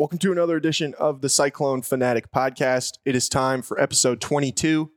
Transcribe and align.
Welcome 0.00 0.16
to 0.20 0.32
another 0.32 0.56
edition 0.56 0.94
of 0.98 1.20
the 1.20 1.28
Cyclone 1.28 1.82
Fanatic 1.82 2.32
podcast. 2.32 2.92
It 3.04 3.14
is 3.14 3.28
time 3.28 3.60
for 3.60 3.78
episode 3.78 4.18
22 4.18 4.90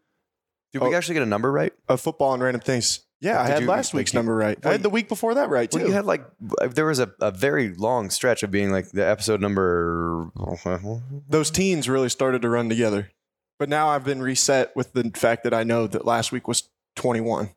Did 0.72 0.82
we 0.82 0.88
Oh. 0.88 0.94
actually 0.98 1.16
get 1.16 1.24
a 1.24 1.26
number 1.26 1.52
right? 1.52 1.74
of 1.90 2.00
Football 2.00 2.34
and 2.34 2.42
Random 2.42 2.62
Things. 2.62 3.02
Yeah, 3.20 3.42
I 3.42 3.48
Did 3.48 3.52
had 3.54 3.62
you- 3.64 3.68
last 3.68 3.94
like, 3.94 4.00
week's 4.00 4.14
you- 4.14 4.18
number 4.20 4.34
right. 4.34 4.58
I 4.66 4.72
had 4.72 4.82
the 4.82 4.90
week 4.90 5.10
before 5.10 5.34
that 5.36 5.50
right, 5.50 5.70
too. 5.70 5.80
Well, 5.80 5.88
you 5.88 5.94
had 5.94 6.06
like 6.06 6.26
uh, 6.62 6.70
there 6.70 6.86
was 6.86 7.00
a, 7.00 7.14
a 7.20 7.32
very 7.32 7.74
long 7.76 8.10
stretch 8.10 8.44
of 8.44 8.50
being 8.52 8.72
like 8.72 8.92
the 8.92 9.06
episode 9.06 9.42
number. 9.42 10.32
Those 11.30 11.52
teens 11.52 11.90
really 11.90 12.08
started 12.10 12.42
to 12.44 12.50
run 12.50 12.70
together. 12.70 13.12
But 13.60 13.68
now 13.68 13.90
I've 13.90 14.06
been 14.06 14.22
reset 14.22 14.74
with 14.74 14.94
the 14.94 15.12
fact 15.16 15.44
that 15.44 15.54
I 15.54 15.64
know 15.64 15.86
that 15.86 16.06
last 16.06 16.32
week 16.32 16.48
was 16.48 16.70
21. 16.96 17.52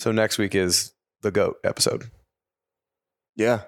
So 0.00 0.10
next 0.10 0.38
week 0.38 0.56
is 0.56 0.92
the 1.22 1.30
goat 1.30 1.60
episode. 1.64 2.10
Yeah. 3.36 3.62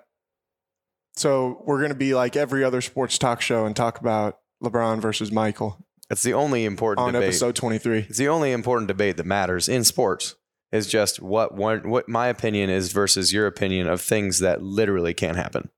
So 1.16 1.62
we're 1.64 1.78
going 1.78 1.90
to 1.90 1.96
be 1.96 2.14
like 2.14 2.36
every 2.36 2.64
other 2.64 2.80
sports 2.80 3.18
talk 3.18 3.40
show 3.40 3.66
and 3.66 3.74
talk 3.74 4.00
about 4.00 4.38
LeBron 4.62 5.00
versus 5.00 5.30
Michael 5.30 5.84
It's 6.10 6.22
the 6.22 6.34
only 6.34 6.64
important 6.64 7.06
on 7.06 7.12
debate. 7.12 7.28
episode 7.28 7.54
23. 7.54 8.06
It's 8.08 8.18
the 8.18 8.28
only 8.28 8.52
important 8.52 8.88
debate 8.88 9.16
that 9.18 9.26
matters 9.26 9.68
in 9.68 9.84
sports. 9.84 10.36
Is 10.72 10.88
just 10.88 11.22
what 11.22 11.54
one 11.54 11.88
what 11.88 12.08
my 12.08 12.26
opinion 12.26 12.68
is 12.68 12.90
versus 12.90 13.32
your 13.32 13.46
opinion 13.46 13.86
of 13.86 14.00
things 14.00 14.40
that 14.40 14.60
literally 14.60 15.14
can't 15.14 15.36
happen. 15.36 15.70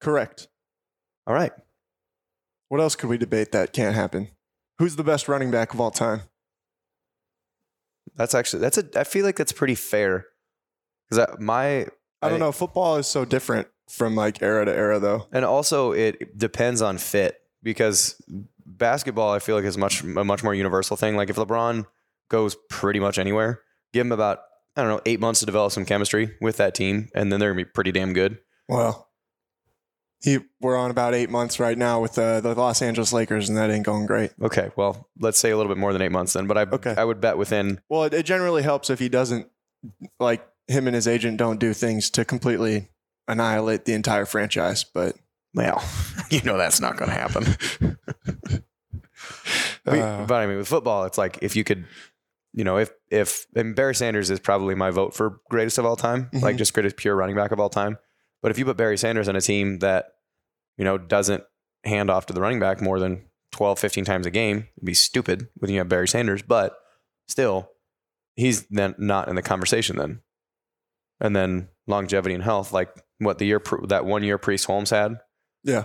Correct. 0.00 0.46
All 1.26 1.34
right. 1.34 1.50
What 2.68 2.80
else 2.80 2.94
could 2.94 3.10
we 3.10 3.18
debate 3.18 3.50
that 3.50 3.72
can't 3.72 3.96
happen? 3.96 4.28
Who's 4.78 4.94
the 4.94 5.02
best 5.02 5.26
running 5.26 5.50
back 5.50 5.74
of 5.74 5.80
all 5.80 5.90
time? 5.90 6.20
That's 8.14 8.32
actually 8.32 8.60
that's 8.60 8.78
a 8.78 8.88
I 8.94 9.02
feel 9.02 9.24
like 9.24 9.34
that's 9.34 9.50
pretty 9.50 9.74
fair. 9.74 10.26
Because 11.08 11.40
my 11.40 11.88
I 12.22 12.28
don't 12.28 12.38
know. 12.38 12.52
Football 12.52 12.98
is 12.98 13.08
so 13.08 13.24
different 13.24 13.66
from 13.90 14.14
like 14.14 14.42
era 14.42 14.64
to 14.64 14.72
era, 14.72 14.98
though. 14.98 15.26
And 15.32 15.44
also, 15.44 15.92
it 15.92 16.38
depends 16.38 16.80
on 16.82 16.98
fit 16.98 17.40
because 17.62 18.20
basketball, 18.64 19.32
I 19.32 19.38
feel 19.38 19.56
like, 19.56 19.64
is 19.64 19.78
much 19.78 20.02
a 20.02 20.24
much 20.24 20.42
more 20.42 20.54
universal 20.54 20.96
thing. 20.96 21.16
Like 21.16 21.30
if 21.30 21.36
LeBron 21.36 21.86
goes 22.28 22.56
pretty 22.68 23.00
much 23.00 23.18
anywhere, 23.18 23.62
give 23.92 24.06
him 24.06 24.12
about 24.12 24.40
I 24.76 24.82
don't 24.82 24.90
know 24.90 25.00
eight 25.04 25.20
months 25.20 25.40
to 25.40 25.46
develop 25.46 25.72
some 25.72 25.84
chemistry 25.84 26.36
with 26.40 26.56
that 26.58 26.74
team, 26.74 27.08
and 27.14 27.32
then 27.32 27.40
they're 27.40 27.50
gonna 27.50 27.64
be 27.64 27.70
pretty 27.70 27.92
damn 27.92 28.12
good. 28.12 28.38
Well, 28.68 29.08
he 30.22 30.38
we're 30.60 30.76
on 30.76 30.90
about 30.90 31.14
eight 31.14 31.30
months 31.30 31.58
right 31.58 31.76
now 31.76 32.00
with 32.00 32.18
uh, 32.18 32.40
the 32.40 32.54
Los 32.54 32.82
Angeles 32.82 33.12
Lakers, 33.12 33.48
and 33.48 33.58
that 33.58 33.70
ain't 33.70 33.86
going 33.86 34.06
great. 34.06 34.32
Okay, 34.40 34.70
well, 34.76 35.08
let's 35.18 35.38
say 35.38 35.50
a 35.50 35.56
little 35.56 35.70
bit 35.70 35.78
more 35.78 35.92
than 35.92 36.02
eight 36.02 36.12
months 36.12 36.34
then. 36.34 36.46
But 36.46 36.58
I 36.58 36.62
Okay. 36.62 36.94
I 36.96 37.04
would 37.04 37.20
bet 37.20 37.36
within 37.36 37.80
Well, 37.88 38.04
it, 38.04 38.14
it 38.14 38.26
generally 38.26 38.62
helps 38.62 38.90
if 38.90 38.98
he 38.98 39.08
doesn't 39.08 39.48
like 40.18 40.46
him 40.68 40.86
and 40.86 40.94
his 40.94 41.08
agent 41.08 41.36
don't 41.36 41.58
do 41.58 41.72
things 41.72 42.10
to 42.10 42.24
completely 42.24 42.90
annihilate 43.30 43.84
the 43.84 43.94
entire 43.94 44.26
franchise. 44.26 44.84
But 44.84 45.16
well, 45.54 45.82
you 46.30 46.40
know 46.42 46.56
that's 46.58 46.80
not 46.80 46.96
gonna 46.96 47.12
happen. 47.12 47.56
Uh, 49.86 50.24
but 50.26 50.34
I 50.42 50.46
mean, 50.46 50.58
with 50.58 50.68
football, 50.68 51.04
it's 51.04 51.18
like 51.18 51.38
if 51.42 51.56
you 51.56 51.64
could, 51.64 51.84
you 52.52 52.64
know, 52.64 52.78
if 52.78 52.90
if 53.10 53.46
and 53.56 53.74
Barry 53.74 53.94
Sanders 53.94 54.30
is 54.30 54.38
probably 54.38 54.74
my 54.74 54.90
vote 54.90 55.14
for 55.14 55.40
greatest 55.50 55.78
of 55.78 55.84
all 55.86 55.96
time, 55.96 56.28
Mhm. 56.32 56.42
like 56.42 56.56
just 56.56 56.72
greatest 56.74 56.96
pure 56.96 57.16
running 57.16 57.34
back 57.36 57.50
of 57.50 57.58
all 57.60 57.68
time. 57.70 57.98
But 58.42 58.50
if 58.50 58.58
you 58.58 58.64
put 58.64 58.76
Barry 58.76 58.96
Sanders 58.98 59.28
on 59.28 59.36
a 59.36 59.40
team 59.40 59.78
that, 59.80 60.12
you 60.76 60.84
know, 60.84 60.96
doesn't 60.98 61.44
hand 61.84 62.10
off 62.10 62.26
to 62.26 62.32
the 62.32 62.40
running 62.40 62.60
back 62.60 62.80
more 62.80 62.98
than 62.98 63.24
12, 63.52 63.78
15 63.78 64.04
times 64.04 64.26
a 64.26 64.30
game, 64.30 64.68
it'd 64.76 64.84
be 64.86 64.94
stupid 64.94 65.48
when 65.56 65.70
you 65.70 65.78
have 65.78 65.88
Barry 65.88 66.08
Sanders. 66.08 66.42
But 66.42 66.76
still, 67.28 67.70
he's 68.36 68.66
then 68.68 68.94
not 68.98 69.28
in 69.28 69.34
the 69.34 69.42
conversation 69.42 69.96
then. 69.96 70.20
And 71.20 71.34
then 71.34 71.68
longevity 71.86 72.34
and 72.34 72.44
health, 72.44 72.72
like 72.72 72.90
what 73.20 73.38
the 73.38 73.46
year 73.46 73.62
that 73.86 74.04
one 74.04 74.22
year 74.24 74.36
Priest 74.38 74.64
Holmes 74.66 74.90
had, 74.90 75.20
yeah, 75.62 75.84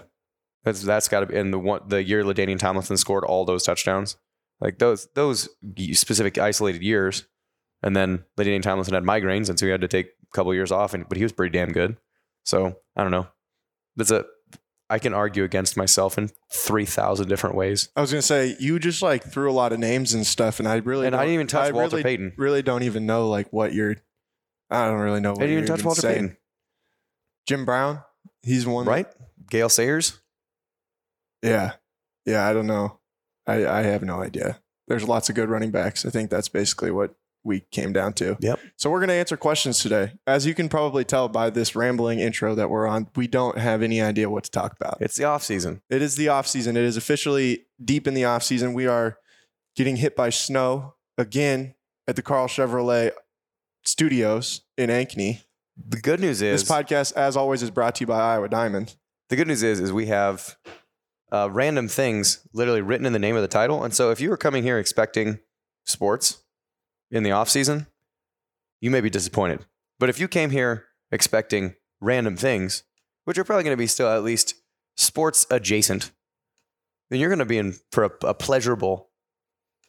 that's 0.64 0.82
that's 0.82 1.08
got 1.08 1.20
to 1.20 1.26
be 1.28 1.36
in 1.36 1.52
the 1.52 1.60
one 1.60 1.82
the 1.88 2.04
year 2.04 2.24
LaDainian 2.24 2.58
Tomlinson 2.58 2.98
scored 2.98 3.24
all 3.24 3.46
those 3.46 3.64
touchdowns, 3.64 4.18
like 4.60 4.80
those 4.80 5.08
those 5.14 5.48
specific 5.94 6.38
isolated 6.40 6.82
years, 6.82 7.28
and 7.84 7.96
then 7.96 8.26
LaDainian 8.38 8.64
Tomlinson 8.64 8.94
had 8.96 9.04
migraines, 9.04 9.50
and 9.50 9.60
so 9.60 9.66
he 9.68 9.72
had 9.72 9.82
to 9.82 9.88
take 9.88 10.08
a 10.08 10.36
couple 10.36 10.54
years 10.54 10.72
off, 10.72 10.94
and 10.96 11.08
but 11.08 11.18
he 11.18 11.24
was 11.24 11.32
pretty 11.32 11.56
damn 11.56 11.72
good. 11.72 11.98
So 12.46 12.78
I 12.96 13.04
don't 13.04 13.12
know. 13.12 13.28
That's 13.96 14.12
a 14.12 14.26
I 14.90 15.00
can 15.00 15.14
argue 15.16 15.44
against 15.44 15.78
myself 15.78 16.18
in 16.18 16.30
three 16.54 16.86
thousand 16.86 17.28
different 17.28 17.56
ways, 17.56 17.90
I 17.96 18.02
was 18.02 18.12
gonna 18.12 18.22
say 18.22 18.56
you 18.60 18.78
just 18.78 19.02
like 19.02 19.24
threw 19.24 19.50
a 19.50 19.54
lot 19.54 19.74
of 19.74 19.80
names 19.80 20.14
and 20.14 20.26
stuff, 20.28 20.60
and 20.60 20.68
I 20.68 20.76
really 20.78 21.08
and 21.08 21.16
I 21.16 21.20
don't- 21.20 21.26
didn't 21.28 21.34
even 21.34 21.48
touch 21.48 21.70
I 21.70 21.72
Walter 21.72 21.96
really, 21.98 22.04
Payton. 22.04 22.34
Really 22.38 22.62
don't 22.62 22.84
even 22.84 23.06
know 23.06 23.28
like 23.30 23.52
what 23.52 23.74
you're. 23.74 23.96
I 24.70 24.86
don't 24.88 25.00
really 25.00 25.22
know. 25.22 25.32
What 25.34 25.44
I 25.44 25.48
didn't 25.48 25.64
even 25.64 25.76
touch 25.76 25.84
Walter 25.86 26.02
saying. 26.02 26.16
Payton, 26.30 26.38
Jim 27.46 27.66
Brown, 27.66 28.04
he's 28.44 28.66
one. 28.66 28.86
right? 28.86 29.08
Gale 29.50 29.70
Sayers. 29.70 30.20
Yeah. 31.42 31.74
Yeah, 32.26 32.48
I 32.48 32.54
don't 32.54 32.68
know. 32.68 33.00
I, 33.46 33.66
I 33.68 33.82
have 33.84 34.02
no 34.02 34.22
idea. 34.22 34.60
There's 34.88 35.08
lots 35.08 35.30
of 35.30 35.36
good 35.36 35.50
running 35.50 35.72
backs. 35.72 36.06
I 36.06 36.10
think 36.10 36.30
that's 36.30 36.50
basically 36.50 36.92
what 36.92 37.16
we 37.44 37.60
came 37.72 37.94
down 37.94 38.14
to. 38.14 38.36
Yep. 38.40 38.60
So 38.76 38.90
we're 38.90 39.00
going 39.00 39.10
to 39.10 39.14
answer 39.16 39.38
questions 39.38 39.80
today. 39.80 40.14
As 40.26 40.48
you 40.48 40.56
can 40.56 40.68
probably 40.68 41.04
tell 41.04 41.28
by 41.30 41.52
this 41.52 41.76
rambling 41.76 42.20
intro 42.20 42.56
that 42.56 42.72
we're 42.72 42.88
on, 42.88 43.08
we 43.16 43.28
don't 43.28 43.60
have 43.60 43.84
any 43.84 44.02
idea 44.02 44.30
what 44.30 44.46
to 44.46 44.52
talk 44.52 44.76
about. 44.80 44.98
It's 45.00 45.16
the 45.16 45.26
off 45.26 45.44
season. 45.44 45.82
It 45.90 46.02
is 46.02 46.16
the 46.16 46.30
off 46.30 46.48
season. 46.48 46.76
It 46.76 46.84
is 46.84 46.98
officially 46.98 47.68
deep 47.84 48.08
in 48.08 48.16
the 48.16 48.26
off 48.26 48.42
season. 48.42 48.74
We 48.74 48.88
are 48.88 49.20
getting 49.76 49.98
hit 49.98 50.16
by 50.16 50.32
snow 50.32 50.96
again 51.20 51.76
at 52.08 52.16
the 52.16 52.24
Karl 52.24 52.48
Chevrolet 52.48 53.12
studios 53.84 54.62
in 54.78 54.90
Ankeny. 54.90 55.42
The 55.78 56.00
good 56.00 56.20
news 56.20 56.42
is 56.42 56.62
This 56.62 56.70
podcast, 56.70 57.14
as 57.14 57.36
always, 57.36 57.62
is 57.62 57.70
brought 57.72 57.96
to 57.96 58.02
you 58.02 58.08
by 58.08 58.20
Iowa 58.20 58.48
Diamond. 58.50 58.96
the 59.30 59.36
good 59.36 59.48
news 59.48 59.64
is 59.64 59.80
is 59.80 59.92
we 59.92 60.06
have 60.08 60.56
uh, 61.32 61.50
random 61.52 61.88
things 61.88 62.48
literally 62.54 62.82
written 62.82 63.06
in 63.06 63.14
the 63.14 63.20
name 63.20 63.36
of 63.36 63.42
the 63.42 63.48
title 63.48 63.84
and 63.84 63.94
so 63.94 64.12
if 64.12 64.22
you 64.22 64.30
were 64.30 64.38
coming 64.38 64.64
here 64.64 64.78
expecting 64.78 65.40
sports 65.86 66.44
in 67.12 67.24
the 67.24 67.32
off 67.32 67.50
season 67.50 67.88
you 68.80 68.92
may 68.92 69.02
be 69.02 69.10
disappointed 69.10 69.66
but 70.00 70.08
if 70.10 70.20
you 70.20 70.28
came 70.28 70.52
here 70.52 70.86
expecting 71.12 71.76
random 72.00 72.38
things 72.38 72.84
which 73.26 73.38
are 73.40 73.44
probably 73.44 73.64
going 73.64 73.74
to 73.76 73.78
be 73.82 73.88
still 73.88 74.08
at 74.08 74.24
least 74.24 74.54
sports 74.96 75.46
adjacent 75.50 76.12
then 77.10 77.20
you're 77.20 77.30
going 77.30 77.40
to 77.40 77.46
be 77.46 77.58
in 77.58 77.74
for 77.92 78.04
a, 78.06 78.12
a 78.28 78.34
pleasurable 78.36 79.10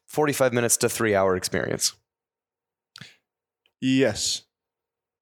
45 0.07 0.53
minutes 0.55 0.77
to 0.79 0.89
three 0.89 1.15
hour 1.15 1.37
experience 1.37 1.95
Yes. 3.79 4.46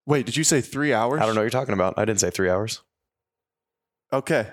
Wait, 0.07 0.27
did 0.27 0.37
you 0.37 0.45
say 0.45 0.61
three 0.61 0.93
hours? 0.93 1.21
i 1.21 1.27
don't 1.27 1.35
know 1.35 1.41
what 1.41 1.45
you're 1.45 1.51
talking 1.51 1.75
about 1.75 1.95
i 1.97 2.05
didn't 2.05 2.21
say 2.21 2.31
three 2.31 2.51
hours 2.51 2.83
Okay. 4.13 4.47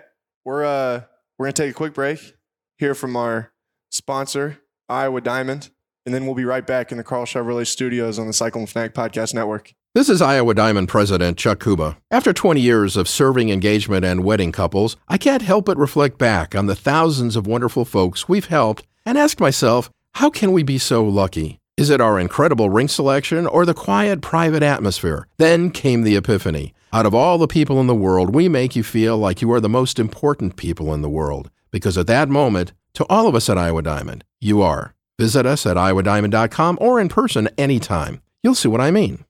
We're 0.43 0.65
uh 0.65 1.01
we're 1.37 1.45
gonna 1.45 1.53
take 1.53 1.69
a 1.69 1.73
quick 1.73 1.93
break, 1.93 2.33
hear 2.79 2.95
from 2.95 3.15
our 3.15 3.51
sponsor, 3.91 4.57
Iowa 4.89 5.21
Diamond, 5.21 5.69
and 6.05 6.15
then 6.15 6.25
we'll 6.25 6.33
be 6.33 6.45
right 6.45 6.65
back 6.65 6.91
in 6.91 6.97
the 6.97 7.03
Karl 7.03 7.25
Chevrolet 7.25 7.67
studios 7.67 8.17
on 8.17 8.25
the 8.25 8.33
Cyclone 8.33 8.65
Fanatic 8.65 8.95
Podcast 8.95 9.35
Network. 9.35 9.73
This 9.93 10.09
is 10.09 10.19
Iowa 10.21 10.55
Diamond 10.55 10.87
President 10.87 11.37
Chuck 11.37 11.61
Kuba. 11.61 11.97
After 12.09 12.33
20 12.33 12.59
years 12.59 12.97
of 12.97 13.07
serving 13.07 13.49
engagement 13.49 14.03
and 14.03 14.23
wedding 14.23 14.51
couples, 14.51 14.97
I 15.07 15.17
can't 15.19 15.43
help 15.43 15.65
but 15.65 15.77
reflect 15.77 16.17
back 16.17 16.55
on 16.55 16.65
the 16.65 16.75
thousands 16.75 17.35
of 17.35 17.45
wonderful 17.45 17.85
folks 17.85 18.27
we've 18.27 18.45
helped 18.47 18.83
and 19.05 19.15
ask 19.15 19.39
myself, 19.39 19.91
how 20.13 20.31
can 20.31 20.53
we 20.53 20.63
be 20.63 20.79
so 20.79 21.03
lucky? 21.03 21.59
Is 21.77 21.89
it 21.89 22.01
our 22.01 22.19
incredible 22.19 22.69
ring 22.69 22.89
selection 22.89 23.47
or 23.47 23.65
the 23.65 23.73
quiet, 23.73 24.21
private 24.21 24.61
atmosphere? 24.61 25.27
Then 25.37 25.71
came 25.71 26.01
the 26.01 26.17
epiphany. 26.17 26.73
Out 26.91 27.05
of 27.05 27.15
all 27.15 27.37
the 27.37 27.47
people 27.47 27.79
in 27.79 27.87
the 27.87 27.95
world, 27.95 28.35
we 28.35 28.49
make 28.49 28.75
you 28.75 28.83
feel 28.83 29.17
like 29.17 29.41
you 29.41 29.51
are 29.53 29.61
the 29.61 29.69
most 29.69 29.97
important 29.97 30.57
people 30.57 30.93
in 30.93 31.01
the 31.01 31.09
world. 31.09 31.49
Because 31.71 31.97
at 31.97 32.07
that 32.07 32.27
moment, 32.27 32.73
to 32.95 33.05
all 33.09 33.25
of 33.25 33.35
us 33.35 33.49
at 33.49 33.57
Iowa 33.57 33.81
Diamond, 33.81 34.25
you 34.41 34.61
are. 34.61 34.93
Visit 35.17 35.45
us 35.45 35.65
at 35.65 35.77
iowadiamond.com 35.77 36.77
or 36.81 36.99
in 36.99 37.07
person 37.07 37.47
anytime. 37.57 38.21
You'll 38.43 38.55
see 38.55 38.67
what 38.67 38.81
I 38.81 38.91
mean. 38.91 39.23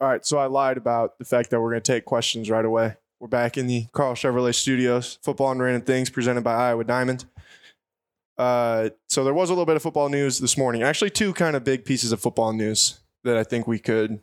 All 0.00 0.08
right, 0.08 0.24
so 0.24 0.38
I 0.38 0.46
lied 0.46 0.76
about 0.76 1.18
the 1.18 1.24
fact 1.24 1.50
that 1.50 1.60
we're 1.60 1.70
gonna 1.70 1.80
take 1.80 2.04
questions 2.04 2.48
right 2.48 2.64
away. 2.64 2.94
We're 3.18 3.26
back 3.26 3.58
in 3.58 3.66
the 3.66 3.86
Karl 3.90 4.14
Chevrolet 4.14 4.54
studios, 4.54 5.18
football 5.22 5.50
and 5.50 5.60
random 5.60 5.82
things 5.82 6.10
presented 6.10 6.44
by 6.44 6.54
Iowa 6.54 6.84
Diamond. 6.84 7.24
Uh, 8.38 8.90
so 9.08 9.24
there 9.24 9.34
was 9.34 9.50
a 9.50 9.52
little 9.52 9.66
bit 9.66 9.76
of 9.76 9.82
football 9.82 10.08
news 10.08 10.38
this 10.38 10.56
morning. 10.56 10.82
Actually, 10.82 11.10
two 11.10 11.32
kind 11.34 11.56
of 11.56 11.64
big 11.64 11.84
pieces 11.84 12.12
of 12.12 12.20
football 12.20 12.52
news 12.52 13.00
that 13.24 13.36
I 13.36 13.42
think 13.44 13.66
we 13.66 13.78
could 13.78 14.20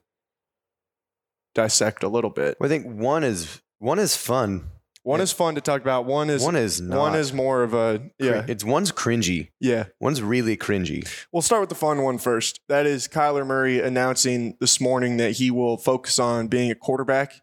dissect 1.54 2.04
a 2.04 2.08
little 2.08 2.30
bit. 2.30 2.58
Well, 2.60 2.68
I 2.68 2.70
think 2.70 2.86
one 2.86 3.24
is 3.24 3.62
one 3.80 4.00
is 4.00 4.16
fun. 4.16 4.70
One 5.04 5.22
is 5.22 5.32
fun 5.32 5.54
to 5.54 5.62
talk 5.62 5.82
about. 5.82 6.06
One 6.06 6.32
is 6.32 6.42
one 6.42 6.56
is 6.56 6.82
not. 6.82 6.98
one 6.98 7.16
is 7.16 7.32
more 7.32 7.62
of 7.62 7.76
a 7.76 8.10
yeah 8.18 8.44
It's 8.48 8.64
one's 8.64 8.92
cringy. 8.92 9.50
yeah. 9.60 9.86
One's 10.00 10.20
really 10.24 10.58
cringy. 10.58 11.08
We'll 11.32 11.44
start 11.44 11.62
with 11.62 11.70
the 11.70 11.76
fun 11.76 12.02
one 12.02 12.18
first. 12.18 12.60
That 12.70 12.88
is 12.88 13.08
Kyler 13.08 13.46
Murray 13.46 13.80
announcing 13.82 14.58
this 14.60 14.82
morning 14.82 15.18
that 15.18 15.34
he 15.34 15.52
will 15.52 15.78
focus 15.78 16.18
on 16.18 16.48
being 16.48 16.72
a 16.72 16.76
quarterback, 16.76 17.34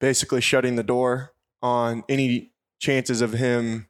basically 0.00 0.40
shutting 0.40 0.74
the 0.74 0.82
door 0.82 1.34
on 1.62 2.02
any 2.08 2.52
chances 2.80 3.20
of 3.20 3.34
him 3.34 3.86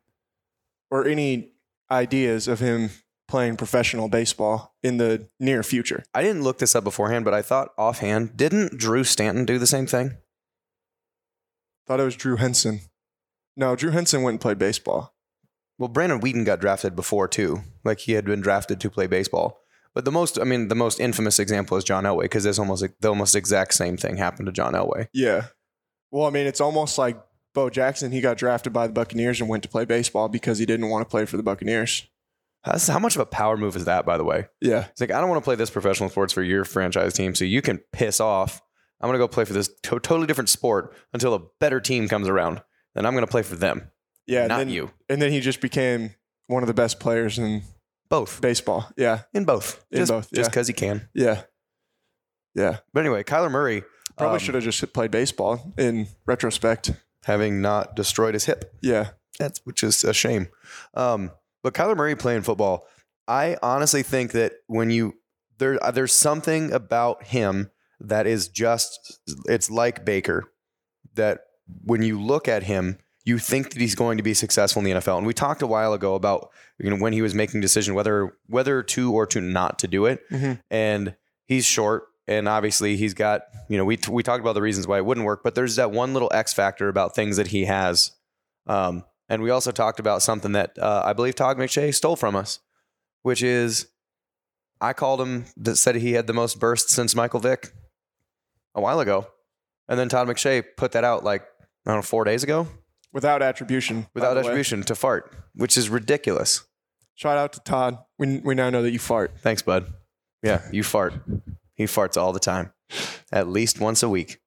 or 0.90 1.06
any 1.08 1.53
ideas 1.90 2.48
of 2.48 2.60
him 2.60 2.90
playing 3.28 3.56
professional 3.56 4.08
baseball 4.08 4.74
in 4.82 4.98
the 4.98 5.28
near 5.40 5.62
future. 5.62 6.04
I 6.14 6.22
didn't 6.22 6.42
look 6.42 6.58
this 6.58 6.74
up 6.74 6.84
beforehand, 6.84 7.24
but 7.24 7.34
I 7.34 7.42
thought 7.42 7.72
offhand, 7.78 8.36
didn't 8.36 8.78
Drew 8.78 9.04
Stanton 9.04 9.44
do 9.44 9.58
the 9.58 9.66
same 9.66 9.86
thing? 9.86 10.16
Thought 11.86 12.00
it 12.00 12.04
was 12.04 12.16
Drew 12.16 12.36
Henson. 12.36 12.80
No, 13.56 13.76
Drew 13.76 13.90
Henson 13.90 14.22
went 14.22 14.34
and 14.34 14.40
played 14.40 14.58
baseball. 14.58 15.14
Well, 15.78 15.88
Brandon 15.88 16.20
Weeden 16.20 16.44
got 16.44 16.60
drafted 16.60 16.94
before 16.94 17.28
too. 17.28 17.62
Like 17.84 18.00
he 18.00 18.12
had 18.12 18.24
been 18.24 18.40
drafted 18.40 18.80
to 18.80 18.90
play 18.90 19.06
baseball. 19.06 19.60
But 19.94 20.04
the 20.04 20.12
most, 20.12 20.38
I 20.40 20.44
mean, 20.44 20.68
the 20.68 20.74
most 20.74 20.98
infamous 20.98 21.38
example 21.38 21.76
is 21.76 21.84
John 21.84 22.04
Elway 22.04 22.22
because 22.22 22.42
there's 22.42 22.58
almost 22.58 22.82
like 22.82 22.94
the 23.00 23.08
almost 23.08 23.36
exact 23.36 23.74
same 23.74 23.96
thing 23.96 24.16
happened 24.16 24.46
to 24.46 24.52
John 24.52 24.74
Elway. 24.74 25.08
Yeah. 25.12 25.46
Well, 26.10 26.26
I 26.26 26.30
mean, 26.30 26.46
it's 26.46 26.60
almost 26.60 26.98
like 26.98 27.20
Bo 27.54 27.70
Jackson. 27.70 28.12
He 28.12 28.20
got 28.20 28.36
drafted 28.36 28.72
by 28.72 28.86
the 28.86 28.92
Buccaneers 28.92 29.40
and 29.40 29.48
went 29.48 29.62
to 29.62 29.68
play 29.68 29.84
baseball 29.84 30.28
because 30.28 30.58
he 30.58 30.66
didn't 30.66 30.88
want 30.90 31.06
to 31.06 31.10
play 31.10 31.24
for 31.24 31.36
the 31.36 31.42
Buccaneers. 31.42 32.06
That's, 32.64 32.88
how 32.88 32.98
much 32.98 33.14
of 33.14 33.20
a 33.20 33.26
power 33.26 33.56
move 33.56 33.76
is 33.76 33.84
that, 33.84 34.06
by 34.06 34.16
the 34.16 34.24
way? 34.24 34.46
Yeah. 34.60 34.86
It's 34.90 35.00
like 35.00 35.10
I 35.10 35.20
don't 35.20 35.28
want 35.28 35.42
to 35.42 35.44
play 35.44 35.54
this 35.54 35.70
professional 35.70 36.08
sports 36.08 36.32
for 36.32 36.42
your 36.42 36.64
franchise 36.64 37.12
team, 37.14 37.34
so 37.34 37.44
you 37.44 37.62
can 37.62 37.78
piss 37.92 38.20
off. 38.20 38.60
I'm 39.00 39.08
gonna 39.08 39.18
go 39.18 39.28
play 39.28 39.44
for 39.44 39.52
this 39.52 39.68
to- 39.82 40.00
totally 40.00 40.26
different 40.26 40.48
sport 40.48 40.94
until 41.12 41.34
a 41.34 41.40
better 41.60 41.78
team 41.80 42.08
comes 42.08 42.26
around. 42.28 42.62
Then 42.94 43.04
I'm 43.04 43.12
gonna 43.14 43.26
play 43.26 43.42
for 43.42 43.56
them, 43.56 43.90
Yeah. 44.26 44.46
not 44.46 44.60
and 44.60 44.70
then, 44.70 44.74
you. 44.74 44.90
And 45.10 45.20
then 45.20 45.30
he 45.30 45.40
just 45.40 45.60
became 45.60 46.14
one 46.46 46.62
of 46.62 46.66
the 46.68 46.74
best 46.74 47.00
players 47.00 47.38
in 47.38 47.62
Both 48.08 48.40
baseball. 48.40 48.88
Yeah. 48.96 49.22
in 49.34 49.44
both, 49.44 49.84
In 49.90 49.98
just, 49.98 50.10
both, 50.12 50.32
just 50.32 50.50
because 50.50 50.68
he 50.68 50.72
can. 50.72 51.08
Yeah. 51.14 51.42
Yeah. 52.54 52.78
But 52.94 53.00
anyway, 53.00 53.24
Kyler 53.24 53.50
Murray 53.50 53.82
Probably 54.16 54.34
um, 54.36 54.38
should 54.38 54.54
have 54.54 54.64
just 54.64 54.92
played 54.92 55.10
baseball 55.10 55.74
in 55.76 56.06
retrospect. 56.24 56.92
Having 57.24 57.60
not 57.60 57.96
destroyed 57.96 58.34
his 58.34 58.44
hip. 58.44 58.74
Yeah. 58.82 59.10
That's 59.38 59.60
which 59.64 59.82
is 59.82 60.04
a 60.04 60.14
shame. 60.14 60.48
Um, 60.94 61.30
but 61.62 61.74
Kyler 61.74 61.96
Murray 61.96 62.14
playing 62.14 62.42
football, 62.42 62.86
I 63.26 63.56
honestly 63.62 64.02
think 64.02 64.32
that 64.32 64.52
when 64.66 64.90
you 64.90 65.14
there 65.58 65.82
uh, 65.82 65.90
there's 65.90 66.12
something 66.12 66.72
about 66.72 67.24
him 67.24 67.70
that 68.00 68.26
is 68.26 68.48
just 68.48 69.18
it's 69.46 69.70
like 69.70 70.04
Baker 70.04 70.44
that 71.14 71.40
when 71.84 72.02
you 72.02 72.20
look 72.20 72.46
at 72.48 72.64
him, 72.64 72.98
you 73.24 73.38
think 73.38 73.70
that 73.72 73.80
he's 73.80 73.94
going 73.94 74.18
to 74.18 74.22
be 74.22 74.34
successful 74.34 74.80
in 74.80 74.84
the 74.84 75.00
NFL. 75.00 75.18
And 75.18 75.26
we 75.26 75.32
talked 75.32 75.62
a 75.62 75.66
while 75.66 75.94
ago 75.94 76.14
about 76.14 76.50
you 76.78 76.90
know 76.90 76.96
when 76.96 77.12
he 77.12 77.22
was 77.22 77.34
making 77.34 77.60
decision 77.60 77.94
whether 77.94 78.36
whether 78.46 78.82
to 78.84 79.12
or 79.12 79.26
to 79.26 79.40
not 79.40 79.78
to 79.80 79.88
do 79.88 80.06
it, 80.06 80.20
Mhm. 80.30 80.60
and 80.70 81.16
he's 81.46 81.64
short. 81.64 82.04
And 82.26 82.48
obviously, 82.48 82.96
he's 82.96 83.14
got, 83.14 83.42
you 83.68 83.76
know, 83.76 83.84
we, 83.84 83.98
we 84.08 84.22
talked 84.22 84.40
about 84.40 84.54
the 84.54 84.62
reasons 84.62 84.86
why 84.86 84.96
it 84.96 85.04
wouldn't 85.04 85.26
work, 85.26 85.42
but 85.44 85.54
there's 85.54 85.76
that 85.76 85.90
one 85.90 86.12
little 86.14 86.30
X 86.32 86.52
factor 86.52 86.88
about 86.88 87.14
things 87.14 87.36
that 87.36 87.48
he 87.48 87.66
has 87.66 88.12
um, 88.66 89.04
and 89.28 89.42
we 89.42 89.50
also 89.50 89.70
talked 89.70 90.00
about 90.00 90.22
something 90.22 90.52
that 90.52 90.78
uh, 90.78 91.02
I 91.04 91.12
believe 91.12 91.34
Todd 91.34 91.56
McShay 91.56 91.94
stole 91.94 92.16
from 92.16 92.36
us, 92.36 92.60
which 93.22 93.42
is 93.42 93.88
I 94.80 94.92
called 94.92 95.20
him 95.20 95.46
that 95.56 95.76
said 95.76 95.96
he 95.96 96.12
had 96.12 96.26
the 96.26 96.32
most 96.32 96.60
bursts 96.60 96.94
since 96.94 97.14
Michael 97.14 97.40
Vick 97.40 97.72
a 98.74 98.80
while 98.80 99.00
ago. 99.00 99.28
And 99.88 99.98
then 99.98 100.08
Todd 100.08 100.28
McShay 100.28 100.64
put 100.76 100.92
that 100.92 101.04
out 101.04 101.24
like, 101.24 101.42
I 101.86 101.90
don't 101.90 101.96
know, 101.96 102.02
four 102.02 102.24
days 102.24 102.42
ago 102.42 102.66
Without 103.12 103.42
attribution. 103.42 104.06
without 104.14 104.30
the 104.34 104.40
way. 104.40 104.46
attribution 104.46 104.82
to 104.84 104.94
fart, 104.94 105.32
which 105.54 105.76
is 105.76 105.88
ridiculous. 105.88 106.64
Shout 107.14 107.38
out 107.38 107.52
to 107.52 107.60
Todd. 107.60 107.98
We, 108.18 108.40
we 108.40 108.54
now 108.54 108.70
know 108.70 108.82
that 108.82 108.90
you 108.90 108.98
fart. 108.98 109.38
Thanks, 109.38 109.62
bud. 109.62 109.92
Yeah, 110.42 110.62
you 110.72 110.82
fart. 110.82 111.14
He 111.74 111.84
farts 111.84 112.16
all 112.16 112.32
the 112.32 112.40
time, 112.40 112.72
at 113.32 113.48
least 113.48 113.80
once 113.80 114.02
a 114.02 114.08
week. 114.08 114.40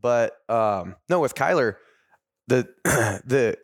But 0.00 0.32
um, 0.48 0.96
no, 1.08 1.20
with 1.20 1.34
Kyler, 1.34 1.76
the 2.48 2.68
the 3.24 3.56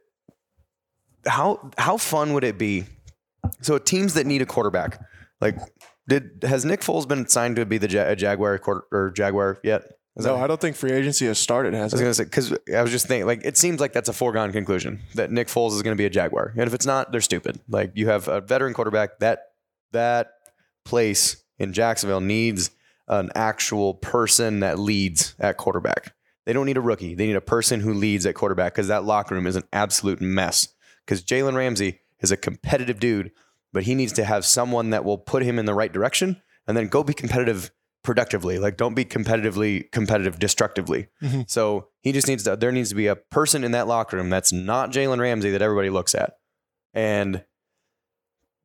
how 1.26 1.70
how 1.76 1.96
fun 1.96 2.32
would 2.34 2.44
it 2.44 2.58
be? 2.58 2.84
So 3.60 3.78
teams 3.78 4.14
that 4.14 4.26
need 4.26 4.42
a 4.42 4.46
quarterback, 4.46 5.00
like 5.40 5.56
did 6.08 6.42
has 6.42 6.64
Nick 6.64 6.80
Foles 6.80 7.06
been 7.08 7.28
signed 7.28 7.56
to 7.56 7.66
be 7.66 7.78
the 7.78 7.88
Ja- 7.90 8.08
a 8.08 8.16
Jaguar 8.16 8.58
quarter, 8.58 8.84
or 8.92 9.10
Jaguar 9.10 9.58
yet? 9.64 9.82
Is 10.16 10.24
No, 10.24 10.34
that- 10.36 10.44
I 10.44 10.46
don't 10.46 10.60
think 10.60 10.76
free 10.76 10.92
agency 10.92 11.26
has 11.26 11.38
started, 11.38 11.74
I 11.74 11.82
was 11.84 11.94
it? 11.94 11.98
gonna 11.98 12.14
say 12.14 12.24
because 12.24 12.52
I 12.74 12.82
was 12.82 12.90
just 12.90 13.06
thinking 13.06 13.26
like 13.26 13.40
it 13.44 13.56
seems 13.56 13.80
like 13.80 13.92
that's 13.92 14.08
a 14.08 14.12
foregone 14.12 14.52
conclusion 14.52 15.00
that 15.14 15.30
Nick 15.30 15.48
Foles 15.48 15.72
is 15.72 15.82
gonna 15.82 15.96
be 15.96 16.06
a 16.06 16.10
Jaguar, 16.10 16.52
and 16.56 16.66
if 16.66 16.74
it's 16.74 16.86
not, 16.86 17.10
they're 17.12 17.20
stupid. 17.20 17.60
Like 17.68 17.92
you 17.94 18.08
have 18.08 18.28
a 18.28 18.40
veteran 18.40 18.74
quarterback 18.74 19.18
that 19.18 19.40
that 19.92 20.28
place 20.84 21.42
in 21.58 21.72
Jacksonville 21.72 22.20
needs 22.20 22.70
an 23.08 23.30
actual 23.34 23.94
person 23.94 24.60
that 24.60 24.78
leads 24.78 25.34
at 25.38 25.56
quarterback. 25.56 26.14
They 26.46 26.52
don't 26.52 26.66
need 26.66 26.76
a 26.76 26.82
rookie. 26.82 27.14
They 27.14 27.26
need 27.26 27.36
a 27.36 27.40
person 27.40 27.80
who 27.80 27.92
leads 27.92 28.26
at 28.26 28.34
quarterback 28.34 28.74
because 28.74 28.88
that 28.88 29.04
locker 29.04 29.34
room 29.34 29.46
is 29.46 29.56
an 29.56 29.64
absolute 29.72 30.20
mess. 30.20 30.68
Because 31.04 31.22
Jalen 31.22 31.54
Ramsey 31.56 32.00
is 32.20 32.30
a 32.30 32.36
competitive 32.36 33.00
dude, 33.00 33.32
but 33.72 33.82
he 33.84 33.94
needs 33.94 34.12
to 34.14 34.24
have 34.24 34.44
someone 34.44 34.90
that 34.90 35.04
will 35.04 35.18
put 35.18 35.42
him 35.42 35.58
in 35.58 35.66
the 35.66 35.74
right 35.74 35.92
direction 35.92 36.40
and 36.66 36.76
then 36.76 36.88
go 36.88 37.02
be 37.02 37.14
competitive 37.14 37.70
productively. 38.02 38.58
Like 38.58 38.76
don't 38.76 38.94
be 38.94 39.04
competitively 39.04 39.90
competitive 39.90 40.38
destructively. 40.38 41.08
Mhm. 41.22 41.48
So 41.50 41.88
he 42.00 42.12
just 42.12 42.28
needs 42.28 42.44
to 42.44 42.56
there 42.56 42.72
needs 42.72 42.88
to 42.90 42.94
be 42.94 43.06
a 43.06 43.16
person 43.16 43.64
in 43.64 43.72
that 43.72 43.86
locker 43.86 44.16
room 44.16 44.30
that's 44.30 44.52
not 44.52 44.92
Jalen 44.92 45.20
Ramsey 45.20 45.50
that 45.50 45.62
everybody 45.62 45.90
looks 45.90 46.14
at. 46.14 46.34
And 46.94 47.44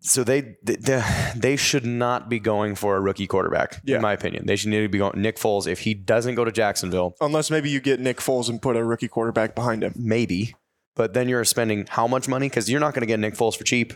so 0.03 0.23
they 0.23 0.55
they, 0.63 1.03
they 1.35 1.55
should 1.55 1.85
not 1.85 2.29
be 2.29 2.39
going 2.39 2.75
for 2.75 2.95
a 2.97 3.01
rookie 3.01 3.25
quarterback, 3.27 3.81
Yeah. 3.83 3.95
in 3.95 4.01
my 4.01 4.13
opinion. 4.13 4.45
They 4.45 4.55
should 4.55 4.69
need 4.69 4.81
to 4.81 4.89
be 4.89 4.97
going 4.99 5.19
Nick 5.21 5.37
Foles. 5.37 5.65
If 5.67 5.79
he 5.79 5.93
doesn't 5.93 6.35
go 6.35 6.43
to 6.45 6.51
Jacksonville, 6.51 7.15
Unless 7.21 7.49
maybe 7.49 7.69
you 7.69 7.79
get 7.79 7.99
Nick 7.99 8.17
Foles 8.17 8.49
and 8.49 8.61
put 8.61 8.75
a 8.75 8.83
rookie 8.83 9.07
quarterback 9.07 9.55
behind 9.55 9.83
him. 9.83 9.93
maybe. 9.95 10.55
But 10.95 11.13
then 11.13 11.27
you're 11.27 11.43
spending 11.45 11.87
how 11.89 12.05
much 12.07 12.27
money? 12.27 12.47
Because 12.49 12.69
you're 12.69 12.79
not 12.79 12.93
going 12.93 13.01
to 13.01 13.07
get 13.07 13.19
Nick 13.19 13.33
Foles 13.33 13.57
for 13.57 13.63
cheap. 13.63 13.93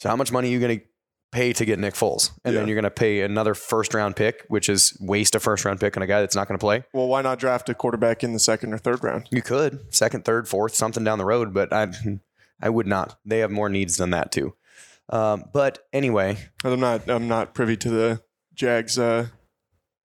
So 0.00 0.08
how 0.10 0.16
much 0.16 0.30
money 0.30 0.48
are 0.48 0.52
you 0.52 0.60
going 0.60 0.78
to 0.80 0.84
pay 1.32 1.52
to 1.54 1.64
get 1.64 1.78
Nick 1.78 1.94
Foles? 1.94 2.32
And 2.44 2.54
then 2.54 2.66
you're 2.68 2.74
going 2.74 2.82
to 2.84 2.90
pay 2.90 3.22
another 3.22 3.54
first 3.54 3.94
round 3.94 4.14
pick, 4.16 4.44
which 4.48 4.68
is 4.68 4.94
waste 5.00 5.34
a 5.34 5.40
first 5.40 5.64
round 5.64 5.80
pick 5.80 5.96
on 5.96 6.02
a 6.02 6.06
guy 6.06 6.20
that's 6.20 6.36
not 6.36 6.46
going 6.48 6.58
to 6.58 6.62
play. 6.62 6.84
Well, 6.92 7.06
why 7.06 7.22
not 7.22 7.38
draft 7.38 7.68
a 7.70 7.74
quarterback 7.74 8.22
in 8.22 8.32
the 8.34 8.38
second 8.38 8.74
or 8.74 8.78
third 8.78 9.02
round? 9.02 9.28
You 9.30 9.40
could 9.40 9.86
second, 9.94 10.24
third, 10.26 10.46
fourth, 10.48 10.74
something 10.74 11.02
down 11.04 11.18
the 11.18 11.24
road, 11.24 11.54
but 11.54 11.72
I, 11.72 11.88
I 12.60 12.68
would 12.68 12.86
not. 12.86 13.18
They 13.24 13.38
have 13.38 13.50
more 13.50 13.68
needs 13.70 13.96
than 13.96 14.10
that 14.10 14.30
too. 14.30 14.54
Um, 15.10 15.44
but 15.52 15.80
anyway, 15.92 16.38
I'm 16.64 16.80
not. 16.80 17.08
I'm 17.10 17.28
not 17.28 17.54
privy 17.54 17.76
to 17.78 17.90
the 17.90 18.22
Jags 18.54 18.98
uh, 18.98 19.26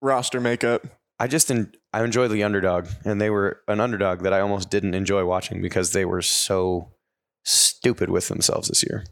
roster 0.01 0.39
makeup. 0.41 0.85
I 1.19 1.27
just 1.27 1.49
en- 1.51 1.71
I 1.93 2.03
enjoy 2.03 2.27
the 2.27 2.43
underdog, 2.43 2.87
and 3.05 3.19
they 3.19 3.29
were 3.29 3.61
an 3.67 3.79
underdog 3.79 4.23
that 4.23 4.33
I 4.33 4.39
almost 4.41 4.69
didn't 4.69 4.93
enjoy 4.93 5.25
watching 5.25 5.61
because 5.61 5.91
they 5.93 6.05
were 6.05 6.21
so 6.21 6.91
stupid 7.45 8.09
with 8.09 8.27
themselves 8.27 8.67
this 8.67 8.83
year. 8.83 9.03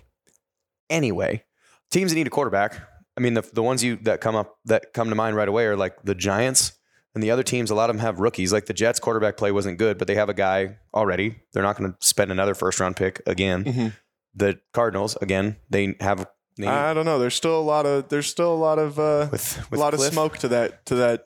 Anyway, 0.89 1.43
teams 1.91 2.11
that 2.11 2.15
need 2.15 2.27
a 2.27 2.31
quarterback. 2.31 2.79
I 3.17 3.21
mean, 3.21 3.33
the 3.33 3.41
the 3.53 3.63
ones 3.63 3.83
you 3.83 3.97
that 4.03 4.21
come 4.21 4.35
up 4.35 4.57
that 4.65 4.93
come 4.93 5.09
to 5.09 5.15
mind 5.15 5.35
right 5.35 5.47
away 5.47 5.65
are 5.65 5.75
like 5.75 6.01
the 6.03 6.15
Giants 6.15 6.73
and 7.15 7.23
the 7.23 7.31
other 7.31 7.43
teams. 7.43 7.71
A 7.71 7.75
lot 7.75 7.89
of 7.89 7.95
them 7.95 8.01
have 8.01 8.19
rookies. 8.19 8.53
Like 8.53 8.65
the 8.67 8.73
Jets 8.73 8.99
quarterback 8.99 9.37
play 9.37 9.51
wasn't 9.51 9.77
good, 9.79 9.97
but 9.97 10.07
they 10.07 10.15
have 10.15 10.29
a 10.29 10.33
guy 10.33 10.77
already. 10.93 11.35
They're 11.53 11.63
not 11.63 11.77
going 11.77 11.91
to 11.91 11.97
spend 12.05 12.31
another 12.31 12.53
first 12.55 12.79
round 12.79 12.95
pick 12.95 13.21
again. 13.25 13.63
Mhm. 13.63 13.93
The 14.37 14.59
Cardinals 14.73 15.17
again. 15.21 15.57
They 15.69 15.95
have 15.99 16.27
they, 16.57 16.65
I 16.67 16.93
don't 16.93 17.05
know. 17.05 17.19
There's 17.19 17.35
still 17.35 17.59
a 17.59 17.61
lot 17.61 17.85
of. 17.85 18.09
There's 18.09 18.25
still 18.27 18.53
a 18.53 18.55
lot 18.57 18.79
of. 18.79 18.97
Uh, 18.97 19.27
with 19.31 19.67
a 19.71 19.75
lot 19.75 19.93
Kliff, 19.93 20.07
of 20.07 20.13
smoke 20.13 20.37
to 20.39 20.47
that. 20.47 20.85
To 20.87 20.95
that 20.95 21.25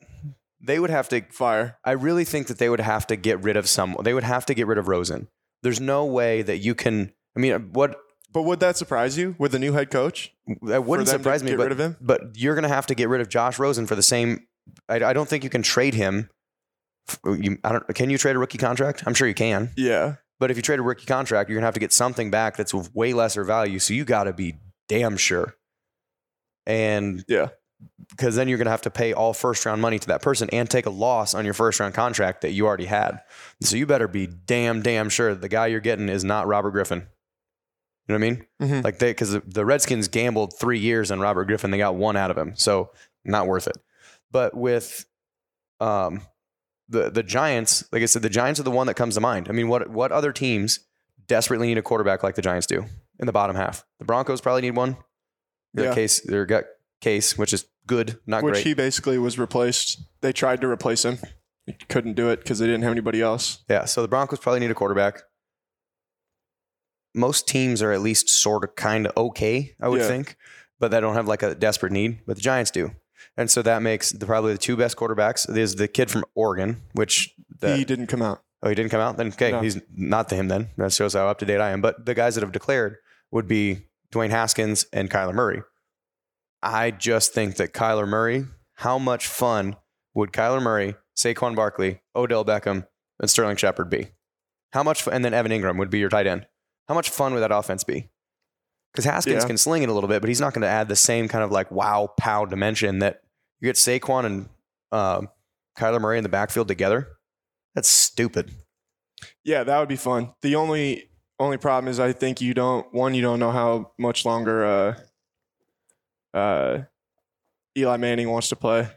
They 0.62 0.78
would 0.80 0.90
have 0.90 1.08
to 1.10 1.22
fire. 1.32 1.78
I 1.86 1.92
really 1.92 2.26
think 2.26 2.48
that 2.48 2.58
they 2.58 2.68
would 2.70 2.80
have 2.82 3.08
to 3.08 3.16
get 3.16 3.42
rid 3.42 3.56
of 3.58 3.68
some. 3.70 3.96
They 4.04 4.14
would 4.14 4.24
have 4.26 4.46
to 4.48 4.54
get 4.54 4.68
rid 4.68 4.78
of 4.78 4.88
Rosen. 4.88 5.28
There's 5.64 5.80
no 5.80 6.06
way 6.06 6.42
that 6.42 6.58
you 6.58 6.76
can. 6.76 7.14
I 7.36 7.40
mean, 7.40 7.70
what 7.72 7.96
But 8.34 8.42
would 8.44 8.60
that 8.60 8.76
surprise 8.78 9.18
you 9.18 9.36
with 9.40 9.52
the 9.54 9.60
new 9.60 9.72
head 9.74 9.90
coach? 9.90 10.34
that 10.64 10.84
wouldn't 10.86 11.08
surprise 11.08 11.44
me. 11.44 11.52
get 11.52 11.58
But, 11.58 11.64
rid 11.64 11.72
of 11.72 11.80
him? 11.80 11.98
but 12.02 12.22
you're 12.36 12.56
going 12.56 12.64
to 12.64 12.70
have 12.76 12.88
to 12.88 12.96
get 12.96 13.08
rid 13.08 13.22
of 13.22 13.30
Josh 13.30 13.58
Rosen 13.60 13.88
for 13.88 13.96
the 13.96 14.04
same. 14.04 14.48
I, 14.90 14.96
I 15.04 15.14
don't 15.14 15.30
think 15.30 15.44
you 15.46 15.50
can 15.50 15.62
trade 15.64 15.94
him. 15.94 16.30
You, 17.26 17.58
I 17.64 17.72
don't. 17.72 17.88
Can 17.96 18.10
you 18.10 18.18
trade 18.18 18.36
a 18.36 18.40
rookie 18.40 18.58
contract? 18.58 19.04
I'm 19.06 19.14
sure 19.14 19.28
you 19.28 19.34
can. 19.34 19.72
Yeah. 19.78 20.16
But 20.42 20.50
if 20.52 20.58
you 20.58 20.64
trade 20.64 20.80
a 20.80 20.82
rookie 20.82 21.06
contract, 21.06 21.50
you're 21.50 21.56
going 21.56 21.62
to 21.62 21.68
have 21.68 21.76
to 21.76 21.80
get 21.80 21.94
something 21.94 22.32
back 22.32 22.58
that's 22.58 22.74
of 22.74 22.94
way 22.96 23.14
lesser 23.14 23.44
value. 23.44 23.78
So 23.80 23.94
you 23.94 24.04
got 24.04 24.24
to 24.26 24.34
be 24.34 24.56
damn 24.90 25.16
sure. 25.16 25.56
And 26.66 27.24
Yeah. 27.28 27.50
because 28.10 28.36
then 28.36 28.48
you're 28.48 28.58
going 28.58 28.66
to 28.66 28.72
have 28.72 28.82
to 28.82 28.90
pay 28.92 29.14
all 29.14 29.34
first 29.34 29.66
round 29.66 29.82
money 29.82 30.00
to 30.00 30.08
that 30.08 30.22
person 30.24 30.50
and 30.52 30.68
take 30.70 30.86
a 30.88 30.90
loss 30.90 31.34
on 31.36 31.46
your 31.46 31.54
first 31.54 31.80
round 31.80 31.94
contract 31.94 32.42
that 32.42 32.52
you 32.52 32.66
already 32.66 32.86
had. 32.86 33.22
So 33.62 33.76
you 33.76 33.86
better 33.86 34.08
be 34.08 34.28
damn, 34.28 34.82
damn 34.82 35.10
sure 35.10 35.30
that 35.34 35.42
the 35.42 35.48
guy 35.50 35.68
you're 35.68 35.80
getting 35.80 36.10
is 36.10 36.24
not 36.24 36.48
Robert 36.48 36.72
Griffin. 36.72 37.08
You 38.08 38.18
know 38.18 38.26
what 38.26 38.28
I 38.28 38.32
mean? 38.32 38.46
Mhm. 38.82 38.84
Like 38.84 38.98
they, 39.00 39.12
because 39.12 39.40
the 39.46 39.64
Redskins 39.66 40.08
gambled 40.08 40.58
three 40.60 40.80
years 40.80 41.12
on 41.12 41.20
Robert 41.20 41.46
Griffin, 41.46 41.70
they 41.72 41.78
got 41.78 41.96
one 41.96 42.18
out 42.18 42.32
of 42.32 42.38
him, 42.38 42.56
so 42.56 42.92
not 43.24 43.46
worth 43.48 43.68
it. 43.68 43.78
But 44.32 44.56
with 44.58 45.06
um, 45.80 46.22
the 46.92 47.10
the 47.10 47.24
Giants, 47.24 47.84
like 47.92 48.04
I 48.04 48.06
said, 48.06 48.22
the 48.22 48.30
Giants 48.30 48.60
are 48.60 48.64
the 48.64 48.72
one 48.72 48.88
that 48.88 48.94
comes 48.96 49.16
to 49.16 49.22
mind. 49.22 49.48
I 49.50 49.54
mean, 49.54 49.68
what 49.68 49.90
what 49.90 50.12
other 50.12 50.32
teams 50.32 50.80
desperately 51.28 51.68
need 51.68 51.78
a 51.78 51.82
quarterback 51.82 52.24
like 52.24 52.36
the 52.36 52.42
Giants 52.42 52.68
do 52.68 52.86
in 53.20 53.26
the 53.26 53.32
bottom 53.32 53.56
half? 53.56 53.86
The 54.00 54.06
Broncos 54.06 54.42
probably 54.42 54.62
need 54.62 54.76
one. 54.76 54.98
Their 55.74 55.86
Yeah. 55.86 55.96
case, 55.96 56.20
their 56.22 56.46
gut 56.46 56.66
case, 57.00 57.38
which 57.38 57.54
is 57.54 57.66
good, 57.88 58.20
not 58.28 58.44
Which 58.44 58.54
great. 58.56 58.66
he 58.66 58.74
basically 58.74 59.18
was 59.18 59.40
replaced. 59.40 60.02
They 60.22 60.34
tried 60.34 60.62
to 60.62 60.68
replace 60.68 61.04
him. 61.06 61.18
He 61.66 61.74
couldn't 61.90 62.14
do 62.16 62.30
it 62.30 62.40
because 62.42 62.60
they 62.60 62.66
didn't 62.66 62.82
have 62.84 62.92
anybody 62.92 63.22
else. 63.22 63.64
Yeah, 63.70 63.86
so 63.86 64.02
the 64.02 64.08
Broncos 64.08 64.40
probably 64.40 64.60
need 64.60 64.72
a 64.72 64.76
quarterback. 64.76 65.22
Most 67.14 67.48
teams 67.48 67.82
are 67.82 67.92
at 67.92 68.02
least 68.02 68.30
sort 68.30 68.64
of 68.64 68.76
kind 68.76 69.06
of 69.08 69.16
okay, 69.18 69.76
I 69.82 69.88
would 69.90 70.02
Yeah. 70.02 70.08
think, 70.08 70.38
but 70.80 70.92
they 70.92 71.00
don't 71.00 71.14
have 71.16 71.28
like 71.28 71.44
a 71.44 71.54
desperate 71.56 71.92
need. 71.92 72.20
But 72.26 72.36
the 72.38 72.42
Giants 72.42 72.72
do, 72.72 72.92
and 73.38 73.50
so 73.50 73.62
that 73.62 73.82
makes 73.82 74.12
the, 74.12 74.26
probably 74.26 74.54
the 74.54 74.58
two 74.58 74.76
best 74.78 74.98
quarterbacks. 74.98 75.46
There's 75.48 75.76
the 75.76 75.88
kid 75.88 76.10
from 76.12 76.24
Oregon, 76.36 76.82
which 76.94 77.34
the, 77.60 77.76
he 77.76 77.86
didn't 77.86 78.08
come 78.08 78.22
out. 78.22 78.44
Oh, 78.64 78.70
he 78.70 78.76
didn't 78.76 78.92
come 78.92 79.02
out? 79.02 79.18
Then 79.18 79.28
okay, 79.30 79.52
No. 79.52 79.62
he's 79.62 79.82
not 79.96 80.30
to 80.30 80.36
him 80.36 80.48
then. 80.48 80.70
That 80.78 80.94
shows 80.94 81.14
how 81.14 81.28
up 81.28 81.40
to 81.40 81.46
date 81.46 81.60
I 81.60 81.72
am. 81.72 81.82
But 81.82 82.06
the 82.06 82.14
guys 82.14 82.36
that 82.36 82.42
have 82.42 82.52
declared 82.52 82.98
would 83.32 83.48
be 83.48 83.88
Dwayne 84.14 84.30
Haskins 84.30 84.86
and 84.94 85.10
Kyler 85.10 85.34
Murray. 85.34 85.64
I 86.62 86.92
just 86.92 87.34
think 87.34 87.56
that 87.56 87.74
Kyler 87.74 88.08
Murray, 88.08 88.46
how 88.76 89.00
much 89.00 89.26
fun 89.26 89.78
would 90.14 90.32
Kyler 90.32 90.62
Murray, 90.62 90.94
Saquon 91.18 91.56
Barkley, 91.56 92.02
Odell 92.16 92.46
Beckham, 92.46 92.86
and 93.20 93.30
Sterling 93.30 93.56
Shepard 93.58 93.90
be? 93.90 94.10
How 94.74 94.84
much 94.84 95.02
fun, 95.02 95.16
and 95.16 95.26
then 95.26 95.34
Evan 95.34 95.52
Engram 95.52 95.80
would 95.80 95.90
be 95.90 95.98
your 96.00 96.10
tight 96.10 96.28
end. 96.28 96.46
How 96.88 96.94
much 96.94 97.10
fun 97.10 97.34
would 97.34 97.40
that 97.40 97.52
offense 97.52 97.84
be? 97.84 98.11
Because 98.92 99.06
Haskins 99.06 99.44
Yeah. 99.44 99.48
can 99.48 99.58
sling 99.58 99.84
it 99.84 99.90
a 99.90 99.94
little 99.94 100.10
bit, 100.10 100.22
but 100.22 100.28
he's 100.28 100.42
not 100.42 100.54
going 100.54 100.64
to 100.64 100.68
add 100.68 100.90
the 100.90 100.96
same 100.96 101.28
kind 101.28 101.44
of 101.44 101.52
like 101.52 101.72
wow 101.72 102.10
pow 102.18 102.46
dimension 102.46 103.00
that 103.00 103.22
you 103.60 103.68
get 103.68 103.76
Saquon 103.78 104.26
and 104.26 104.50
um, 104.92 105.30
Kyler 105.78 106.02
Murray 106.02 106.18
in 106.18 106.24
the 106.24 106.30
backfield 106.30 106.68
together. 106.68 107.08
That's 107.74 107.88
stupid. 107.88 108.52
Yeah, 109.46 109.64
that 109.64 109.80
would 109.80 109.88
be 109.88 109.96
fun. 109.96 110.34
The 110.42 110.56
only 110.56 111.10
only 111.40 111.58
problem 111.58 111.90
is 111.90 112.00
I 112.00 112.12
think 112.12 112.42
you 112.42 112.54
don't 112.54 112.94
one 112.94 113.14
you 113.14 113.22
don't 113.22 113.40
know 113.40 113.52
how 113.52 113.94
much 113.98 114.26
longer 114.26 114.66
uh 114.66 116.38
uh 116.38 116.80
Eli 117.78 117.98
Manning 117.98 118.30
wants 118.30 118.50
to 118.50 118.56
play. 118.56 118.90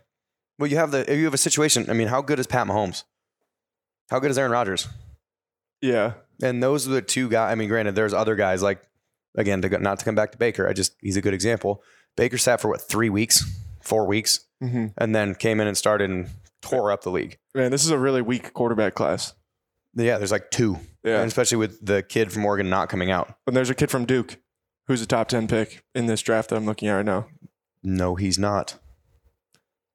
Well, 0.58 0.68
you 0.70 0.76
have 0.76 0.90
the 0.90 1.10
if 1.10 1.16
you 1.18 1.24
have 1.24 1.34
a 1.34 1.38
situation. 1.38 1.88
I 1.88 1.92
mean, 1.92 2.08
how 2.08 2.20
good 2.22 2.38
is 2.38 2.46
Pat 2.46 2.66
Mahomes? 2.66 3.04
How 4.10 4.18
good 4.18 4.30
is 4.30 4.38
Aaron 4.38 4.50
Rodgers? 4.52 4.88
Yeah. 5.80 6.14
And 6.42 6.62
those 6.62 6.86
are 6.88 6.90
the 6.90 7.02
two 7.02 7.28
guys. 7.28 7.52
I 7.52 7.54
mean, 7.54 7.68
granted, 7.68 7.94
there's 7.94 8.12
other 8.12 8.34
guys 8.34 8.62
like 8.62 8.82
again 9.36 9.62
to 9.62 9.68
go, 9.68 9.78
not 9.78 9.98
to 9.98 10.04
come 10.04 10.14
back 10.14 10.32
to 10.32 10.38
Baker. 10.38 10.68
I 10.68 10.72
just 10.72 10.94
he's 11.00 11.16
a 11.16 11.22
good 11.22 11.34
example. 11.34 11.82
Baker 12.16 12.38
sat 12.38 12.60
for 12.60 12.68
what 12.68 12.80
three 12.80 13.10
weeks, 13.10 13.44
four 13.80 14.06
weeks, 14.06 14.40
hmm 14.60 14.86
and 14.98 15.14
then 15.14 15.34
came 15.34 15.60
in 15.60 15.66
and 15.66 15.76
started 15.76 16.10
and 16.10 16.28
tore 16.62 16.90
up 16.92 17.02
the 17.02 17.10
league. 17.10 17.38
Man, 17.54 17.70
this 17.70 17.84
is 17.84 17.90
a 17.90 17.98
really 17.98 18.22
weak 18.22 18.52
quarterback 18.52 18.94
class. 18.94 19.34
Yeah, 19.94 20.18
there's 20.18 20.32
like 20.32 20.50
two, 20.50 20.78
Yeah. 21.04 21.18
and 21.20 21.26
especially 21.28 21.58
with 21.58 21.84
the 21.84 22.02
kid 22.02 22.32
from 22.32 22.44
Oregon 22.44 22.68
not 22.68 22.88
coming 22.88 23.10
out. 23.10 23.34
And 23.46 23.54
there's 23.56 23.70
a 23.70 23.74
kid 23.74 23.90
from 23.90 24.06
Duke 24.06 24.38
who's 24.86 25.00
a 25.02 25.06
top 25.06 25.28
10 25.28 25.46
pick 25.48 25.84
in 25.94 26.06
this 26.06 26.20
draft 26.20 26.50
that 26.50 26.56
I'm 26.56 26.66
looking 26.66 26.88
at 26.88 26.94
right 26.94 27.04
now. 27.06 27.26
No, 27.82 28.16
he's 28.16 28.38
not. 28.38 28.72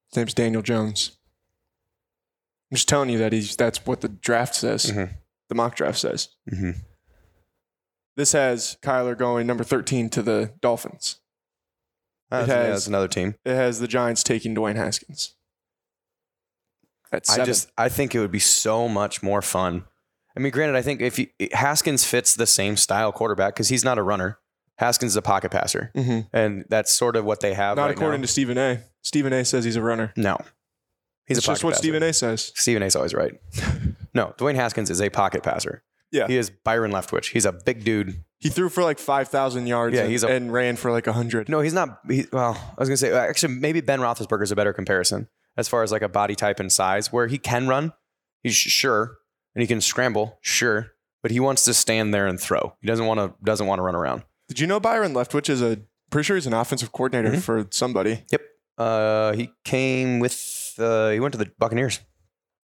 His 0.10 0.18
name's 0.18 0.34
Daniel 0.34 0.62
Jones. 0.62 1.18
I'm 2.72 2.76
just 2.76 2.88
telling 2.88 3.10
you 3.10 3.18
that 3.18 3.34
he's 3.34 3.56
that's 3.56 3.86
what 3.86 4.02
the 4.02 4.08
draft 4.10 4.56
says. 4.56 4.86
Mhm. 4.92 5.16
The 5.50 5.56
mock 5.56 5.76
draft 5.76 5.98
says. 5.98 6.30
hmm 6.50 6.72
This 8.20 8.34
has 8.34 8.76
Kyler 8.82 9.18
going 9.18 9.48
number 9.48 9.64
13 9.64 10.10
to 10.10 10.22
the 10.22 10.52
Dolphins. 10.60 11.22
That's, 12.30 12.50
has- 12.52 12.86
another 12.86 13.08
team. 13.08 13.36
It 13.46 13.56
has 13.56 13.80
the 13.80 13.88
Giants 13.88 14.24
taking 14.24 14.54
Dwayne 14.54 14.76
Haskins. 14.76 15.36
At 17.14 17.30
I 17.30 17.46
just 17.46 17.72
I 17.78 17.88
think 17.88 18.14
it 18.14 18.20
would 18.20 18.30
be 18.30 18.40
so 18.40 18.90
much 18.90 19.24
more 19.24 19.42
fun. 19.42 19.86
I 20.36 20.42
mean, 20.42 20.52
granted, 20.52 20.76
I 20.76 20.82
think 20.82 21.00
if 21.00 21.18
you, 21.18 21.28
Haskins 21.54 22.04
fits 22.04 22.36
the 22.36 22.46
same 22.46 22.76
style 22.76 23.14
quarterback 23.14 23.56
because 23.56 23.70
he's 23.70 23.86
not 23.86 23.98
a 23.98 24.04
runner. 24.04 24.38
Haskins 24.80 25.14
is 25.14 25.16
a 25.16 25.22
pocket 25.22 25.52
passer, 25.52 25.90
Mhm. 25.96 26.28
and 26.34 26.66
that's 26.68 26.92
sort 26.92 27.16
of 27.16 27.24
what 27.24 27.40
they 27.40 27.54
have. 27.54 27.78
Not 27.78 27.86
right 27.86 27.92
according 27.96 28.20
now. 28.20 28.26
to 28.26 28.32
Stephen 28.34 28.58
A. 28.58 28.82
Stephen 29.02 29.32
A. 29.32 29.46
says 29.46 29.64
he's 29.64 29.78
a 29.78 29.82
runner. 29.82 30.12
no. 30.18 30.38
He's 31.26 31.38
It's 31.38 31.48
just 31.48 31.64
what 31.64 31.72
passer. 31.72 31.84
Stephen 31.84 32.04
A. 32.04 32.12
says. 32.12 32.52
Stephen 32.56 32.84
A. 32.84 32.88
is 32.88 32.98
always 32.98 33.14
right. 33.14 33.40
no, 34.14 34.34
Dwayne 34.38 34.56
Haskins 34.56 34.90
is 34.90 35.00
a 35.02 35.10
pocket 35.10 35.42
passer. 35.42 35.84
Yeah. 36.12 36.28
he 36.28 36.38
is 36.38 36.50
Byron 36.50 36.92
Leftwich. 36.92 37.32
He's 37.32 37.46
a 37.46 37.52
big 37.52 37.84
dude. 37.84 38.24
He 38.40 38.50
threw 38.50 38.70
for 38.70 38.84
like 38.84 39.00
5,000 39.00 39.68
yards 39.68 39.96
Yeah, 39.96 40.04
and, 40.04 40.12
he's 40.12 40.24
a- 40.24 40.28
and 40.28 40.52
ran 40.52 40.76
for 40.78 40.92
like 40.92 41.06
100. 41.08 41.50
No, 41.50 41.60
he's 41.60 41.74
not. 41.74 42.00
He, 42.08 42.26
well, 42.32 42.54
I 42.56 42.80
was 42.80 42.88
gonna 42.90 42.98
say 42.98 43.12
actually 43.12 43.54
maybe 43.56 43.82
Ben 43.82 44.00
Roethlisberger 44.00 44.44
is 44.44 44.52
a 44.52 44.56
better 44.56 44.74
comparison 44.74 45.28
as 45.58 45.68
far 45.68 45.84
as 45.84 45.92
like 45.92 46.02
a 46.02 46.08
body 46.10 46.36
type 46.36 46.60
and 46.60 46.72
size, 46.72 47.12
where 47.12 47.28
he 47.28 47.38
can 47.38 47.68
run, 47.68 47.92
he's 48.44 48.56
sure, 48.56 49.18
and 49.56 49.62
he 49.62 49.68
can 49.68 49.82
scramble, 49.82 50.38
sure, 50.42 50.92
but 51.22 51.32
he 51.32 51.40
wants 51.40 51.66
to 51.66 51.74
stand 51.74 52.14
there 52.14 52.28
and 52.28 52.40
throw. 52.40 52.76
He 52.80 52.88
doesn't 52.88 53.06
want 53.06 53.20
to 53.20 53.34
doesn't 53.44 53.68
want 53.68 53.80
to 53.80 53.84
run 53.84 53.96
around. 53.96 54.24
Did 54.48 54.60
you 54.60 54.68
know 54.68 54.80
Byron 54.80 55.14
Leftwich 55.14 55.50
is 55.50 55.62
a 55.62 55.80
pretty 56.12 56.26
sure 56.26 56.38
he's 56.38 56.48
an 56.48 56.54
offensive 56.54 56.92
coordinator 56.94 57.36
Mhm. 57.36 57.42
for 57.42 57.68
somebody? 57.72 58.24
Yep. 58.32 58.42
Uh, 58.78 59.34
he 59.34 59.52
came 59.66 60.20
with. 60.20 60.74
Uh, 60.80 61.10
he 61.10 61.20
went 61.20 61.34
to 61.34 61.38
the 61.38 61.52
Buccaneers. 61.60 62.00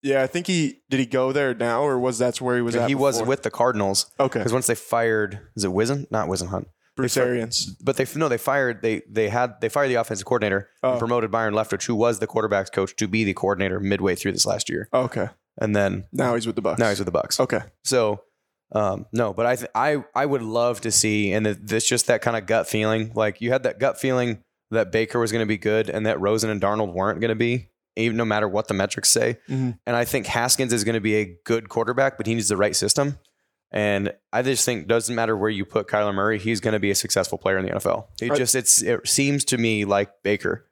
Yeah, 0.03 0.21
I 0.21 0.27
think 0.27 0.47
he 0.47 0.81
did. 0.89 0.99
He 0.99 1.05
go 1.05 1.31
there 1.31 1.53
now, 1.55 1.81
or 1.81 1.97
was 1.97 2.19
that's 2.19 2.39
where 2.41 2.55
he 2.57 2.61
was 2.61 2.75
at? 2.75 2.89
he 2.89 2.95
was 2.95 3.15
before? 3.17 3.29
with 3.29 3.43
the 3.43 3.49
Cardinals 3.51 4.11
okay 4.19 4.39
because 4.39 4.53
once 4.53 4.67
they 4.67 4.75
fired, 4.75 5.39
is 5.55 5.63
it 5.63 5.71
Wizen? 5.71 6.05
Not 6.11 6.27
Wizen 6.27 6.49
Hunt. 6.49 6.67
Bruce 6.95 7.15
they- 7.15 7.21
Arians. 7.21 7.75
But 7.81 7.95
they 7.97 8.05
no, 8.15 8.27
they 8.29 8.37
fired 8.37 8.81
they 8.81 9.01
they 9.09 9.29
had 9.29 9.59
they 9.61 9.69
fired 9.69 9.87
the 9.87 9.95
offensive 9.95 10.25
coordinator 10.25 10.69
Oh. 10.83 10.91
and 10.91 10.99
promoted 10.99 11.31
Byron 11.31 11.53
Leftwich, 11.55 11.85
who 11.87 11.95
was 11.95 12.19
the 12.19 12.27
quarterbacks 12.27 12.71
coach, 12.71 12.95
to 12.97 13.07
be 13.07 13.23
the 13.23 13.33
coordinator 13.33 13.79
midway 13.79 14.13
through 14.15 14.33
this 14.33 14.45
last 14.45 14.69
year, 14.69 14.89
Okay, 14.93 15.29
and 15.57 15.75
then 15.75 16.05
now 16.11 16.35
he's 16.35 16.45
with 16.45 16.55
the 16.57 16.61
Bucks. 16.61 16.79
now 16.79 16.89
he's 16.89 16.99
with 16.99 17.07
the 17.07 17.11
Bucks. 17.11 17.39
okay. 17.39 17.61
So, 17.85 18.21
um, 18.73 19.05
no, 19.13 19.33
but 19.33 19.45
I 19.45 19.55
th- 19.55 19.71
I 19.73 20.03
I 20.13 20.25
would 20.25 20.41
love 20.43 20.81
to 20.81 20.91
see, 20.91 21.31
and 21.31 21.47
it- 21.47 21.71
it's 21.71 21.87
just 21.87 22.07
that 22.07 22.21
kind 22.21 22.35
of 22.37 22.45
gut 22.45 22.67
feeling. 22.67 23.11
Like 23.15 23.39
you 23.41 23.51
had 23.51 23.63
that 23.63 23.79
gut 23.79 23.97
feeling 23.99 24.43
that 24.71 24.91
Baker 24.91 25.19
was 25.19 25.31
going 25.31 25.41
to 25.43 25.47
be 25.47 25.57
good, 25.57 25.89
and 25.89 26.05
that 26.05 26.19
Rosen 26.19 26.49
and 26.49 26.59
Darnold 26.61 26.93
weren't 26.93 27.19
going 27.21 27.29
to 27.29 27.35
be, 27.35 27.69
even 27.95 28.17
no 28.17 28.25
matter 28.25 28.47
what 28.47 28.67
the 28.67 28.73
metrics 28.73 29.09
say. 29.09 29.37
Mhm. 29.49 29.77
And 29.85 29.95
I 29.95 30.05
think 30.05 30.25
Haskins 30.27 30.73
is 30.73 30.83
going 30.83 30.95
to 30.95 31.01
be 31.01 31.15
a 31.15 31.37
good 31.45 31.69
quarterback, 31.69 32.17
but 32.17 32.25
he 32.25 32.33
needs 32.35 32.47
the 32.49 32.57
right 32.57 32.75
system. 32.75 33.19
And 33.71 34.13
I 34.31 34.41
just 34.43 34.65
think 34.65 34.87
doesn't 34.87 35.13
matter 35.15 35.35
where 35.35 35.49
you 35.49 35.65
put 35.65 35.87
Kyler 35.87 36.13
Murray, 36.13 36.37
he's 36.39 36.59
going 36.59 36.73
to 36.73 36.79
be 36.79 36.91
a 36.91 36.95
successful 36.95 37.37
player 37.37 37.57
in 37.57 37.65
the 37.65 37.71
NFL. 37.71 38.07
It 38.21 38.29
Right. 38.29 38.37
just 38.37 38.53
it's 38.55 38.81
it 38.81 39.07
seems 39.07 39.43
to 39.45 39.57
me 39.57 39.83
like 39.85 40.11
Baker, 40.23 40.69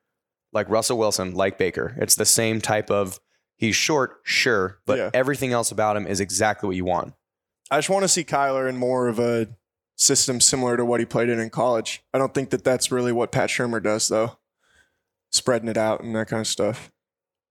like 0.53 0.69
Russell 0.69 0.97
Wilson, 0.97 1.33
like 1.33 1.57
Baker. 1.57 1.95
It's 1.99 2.15
the 2.15 2.25
same 2.25 2.61
type 2.61 2.91
of 2.91 3.19
he's 3.57 3.75
short, 3.75 4.17
sure, 4.23 4.79
but 4.85 4.97
Yeah. 4.99 5.09
everything 5.13 5.51
else 5.51 5.71
about 5.71 5.97
him 5.97 6.05
is 6.07 6.19
exactly 6.19 6.67
what 6.67 6.75
you 6.75 6.85
want. 6.85 7.13
I 7.71 7.77
just 7.77 7.89
want 7.89 8.03
to 8.03 8.07
see 8.09 8.23
Kyler 8.23 8.67
in 8.69 8.77
more 8.77 9.07
of 9.07 9.17
a 9.17 9.47
system 9.95 10.41
similar 10.41 10.77
to 10.77 10.83
what 10.85 10.99
he 10.99 11.05
played 11.05 11.29
in 11.29 11.39
in 11.39 11.49
college. 11.49 12.03
I 12.13 12.17
don't 12.17 12.33
think 12.33 12.49
that 12.51 12.63
that's 12.63 12.91
really 12.91 13.11
what 13.11 13.31
Pat 13.31 13.49
Shurmur 13.49 13.81
does, 13.81 14.07
though. 14.09 14.37
Spreading 15.31 15.69
it 15.69 15.77
out 15.77 16.01
and 16.03 16.15
that 16.15 16.27
kind 16.27 16.41
of 16.41 16.47
stuff. 16.47 16.90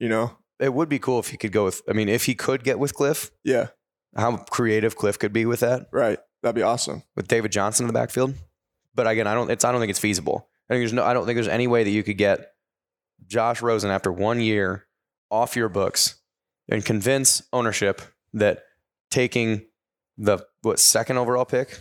You 0.00 0.09
know? 0.09 0.37
It 0.59 0.75
would 0.75 0.88
be 0.88 0.99
cool 0.99 1.21
if 1.21 1.28
he 1.28 1.37
could 1.37 1.52
go 1.52 1.64
with. 1.64 1.80
I 1.88 1.92
mean, 1.92 2.09
if 2.09 2.25
he 2.25 2.35
could 2.35 2.64
get 2.64 2.78
with 2.78 2.95
Kliff, 2.95 3.30
Yeah, 3.45 3.69
how 4.16 4.38
creative 4.38 4.97
Kliff 4.99 5.19
could 5.19 5.33
be 5.33 5.47
with 5.47 5.61
that 5.61 5.87
right. 5.92 6.19
That'd 6.42 6.57
be 6.57 6.62
awesome. 6.62 7.02
with 7.16 7.28
David 7.28 7.52
Johnson 7.52 7.85
in 7.85 7.87
the 7.87 7.92
backfield. 7.99 8.35
But 8.95 9.07
again, 9.07 9.26
I 9.26 9.35
don't. 9.35 9.50
It's 9.50 9.64
I 9.64 9.71
don't 9.73 9.80
think 9.80 9.90
it's 9.90 9.99
feasible. 10.00 10.49
I 10.69 10.75
think 10.75 10.80
there's 10.83 10.92
no. 10.92 11.04
I 11.04 11.14
don't 11.14 11.25
think 11.25 11.37
there's 11.37 11.49
any 11.49 11.66
way 11.66 11.85
that 11.85 11.90
you 11.90 12.02
could 12.02 12.19
get 12.19 12.52
Josh 13.26 13.62
Rosen 13.62 13.90
after 13.90 14.11
one 14.12 14.40
year 14.40 14.87
off 15.30 15.54
your 15.57 15.69
books 15.69 16.16
and 16.69 16.85
convince 16.85 17.42
ownership 17.52 18.02
that 18.33 18.64
taking 19.11 19.66
the 20.19 20.38
what 20.62 20.78
second 20.78 21.16
overall 21.19 21.45
pick, 21.45 21.78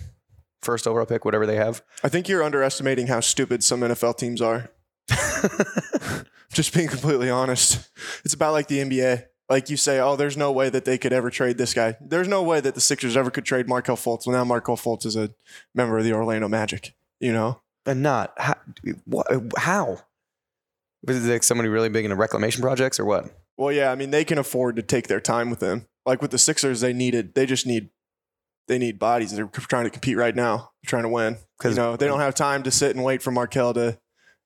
first 0.61 0.87
overall 0.87 1.05
pick, 1.05 1.25
whatever 1.25 1.45
they 1.45 1.55
have. 1.55 1.81
I 2.03 2.09
think 2.09 2.29
you're 2.29 2.43
underestimating 2.43 3.07
how 3.07 3.19
stupid 3.19 3.63
some 3.63 3.81
NFL 3.81 4.17
teams 4.17 4.41
are. 4.41 4.69
Just 6.51 6.73
being 6.73 6.87
completely 6.87 7.29
honest. 7.29 7.89
It's 8.25 8.33
about 8.33 8.53
like 8.53 8.67
the 8.67 8.79
NBA. 8.79 9.25
Like 9.49 9.69
you 9.69 9.77
say, 9.77 9.99
oh, 9.99 10.15
there's 10.15 10.37
no 10.37 10.51
way 10.51 10.69
that 10.69 10.85
they 10.85 10.97
could 10.97 11.11
ever 11.13 11.29
trade 11.31 11.57
this 11.57 11.73
guy. 11.73 11.95
There's 12.01 12.27
no 12.27 12.43
way 12.43 12.59
that 12.61 12.75
the 12.75 12.81
Sixers 12.81 13.17
ever 13.17 13.31
could 13.31 13.45
trade 13.45 13.67
Markelle 13.67 13.95
Fultz. 13.97 14.27
Well, 14.27 14.35
now 14.35 14.43
Markelle 14.43 14.77
Fultz 14.77 15.05
is 15.05 15.15
a 15.15 15.31
member 15.73 15.97
of 15.97 16.03
the 16.03 16.13
Orlando 16.13 16.47
Magic. 16.47 16.93
You 17.19 17.33
know? 17.33 17.61
and 17.85 18.03
not 18.03 18.33
how? 18.37 18.55
What, 19.05 19.27
how? 19.57 19.99
Was 21.05 21.25
it 21.25 21.31
like 21.31 21.43
somebody 21.43 21.69
really 21.69 21.89
big 21.89 22.05
into 22.05 22.15
reclamation 22.15 22.61
projects 22.61 22.99
or 22.99 23.05
what? 23.05 23.25
Well, 23.57 23.71
yeah, 23.71 23.91
I 23.91 23.95
mean 23.95 24.11
they 24.11 24.23
can 24.25 24.37
afford 24.37 24.75
to 24.75 24.81
take 24.83 25.07
their 25.07 25.19
time 25.21 25.49
with 25.49 25.61
him. 25.61 25.87
Like 26.05 26.21
with 26.21 26.31
the 26.31 26.37
Sixers, 26.37 26.81
they 26.81 26.93
needed 26.93 27.33
they 27.35 27.45
just 27.45 27.65
need 27.65 27.89
they 28.67 28.77
need 28.77 28.99
bodies. 28.99 29.35
They're 29.35 29.47
trying 29.47 29.85
to 29.85 29.89
compete 29.89 30.17
right 30.17 30.35
now, 30.35 30.71
They're 30.83 30.89
trying 30.89 31.03
to 31.03 31.09
win. 31.09 31.33
You 31.33 31.39
'Cause- 31.59 31.75
know, 31.77 31.95
they 31.95 32.05
don't 32.05 32.19
have 32.19 32.35
time 32.35 32.61
to 32.63 32.71
sit 32.71 32.95
and 32.95 33.03
wait 33.03 33.21
for 33.23 33.31
Markelle 33.31 33.73
to 33.73 33.97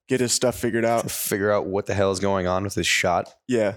get 0.08 0.20
his 0.20 0.32
stuff 0.34 0.56
figured 0.58 0.84
To 0.84 0.90
out. 0.90 1.12
figure 1.12 1.52
out 1.52 1.66
what 1.66 1.86
the 1.86 1.94
hell 1.94 2.12
is 2.12 2.20
going 2.20 2.48
on 2.48 2.64
with 2.64 2.76
his 2.76 2.88
shot. 2.88 3.34
Yeah, 3.48 3.76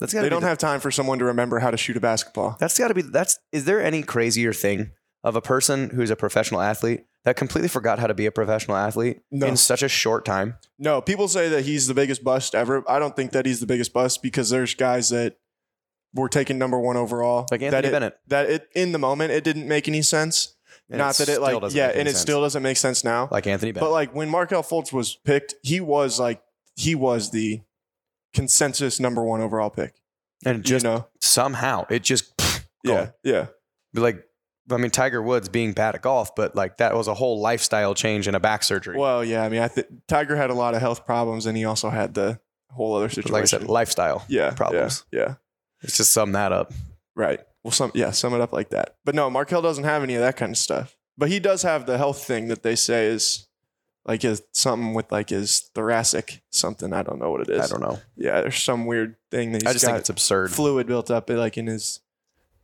That's 0.00 0.12
got 0.12 0.22
they 0.22 0.28
don't 0.28 0.42
have 0.42 0.58
time 0.58 0.80
for 0.80 0.90
someone 0.90 1.18
to 1.18 1.24
remember 1.26 1.58
how 1.58 1.70
to 1.70 1.76
shoot 1.76 1.96
a 1.96 2.00
basketball. 2.00 2.56
That's 2.60 2.78
got 2.78 2.88
to 2.88 2.94
be. 2.94 3.02
That's. 3.02 3.38
Is 3.52 3.64
there 3.64 3.82
any 3.82 4.02
crazier 4.02 4.52
thing 4.52 4.92
of 5.24 5.36
a 5.36 5.40
person 5.40 5.90
who's 5.90 6.10
a 6.10 6.16
professional 6.16 6.60
athlete 6.60 7.04
that 7.24 7.36
completely 7.36 7.68
forgot 7.68 7.98
how 7.98 8.06
to 8.06 8.14
be 8.14 8.26
a 8.26 8.30
professional 8.30 8.76
athlete 8.76 9.20
No. 9.32 9.46
in 9.46 9.56
such 9.56 9.82
a 9.82 9.88
short 9.88 10.24
time? 10.24 10.56
No, 10.78 11.00
people 11.00 11.26
say 11.28 11.48
that 11.48 11.64
he's 11.64 11.86
the 11.88 11.94
biggest 11.94 12.22
bust 12.22 12.54
ever. 12.54 12.84
I 12.88 12.98
don't 12.98 13.16
think 13.16 13.32
that 13.32 13.46
he's 13.46 13.60
the 13.60 13.66
biggest 13.66 13.92
bust 13.92 14.22
because 14.22 14.50
there's 14.50 14.74
guys 14.74 15.08
that 15.10 15.36
were 16.14 16.28
taken 16.28 16.56
number 16.58 16.78
one 16.78 16.96
overall. 16.96 17.46
Like 17.50 17.60
that 17.60 17.74
Anthony 17.74 17.88
it, 17.88 17.92
Bennett. 17.92 18.18
That 18.28 18.50
it 18.50 18.68
in 18.74 18.92
the 18.92 18.98
moment 18.98 19.32
it 19.32 19.44
didn't 19.44 19.66
make 19.68 19.88
any 19.88 20.02
sense. 20.02 20.54
And 20.88 20.98
Not 20.98 21.16
that 21.16 21.28
it 21.28 21.40
like 21.40 21.72
yeah, 21.74 21.88
and 21.88 22.02
it 22.06 22.12
sense. 22.12 22.20
still 22.20 22.40
doesn't 22.42 22.62
make 22.62 22.76
sense 22.76 23.02
now. 23.02 23.28
like 23.32 23.46
Anthony 23.46 23.72
Bennett. 23.72 23.86
But 23.86 23.92
like 23.92 24.14
when 24.14 24.28
Markelle 24.28 24.62
Fultz 24.62 24.92
was 24.92 25.16
picked, 25.16 25.54
he 25.62 25.80
was 25.80 26.20
like 26.20 26.40
he 26.76 26.94
was 26.94 27.30
the 27.32 27.60
consensus 28.34 29.00
number 29.00 29.22
one 29.24 29.40
overall 29.40 29.70
pick. 29.70 29.94
and 30.44 30.62
just 30.64 30.84
you 30.84 30.90
know, 30.90 31.06
somehow 31.20 31.86
it 31.90 32.02
just 32.02 32.32
yeah, 32.84 33.10
yeah, 33.24 33.46
like. 33.94 34.22
I 34.68 34.78
mean, 34.78 34.90
Tiger 34.90 35.22
Woods 35.22 35.48
being 35.48 35.74
bad 35.74 35.94
at 35.94 36.02
golf, 36.02 36.34
but 36.34 36.56
like 36.56 36.78
that 36.78 36.92
was 36.96 37.06
a 37.06 37.14
whole 37.14 37.40
lifestyle 37.40 37.94
change 37.94 38.26
and 38.26 38.34
a 38.34 38.40
back 38.40 38.64
surgery. 38.64 38.98
Well, 38.98 39.24
yeah. 39.24 39.44
I 39.44 39.48
mean, 39.48 39.62
I 39.62 39.68
think 39.68 39.86
Tiger 40.08 40.34
had 40.34 40.50
a 40.50 40.54
lot 40.54 40.74
of 40.74 40.80
health 40.80 41.06
problems, 41.06 41.46
and 41.46 41.56
he 41.56 41.64
also 41.64 41.88
had 41.88 42.14
the 42.14 42.40
whole 42.72 42.96
other 42.96 43.06
But 43.06 43.14
situation. 43.14 43.32
like 43.32 43.42
I 43.42 43.46
said, 43.46 43.62
lifestyle 43.68 44.24
yeah, 44.26 44.50
problems. 44.50 45.04
Yeah, 45.12 45.20
yeah, 45.20 45.34
Let's 45.84 45.96
just 45.98 46.10
sum 46.12 46.32
that 46.32 46.50
up. 46.50 46.72
right. 47.14 47.38
Well, 47.66 47.72
some 47.72 47.90
yeah, 47.96 48.12
sum 48.12 48.32
it 48.32 48.40
up 48.40 48.52
like 48.52 48.68
that. 48.68 48.94
But 49.04 49.16
no, 49.16 49.28
Markelle 49.28 49.60
doesn't 49.60 49.82
have 49.82 50.04
any 50.04 50.14
of 50.14 50.20
that 50.20 50.36
kind 50.36 50.52
of 50.52 50.56
stuff. 50.56 50.96
But 51.18 51.30
he 51.30 51.40
does 51.40 51.62
have 51.62 51.84
the 51.84 51.98
health 51.98 52.22
thing 52.22 52.46
that 52.46 52.62
they 52.62 52.76
say 52.76 53.06
is 53.06 53.48
like 54.04 54.22
his 54.22 54.44
something 54.52 54.94
with 54.94 55.10
like 55.10 55.30
his 55.30 55.68
thoracic 55.74 56.44
something. 56.52 56.92
I 56.92 57.02
don't 57.02 57.18
know 57.18 57.32
what 57.32 57.40
it 57.40 57.50
is. 57.50 57.60
I 57.60 57.66
don't 57.66 57.80
know. 57.80 57.98
Yeah, 58.14 58.40
there's 58.42 58.62
some 58.62 58.86
weird 58.86 59.16
thing 59.32 59.50
that 59.50 59.62
he's 59.62 59.68
I 59.68 59.72
just 59.72 59.84
got 59.84 59.90
think 59.94 60.00
it's 60.02 60.10
absurd. 60.10 60.52
fluid 60.52 60.86
built 60.86 61.10
up 61.10 61.28
like 61.28 61.58
in 61.58 61.66
his 61.66 61.98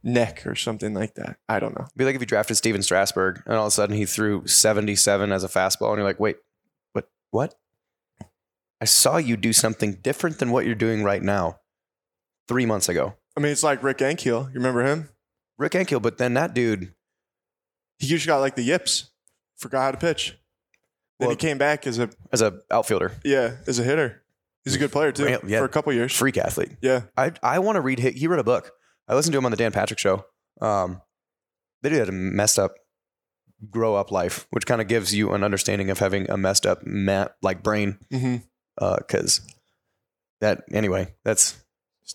neck 0.05 0.47
or 0.47 0.55
something 0.55 0.95
like 0.95 1.17
that. 1.17 1.37
I 1.49 1.59
don't 1.59 1.77
know. 1.77 1.87
It'd 1.87 1.99
be 1.99 2.05
like 2.05 2.15
if 2.15 2.21
you 2.21 2.27
drafted 2.27 2.57
Stephen 2.57 2.85
Strasburg 2.85 3.43
and 3.45 3.57
all 3.57 3.65
of 3.67 3.69
a 3.69 3.73
sudden 3.73 3.97
he 3.97 4.07
threw 4.07 4.47
77 4.47 5.33
as 5.33 5.43
a 5.43 5.49
fastball 5.49 5.89
and 5.89 5.97
you're 5.97 6.07
like, 6.07 6.21
wait, 6.21 6.37
what? 6.93 7.09
What? 7.33 7.57
I 8.81 8.85
saw 8.85 9.17
you 9.17 9.37
do 9.37 9.53
something 9.53 9.95
different 9.95 10.39
than 10.39 10.53
what 10.53 10.65
you're 10.65 10.77
doing 10.77 11.03
right 11.03 11.25
now 11.25 11.59
three 12.47 12.67
months 12.67 12.89
ago. 12.89 13.17
I 13.37 13.41
mean, 13.41 13.53
it's 13.53 13.63
like 13.63 13.83
Rick 13.83 13.99
Ankiel. 13.99 14.49
You 14.49 14.55
remember 14.55 14.85
him? 14.85 15.09
Rick 15.59 15.73
Ankiel, 15.73 16.03
but 16.03 16.19
then 16.19 16.35
that 16.35 16.55
dude, 16.55 16.95
He 17.99 18.07
just 18.07 18.27
got 18.27 18.39
like 18.41 18.57
the 18.57 18.63
yips. 18.63 19.11
Forgot 19.57 19.83
how 19.83 19.91
to 19.93 19.99
pitch. 19.99 20.39
Then 21.19 21.29
Well- 21.29 21.31
he 21.31 21.37
came 21.37 21.57
back 21.59 21.87
as 21.87 21.99
a 21.99 22.11
as 22.33 22.43
a 22.43 22.61
outfielder, 22.71 23.13
yeah 23.25 23.57
as 23.67 23.79
a 23.79 23.85
hitter. 23.85 24.23
He's 24.65 24.75
a 24.75 24.79
good 24.79 24.93
player 24.93 25.13
too 25.13 25.25
Yeah, 25.29 25.39
yeah. 25.47 25.59
for 25.59 25.65
a 25.65 25.69
couple 25.69 25.93
years. 25.93 26.15
freak 26.15 26.37
athlete. 26.37 26.71
Yeah, 26.81 27.03
I 27.17 27.33
I 27.43 27.59
want 27.61 27.77
to 27.77 27.81
read. 27.81 27.99
He, 27.99 28.11
he 28.11 28.27
wrote 28.27 28.39
a 28.41 28.45
book. 28.45 28.73
I 29.09 29.15
listened 29.15 29.33
to 29.33 29.39
him 29.39 29.45
on 29.45 29.51
the 29.51 29.57
Dan 29.57 29.73
Patrick 29.73 29.99
show. 29.99 30.25
Um, 30.61 31.01
they 31.83 31.89
did 31.91 32.09
a 32.09 32.13
messed 32.13 32.59
up 32.59 32.75
grow 33.71 33.95
up 33.95 34.11
life, 34.11 34.47
which 34.51 34.67
kind 34.67 34.81
of 34.81 34.89
gives 34.89 35.15
you 35.15 35.33
an 35.33 35.45
understanding 35.45 35.91
of 35.91 35.99
having 36.01 36.29
a 36.31 36.37
messed 36.37 36.67
up 36.67 36.85
ma- 36.85 37.29
like 37.43 37.63
brain. 37.63 37.99
hmm 38.11 38.37
Because 38.79 39.41
that 40.41 40.65
anyway, 40.73 41.15
that's 41.25 41.62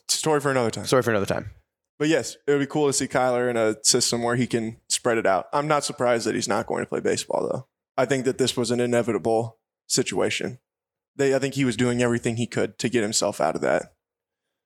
story 0.07 0.39
for 0.39 0.51
another 0.51 0.71
time. 0.71 0.85
Story 0.85 1.03
for 1.03 1.11
another 1.11 1.25
time. 1.25 1.51
But 1.99 2.09
yes, 2.09 2.37
it 2.45 2.51
would 2.51 2.59
be 2.59 2.67
cool 2.67 2.87
to 2.87 2.93
see 2.93 3.07
Kyler 3.07 3.49
in 3.49 3.57
a 3.57 3.75
system 3.83 4.21
where 4.21 4.35
he 4.35 4.45
can 4.47 4.77
spread 4.87 5.17
it 5.17 5.25
out. 5.25 5.47
I'm 5.51 5.67
not 5.67 5.83
surprised 5.83 6.27
that 6.27 6.35
he's 6.35 6.47
not 6.47 6.67
going 6.67 6.83
to 6.83 6.89
play 6.89 6.99
baseball 6.99 7.47
though. 7.47 7.67
I 7.97 8.05
think 8.05 8.25
that 8.25 8.37
this 8.37 8.55
was 8.55 8.69
an 8.69 8.79
inevitable 8.79 9.57
situation. 9.87 10.59
They, 11.15 11.33
I 11.33 11.39
think 11.39 11.55
he 11.55 11.65
was 11.65 11.75
doing 11.75 12.03
everything 12.03 12.35
he 12.37 12.45
could 12.45 12.77
to 12.77 12.89
get 12.89 13.01
himself 13.01 13.41
out 13.41 13.55
of 13.55 13.61
that. 13.61 13.93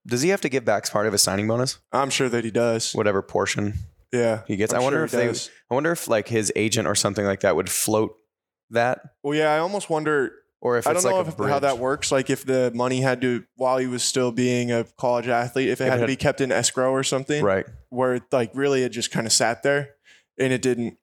Does 0.06 0.22
he 0.24 0.30
have 0.30 0.42
to 0.42 0.50
give 0.50 0.66
back 0.66 0.90
part 0.92 1.06
of 1.06 1.14
his 1.14 1.22
signing 1.22 1.48
bonus, 1.48 1.78
I'm 1.94 2.10
sure 2.10 2.28
that 2.28 2.44
he 2.44 2.52
does. 2.52 2.92
whatever 2.94 3.22
portion 3.22 3.76
Yeah, 4.12 4.42
he 4.48 4.58
gets? 4.58 4.74
I'm 4.74 4.82
I 4.82 4.84
wonder 4.84 4.98
sure 4.98 5.06
if 5.06 5.12
they. 5.12 5.28
does. 5.28 5.50
I 5.70 5.74
wonder 5.76 5.92
if 5.94 6.08
like 6.10 6.28
his 6.28 6.52
agent 6.58 6.88
or 6.88 6.96
something 6.96 7.24
like 7.26 7.42
that 7.42 7.56
would 7.56 7.70
float 7.70 8.16
that, 8.72 9.00
Well, 9.24 9.38
yeah, 9.38 9.54
I 9.54 9.60
almost 9.60 9.90
wonder. 9.90 10.34
Or 10.62 10.78
if 10.78 10.86
I 10.88 10.94
don't 10.94 11.04
know 11.04 11.18
like 11.22 11.28
if, 11.28 11.38
how 11.38 11.60
that 11.60 11.80
works. 11.80 12.12
Like 12.12 12.30
if 12.30 12.46
the 12.46 12.72
money 12.74 13.02
had 13.02 13.20
to, 13.22 13.44
while 13.56 13.78
he 13.80 13.88
was 13.88 14.04
still 14.04 14.32
being 14.32 14.72
a 14.72 14.84
college 14.98 15.28
athlete, 15.28 15.70
if 15.70 15.82
it 15.82 15.86
If 15.86 15.90
had 15.90 15.98
it 16.00 16.02
to 16.04 16.08
be 16.08 16.16
kept 16.16 16.40
in 16.40 16.52
escrow 16.52 16.92
or 16.92 17.04
something, 17.04 17.44
right? 17.44 17.66
where 17.90 18.22
like 18.32 18.52
really 18.54 18.84
it 18.84 18.90
just 18.90 19.12
kind 19.12 19.26
of 19.28 19.34
sat 19.34 19.64
there 19.64 19.96
and 20.40 20.54
it 20.54 20.62
didn't, 20.62 20.98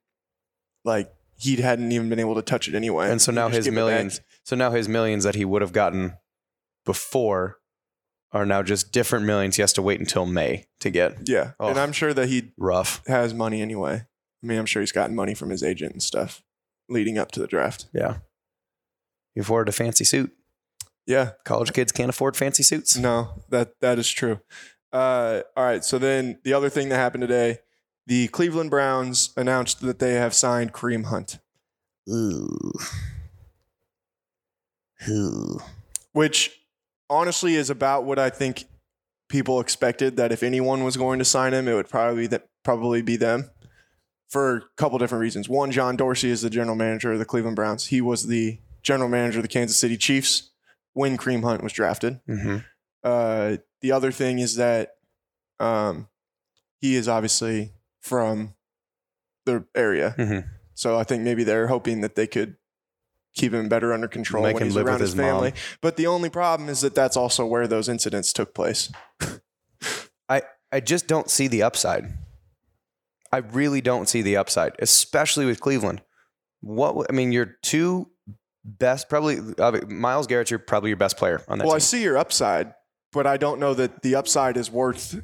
like 0.85 1.11
he 1.37 1.57
hadn't 1.57 1.91
even 1.91 2.09
been 2.09 2.19
able 2.19 2.35
to 2.35 2.41
touch 2.41 2.67
it 2.67 2.73
anyway. 2.75 3.11
And 3.11 3.21
so 3.21 3.31
now 3.31 3.49
his 3.49 3.65
give 3.65 3.73
it 3.73 3.75
back. 3.77 3.85
millions, 3.85 4.21
so 4.43 4.55
now 4.55 4.71
his 4.71 4.87
millions 4.89 5.23
that 5.25 5.35
he 5.35 5.45
would 5.45 5.61
have 5.61 5.73
gotten 5.73 6.13
before 6.85 7.57
are 8.31 8.45
now 8.45 8.61
just 8.61 8.91
different 8.91 9.25
millions. 9.25 9.55
He 9.55 9.61
has 9.61 9.73
to 9.73 9.81
wait 9.81 9.99
until 9.99 10.25
May 10.25 10.65
to 10.81 10.89
get. 10.89 11.27
Yeah, 11.27 11.51
Oh. 11.59 11.67
and 11.69 11.79
I'm 11.79 11.91
sure 11.91 12.13
that 12.13 12.29
he 12.29 12.51
Rough. 12.57 13.01
has 13.07 13.33
money 13.33 13.61
anyway. 13.61 14.05
I 14.43 14.45
mean, 14.47 14.57
I'm 14.57 14.65
sure 14.65 14.81
he's 14.81 14.91
gotten 14.91 15.15
money 15.15 15.33
from 15.33 15.49
his 15.49 15.63
agent 15.63 15.93
and 15.93 16.03
stuff 16.03 16.43
leading 16.87 17.17
up 17.17 17.31
to 17.31 17.39
the 17.39 17.47
draft. 17.47 17.87
Yeah. 17.93 18.17
He 19.39 19.41
afforded 19.41 19.69
a 19.69 19.71
fancy 19.71 20.03
suit. 20.03 20.33
Yeah, 21.07 21.31
College 21.45 21.71
kids 21.71 21.93
can't 21.93 22.09
afford 22.09 22.35
fancy 22.35 22.61
suits. 22.61 22.97
no, 22.97 23.29
that 23.47 23.79
that 23.79 23.97
is 23.97 24.09
true. 24.09 24.41
Uh, 24.91 25.43
all 25.55 25.63
right, 25.63 25.81
so 25.85 25.97
then 25.97 26.39
the 26.43 26.51
other 26.51 26.69
thing 26.69 26.89
that 26.89 26.97
happened 26.97 27.21
today, 27.21 27.59
the 28.05 28.27
Cleveland 28.27 28.69
Browns 28.69 29.29
announced 29.37 29.79
that 29.79 29.99
they 29.99 30.15
have 30.15 30.33
signed 30.33 30.73
Kareem 30.73 31.05
Hunt, 31.05 31.39
Ooh. 32.09 32.73
Ooh. 35.07 35.61
which 36.11 36.59
honestly 37.09 37.55
is 37.55 37.69
about 37.69 38.03
what 38.03 38.19
I 38.19 38.29
think 38.29 38.65
people 39.29 39.61
expected. 39.61 40.17
That 40.17 40.33
if 40.33 40.43
anyone 40.43 40.83
was 40.83 40.97
going 40.97 41.19
to 41.19 41.25
sign 41.25 41.53
him, 41.53 41.69
it 41.69 41.75
would 41.75 41.87
probably 41.87 42.27
that 42.27 42.49
probably 42.65 43.01
be 43.01 43.15
them. 43.15 43.51
For 44.27 44.57
a 44.57 44.61
couple 44.75 44.99
different 44.99 45.21
reasons. 45.21 45.47
One, 45.47 45.71
John 45.71 45.95
Dorsey 45.95 46.29
is 46.29 46.41
the 46.41 46.49
general 46.49 46.75
manager 46.75 47.13
of 47.13 47.19
the 47.19 47.25
Cleveland 47.25 47.55
Browns. 47.55 47.85
He 47.85 48.01
was 48.01 48.27
the 48.27 48.59
general 48.81 49.09
manager 49.09 49.39
of 49.39 49.43
the 49.43 49.47
Kansas 49.49 49.77
City 49.77 49.97
Chiefs 49.97 50.49
when 50.93 51.17
Kareem 51.17 51.43
Hunt 51.43 51.63
was 51.63 51.73
drafted. 51.73 52.19
Mm-hmm. 52.27 52.57
Uh, 53.03 53.57
the 53.81 53.91
other 53.91 54.11
thing 54.11 54.39
is 54.39 54.55
that 54.57 54.95
um, 55.59 56.07
he 56.79 56.95
is 56.95 57.07
obviously 57.07 57.73
from 58.01 58.53
the 59.45 59.65
area, 59.75 60.15
Mhm. 60.17 60.47
so 60.73 60.97
I 60.97 61.03
think 61.03 61.23
maybe 61.23 61.43
they're 61.43 61.67
hoping 61.67 62.01
that 62.01 62.15
they 62.15 62.27
could 62.27 62.55
keep 63.33 63.53
him 63.53 63.69
better 63.69 63.93
under 63.93 64.07
control 64.07 64.43
Make 64.43 64.55
when 64.55 64.63
he's 64.65 64.75
live 64.75 64.85
around 64.85 64.95
with 64.95 65.01
his 65.01 65.11
his 65.11 65.19
family. 65.19 65.53
But 65.81 65.95
the 65.97 66.07
only 66.07 66.29
problem 66.29 66.67
is 66.69 66.81
that 66.81 66.95
that's 66.95 67.15
also 67.17 67.45
where 67.45 67.67
those 67.67 67.87
incidents 67.89 68.33
took 68.33 68.53
place. 68.53 68.91
I 70.27 70.41
I 70.71 70.79
just 70.79 71.07
don't 71.07 71.29
see 71.29 71.47
the 71.47 71.63
upside. 71.63 72.13
I 73.31 73.37
really 73.37 73.81
don't 73.81 74.09
see 74.09 74.21
the 74.21 74.37
upside, 74.37 74.73
especially 74.79 75.45
with 75.45 75.59
Cleveland. 75.59 76.01
What 76.61 77.05
I 77.09 77.13
mean, 77.13 77.31
you're 77.31 77.57
two 77.61 78.09
best, 78.77 79.09
probably 79.09 79.37
uh, 79.57 79.79
Myles 79.87 80.27
Garrett's 80.27 80.51
your 80.51 80.59
probably 80.59 80.89
your 80.89 80.97
best 80.97 81.17
player 81.17 81.41
on 81.47 81.57
that 81.57 81.65
Well, 81.65 81.75
I 81.75 81.79
see 81.79 82.03
your 82.03 82.17
upside, 82.17 82.73
but 83.11 83.25
I 83.27 83.37
don't 83.37 83.59
know 83.59 83.73
that 83.73 84.01
the 84.01 84.15
upside 84.15 84.57
is 84.57 84.69
worth 84.71 85.21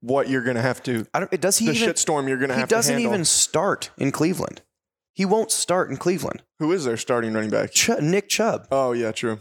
what 0.00 0.28
you're 0.28 0.42
going 0.42 0.56
to 0.56 0.62
have 0.62 0.82
to. 0.84 1.06
I 1.12 1.20
don't. 1.20 1.40
Does 1.40 1.58
he 1.58 1.66
The 1.66 1.72
even? 1.72 1.88
shitstorm 1.90 2.28
you're 2.28 2.38
going 2.38 2.48
to 2.50 2.54
have 2.54 2.68
to 2.68 2.74
He 2.74 2.78
doesn't 2.78 2.98
even 3.00 3.24
start 3.24 3.90
in 3.98 4.12
Cleveland. 4.12 4.62
He 5.12 5.24
won't 5.24 5.50
start 5.50 5.90
in 5.90 5.96
Cleveland. 5.96 6.42
Who 6.60 6.72
is 6.72 6.84
their 6.84 6.96
starting 6.96 7.32
running 7.34 7.50
back? 7.50 7.72
Ch- 7.72 7.90
Nick 8.00 8.28
Chubb. 8.28 8.66
Oh 8.70 8.92
yeah, 8.92 9.12
true. 9.12 9.40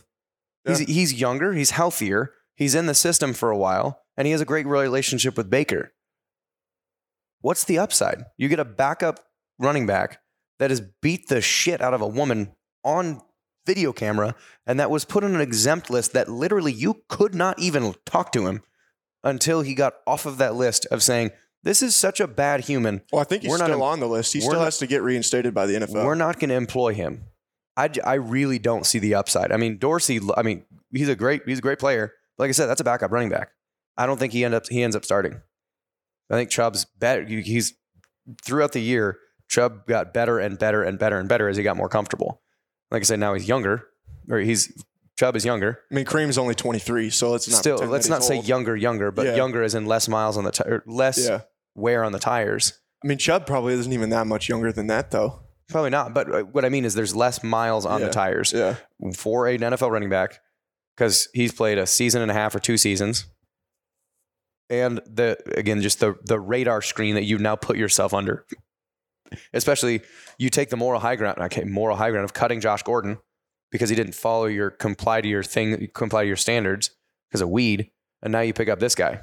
Yeah. 0.66 0.78
He's 0.78 0.80
he's 0.88 1.14
younger. 1.14 1.54
He's 1.54 1.72
healthier. 1.72 2.34
He's 2.56 2.76
in 2.76 2.88
the 2.88 2.94
system 2.96 3.34
for 3.34 3.50
a 3.52 3.58
while, 3.58 4.02
and 4.18 4.26
he 4.28 4.32
has 4.34 4.42
a 4.42 4.46
great 4.46 4.66
relationship 4.66 5.38
with 5.38 5.50
Baker. 5.50 5.94
What's 7.42 7.64
the 7.64 7.80
upside? 7.80 8.24
You 8.38 8.50
get 8.50 8.60
a 8.60 8.66
backup 8.66 9.22
running 9.58 9.86
back 9.86 10.20
that 10.58 10.70
has 10.70 10.82
beat 11.02 11.30
the 11.30 11.40
shit 11.40 11.80
out 11.80 11.94
of 11.94 12.02
a 12.02 12.08
woman 12.08 12.52
on 12.84 13.22
video 13.66 13.94
camera, 13.94 14.36
and 14.66 14.80
that 14.80 14.90
was 14.90 15.06
put 15.06 15.24
on 15.24 15.36
an 15.36 15.42
exempt 15.42 15.90
list 15.90 16.14
that 16.14 16.30
literally 16.30 16.72
you 16.74 17.04
could 17.08 17.36
not 17.36 17.60
even 17.60 17.94
talk 18.06 18.32
to 18.32 18.48
him 18.48 18.62
until 19.24 19.62
he 19.62 19.74
got 19.76 19.96
off 20.08 20.26
of 20.26 20.38
that 20.38 20.56
list 20.56 20.86
of 20.88 21.04
saying, 21.04 21.32
"This 21.64 21.82
is 21.84 21.96
such 21.96 22.20
a 22.20 22.28
bad 22.28 22.62
human. 22.62 23.02
Well, 23.12 23.22
I 23.22 23.26
think 23.26 23.44
he's 23.44 23.52
We're 23.52 23.58
not 23.58 23.66
still 23.66 23.78
em- 23.78 23.82
on 23.84 24.00
the 24.00 24.08
list. 24.08 24.34
He 24.34 24.42
still 24.42 24.54
not- 24.54 24.66
has 24.66 24.78
to 24.80 24.88
get 24.88 25.04
reinstated 25.04 25.54
by 25.54 25.66
the 25.66 25.76
NFL. 25.76 26.06
We're 26.06 26.16
not 26.16 26.40
going 26.40 26.50
to 26.50 26.56
employ 26.56 26.94
him. 26.94 27.26
I 27.78 28.16
really 28.16 28.60
don't 28.60 28.86
see 28.86 29.00
the 29.00 29.16
upside. 29.16 29.54
I 29.54 29.58
mean, 29.58 29.78
Dorsey. 29.78 30.20
I 30.36 30.42
mean, 30.42 30.66
he's 30.92 31.08
a 31.08 31.16
great 31.16 31.44
he's 31.46 31.60
a 31.60 31.62
great 31.62 31.80
player. 31.80 32.14
Like 32.38 32.50
I 32.50 32.52
said, 32.52 32.66
that's 32.68 32.82
a 32.82 32.84
backup 32.84 33.12
running 33.12 33.30
back. 33.30 33.52
I 33.98 34.06
don't 34.06 34.18
think 34.18 34.34
he 34.34 34.44
end 34.44 34.54
up 34.54 34.68
he 34.68 34.84
ends 34.84 34.96
up 34.98 35.06
starting. 35.06 35.42
I 36.30 36.36
think 36.36 36.50
Chubb's 36.50 36.86
better. 36.86 37.24
He's 37.24 37.74
throughout 38.42 38.74
the 38.74 38.82
year. 38.82 39.18
Chubb 39.48 39.88
got 39.88 40.14
better 40.14 40.40
and 40.40 40.60
better 40.60 40.84
and 40.84 41.00
better 41.00 41.18
and 41.20 41.28
better 41.30 41.48
as 41.48 41.58
he 41.58 41.64
got 41.64 41.78
more 41.78 41.90
comfortable. 41.90 42.42
Like 42.92 43.02
I 43.02 43.04
said, 43.04 43.20
now 43.20 43.34
he's 43.34 43.48
younger, 43.48 43.88
or 44.30 44.40
he's 44.40 44.72
Chubb 45.18 45.36
is 45.36 45.44
younger. 45.46 45.80
I 45.92 45.96
mean, 45.96 46.06
Kareem's 46.06 46.38
only 46.38 46.56
23, 46.56 47.10
so 47.10 47.32
let's 47.32 47.48
not 47.50 47.58
Still, 47.60 47.78
let's 47.80 48.08
not 48.10 48.24
say 48.24 48.38
old. 48.38 48.48
younger, 48.48 48.76
younger, 48.76 49.12
but 49.12 49.26
Yeah. 49.28 49.36
younger 49.36 49.64
as 49.64 49.76
in 49.76 49.86
less 49.86 50.08
miles 50.08 50.38
on 50.38 50.44
the 50.46 50.52
tire, 50.52 50.82
less 50.88 51.18
Yeah, 51.28 51.42
wear 51.76 52.04
on 52.04 52.12
the 52.14 52.20
tires. 52.20 52.74
I 53.04 53.08
mean, 53.08 53.18
Chubb 53.18 53.46
probably 53.46 53.74
isn't 53.74 53.92
even 53.94 54.10
that 54.12 54.28
much 54.28 54.48
younger 54.50 54.72
than 54.72 54.88
that, 54.88 55.12
though. 55.12 55.42
Probably 55.70 55.90
not. 55.92 56.14
But 56.14 56.34
uh, 56.34 56.42
what 56.44 56.66
I 56.66 56.70
mean 56.70 56.84
is, 56.86 56.96
there's 56.96 57.16
less 57.16 57.44
miles 57.44 57.86
on 57.86 58.00
Yeah. 58.02 58.08
the 58.08 58.14
tires. 58.14 58.54
Yeah, 58.54 58.76
for 59.16 59.48
an 59.48 59.60
NFL 59.62 59.92
running 59.92 60.10
back 60.10 60.40
because 60.96 61.28
he's 61.34 61.52
played 61.52 61.78
a 61.78 61.86
season 61.86 62.22
and 62.22 62.32
a 62.32 62.34
half 62.34 62.56
or 62.56 62.60
two 62.60 62.78
seasons. 62.78 63.26
And 64.70 65.00
the 65.06 65.38
again, 65.58 65.82
just 65.82 66.00
the 66.00 66.16
the 66.26 66.40
radar 66.40 66.82
screen 66.82 67.16
that 67.16 67.24
you've 67.24 67.42
now 67.42 67.56
put 67.56 67.78
yourself 67.78 68.14
under. 68.14 68.46
Especially 69.54 70.02
you 70.38 70.50
take 70.50 70.70
the 70.70 70.78
moral 70.78 71.00
high 71.00 71.16
ground, 71.16 71.38
okay, 71.40 71.64
moral 71.64 71.96
high 71.98 72.12
ground 72.12 72.26
of 72.26 72.34
cutting 72.34 72.60
Josh 72.62 72.84
Gordon 72.84 73.18
because 73.72 73.90
he 73.90 73.96
didn't 73.96 74.16
follow 74.16 74.46
your 74.46 74.70
comply 74.72 75.22
to 75.22 75.28
your 75.28 75.44
thing, 75.44 75.88
comply 75.94 76.24
to 76.24 76.28
your 76.28 76.36
standards 76.38 76.92
because 77.30 77.42
of 77.42 77.50
weed, 77.50 77.92
and 78.22 78.32
now 78.32 78.40
you 78.42 78.54
pick 78.54 78.70
up 78.70 78.80
this 78.80 78.96
guy. 78.96 79.22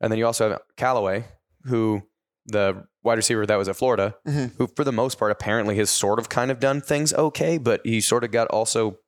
And 0.00 0.12
then 0.12 0.18
you 0.18 0.26
also 0.26 0.50
have 0.50 0.60
Callaway, 0.76 1.24
who 1.64 2.02
the 2.44 2.84
wide 3.02 3.16
receiver 3.16 3.46
that 3.46 3.56
was 3.56 3.68
at 3.68 3.76
Florida, 3.76 4.14
Mhm. 4.26 4.54
who 4.56 4.66
for 4.76 4.84
the 4.84 4.92
most 4.92 5.18
part 5.18 5.32
apparently 5.32 5.76
has 5.76 5.90
sort 5.90 6.18
of 6.18 6.28
kind 6.28 6.50
of 6.50 6.60
done 6.60 6.80
things 6.80 7.12
okay, 7.14 7.56
but 7.58 7.80
he 7.84 8.00
sort 8.00 8.22
of 8.24 8.30
got 8.30 8.46
also 8.48 8.98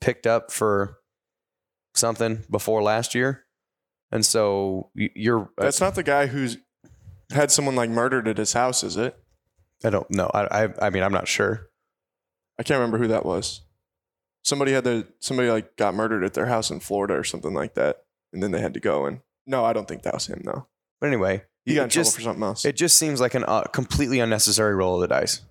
picked 0.00 0.26
up 0.26 0.50
for 0.50 0.98
something 1.94 2.44
before 2.50 2.82
last 2.82 3.14
year. 3.14 3.44
And 4.10 4.24
so 4.26 4.90
you're 4.94 5.50
that's 5.56 5.80
not 5.80 5.94
the 5.94 6.02
guy 6.02 6.26
who's 6.26 6.58
had 7.30 7.50
someone 7.50 7.74
like 7.76 7.90
murdered 7.90 8.28
at 8.28 8.36
his 8.38 8.52
house, 8.52 8.82
is 8.82 8.96
it? 8.96 9.16
I 9.84 9.90
don't 9.90 10.10
know. 10.10 10.30
I, 10.32 10.64
I 10.64 10.68
I 10.86 10.90
mean 10.90 11.02
I'm 11.02 11.12
not 11.12 11.28
sure. 11.28 11.68
I 12.58 12.62
can't 12.62 12.78
remember 12.78 12.98
who 12.98 13.08
that 13.08 13.26
was. 13.26 13.60
Somebody 14.42 14.72
had 14.72 14.84
their 14.84 15.04
somebody 15.20 15.50
like 15.50 15.76
got 15.76 15.94
murdered 15.94 16.24
at 16.24 16.34
their 16.34 16.46
house 16.46 16.70
in 16.70 16.80
Florida 16.80 17.14
or 17.14 17.24
something 17.24 17.54
like 17.54 17.74
that, 17.74 18.04
and 18.32 18.42
then 18.42 18.50
they 18.50 18.60
had 18.60 18.74
to 18.74 18.80
go 18.80 19.06
and 19.06 19.20
no, 19.46 19.64
I 19.64 19.72
don't 19.72 19.86
think 19.86 20.02
that 20.02 20.14
was 20.14 20.26
him 20.26 20.42
though. 20.44 20.66
But 21.00 21.08
anyway, 21.08 21.44
He 21.66 21.74
got 21.74 21.84
in 21.84 21.88
just- 21.90 22.12
trouble 22.12 22.16
for 22.24 22.28
something 22.30 22.42
else. 22.44 22.64
It 22.64 22.76
just 22.76 22.96
seems 22.96 23.20
like 23.20 23.34
an 23.34 23.44
uh, 23.46 23.62
completely 23.64 24.20
unnecessary 24.20 24.74
roll 24.74 24.94
of 24.96 25.00
the 25.02 25.08
dice. 25.08 25.42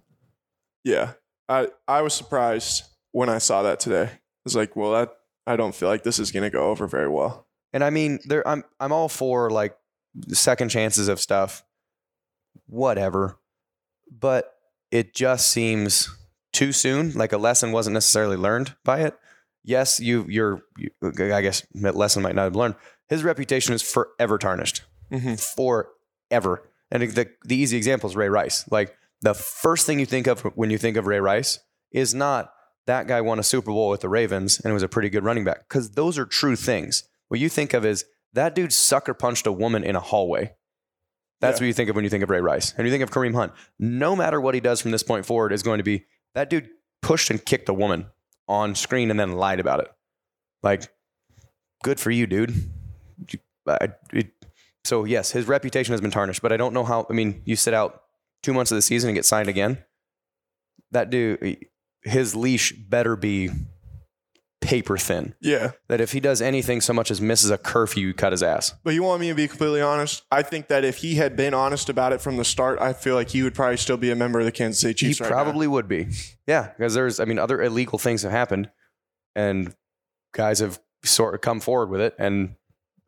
yeah, 0.84 1.14
I 1.50 1.68
I 1.88 2.02
was 2.02 2.14
surprised 2.14 2.84
when 3.12 3.30
I 3.30 3.38
saw 3.38 3.62
that 3.64 3.80
today. 3.80 4.06
I 4.06 4.20
was 4.46 4.56
like, 4.56 4.76
well, 4.76 4.92
that 4.94 5.14
I 5.46 5.56
don't 5.58 5.76
feel 5.76 5.90
like 5.90 6.04
this 6.04 6.18
is 6.20 6.32
going 6.32 6.44
to 6.44 6.50
go 6.50 6.70
over 6.72 6.88
very 6.88 7.08
well. 7.10 7.46
And 7.74 7.84
I 7.84 7.90
mean, 7.90 8.20
there 8.26 8.48
I'm 8.48 8.64
I'm 8.80 8.92
all 8.92 9.10
for 9.10 9.50
like 9.50 9.76
second 10.30 10.70
chances 10.70 11.08
of 11.08 11.20
stuff, 11.20 11.64
whatever. 12.68 13.38
But 14.20 14.54
it 14.92 15.14
just 15.14 15.48
seems 15.48 16.10
too 16.52 16.72
soon. 16.72 17.14
Like 17.14 17.34
a 17.34 17.38
lesson 17.38 17.72
wasn't 17.72 17.96
necessarily 17.96 18.38
learned 18.38 18.76
by 18.84 19.02
it. 19.02 19.18
Yes, 19.64 20.00
you 20.00 20.26
you're 20.30 20.62
you, 20.78 20.90
I 21.02 21.42
guess 21.42 21.66
that 21.76 21.96
lesson 21.96 22.22
might 22.22 22.36
not 22.36 22.44
have 22.44 22.56
learned. 22.56 22.76
His 23.10 23.24
reputation 23.24 23.74
is 23.74 23.82
forever 23.82 24.38
tarnished. 24.38 24.84
Mm-hmm. 25.12 25.36
Forever. 25.36 26.70
And 26.92 27.04
the 27.04 27.30
the 27.44 27.56
easy 27.56 27.78
example 27.78 28.10
is 28.10 28.16
Ray 28.16 28.30
Rice. 28.30 28.66
Like 28.70 28.96
the 29.22 29.34
first 29.34 29.86
thing 29.86 30.00
you 30.00 30.06
think 30.06 30.28
of 30.28 30.42
when 30.56 30.70
you 30.70 30.78
think 30.78 30.98
of 30.98 31.08
Ray 31.08 31.20
Rice 31.20 31.60
is 31.92 32.14
not 32.14 32.52
that 32.86 33.08
guy 33.08 33.22
won 33.22 33.40
a 33.40 33.44
Super 33.44 33.72
Bowl 33.72 33.90
with 33.90 34.02
the 34.02 34.10
Ravens 34.10 34.60
and 34.60 34.70
it 34.70 34.74
was 34.74 34.84
a 34.84 34.90
pretty 34.90 35.10
good 35.10 35.24
running 35.24 35.46
back 35.46 35.68
because 35.68 35.92
those 35.92 36.18
are 36.18 36.26
true 36.26 36.56
things. 36.56 37.04
What 37.30 37.40
you 37.40 37.50
think 37.50 37.74
of 37.74 37.86
is 37.86 38.06
that 38.34 38.54
dude 38.54 38.74
sucker 38.74 39.14
punched 39.14 39.48
a 39.48 39.52
woman 39.52 39.84
in 39.84 39.96
a 39.96 40.02
hallway. 40.02 40.54
That's 41.44 41.60
Yeah. 41.60 41.66
what 41.66 41.68
you 41.68 41.74
think 41.74 41.90
of 41.90 41.96
when 41.96 42.04
you 42.06 42.10
think 42.10 42.24
of 42.24 42.30
Ray 42.30 42.40
Rice. 42.42 42.74
And 42.78 42.88
you 42.88 42.92
think 42.92 43.04
of 43.04 43.12
Kareem 43.12 43.34
Hunt. 43.36 43.52
No 43.78 44.16
matter 44.16 44.40
what 44.40 44.54
he 44.56 44.62
does 44.62 44.82
from 44.82 44.92
this 44.92 45.04
point 45.04 45.26
forward 45.26 45.52
is 45.52 45.62
going 45.62 45.78
to 45.80 45.84
be 45.84 46.06
that 46.36 46.50
dude 46.50 46.70
pushed 47.02 47.30
and 47.30 47.44
kicked 47.46 47.68
a 47.70 47.74
woman 47.74 48.08
on 48.48 48.76
screen 48.76 49.12
and 49.12 49.20
then 49.20 49.34
lied 49.34 49.60
about 49.60 49.82
it. 49.82 49.92
Like, 50.64 50.84
good 51.84 52.00
for 52.00 52.12
you, 52.12 52.26
dude. 52.28 52.54
You- 53.30 53.40
I- 53.68 53.90
it- 54.14 54.32
so 54.86 55.04
yes, 55.04 55.32
his 55.32 55.48
reputation 55.48 55.92
has 55.94 56.02
been 56.02 56.12
tarnished, 56.12 56.42
but 56.42 56.52
I 56.54 56.58
don't 56.58 56.74
know 56.74 56.84
how. 56.86 57.06
I 57.10 57.14
mean, 57.14 57.42
you 57.46 57.56
sit 57.56 57.74
out 57.74 58.04
two 58.42 58.54
months 58.54 58.72
of 58.72 58.76
the 58.78 58.82
season 58.82 59.10
and 59.10 59.16
get 59.16 59.26
signed 59.26 59.50
again. 59.50 59.84
That 60.92 61.10
dude, 61.10 61.66
his 62.04 62.36
leash 62.36 62.72
better 62.74 63.16
be 63.16 63.50
paper 64.64 64.98
thin. 64.98 65.36
Yeah, 65.42 65.72
That 65.90 66.02
if 66.02 66.14
he 66.14 66.20
does 66.20 66.42
anything 66.42 66.82
so 66.82 66.94
much 66.94 67.12
as 67.12 67.20
misses 67.22 67.50
a 67.52 67.58
curfew, 67.58 68.08
you 68.08 68.14
cut 68.14 68.32
his 68.32 68.42
ass. 68.42 68.74
but 68.84 68.94
you 68.94 69.04
want 69.04 69.22
me 69.22 69.28
to 69.30 69.36
be 69.36 69.48
completely 69.48 69.82
honest? 69.82 70.24
I 70.32 70.42
think 70.42 70.68
that 70.70 70.84
if 70.84 70.98
he 70.98 71.16
had 71.16 71.36
been 71.36 71.54
honest 71.54 71.90
about 71.90 72.14
it 72.14 72.22
from 72.22 72.38
the 72.38 72.46
start, 72.46 72.80
I 72.80 72.94
feel 72.94 73.16
like 73.16 73.30
he 73.30 73.44
would 73.44 73.54
probably 73.54 73.78
still 73.78 73.98
be 73.98 74.10
a 74.12 74.16
member 74.16 74.40
of 74.40 74.46
the 74.46 74.52
Kansas 74.52 74.82
City 74.82 74.94
Chiefs. 74.94 75.18
he 75.20 75.24
right 75.24 75.30
now. 75.30 75.36
probably 75.44 75.68
would 75.68 75.88
be. 75.88 76.08
Yeah, 76.48 76.72
because 76.78 76.94
there's, 76.94 77.20
I 77.20 77.26
mean, 77.26 77.38
other 77.40 77.62
illegal 77.62 78.00
things 78.00 78.24
have 78.24 78.32
happened, 78.32 78.70
and 79.36 79.76
guys 80.34 80.60
have 80.60 80.80
sort 81.04 81.36
of 81.36 81.42
come 81.42 81.60
forward 81.60 81.90
with 81.90 82.02
it 82.02 82.16
and 82.18 82.56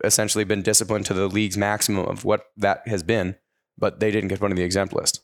essentially 0.03 0.43
been 0.43 0.61
disciplined 0.61 1.05
to 1.05 1.13
the 1.13 1.27
league's 1.27 1.57
maximum 1.57 2.05
of 2.05 2.25
what 2.25 2.47
that 2.57 2.87
has 2.87 3.01
been, 3.01 3.35
but 3.77 3.99
they 4.01 4.11
didn't 4.11 4.27
get 4.27 4.39
put 4.39 4.49
on 4.51 4.55
the 4.55 4.63
exempt 4.63 4.93
list. 4.93 5.21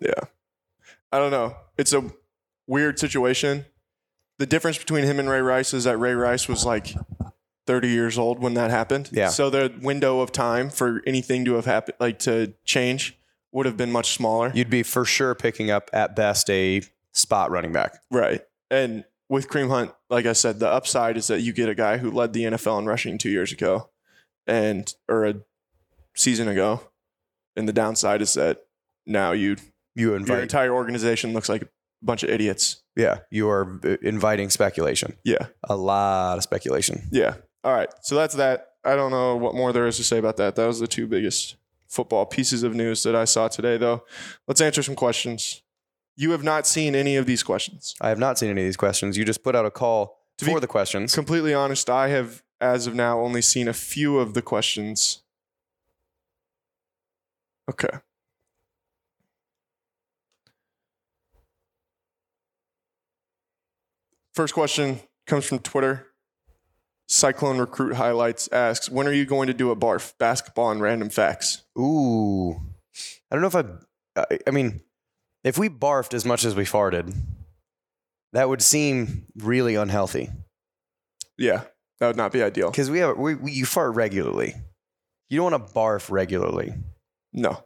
Yeah. 0.00 0.20
I 1.12 1.18
don't 1.18 1.30
know. 1.30 1.56
It's 1.76 1.92
a 1.92 2.04
weird 2.66 2.98
situation. 2.98 3.64
The 4.38 4.46
difference 4.46 4.78
between 4.78 5.04
him 5.04 5.18
and 5.18 5.28
Ray 5.28 5.40
Rice 5.40 5.74
is 5.74 5.84
that 5.84 5.96
Ray 5.98 6.14
Rice 6.14 6.48
was 6.48 6.64
like 6.64 6.94
30 7.66 7.88
years 7.88 8.18
old 8.18 8.38
when 8.38 8.54
that 8.54 8.70
happened. 8.70 9.10
Yeah. 9.12 9.28
So 9.28 9.50
the 9.50 9.74
window 9.82 10.20
of 10.20 10.32
time 10.32 10.70
for 10.70 11.02
anything 11.06 11.44
to 11.44 11.54
have 11.54 11.64
happened, 11.64 11.96
like 12.00 12.18
to 12.20 12.54
change, 12.64 13.18
would 13.52 13.66
have 13.66 13.76
been 13.76 13.90
much 13.90 14.14
smaller. 14.14 14.52
You'd 14.54 14.70
be 14.70 14.82
for 14.82 15.04
sure 15.04 15.34
picking 15.34 15.70
up 15.70 15.90
at 15.92 16.14
best 16.14 16.48
a 16.50 16.82
spot 17.12 17.50
running 17.50 17.72
back. 17.72 17.98
Right. 18.10 18.42
And 18.70 19.04
with 19.28 19.48
Kareem 19.48 19.70
Hunt, 19.70 19.92
like 20.08 20.26
I 20.26 20.32
said, 20.34 20.60
the 20.60 20.68
upside 20.68 21.16
is 21.16 21.26
that 21.26 21.40
you 21.40 21.52
get 21.52 21.68
a 21.68 21.74
guy 21.74 21.98
who 21.98 22.10
led 22.10 22.32
the 22.32 22.44
NFL 22.44 22.78
in 22.78 22.86
rushing 22.86 23.18
two 23.18 23.30
years 23.30 23.52
ago 23.52 23.90
and 24.46 24.94
or 25.08 25.26
a 25.26 25.34
season 26.14 26.48
ago. 26.48 26.82
And 27.56 27.68
the 27.68 27.72
downside 27.72 28.22
is 28.22 28.34
that 28.34 28.66
now 29.04 29.32
you 29.32 29.56
You 29.94 30.16
your 30.16 30.40
entire 30.40 30.72
organization 30.72 31.32
looks 31.32 31.48
like 31.48 31.68
bunch 32.02 32.22
of 32.22 32.30
idiots. 32.30 32.82
yeah, 32.96 33.18
you 33.30 33.48
are 33.48 33.80
inviting 34.02 34.50
speculation. 34.50 35.16
Yeah. 35.24 35.46
A 35.64 35.76
lot 35.76 36.36
of 36.36 36.42
speculation. 36.42 37.08
Yeah. 37.10 37.34
All 37.64 37.72
right. 37.74 37.88
So 38.02 38.14
that's 38.14 38.34
that. 38.34 38.72
I 38.84 38.94
don't 38.96 39.10
know 39.10 39.36
what 39.36 39.54
more 39.54 39.72
there 39.72 39.86
is 39.86 39.96
to 39.96 40.04
say 40.04 40.18
about 40.18 40.36
that. 40.36 40.56
That 40.56 40.66
was 40.66 40.80
the 40.80 40.86
two 40.86 41.06
biggest 41.06 41.56
football 41.88 42.26
pieces 42.26 42.62
of 42.62 42.74
news 42.74 43.02
that 43.02 43.14
I 43.16 43.24
saw 43.24 43.48
today, 43.48 43.76
though. 43.76 44.04
Let's 44.46 44.60
answer 44.60 44.82
some 44.82 44.94
questions. 44.94 45.62
You 46.16 46.30
have 46.32 46.42
not 46.42 46.66
seen 46.66 46.94
any 46.94 47.16
of 47.16 47.26
these 47.26 47.42
questions. 47.42 47.94
I 48.00 48.08
have 48.08 48.18
not 48.18 48.38
seen 48.38 48.50
any 48.50 48.62
of 48.62 48.66
these 48.66 48.76
questions. 48.76 49.16
You 49.16 49.24
just 49.24 49.42
put 49.42 49.54
out 49.54 49.64
a 49.66 49.70
call 49.70 50.18
To 50.38 50.44
for 50.44 50.60
the 50.60 50.66
questions. 50.66 51.14
Completely 51.14 51.54
honest, 51.54 51.88
I 51.88 52.08
have, 52.08 52.42
as 52.60 52.86
of 52.86 52.94
now, 52.94 53.20
only 53.20 53.42
seen 53.42 53.68
a 53.68 53.72
few 53.72 54.18
of 54.18 54.34
the 54.34 54.42
questions. 54.42 55.22
Okay. 57.70 57.98
First 64.38 64.54
question 64.54 65.00
comes 65.26 65.46
from 65.46 65.58
Twitter. 65.58 66.06
Cyclone 67.08 67.58
Recruit 67.58 67.94
Highlights 67.94 68.48
asks, 68.52 68.88
When 68.88 69.08
are 69.08 69.12
you 69.12 69.26
going 69.26 69.48
to 69.48 69.52
do 69.52 69.72
a 69.72 69.76
barf? 69.76 70.16
Basketball 70.16 70.70
and 70.70 70.80
random 70.80 71.10
facts. 71.10 71.64
Ooh. 71.76 72.52
I 73.32 73.34
don't 73.34 73.40
know 73.40 73.48
if 73.48 73.56
I, 73.56 73.64
I, 74.16 74.38
I 74.46 74.50
mean, 74.52 74.82
if 75.42 75.58
we 75.58 75.68
barfed 75.68 76.14
as 76.14 76.24
much 76.24 76.44
as 76.44 76.54
we 76.54 76.62
farted, 76.62 77.16
that 78.32 78.48
would 78.48 78.62
seem 78.62 79.26
really 79.34 79.74
unhealthy 79.74 80.30
Yeah, 81.36 81.62
that 81.98 82.06
would 82.06 82.16
not 82.16 82.30
be 82.30 82.40
ideal. 82.40 82.70
because 82.70 82.92
we 82.92 83.00
have, 83.00 83.16
we, 83.16 83.34
we, 83.34 83.50
you 83.50 83.66
fart 83.66 83.96
regularly. 83.96 84.54
You 85.30 85.38
don't 85.38 85.50
want 85.50 85.66
to 85.66 85.74
barf 85.74 86.12
regularly. 86.12 86.74
No. 87.32 87.64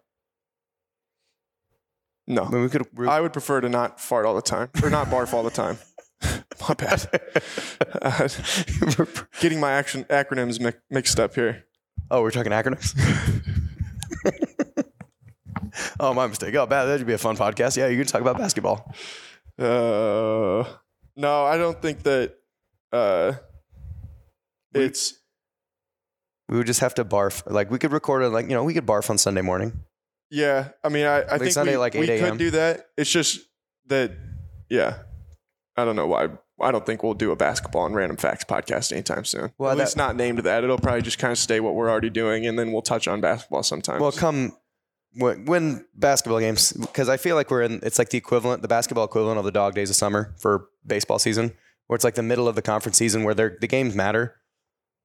No. 2.27 2.45
I 2.45 2.49
mean, 2.49 2.63
we 2.63 2.69
could, 2.71 2.87
we, 2.95 3.09
I 3.09 3.21
would 3.21 3.35
prefer 3.35 3.61
to 3.61 3.69
not 3.69 4.01
fart 4.01 4.25
all 4.25 4.35
the 4.35 4.41
time 4.41 4.71
or 4.83 4.89
not 4.89 5.09
barf 5.09 5.35
all 5.35 5.43
the 5.43 5.51
time. 5.51 5.77
My 6.69 6.75
bad. 6.75 7.07
Uh, 8.03 8.29
getting 9.41 9.61
my 9.61 9.71
action 9.73 10.05
acronyms 10.05 10.59
mi- 10.61 10.73
mixed 10.91 11.21
up 11.21 11.35
here. 11.35 11.65
oh, 12.11 12.21
we're 12.23 12.31
talking 12.33 12.51
acronyms? 12.51 12.95
oh, 16.01 16.13
my 16.15 16.27
mistake. 16.27 16.55
Oh, 16.55 16.67
bad. 16.67 16.87
That'd 16.87 17.07
be 17.07 17.13
a 17.13 17.19
fun 17.19 17.37
podcast. 17.37 17.77
Yeah, 17.77 17.87
you 17.89 17.97
can 17.99 18.07
talk 18.07 18.21
about 18.21 18.39
basketball. 18.39 18.93
Uh, 19.59 20.65
no, 21.17 21.45
I 21.45 21.57
don't 21.59 21.81
think 21.81 22.03
that 22.03 22.35
uh, 22.93 23.33
it's 24.75 25.15
We 26.49 26.57
would 26.59 26.67
just 26.67 26.81
have 26.81 26.95
to 26.95 27.05
barf. 27.05 27.43
Like, 27.51 27.71
we 27.71 27.79
could 27.79 27.93
record 27.93 28.23
it, 28.23 28.31
like, 28.31 28.47
you 28.49 28.55
know, 28.55 28.65
we 28.65 28.75
could 28.75 28.87
barf 28.87 29.09
on 29.11 29.19
Sunday 29.19 29.43
morning. 29.43 29.85
yeah. 30.31 30.71
I 30.83 30.89
mean, 30.89 31.07
I, 31.07 31.23
I 31.23 31.39
think 31.39 31.53
Sunday, 31.53 31.73
we, 31.73 31.79
like 31.79 31.95
we 31.95 32.11
8 32.11 32.21
a.m.? 32.21 32.31
could 32.31 32.39
do 32.39 32.51
that. 32.53 32.89
It's 32.97 33.11
just 33.11 33.41
that, 33.87 34.13
yeah. 34.69 34.99
I 35.77 35.85
don't 35.85 35.97
know 35.97 36.07
why. 36.09 36.29
I 36.61 36.71
don't 36.71 36.87
think 36.87 37.03
we'll 37.03 37.15
do 37.15 37.33
a 37.33 37.37
basketball 37.37 37.87
and 37.87 37.95
random 37.95 38.17
facts 38.17 38.45
podcast 38.45 38.93
anytime 38.93 39.25
soon. 39.25 39.53
Well, 39.59 39.71
At 39.73 39.79
that- 39.79 39.85
least 39.85 39.97
not 39.97 40.15
named 40.17 40.39
that. 40.41 40.63
It'll 40.65 40.79
probably 40.79 41.03
just 41.03 41.19
kind 41.19 41.33
of 41.33 41.39
stay 41.39 41.61
what 41.61 41.75
we're 41.75 41.91
already 41.91 42.11
doing, 42.11 42.47
and 42.47 42.59
then 42.59 42.73
we'll 42.73 42.83
touch 42.83 43.09
on 43.09 43.21
basketball 43.21 43.63
sometimes. 43.63 44.01
Well, 44.01 44.13
come 44.13 44.57
when, 45.15 45.45
when 45.47 45.85
basketball 45.95 46.41
games, 46.41 46.73
because 46.73 47.09
I 47.09 47.17
feel 47.17 47.37
like 47.37 47.51
we're 47.51 47.63
in. 47.63 47.81
It's 47.83 47.99
like 47.99 48.11
the 48.11 48.19
equivalent, 48.19 48.63
the 48.63 48.69
basketball 48.69 49.05
equivalent 49.05 49.39
of 49.39 49.45
the 49.45 49.51
dog 49.51 49.75
days 49.75 49.91
of 49.91 49.97
summer 49.97 50.35
for 50.39 50.69
baseball 50.87 51.19
season, 51.19 51.53
where 51.87 51.95
it's 51.97 52.05
like 52.05 52.15
the 52.15 52.23
middle 52.23 52.47
of 52.49 52.55
the 52.55 52.63
conference 52.63 52.97
season 52.97 53.25
where 53.25 53.35
they're, 53.35 53.57
the 53.61 53.67
games 53.67 53.95
matter, 53.95 54.37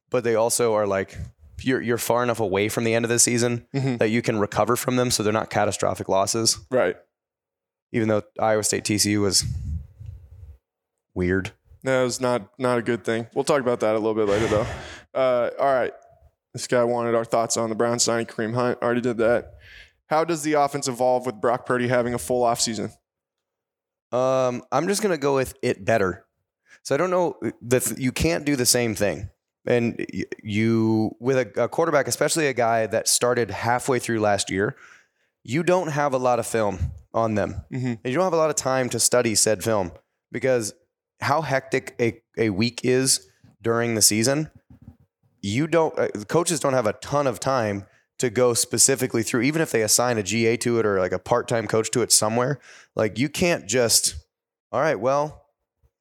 but 0.09 0.23
they 0.23 0.35
also 0.35 0.73
are 0.75 0.85
like 0.87 1.17
you're 1.61 1.81
you're 1.81 1.97
far 1.97 2.21
enough 2.23 2.39
away 2.39 2.69
from 2.69 2.83
the 2.83 2.93
end 2.93 3.03
of 3.03 3.09
the 3.09 3.17
season 3.19 3.65
Mhm. 3.73 3.97
that 3.97 4.09
you 4.09 4.21
can 4.21 4.37
recover 4.39 4.75
from 4.75 4.95
them, 4.95 5.09
so 5.11 5.23
they're 5.23 5.33
not 5.33 5.49
catastrophic 5.49 6.07
losses. 6.07 6.59
right. 6.69 6.97
Even 7.93 8.09
though 8.09 8.21
Iowa 8.39 8.63
State 8.63 8.83
TCU 8.83 9.21
was 9.21 9.43
weird. 11.17 11.51
No, 11.83 12.05
it's 12.05 12.21
not 12.21 12.49
not 12.57 12.77
a 12.77 12.81
good 12.81 13.03
thing. 13.03 13.27
We'll 13.33 13.43
talk 13.43 13.59
about 13.61 13.81
that 13.81 13.93
a 13.95 13.99
little 13.99 14.13
bit 14.13 14.27
later, 14.27 14.47
though. 14.47 14.67
Uh, 15.13 15.49
all 15.59 15.73
right. 15.73 15.93
This 16.53 16.67
guy 16.67 16.83
wanted 16.83 17.13
our 17.15 17.25
thoughts 17.25 17.57
on 17.57 17.69
the 17.69 17.75
Brown 17.75 17.99
signing 17.99 18.25
Kareem 18.25 18.53
Hunt. 18.55 18.79
Already 18.81 19.01
did 19.01 19.17
that. 19.17 19.53
How 20.07 20.23
does 20.23 20.43
the 20.43 20.53
offense 20.53 20.87
evolve 20.87 21.25
with 21.25 21.41
Brock 21.41 21.65
Purdy 21.65 21.87
having 21.87 22.13
a 22.13 22.17
full 22.17 22.43
offseason? 22.43 22.91
Um, 24.11 24.63
I'm 24.71 24.87
just 24.87 25.01
gonna 25.01 25.17
go 25.17 25.35
with 25.35 25.55
it 25.61 25.83
better. 25.83 26.25
So 26.83 26.95
I 26.95 26.97
don't 26.97 27.09
know 27.09 27.35
that 27.63 27.97
you 27.97 28.11
can't 28.11 28.45
do 28.45 28.55
the 28.55 28.65
same 28.65 28.95
thing, 28.95 29.29
and 29.65 30.05
you 30.41 31.11
with 31.19 31.37
a, 31.37 31.63
a 31.63 31.67
quarterback, 31.67 32.07
especially 32.07 32.47
a 32.47 32.53
guy 32.53 32.87
that 32.87 33.07
started 33.07 33.51
halfway 33.51 33.99
through 33.99 34.19
last 34.21 34.49
year, 34.49 34.75
you 35.43 35.63
don't 35.63 35.89
have 35.89 36.13
a 36.13 36.17
lot 36.17 36.39
of 36.39 36.47
film 36.47 36.79
on 37.13 37.35
them, 37.35 37.65
Mhm. 37.73 37.99
and 38.03 38.05
you 38.05 38.13
don't 38.13 38.23
have 38.23 38.33
a 38.33 38.37
lot 38.37 38.49
of 38.49 38.55
time 38.55 38.87
to 38.89 38.99
study 38.99 39.35
said 39.35 39.63
film 39.63 39.91
because 40.31 40.73
how 41.19 41.41
hectic 41.41 41.95
a, 41.99 42.21
a 42.37 42.49
week 42.49 42.81
is 42.83 43.27
during 43.61 43.95
the 43.95 44.01
season. 44.01 44.51
You 45.41 45.67
don't. 45.67 45.97
Uh, 45.97 46.07
coaches 46.27 46.59
don't 46.59 46.73
have 46.73 46.87
a 46.87 46.93
ton 46.93 47.27
of 47.27 47.39
time 47.39 47.85
to 48.19 48.29
go 48.29 48.53
specifically 48.53 49.23
through, 49.23 49.41
even 49.41 49.61
if 49.61 49.71
they 49.71 49.81
assign 49.81 50.17
a 50.17 50.23
GA 50.23 50.57
to 50.57 50.79
it 50.79 50.85
or 50.85 50.99
like 50.99 51.11
a 51.11 51.19
part 51.19 51.47
time 51.47 51.67
coach 51.67 51.91
to 51.91 52.01
it 52.01 52.11
somewhere. 52.11 52.59
Like 52.95 53.19
you 53.19 53.29
can't 53.29 53.67
just, 53.67 54.15
all 54.71 54.81
right, 54.81 54.99
well, 54.99 55.45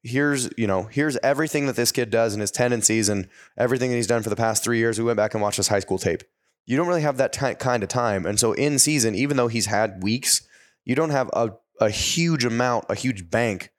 here's 0.02 0.48
you 0.56 0.66
know 0.66 0.84
here's 0.84 1.16
everything 1.18 1.66
that 1.66 1.76
this 1.76 1.92
kid 1.92 2.10
does 2.10 2.32
and 2.32 2.40
his 2.40 2.50
tendencies 2.50 3.08
and 3.08 3.28
everything 3.58 3.90
that 3.90 3.96
he's 3.96 4.06
done 4.06 4.22
for 4.22 4.30
the 4.30 4.36
past 4.36 4.64
three 4.64 4.78
years. 4.78 4.98
We 4.98 5.04
went 5.04 5.16
back 5.16 5.34
and 5.34 5.42
watched 5.42 5.58
his 5.58 5.68
high 5.68 5.80
school 5.80 5.98
tape. 5.98 6.22
You 6.66 6.76
don't 6.76 6.88
really 6.88 7.02
have 7.02 7.16
that 7.18 7.32
ti- 7.32 7.54
kind 7.54 7.82
of 7.82 7.88
time. 7.88 8.26
And 8.26 8.40
so 8.40 8.52
in 8.52 8.78
season, 8.78 9.14
even 9.14 9.36
though 9.36 9.48
he's 9.48 9.66
had 9.66 10.02
weeks, 10.02 10.46
you 10.84 10.96
don't 10.96 11.10
have 11.10 11.30
a, 11.32 11.52
a 11.80 11.90
huge 11.90 12.44
amount, 12.44 12.86
a 12.88 12.94
huge 12.96 13.30
bank 13.30 13.70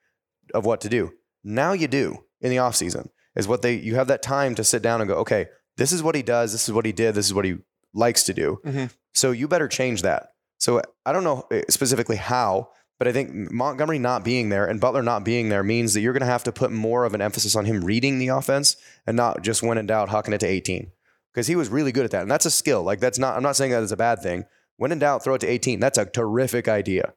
of 0.54 0.66
what 0.66 0.80
to 0.82 0.90
do. 0.90 1.14
Now 1.48 1.72
you 1.72 1.88
do 1.88 2.26
in 2.42 2.50
the 2.50 2.58
offseason 2.58 3.10
is 3.36 3.48
what 3.48 3.62
they 3.62 3.76
you 3.76 3.96
have 3.96 4.08
that 4.08 4.22
time 4.22 4.54
to 4.56 4.64
sit 4.64 4.82
down 4.82 5.02
and 5.02 5.08
go, 5.08 5.16
okay, 5.18 5.48
this 5.78 5.92
is 5.92 6.04
what 6.04 6.16
he 6.16 6.22
does, 6.22 6.52
this 6.52 6.68
is 6.68 6.74
what 6.74 6.86
he 6.86 6.92
did, 6.92 7.16
this 7.16 7.26
is 7.26 7.34
what 7.34 7.46
he 7.46 7.56
likes 7.94 8.24
to 8.24 8.34
do. 8.34 8.60
Mhm. 8.66 8.92
So 9.14 9.32
you 9.32 9.48
better 9.48 9.68
change 9.68 10.02
that. 10.02 10.34
So 10.58 10.82
I 11.06 11.14
don't 11.14 11.24
know 11.24 11.48
eh, 11.52 11.64
specifically 11.70 12.18
how, 12.18 12.70
but 13.00 13.08
I 13.08 13.12
think 13.14 13.32
Montgomery 13.52 14.00
not 14.00 14.24
being 14.24 14.50
there 14.50 14.66
and 14.66 14.82
Butler 14.82 15.04
not 15.04 15.24
being 15.24 15.50
there 15.50 15.64
means 15.64 15.94
that 15.94 16.02
you're 16.02 16.14
going 16.14 16.22
to 16.22 16.26
have 16.26 16.44
to 16.46 16.52
put 16.52 16.72
more 16.72 17.06
of 17.06 17.14
an 17.14 17.22
emphasis 17.22 17.56
on 17.56 17.66
him 17.66 17.86
reading 17.86 18.20
the 18.20 18.28
offense 18.28 18.76
and 19.06 19.16
not 19.16 19.42
just 19.42 19.64
when 19.64 19.78
in 19.78 19.86
doubt 19.86 20.10
hucking 20.10 20.34
it 20.34 20.40
to 20.40 20.48
18 20.48 20.92
because 21.34 21.48
he 21.48 21.56
was 21.56 21.70
really 21.70 21.92
good 21.92 22.06
at 22.06 22.12
that. 22.12 22.24
And 22.24 22.32
that's 22.32 22.46
a 22.46 22.52
skill. 22.52 22.84
Like 22.84 23.00
that's 23.00 23.20
not, 23.20 23.38
I'm 23.38 23.44
not 23.44 23.56
saying 23.56 23.72
that 23.72 23.84
is 23.84 23.92
a 23.92 23.98
bad 23.98 24.22
thing. 24.22 24.46
When 24.78 24.92
in 24.92 25.00
doubt, 25.00 25.24
throw 25.24 25.36
it 25.36 25.42
to 25.42 25.48
18. 25.48 25.80
That's 25.80 25.98
a 25.98 26.06
terrific 26.06 26.68
idea. 26.68 27.14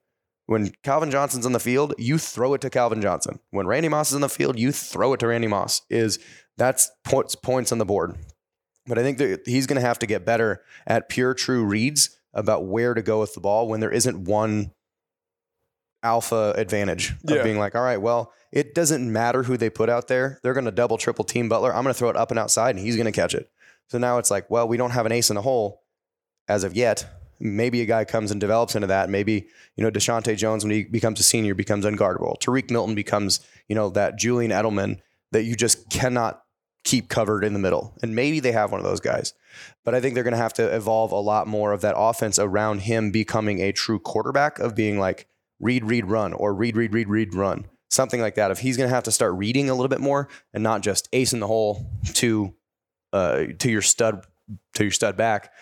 When 0.50 0.72
Calvin 0.82 1.12
Johnson's 1.12 1.46
on 1.46 1.52
the 1.52 1.60
field, 1.60 1.94
you 1.96 2.18
throw 2.18 2.54
it 2.54 2.60
to 2.62 2.70
Calvin 2.70 3.00
Johnson. 3.00 3.38
When 3.50 3.68
Randy 3.68 3.88
Moss 3.88 4.08
is 4.08 4.16
on 4.16 4.20
the 4.20 4.28
field, 4.28 4.58
you 4.58 4.72
throw 4.72 5.12
it 5.12 5.20
to 5.20 5.28
Randy 5.28 5.46
Moss. 5.46 5.82
Is 5.88 6.18
that's 6.56 6.90
points 7.04 7.36
points 7.36 7.70
on 7.70 7.78
the 7.78 7.84
board. 7.84 8.16
But 8.86 8.98
I 8.98 9.02
think 9.04 9.18
that 9.18 9.42
he's 9.46 9.68
going 9.68 9.80
to 9.80 9.86
have 9.86 10.00
to 10.00 10.06
get 10.06 10.26
better 10.26 10.62
at 10.88 11.08
pure 11.08 11.34
true 11.34 11.64
reads 11.64 12.18
about 12.34 12.66
where 12.66 12.94
to 12.94 13.00
go 13.02 13.20
with 13.20 13.34
the 13.34 13.40
ball 13.40 13.68
when 13.68 13.78
there 13.78 13.92
isn't 13.92 14.24
one 14.24 14.72
alpha 16.02 16.52
advantage 16.56 17.12
of 17.28 17.36
Yeah. 17.36 17.42
being 17.44 17.58
like, 17.60 17.76
all 17.76 17.82
right, 17.82 18.02
well, 18.02 18.32
it 18.50 18.74
doesn't 18.74 19.12
matter 19.12 19.44
who 19.44 19.56
they 19.56 19.70
put 19.70 19.88
out 19.88 20.08
there. 20.08 20.40
They're 20.42 20.54
going 20.54 20.64
to 20.64 20.72
double, 20.72 20.98
triple 20.98 21.24
team 21.24 21.48
Butler. 21.48 21.72
I'm 21.72 21.84
going 21.84 21.94
to 21.94 21.98
throw 21.98 22.10
it 22.10 22.16
up 22.16 22.30
and 22.30 22.40
outside, 22.40 22.74
and 22.74 22.84
he's 22.84 22.96
going 22.96 23.06
to 23.06 23.12
catch 23.12 23.34
it. 23.34 23.48
So 23.88 23.98
now 23.98 24.18
it's 24.18 24.32
like, 24.32 24.50
well, 24.50 24.66
we 24.66 24.76
don't 24.76 24.90
have 24.90 25.06
an 25.06 25.12
ace 25.12 25.30
in 25.30 25.36
the 25.36 25.42
hole 25.42 25.84
as 26.48 26.64
of 26.64 26.74
yet. 26.74 27.08
Maybe 27.40 27.80
a 27.80 27.86
guy 27.86 28.04
comes 28.04 28.30
and 28.30 28.40
develops 28.40 28.74
into 28.74 28.86
that. 28.88 29.08
Maybe, 29.08 29.46
you 29.76 29.82
know, 29.84 29.90
Deshaunte 29.90 30.36
Jones, 30.36 30.64
when 30.64 30.72
he 30.72 30.84
becomes 30.84 31.20
a 31.20 31.22
senior, 31.22 31.54
becomes 31.54 31.84
unguardable. 31.84 32.38
Tarique 32.38 32.70
Milton 32.70 32.94
becomes, 32.94 33.40
you 33.68 33.74
know, 33.74 33.88
that 33.90 34.18
Julian 34.18 34.50
Edelman 34.50 35.00
that 35.32 35.44
you 35.44 35.56
just 35.56 35.88
cannot 35.90 36.42
keep 36.84 37.08
covered 37.08 37.44
in 37.44 37.52
the 37.52 37.58
middle. 37.58 37.94
And 38.02 38.14
maybe 38.14 38.40
they 38.40 38.52
have 38.52 38.70
one 38.70 38.80
of 38.80 38.86
those 38.86 39.00
guys. 39.00 39.34
But 39.84 39.94
I 39.94 40.00
think 40.00 40.14
they're 40.14 40.24
going 40.24 40.32
to 40.32 40.38
have 40.38 40.54
to 40.54 40.74
evolve 40.74 41.12
a 41.12 41.16
lot 41.16 41.46
more 41.46 41.72
of 41.72 41.80
that 41.82 41.94
offense 41.96 42.38
around 42.38 42.80
him 42.80 43.10
becoming 43.10 43.60
a 43.60 43.72
true 43.72 43.98
quarterback 43.98 44.58
of 44.58 44.74
being 44.74 44.98
like 44.98 45.26
read, 45.60 45.84
read, 45.84 46.06
run, 46.06 46.32
or 46.32 46.54
read, 46.54 46.76
read, 46.76 46.94
read, 46.94 47.08
read, 47.08 47.34
run. 47.34 47.66
Something 47.90 48.20
like 48.20 48.36
that. 48.36 48.50
If 48.50 48.60
he's 48.60 48.76
going 48.76 48.88
to 48.88 48.94
have 48.94 49.04
to 49.04 49.12
start 49.12 49.34
reading 49.34 49.68
a 49.68 49.74
little 49.74 49.88
bit 49.88 50.00
more 50.00 50.28
and 50.54 50.62
not 50.62 50.82
just 50.82 51.08
ace 51.12 51.32
in 51.32 51.40
the 51.40 51.46
hole 51.46 51.90
to 52.14 52.54
uh, 53.12 53.46
to 53.58 53.70
your 53.70 53.82
stud 53.82 54.24
to 54.74 54.84
your 54.84 54.92
stud 54.92 55.16
back 55.16 55.52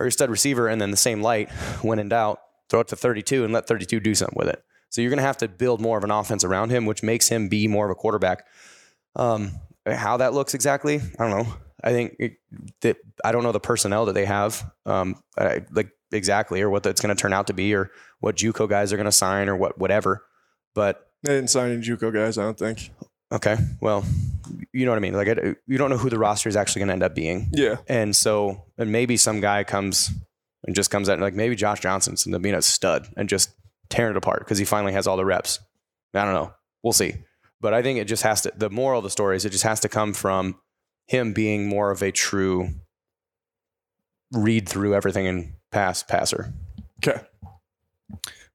or 0.00 0.06
your 0.06 0.10
stud 0.10 0.30
receiver, 0.30 0.66
and 0.66 0.80
then 0.80 0.90
the 0.90 0.96
same 0.96 1.22
light 1.22 1.50
when 1.82 1.98
in 1.98 2.08
doubt, 2.08 2.40
throw 2.70 2.80
it 2.80 2.88
to 2.88 2.96
32 2.96 3.44
and 3.44 3.52
let 3.52 3.66
32 3.68 4.00
do 4.00 4.14
something 4.14 4.36
with 4.36 4.48
it. 4.48 4.64
So 4.88 5.00
you're 5.00 5.10
going 5.10 5.18
to 5.18 5.24
have 5.24 5.36
to 5.38 5.48
build 5.48 5.80
more 5.80 5.98
of 5.98 6.04
an 6.04 6.10
offense 6.10 6.42
around 6.42 6.70
him, 6.70 6.86
which 6.86 7.02
makes 7.02 7.28
him 7.28 7.48
be 7.48 7.68
more 7.68 7.84
of 7.84 7.90
a 7.90 7.94
quarterback. 7.94 8.46
Um, 9.14 9.52
how 9.86 10.16
that 10.16 10.32
looks 10.32 10.54
exactly, 10.54 11.00
I 11.18 11.28
don't 11.28 11.30
know. 11.30 11.54
I 11.82 11.92
think 11.92 12.20
that 12.80 12.96
I 13.24 13.32
don't 13.32 13.42
know 13.42 13.52
the 13.52 13.60
personnel 13.60 14.06
that 14.06 14.12
they 14.12 14.26
have, 14.26 14.70
um, 14.84 15.16
I, 15.38 15.64
like 15.70 15.90
exactly, 16.12 16.60
or 16.60 16.70
what 16.70 16.82
that's 16.82 17.00
going 17.00 17.14
to 17.14 17.20
turn 17.20 17.32
out 17.32 17.46
to 17.46 17.54
be, 17.54 17.74
or 17.74 17.90
what 18.20 18.36
JUCO 18.36 18.68
guys 18.68 18.92
are 18.92 18.96
going 18.96 19.06
to 19.06 19.12
sign, 19.12 19.48
or 19.48 19.56
what 19.56 19.78
whatever. 19.78 20.24
But 20.74 21.06
They 21.22 21.34
didn't 21.34 21.50
sign 21.50 21.72
any 21.72 21.82
JUCO 21.82 22.12
guys, 22.12 22.36
I 22.36 22.42
don't 22.42 22.58
think. 22.58 22.90
Okay, 23.32 23.56
well, 23.80 24.04
you 24.72 24.84
know 24.84 24.92
what 24.92 24.96
I 24.96 25.00
mean. 25.00 25.14
Like 25.14 25.28
I, 25.28 25.54
you 25.66 25.78
don't 25.78 25.90
know 25.90 25.98
who 25.98 26.10
the 26.10 26.18
roster 26.18 26.48
is 26.48 26.56
actually 26.56 26.80
going 26.80 26.88
to 26.88 26.92
end 26.94 27.02
up 27.02 27.14
being. 27.14 27.48
Yeah. 27.52 27.76
And 27.88 28.14
so, 28.14 28.64
and 28.78 28.90
maybe 28.92 29.16
some 29.16 29.40
guy 29.40 29.64
comes 29.64 30.10
and 30.64 30.74
just 30.74 30.90
comes 30.90 31.08
out 31.08 31.14
and 31.14 31.22
like 31.22 31.34
maybe 31.34 31.56
Josh 31.56 31.80
Johnson's 31.80 32.26
end 32.26 32.34
up 32.34 32.42
being 32.42 32.54
a 32.54 32.62
stud 32.62 33.08
and 33.16 33.28
just 33.28 33.50
tearing 33.88 34.12
it 34.12 34.16
apart 34.16 34.40
because 34.40 34.58
he 34.58 34.64
finally 34.64 34.92
has 34.92 35.06
all 35.06 35.16
the 35.16 35.24
reps. 35.24 35.58
I 36.14 36.24
don't 36.24 36.34
know. 36.34 36.52
We'll 36.82 36.92
see. 36.92 37.14
But 37.60 37.74
I 37.74 37.82
think 37.82 37.98
it 37.98 38.06
just 38.06 38.22
has 38.22 38.42
to, 38.42 38.52
the 38.56 38.70
moral 38.70 38.98
of 38.98 39.04
the 39.04 39.10
story 39.10 39.36
is 39.36 39.44
it 39.44 39.50
just 39.50 39.64
has 39.64 39.80
to 39.80 39.88
come 39.88 40.12
from 40.12 40.58
him 41.06 41.32
being 41.32 41.68
more 41.68 41.90
of 41.90 42.02
a 42.02 42.10
true 42.10 42.70
read 44.32 44.68
through 44.68 44.94
everything 44.94 45.26
and 45.26 45.52
pass 45.70 46.02
passer. 46.02 46.52
Okay. 46.98 47.20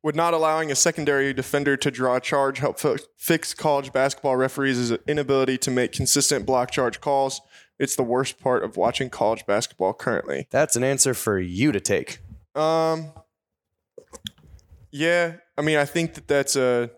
Would 0.05 0.15
not 0.15 0.35
allowing 0.35 0.71
a 0.71 0.75
secondary 0.75 1.33
defender 1.33 1.75
to 1.77 1.89
draw 1.89 2.17
a 2.17 2.21
charge 2.21 2.59
help 2.59 2.77
fi- 2.79 2.97
fix 3.17 3.55
college 3.55 3.91
basketball 3.91 4.35
referees' 4.35 4.91
inability 5.07 5.57
to 5.57 5.71
make 5.71 5.93
consistent 5.93 6.45
block 6.45 6.69
charge 6.69 7.01
calls? 7.01 7.41
It's 7.79 7.95
the 7.95 8.03
worst 8.03 8.39
part 8.39 8.63
of 8.63 8.77
watching 8.77 9.09
college 9.09 9.47
basketball 9.47 9.93
currently. 9.93 10.45
That's 10.51 10.75
an 10.75 10.83
answer 10.83 11.15
for 11.15 11.39
you 11.39 11.71
to 11.71 11.79
take. 11.79 12.19
Um, 12.53 13.13
yeah, 14.91 15.37
I 15.57 15.63
mean, 15.63 15.77
I 15.77 15.85
think 15.85 16.13
that 16.13 16.27
that's 16.27 16.55
a 16.55 16.91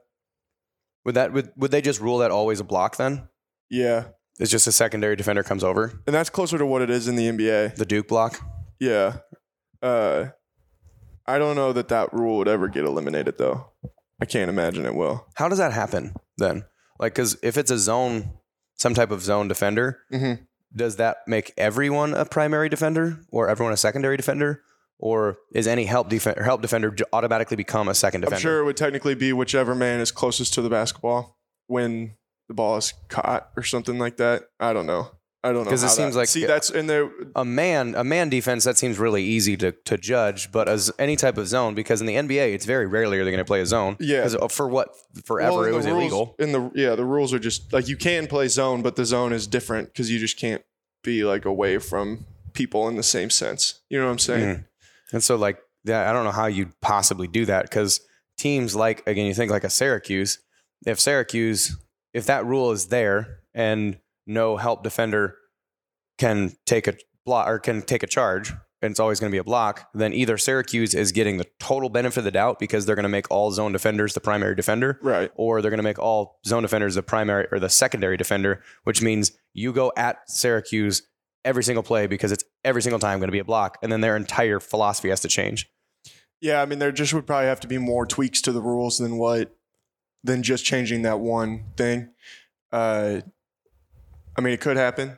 Would 1.06 1.16
that, 1.16 1.32
would, 1.32 1.54
would 1.56 1.72
they 1.72 1.82
just 1.82 2.02
rule 2.02 2.18
that 2.18 2.30
always 2.30 2.60
a 2.60 2.66
block 2.66 2.98
then? 2.98 3.30
yeah, 3.70 4.08
It's 4.38 4.52
just 4.52 4.68
a 4.68 4.72
secondary 4.74 5.16
defender 5.16 5.44
comes 5.44 5.64
over, 5.64 5.94
and 6.06 6.14
that's 6.14 6.30
closer 6.30 6.58
to 6.58 6.66
what 6.66 6.82
it 6.82 6.90
is 6.90 7.08
in 7.08 7.16
the 7.16 7.30
NBA. 7.30 7.76
the 7.76 7.86
Duke 7.86 8.10
block. 8.10 8.42
Yeah, 8.82 9.20
uh, 9.82 10.26
I 11.28 11.38
don't 11.38 11.56
know 11.56 11.74
that 11.74 11.90
that 11.90 12.14
rule 12.14 12.38
would 12.38 12.48
ever 12.48 12.68
get 12.68 12.86
eliminated 12.86 13.38
though. 13.38 13.72
I 14.22 14.26
can't 14.26 14.50
imagine 14.50 14.86
it 14.86 14.96
will. 14.96 15.26
How 15.36 15.48
does 15.50 15.58
that 15.60 15.74
happen 15.74 16.14
then? 16.38 16.64
Like, 17.00 17.14
because 17.14 17.38
if 17.44 17.58
it's 17.58 17.70
a 17.70 17.78
zone, 17.78 18.32
some 18.76 18.94
type 18.96 19.12
of 19.12 19.22
zone 19.22 19.48
defender, 19.48 20.00
Mhm. 20.12 20.48
does 20.76 20.96
that 20.96 21.18
make 21.28 21.54
everyone 21.58 22.14
a 22.14 22.26
primary 22.26 22.70
defender 22.70 23.20
or 23.30 23.50
everyone 23.50 23.74
a 23.74 23.78
secondary 23.78 24.18
defender? 24.18 24.64
Or 25.00 25.38
is 25.54 25.68
any 25.68 25.86
help 25.86 26.10
defender 26.10 26.42
help 26.44 26.64
defender 26.64 26.96
automatically 27.14 27.56
become 27.56 27.88
a 27.88 27.94
second 27.94 28.22
defender? 28.22 28.36
I'm 28.38 28.42
sure 28.42 28.60
it 28.60 28.64
would 28.66 28.78
technically 28.78 29.14
be 29.14 29.32
whichever 29.34 29.76
man 29.76 30.00
is 30.00 30.12
closest 30.12 30.56
to 30.56 30.62
the 30.64 30.70
basketball 30.70 31.38
when 31.68 32.16
the 32.48 32.56
ball 32.56 32.78
is 32.78 32.94
caught 33.10 33.52
or 33.56 33.62
something 33.62 34.00
like 34.00 34.18
that. 34.18 34.46
I 34.60 34.74
don't 34.74 34.88
know. 34.88 35.12
I 35.50 35.54
don't 35.54 35.64
know 35.66 35.70
'Cause 35.70 35.84
it 35.84 35.90
seems 35.90 36.14
that- 36.14 36.20
like- 36.20 36.28
see 36.30 36.46
that's 36.46 36.70
in 36.70 36.88
there. 36.88 37.10
A 37.36 37.44
man, 37.46 37.96
a 37.96 38.04
man 38.04 38.30
defense 38.30 38.64
that 38.66 38.78
seems 38.78 38.98
really 39.00 39.24
easy 39.24 39.56
to, 39.58 39.72
to 39.72 39.98
judge, 39.98 40.52
but 40.52 40.68
as 40.70 40.92
any 41.00 41.16
type 41.16 41.38
of 41.38 41.48
zone, 41.48 41.74
because 41.76 42.02
in 42.02 42.08
the 42.08 42.16
NBA, 42.16 42.54
it's 42.54 42.66
very 42.66 42.86
rarely 42.86 43.18
are 43.20 43.26
they 43.26 43.32
going 43.32 43.40
to 43.40 43.46
play 43.46 43.62
a 43.62 43.66
zone. 43.66 43.96
Yeah. 44.00 44.28
For 44.50 44.68
what 44.68 44.90
forever 45.26 45.58
well, 45.58 45.64
it 45.66 45.72
was 45.74 45.86
rules- 45.86 45.98
illegal. 46.00 46.36
In 46.40 46.52
the 46.52 46.72
yeah, 46.76 46.96
the 46.96 47.06
rules 47.06 47.34
are 47.34 47.40
just 47.40 47.72
like 47.74 47.88
you 47.88 47.98
can 47.98 48.28
play 48.28 48.48
zone, 48.48 48.82
but 48.82 48.96
the 48.96 49.06
zone 49.06 49.34
is 49.34 49.48
different 49.48 49.88
because 49.94 50.12
you 50.12 50.20
just 50.20 50.38
can't 50.38 50.62
be 51.04 51.24
like 51.24 51.46
away 51.46 51.78
from 51.78 52.26
people 52.54 52.88
in 52.88 52.96
the 52.96 53.04
same 53.04 53.30
sense. 53.30 53.82
You 53.90 54.00
know 54.00 54.06
what 54.06 54.12
I'm 54.12 54.20
saying? 54.20 54.56
Mhm. 54.56 54.66
And 55.14 55.24
so, 55.24 55.36
like, 55.36 55.60
yeah, 55.86 56.10
I 56.10 56.14
don't 56.14 56.26
know 56.26 56.32
how 56.32 56.48
you'd 56.48 56.78
possibly 56.82 57.28
do 57.28 57.46
that 57.46 57.64
because 57.64 58.02
teams 58.38 58.76
like, 58.76 59.06
again, 59.08 59.26
you 59.26 59.34
think 59.34 59.52
like 59.52 59.64
a 59.64 59.70
Syracuse, 59.70 60.40
if 60.86 61.00
Syracuse, 61.00 61.78
if 62.14 62.26
that 62.26 62.46
rule 62.46 62.72
is 62.72 62.88
there 62.88 63.40
and 63.54 64.00
no 64.28 64.58
help 64.58 64.84
defender 64.84 65.36
can 66.18 66.52
take 66.66 66.88
a 66.88 66.96
block 67.26 67.48
or 67.48 67.60
can 67.60 67.82
take 67.82 68.04
a 68.04 68.08
charge 68.08 68.52
and 68.82 68.92
it's 68.92 69.00
always 69.00 69.20
going 69.20 69.32
to 69.32 69.34
be 69.36 69.40
a 69.40 69.44
block, 69.44 69.90
then 69.96 70.14
either 70.14 70.38
Syracuse 70.38 70.94
is 70.94 71.12
getting 71.12 71.38
the 71.38 71.48
total 71.60 71.90
benefit 71.90 72.20
of 72.20 72.24
the 72.26 72.32
doubt 72.32 72.60
because 72.60 72.86
they're 72.86 72.96
going 72.96 73.02
to 73.04 73.10
make 73.10 73.26
all 73.32 73.52
zone 73.52 73.72
defenders 73.72 74.14
the 74.14 74.20
primary 74.20 74.56
defender, 74.56 75.00
Right. 75.02 75.32
or 75.36 75.62
they're 75.64 75.72
going 75.72 75.80
to 75.80 75.84
make 75.84 75.98
all 75.98 76.40
zone 76.46 76.62
defenders 76.62 76.94
the 76.94 77.02
primary 77.02 77.48
or 77.52 77.60
the 77.60 77.70
secondary 77.70 78.18
defender, 78.18 78.62
which 78.84 79.02
means 79.02 79.32
you 79.54 79.74
go 79.74 79.92
at 79.98 80.18
Syracuse 80.30 81.02
every 81.44 81.64
single 81.64 81.82
play 81.82 82.06
because 82.06 82.32
it's 82.32 82.44
every 82.64 82.84
single 82.84 83.00
time 83.00 83.18
going 83.18 83.30
to 83.30 83.32
be 83.32 83.40
a 83.40 83.44
block, 83.46 83.80
and 83.82 83.92
then 83.92 84.02
their 84.02 84.16
entire 84.16 84.60
philosophy 84.60 85.10
has 85.10 85.22
to 85.22 85.28
change. 85.28 85.68
Yeah, 86.40 86.62
I 86.62 86.66
mean, 86.68 86.78
there 86.78 86.92
just 86.92 87.16
would 87.16 87.26
probably 87.26 87.48
have 87.48 87.62
to 87.62 87.68
be 87.68 87.80
more 87.80 88.06
tweaks 88.06 88.42
to 88.44 88.52
the 88.52 88.62
rules 88.62 89.00
than 89.00 89.18
what 89.18 89.56
than 90.24 90.44
just 90.44 90.64
changing 90.66 91.02
that 91.02 91.20
one 91.20 91.66
thing. 91.78 92.10
Uh, 92.72 93.22
I 94.38 94.42
mean, 94.42 94.54
it 94.54 94.62
could 94.62 94.78
happen. 94.78 95.18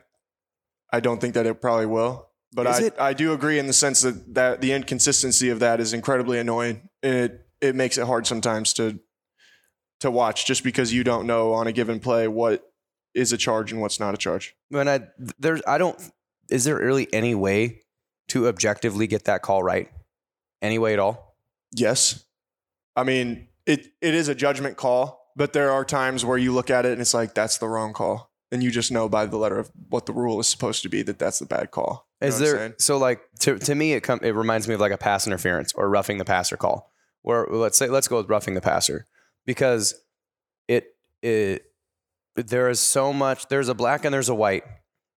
I 0.92 1.00
don't 1.00 1.20
think 1.20 1.34
that 1.34 1.46
it 1.46 1.60
probably 1.60 1.86
will, 1.86 2.28
but 2.52 2.66
Is 2.66 2.80
I 2.80 2.84
it? 2.84 2.94
I 2.98 3.12
do 3.12 3.32
agree 3.32 3.58
in 3.58 3.66
the 3.66 3.72
sense 3.72 4.00
that 4.00 4.34
that 4.34 4.60
the 4.60 4.72
inconsistency 4.72 5.50
of 5.50 5.60
that 5.60 5.80
is 5.80 5.92
incredibly 5.92 6.38
annoying, 6.38 6.88
and 7.02 7.14
it 7.14 7.46
it 7.60 7.74
makes 7.74 7.98
it 7.98 8.06
hard 8.06 8.26
sometimes 8.26 8.72
to 8.74 8.98
to 10.00 10.10
watch 10.10 10.46
just 10.46 10.64
because 10.64 10.92
you 10.92 11.04
don't 11.04 11.26
know 11.26 11.52
on 11.52 11.66
a 11.66 11.72
given 11.72 12.00
play 12.00 12.26
what 12.26 12.72
is 13.14 13.32
a 13.32 13.36
charge 13.36 13.70
and 13.72 13.80
what's 13.80 14.00
not 14.00 14.14
a 14.14 14.16
charge. 14.16 14.56
When 14.68 14.88
I 14.88 15.02
there's 15.38 15.62
I 15.66 15.78
don't 15.78 15.96
is 16.50 16.64
there 16.64 16.76
really 16.76 17.12
any 17.12 17.34
way 17.34 17.82
to 18.28 18.48
objectively 18.48 19.06
get 19.06 19.24
that 19.24 19.42
call 19.42 19.62
right? 19.62 19.90
Any 20.62 20.78
way 20.78 20.92
at 20.92 20.98
all? 20.98 21.36
Yes. 21.72 22.24
I 22.96 23.04
mean, 23.04 23.48
it 23.66 23.92
it 24.00 24.14
is 24.14 24.28
a 24.28 24.34
judgment 24.34 24.76
call, 24.76 25.30
but 25.36 25.52
there 25.52 25.70
are 25.70 25.84
times 25.84 26.24
where 26.24 26.38
you 26.38 26.52
look 26.52 26.70
at 26.70 26.84
it 26.86 26.92
and 26.92 27.00
it's 27.00 27.14
like 27.14 27.34
that's 27.34 27.58
the 27.58 27.68
wrong 27.68 27.92
call. 27.92 28.29
And 28.52 28.62
you 28.62 28.70
just 28.70 28.90
know 28.90 29.08
by 29.08 29.26
the 29.26 29.36
letter 29.36 29.58
of 29.58 29.70
what 29.88 30.06
the 30.06 30.12
rule 30.12 30.40
is 30.40 30.48
supposed 30.48 30.82
to 30.82 30.88
be 30.88 31.02
that 31.02 31.18
that's 31.18 31.38
the 31.38 31.46
bad 31.46 31.70
call. 31.70 32.08
You 32.20 32.28
Is 32.28 32.40
know 32.40 32.46
what 32.46 32.52
I'm 32.52 32.58
there 32.68 32.74
so 32.78 32.98
like 32.98 33.20
to 33.40 33.58
to 33.58 33.74
me 33.74 33.92
it 33.92 34.02
come 34.02 34.18
it 34.22 34.34
reminds 34.34 34.66
me 34.66 34.74
of 34.74 34.80
like 34.80 34.92
a 34.92 34.98
pass 34.98 35.26
interference 35.26 35.72
or 35.74 35.88
roughing 35.88 36.18
the 36.18 36.24
passer 36.24 36.56
call. 36.56 36.90
Where 37.22 37.46
let's 37.48 37.78
say 37.78 37.88
let's 37.88 38.08
go 38.08 38.16
with 38.16 38.28
roughing 38.28 38.54
the 38.54 38.60
passer 38.60 39.06
because 39.46 39.94
it 40.68 40.96
it 41.22 41.64
there 42.34 42.68
is 42.68 42.80
so 42.80 43.12
much 43.12 43.46
there's 43.48 43.68
a 43.68 43.74
black 43.74 44.04
and 44.04 44.12
there's 44.12 44.28
a 44.28 44.34
white. 44.34 44.64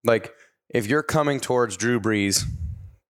Like 0.05 0.33
if 0.69 0.87
you're 0.87 1.03
coming 1.03 1.41
towards 1.41 1.77
Drew 1.77 2.01
Brees 2.01 2.45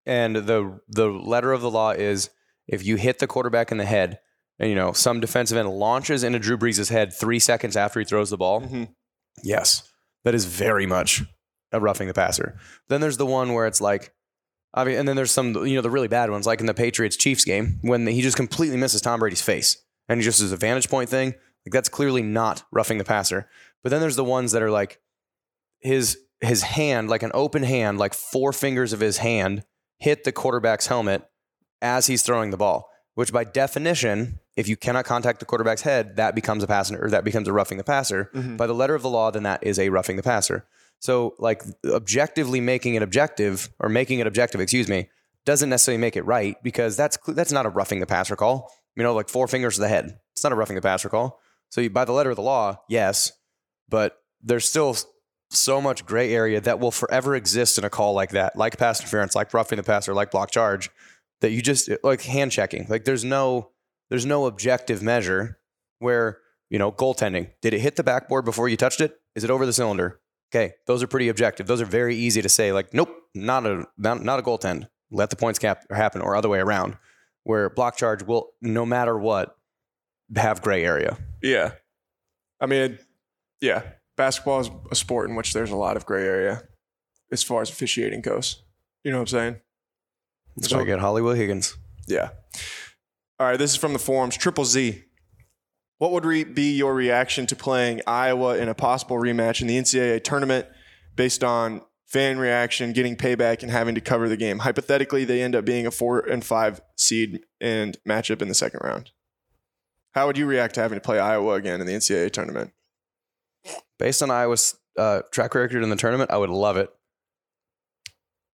and 0.06 0.36
the 0.36 0.80
the 0.88 1.08
letter 1.08 1.52
of 1.52 1.62
the 1.62 1.70
law 1.70 1.90
is 1.92 2.30
if 2.66 2.84
you 2.84 2.96
hit 2.96 3.18
the 3.20 3.26
quarterback 3.26 3.72
in 3.72 3.78
the 3.78 3.84
head, 3.84 4.18
and 4.58 4.68
you 4.68 4.74
know 4.74 4.92
some 4.92 5.20
defensive 5.20 5.56
end 5.56 5.70
launches 5.70 6.22
into 6.22 6.38
Drew 6.38 6.56
Brees' 6.58 6.90
head 6.90 7.12
three 7.12 7.38
seconds 7.38 7.76
after 7.76 8.00
he 8.00 8.04
throws 8.04 8.30
the 8.30 8.36
ball. 8.36 8.60
Mhm. 8.60 8.94
Yes, 9.42 9.82
that 10.24 10.34
is 10.34 10.44
very 10.44 10.86
much 10.86 11.22
a 11.72 11.80
roughing 11.80 12.08
the 12.08 12.14
passer. 12.14 12.58
Then 12.88 13.00
there's 13.00 13.16
the 13.16 13.26
one 13.26 13.52
where 13.52 13.66
it's 13.66 13.80
like, 13.80 14.12
I 14.74 14.84
mean, 14.84 14.98
and 14.98 15.08
then 15.08 15.16
there's 15.16 15.30
some 15.30 15.54
you 15.66 15.76
know 15.76 15.82
the 15.82 15.90
really 15.90 16.08
bad 16.08 16.30
ones 16.30 16.46
like 16.46 16.60
in 16.60 16.66
the 16.66 16.74
Patriots 16.74 17.16
Chiefs 17.16 17.44
game 17.44 17.78
when 17.82 18.06
he 18.06 18.22
just 18.22 18.36
completely 18.36 18.76
misses 18.76 19.00
Tom 19.00 19.20
Brady's 19.20 19.42
face 19.42 19.76
and 20.08 20.20
he 20.20 20.24
just 20.24 20.40
does 20.40 20.52
a 20.52 20.56
vantage 20.56 20.90
point 20.90 21.08
thing. 21.08 21.34
Like 21.64 21.72
that's 21.72 21.88
clearly 21.88 22.22
not 22.22 22.64
roughing 22.72 22.98
the 22.98 23.04
passer. 23.04 23.48
But 23.82 23.90
then 23.90 24.00
there's 24.00 24.16
the 24.16 24.24
ones 24.24 24.52
that 24.52 24.62
are 24.62 24.70
like 24.70 25.00
his 25.78 26.18
his 26.40 26.62
hand, 26.62 27.08
like 27.08 27.22
an 27.22 27.30
open 27.32 27.62
hand, 27.62 27.98
like 27.98 28.14
four 28.14 28.52
fingers 28.52 28.92
of 28.92 29.00
his 29.00 29.18
hand 29.18 29.62
hit 29.98 30.24
the 30.24 30.32
quarterback's 30.32 30.86
helmet 30.86 31.22
as 31.80 32.06
he's 32.06 32.22
throwing 32.22 32.50
the 32.50 32.56
ball. 32.56 32.88
Which 33.14 33.32
by 33.32 33.44
definition, 33.44 34.39
if 34.60 34.68
you 34.68 34.76
cannot 34.76 35.04
contact 35.04 35.40
the 35.40 35.46
quarterback's 35.46 35.82
head, 35.82 36.16
that 36.16 36.34
becomes 36.34 36.62
a 36.62 36.66
passer 36.66 37.04
or 37.04 37.10
that 37.10 37.24
becomes 37.24 37.48
a 37.48 37.52
roughing 37.52 37.78
the 37.78 37.84
passer. 37.84 38.30
Mhm. 38.34 38.56
By 38.56 38.66
the 38.66 38.74
letter 38.74 38.94
of 38.94 39.02
the 39.02 39.08
law, 39.10 39.30
then 39.30 39.42
that 39.42 39.62
is 39.62 39.78
a 39.78 39.88
roughing 39.88 40.16
the 40.16 40.22
passer. 40.22 40.66
So 41.00 41.34
like 41.38 41.62
objectively 41.84 42.60
making 42.60 42.94
it 42.94 43.02
objective 43.02 43.70
or 43.78 43.88
making 43.88 44.18
it 44.20 44.26
objective, 44.26 44.60
excuse 44.60 44.86
me, 44.88 45.08
doesn't 45.46 45.70
necessarily 45.70 46.00
make 46.00 46.16
it 46.16 46.22
right 46.22 46.56
because 46.62 46.96
that's 46.96 47.18
that's 47.28 47.52
not 47.52 47.66
a 47.66 47.70
roughing 47.70 48.00
the 48.00 48.06
passer 48.06 48.36
call. 48.36 48.70
You 48.96 49.02
know, 49.02 49.14
like 49.14 49.28
four 49.28 49.48
fingers 49.48 49.76
to 49.76 49.80
the 49.80 49.88
head. 49.88 50.18
It's 50.32 50.44
not 50.44 50.52
a 50.52 50.56
roughing 50.56 50.76
the 50.76 50.82
passer 50.82 51.08
call. 51.08 51.40
So 51.70 51.80
you, 51.80 51.90
by 51.90 52.04
the 52.04 52.12
letter 52.12 52.30
of 52.30 52.36
the 52.36 52.42
law, 52.42 52.82
yes, 52.88 53.32
but 53.88 54.18
there's 54.42 54.68
still 54.68 54.96
so 55.50 55.80
much 55.80 56.04
gray 56.04 56.32
area 56.34 56.60
that 56.60 56.78
will 56.78 56.90
forever 56.90 57.34
exist 57.34 57.78
in 57.78 57.84
a 57.84 57.90
call 57.90 58.12
like 58.12 58.30
that, 58.30 58.56
like 58.56 58.76
pass 58.76 59.00
interference, 59.00 59.34
like 59.34 59.52
roughing 59.54 59.76
the 59.76 59.82
passer, 59.82 60.12
like 60.14 60.30
block 60.30 60.50
charge, 60.50 60.90
that 61.40 61.50
you 61.50 61.62
just 61.62 61.88
like 62.02 62.22
hand 62.22 62.52
checking. 62.52 62.86
Like 62.88 63.04
there's 63.04 63.24
no 63.24 63.70
there's 64.10 64.26
no 64.26 64.46
objective 64.46 65.02
measure 65.02 65.58
where 65.98 66.38
you 66.68 66.78
know 66.78 66.92
goaltending. 66.92 67.50
Did 67.62 67.72
it 67.72 67.80
hit 67.80 67.96
the 67.96 68.04
backboard 68.04 68.44
before 68.44 68.68
you 68.68 68.76
touched 68.76 69.00
it? 69.00 69.18
Is 69.34 69.44
it 69.44 69.50
over 69.50 69.64
the 69.64 69.72
cylinder? 69.72 70.20
Okay, 70.52 70.74
those 70.86 71.02
are 71.02 71.06
pretty 71.06 71.28
objective. 71.28 71.66
Those 71.66 71.80
are 71.80 71.86
very 71.86 72.16
easy 72.16 72.42
to 72.42 72.48
say. 72.48 72.72
Like, 72.72 72.92
nope, 72.92 73.10
not 73.34 73.64
a 73.64 73.86
not, 73.96 74.22
not 74.22 74.38
a 74.38 74.42
goaltend. 74.42 74.88
Let 75.10 75.30
the 75.30 75.36
points 75.36 75.58
cap 75.58 75.84
happen, 75.90 76.20
or 76.20 76.36
other 76.36 76.48
way 76.48 76.58
around, 76.58 76.96
where 77.44 77.70
block 77.70 77.96
charge 77.96 78.22
will, 78.22 78.50
no 78.60 78.84
matter 78.84 79.18
what, 79.18 79.56
have 80.36 80.62
gray 80.62 80.84
area. 80.84 81.18
Yeah. 81.42 81.72
I 82.60 82.66
mean, 82.66 82.98
yeah. 83.60 83.82
Basketball 84.16 84.60
is 84.60 84.70
a 84.90 84.94
sport 84.94 85.30
in 85.30 85.36
which 85.36 85.52
there's 85.52 85.70
a 85.70 85.76
lot 85.76 85.96
of 85.96 86.04
gray 86.04 86.24
area 86.24 86.62
as 87.32 87.42
far 87.42 87.62
as 87.62 87.70
officiating 87.70 88.20
goes. 88.20 88.62
You 89.02 89.10
know 89.10 89.18
what 89.18 89.22
I'm 89.32 89.38
saying? 89.38 89.56
That's 90.56 90.72
why 90.72 90.80
I 90.80 90.84
get 90.84 90.98
Hollywood 90.98 91.36
Higgins. 91.36 91.76
Yeah. 92.06 92.30
All 93.40 93.46
right. 93.46 93.58
This 93.58 93.70
is 93.70 93.76
from 93.78 93.94
the 93.94 93.98
forums. 93.98 94.36
Triple 94.36 94.66
Z. 94.66 95.02
What 95.96 96.12
would 96.12 96.26
re- 96.26 96.44
be 96.44 96.76
your 96.76 96.94
reaction 96.94 97.46
to 97.46 97.56
playing 97.56 98.02
Iowa 98.06 98.58
in 98.58 98.68
a 98.68 98.74
possible 98.74 99.16
rematch 99.16 99.62
in 99.62 99.66
the 99.66 99.78
NCAA 99.78 100.22
tournament 100.22 100.66
based 101.16 101.42
on 101.42 101.80
fan 102.06 102.38
reaction, 102.38 102.92
getting 102.92 103.16
payback, 103.16 103.62
and 103.62 103.70
having 103.70 103.94
to 103.94 104.02
cover 104.02 104.28
the 104.28 104.36
game? 104.36 104.58
Hypothetically, 104.58 105.24
they 105.24 105.40
end 105.40 105.56
up 105.56 105.64
being 105.64 105.86
a 105.86 105.90
four 105.90 106.20
and 106.20 106.44
five 106.44 106.82
seed 106.98 107.40
and 107.62 107.96
matchup 108.06 108.42
in 108.42 108.48
the 108.48 108.54
second 108.54 108.80
round. 108.84 109.10
How 110.12 110.26
would 110.26 110.36
you 110.36 110.44
react 110.44 110.74
to 110.74 110.82
having 110.82 110.96
to 110.96 111.02
play 111.02 111.18
Iowa 111.18 111.54
again 111.54 111.80
in 111.80 111.86
the 111.86 111.94
NCAA 111.94 112.32
tournament? 112.32 112.72
Based 113.98 114.22
on 114.22 114.30
Iowa's 114.30 114.76
uh, 114.98 115.22
track 115.32 115.54
record 115.54 115.82
in 115.82 115.88
the 115.88 115.96
tournament, 115.96 116.30
I 116.30 116.36
would 116.36 116.50
love 116.50 116.76
it. 116.76 116.90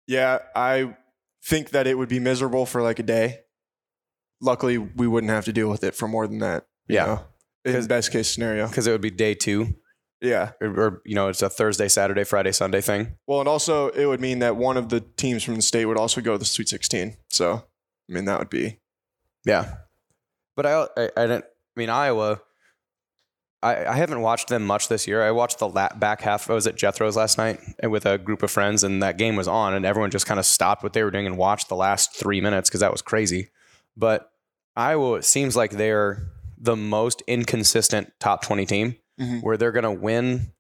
Yeah, 0.07 0.39
I 0.55 0.97
think 1.43 1.71
that 1.71 1.89
it 1.89 1.99
would 1.99 2.09
be 2.09 2.21
miserable 2.21 2.67
for 2.67 2.83
like 2.83 3.01
a 3.01 3.05
day. 3.05 3.41
Luckily, 4.41 4.79
we 4.79 5.07
wouldn't 5.07 5.31
have 5.33 5.45
to 5.47 5.53
deal 5.53 5.69
with 5.71 5.83
it 5.85 5.95
for 5.95 6.07
more 6.09 6.27
than 6.27 6.39
that. 6.41 6.67
you 6.89 6.97
Yeah. 6.97 7.05
know, 7.07 7.21
in 7.65 7.81
the 7.83 7.89
best 7.89 8.13
case 8.13 8.29
scenario. 8.33 8.69
because 8.69 8.87
it 8.87 8.93
would 8.93 9.01
be 9.01 9.11
day 9.11 9.35
two, 9.35 9.75
Yeah. 10.21 10.53
or, 10.61 10.69
or, 10.69 11.03
you 11.05 11.15
know, 11.17 11.29
it's 11.29 11.43
a 11.43 11.51
Thursday, 11.51 11.89
Saturday, 11.89 12.23
Friday, 12.23 12.53
Sunday 12.53 12.81
thing. 12.81 13.17
Well, 13.27 13.41
and 13.41 13.49
also 13.49 13.89
it 13.89 14.07
would 14.07 14.21
mean 14.21 14.39
that 14.39 14.55
one 14.57 14.77
of 14.77 14.89
the 14.89 15.01
teams 15.01 15.43
from 15.43 15.57
the 15.57 15.63
state 15.63 15.87
would 15.87 15.97
also 15.99 16.21
go 16.21 16.33
to 16.35 16.39
the 16.39 16.45
Sweet 16.45 16.69
16. 16.69 17.17
So, 17.29 17.65
I 18.09 18.13
mean, 18.13 18.25
that 18.27 18.39
would 18.39 18.51
be 18.51 18.79
Yeah, 19.45 19.75
but 20.55 20.65
I, 20.67 20.87
I, 20.97 21.11
I 21.17 21.23
didn't. 21.27 21.45
I 21.45 21.81
mean, 21.81 21.91
Iowa. 21.91 22.41
I, 23.63 23.87
I 23.87 23.95
haven't 23.97 24.21
watched 24.21 24.49
them 24.49 24.65
much 24.67 24.89
this 24.89 25.09
year. 25.09 25.23
I 25.23 25.31
watched 25.31 25.59
the 25.59 25.69
la- 25.69 25.93
back 25.95 26.21
half. 26.21 26.49
I 26.51 26.55
was 26.55 26.67
at 26.67 26.77
Jethro's 26.77 27.17
last 27.17 27.37
night 27.39 27.59
and 27.81 27.91
with 27.91 28.07
a 28.07 28.17
group 28.19 28.43
of 28.43 28.51
friends, 28.51 28.85
and 28.85 29.03
that 29.03 29.19
game 29.19 29.35
was 29.35 29.49
on, 29.49 29.75
and 29.75 29.85
everyone 29.85 30.11
just 30.11 30.27
kind 30.27 30.39
of 30.39 30.47
stopped 30.47 30.83
what 30.83 30.93
they 30.93 31.03
were 31.03 31.11
doing 31.11 31.27
and 31.27 31.37
watched 31.39 31.69
the 31.69 31.75
last 31.77 32.15
three 32.15 32.41
minutes 32.41 32.69
because 32.69 32.81
that 32.81 32.93
was 32.93 33.03
crazy. 33.03 33.51
But 33.97 34.31
Iowa 34.77 35.15
it 35.17 35.25
seems 35.25 35.57
like 35.57 35.73
they're 35.73 36.29
the 36.59 36.77
most 36.77 37.23
inconsistent 37.27 38.13
top 38.21 38.43
twenty 38.43 38.67
team, 38.67 38.97
Mhm. 39.21 39.43
where 39.43 39.57
they're 39.57 39.73
going 39.73 39.85
to 39.85 39.91
win. 39.93 40.53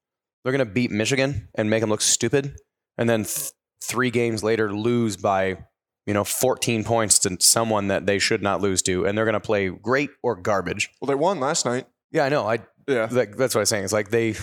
They're 0.42 0.52
going 0.52 0.66
to 0.66 0.72
beat 0.72 0.90
Michigan 0.90 1.48
and 1.54 1.68
make 1.68 1.80
them 1.80 1.90
look 1.90 2.00
stupid, 2.00 2.56
and 2.96 3.08
then 3.08 3.24
th- 3.24 3.50
three 3.82 4.10
games 4.10 4.42
later 4.42 4.72
lose 4.72 5.16
by 5.16 5.58
you 6.06 6.14
know 6.14 6.22
14 6.24 6.84
points 6.84 7.18
to 7.20 7.36
someone 7.40 7.88
that 7.88 8.06
they 8.06 8.18
should 8.18 8.42
not 8.42 8.60
lose 8.60 8.80
to, 8.82 9.04
and 9.06 9.16
they're 9.18 9.24
going 9.24 9.32
to 9.34 9.40
play 9.40 9.68
great 9.68 10.10
or 10.22 10.36
garbage. 10.36 10.90
well. 11.00 11.06
They 11.08 11.14
won 11.16 11.40
last 11.40 11.64
night. 11.66 11.86
Yeah, 12.12 12.24
I 12.24 12.28
know. 12.28 12.46
I 12.48 12.58
Yeah. 12.86 13.06
that's 13.06 13.54
what 13.54 13.56
I 13.56 13.58
was 13.60 13.68
saying. 13.68 13.84
It's 13.84 13.92
like 13.92 14.10
they 14.10 14.34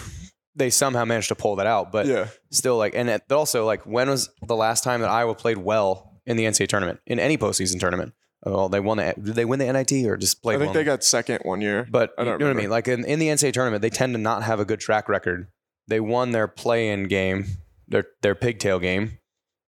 they 0.56 0.69
somehow 0.69 1.03
managed 1.06 1.29
to 1.29 1.36
pull 1.36 1.56
that 1.56 1.65
out, 1.65 1.91
but 1.91 2.06
yeah. 2.06 2.27
still 2.51 2.77
like 2.77 2.93
and 2.95 3.10
it, 3.10 3.23
also 3.32 3.65
like 3.65 3.86
when 3.88 4.10
was 4.10 4.29
the 4.45 4.56
last 4.56 4.84
time 4.84 5.01
that 5.01 5.10
Iowa 5.10 5.34
played 5.36 5.58
well 5.58 6.19
in 6.27 6.38
the 6.38 6.43
NCAA 6.45 6.67
tournament 6.67 6.99
in 7.08 7.17
any 7.19 7.38
postseason 7.38 7.79
tournament? 7.79 8.13
Oh, 8.45 8.67
they 8.67 8.79
won 8.79 8.97
the 8.97 9.13
did 9.21 9.36
they 9.36 9.45
win 9.45 9.60
the 9.60 9.71
NIT 9.71 10.06
or 10.06 10.17
just 10.17 10.41
play 10.41 10.56
I 10.56 10.58
think 10.58 10.69
well? 10.69 10.73
they 10.73 10.84
got 10.84 11.03
second 11.03 11.39
one 11.43 11.62
year. 11.62 11.88
But 11.89 12.13
I 12.17 12.23
you 12.23 12.25
know 12.25 12.38
don't 12.38 12.49
what 12.49 12.58
I 12.58 12.62
mean? 12.62 12.69
Like 12.69 12.88
in, 12.88 13.06
in 13.06 13.19
the 13.19 13.27
NCAA 13.27 13.53
tournament, 13.53 13.82
they 13.82 13.89
tend 13.89 14.13
to 14.15 14.19
not 14.19 14.43
have 14.43 14.60
a 14.60 14.65
good 14.65 14.79
track 14.79 15.08
record. 15.08 15.47
They 15.88 15.99
won 15.99 16.32
their 16.32 16.47
play-in 16.47 17.08
game, 17.08 17.45
their 17.88 18.06
their 18.21 18.36
pigtail 18.36 18.79
game, 18.79 19.19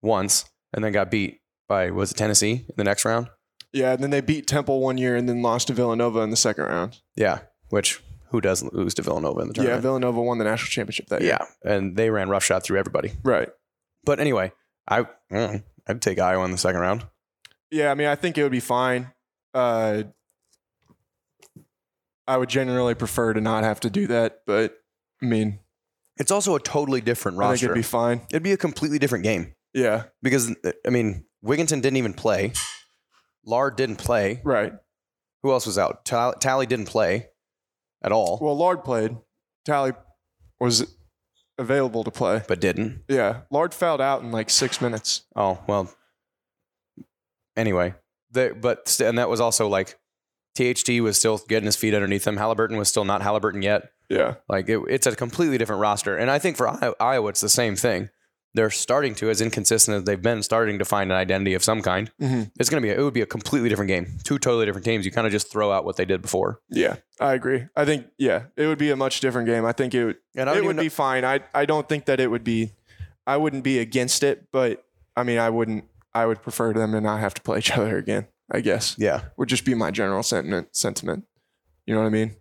once, 0.01 0.45
and 0.73 0.84
then 0.84 0.91
got 0.93 1.12
beat 1.12 1.41
by 1.67 1.91
was 1.91 2.12
it 2.12 2.17
Tennessee 2.17 2.65
in 2.67 2.73
the 2.77 2.84
next 2.84 3.03
round? 3.05 3.29
Yeah. 3.73 3.93
And 3.93 4.03
then 4.03 4.10
they 4.10 4.21
beat 4.21 4.47
Temple 4.47 4.79
one 4.81 4.97
year 4.97 5.15
and 5.15 5.27
then 5.27 5.41
lost 5.41 5.67
to 5.67 5.73
Villanova 5.73 6.21
in 6.21 6.29
the 6.29 6.38
second 6.38 6.65
round. 6.65 6.99
Yeah, 7.15 7.39
which 7.69 8.01
who 8.29 8.39
doesn't 8.39 8.73
lose 8.73 8.93
to 8.95 9.01
Villanova 9.01 9.41
in 9.41 9.47
the 9.49 9.53
tournament? 9.53 9.79
Yeah. 9.79 9.81
Villanova 9.81 10.21
won 10.21 10.38
the 10.38 10.45
national 10.45 10.69
championship 10.69 11.07
that 11.07 11.21
year. 11.21 11.38
Yeah, 11.39 11.69
and 11.69 11.97
they 11.97 12.10
ran 12.10 12.29
roughshod 12.29 12.63
through 12.63 12.79
everybody. 12.79 13.12
Right. 13.23 13.49
But 14.05 14.19
anyway, 14.19 14.53
I 14.88 15.05
mm, 15.31 15.63
I'd 15.88 16.01
take 16.01 16.19
Iowa 16.19 16.45
in 16.45 16.51
the 16.51 16.57
second 16.57 16.79
round. 16.79 17.05
Yeah. 17.71 17.91
I 17.91 17.95
mean, 17.95 18.07
I 18.07 18.15
think 18.15 18.38
it 18.38 18.43
would 18.43 18.51
be 18.51 18.60
fine. 18.60 19.12
Uh, 19.53 20.03
I 22.27 22.38
would 22.38 22.49
generally 22.49 22.95
prefer 22.95 23.34
to 23.34 23.41
not 23.41 23.63
have 23.63 23.79
to 23.81 23.89
do 23.89 24.07
that, 24.07 24.41
but 24.45 24.77
I 25.21 25.25
mean, 25.25 25.60
It's 26.17 26.31
also 26.31 26.55
a 26.55 26.60
totally 26.60 27.01
different 27.01 27.38
I 27.38 27.41
think 27.41 27.49
roster. 27.51 27.65
it'd 27.67 27.75
be 27.75 27.81
fine. 27.81 28.21
it'd 28.29 28.43
be 28.43 28.51
a 28.53 28.57
completely 28.57 28.99
different 28.99 29.23
game 29.23 29.55
Yeah. 29.73 30.03
because 30.21 30.53
I 30.86 30.89
mean 30.89 31.25
Wigginton 31.43 31.81
didn't 31.81 31.97
even 31.97 32.13
play. 32.13 32.53
Lard 33.45 33.75
didn't 33.75 33.95
play. 33.97 34.39
Right. 34.43 34.73
Who 35.43 35.51
else 35.51 35.65
was 35.65 35.77
out? 35.79 36.05
Tal- 36.05 36.34
Talley 36.36 36.67
didn't 36.67 36.86
play 36.86 37.27
at 38.03 38.12
all, 38.12 38.38
Well, 38.41 38.55
Lard 38.57 38.84
played. 38.84 39.17
Talley 39.65 39.93
was 40.60 40.95
available 41.57 42.03
to 42.03 42.12
play. 42.12 42.43
but 42.47 42.60
didn't. 42.62 43.03
Yeah. 43.07 43.41
Lard 43.49 43.73
fouled 43.73 44.01
out 44.01 44.21
in 44.21 44.31
like 44.31 44.49
six 44.49 44.79
minutes. 44.79 45.23
Oh 45.36 45.60
well. 45.67 45.91
Anyway, 47.62 47.93
but 48.34 48.88
st- 48.88 49.08
and 49.10 49.17
that 49.19 49.30
was 49.30 49.39
also 49.39 49.67
like 49.67 49.97
THT 50.56 50.89
was 51.02 51.17
still 51.17 51.38
getting 51.47 51.65
his 51.67 51.76
feet 51.76 51.93
underneath 51.93 52.26
him. 52.26 52.38
Haliburton 52.38 52.78
was 52.78 52.89
still 52.89 53.06
not 53.06 53.21
Haliburton 53.21 53.63
yet. 53.63 53.91
Yeah. 54.10 54.36
Like 54.50 54.67
it, 54.67 54.80
it's 54.89 55.08
a 55.08 55.15
completely 55.15 55.58
different 55.58 55.82
roster, 55.82 56.17
and 56.17 56.30
I 56.32 56.39
think 56.39 56.58
for 56.58 56.67
I- 56.67 56.93
Iowa, 57.00 57.30
it's 57.30 57.41
the 57.41 57.50
same 57.50 57.76
thing. 57.76 58.10
They're 58.54 58.69
starting 58.69 59.15
to, 59.15 59.30
as 59.30 59.39
inconsistent 59.39 59.95
as 59.95 60.04
they've 60.04 60.21
been, 60.21 60.43
starting 60.43 60.78
to 60.80 60.84
find 60.86 61.10
an 61.10 61.17
identity 61.17 61.54
of 61.54 61.64
some 61.64 61.82
kind. 61.82 62.12
Mhm. 62.20 62.51
It's 62.59 62.70
gonna 62.70 62.82
be, 62.82 62.89
a, 62.89 62.99
it 62.99 63.01
would 63.03 63.14
be 63.14 63.22
a 63.22 63.26
completely 63.26 63.70
different 63.70 63.88
game. 63.88 64.18
Two 64.26 64.38
totally 64.39 64.66
different 64.66 64.84
teams. 64.84 65.05
You 65.05 65.12
kind 65.12 65.26
of 65.26 65.32
just 65.32 65.49
throw 65.49 65.72
out 65.72 65.86
what 65.86 65.95
they 65.95 66.03
did 66.03 66.22
before. 66.22 66.59
Yeah. 66.70 66.97
I 67.22 67.34
agree. 67.34 67.68
I 67.78 67.86
think, 67.86 68.07
yeah, 68.18 68.45
it 68.57 68.68
would 68.68 68.78
be 68.78 68.89
a 68.91 68.97
much 68.97 69.22
different 69.22 69.47
game. 69.47 69.64
I 69.64 69.72
think 69.72 69.93
it 69.93 70.03
would, 70.05 70.18
And 70.36 70.49
I 70.49 70.53
it 70.57 70.66
would 70.66 70.76
even 70.76 70.84
be 70.84 70.89
fine. 70.89 71.24
I, 71.24 71.39
I 71.55 71.66
don't 71.66 71.88
think 71.88 72.05
that 72.07 72.20
it 72.20 72.28
would 72.30 72.43
be, 72.43 72.74
I 73.26 73.38
wouldn't 73.38 73.64
be 73.64 73.80
against 73.80 74.22
it, 74.24 74.47
but 74.51 74.84
I 75.16 75.24
mean, 75.24 75.38
I 75.38 75.49
wouldn't, 75.49 75.86
I 76.14 76.26
would 76.26 76.41
prefer 76.41 76.74
them 76.74 76.91
to 76.91 77.01
not 77.01 77.20
have 77.20 77.34
to 77.36 77.41
play 77.41 77.59
each 77.59 77.72
other 77.72 77.97
again, 77.97 78.28
I 78.51 78.59
guess. 78.62 78.95
yeah. 78.97 79.22
Would 79.38 79.49
just 79.49 79.66
be 79.66 79.74
my 79.76 79.91
general 79.91 80.24
sentiment. 80.24 80.76
Sentiment. 80.76 81.26
You 81.86 81.93
know 81.95 82.01
what 82.01 82.07
I 82.07 82.12
mean? 82.12 82.36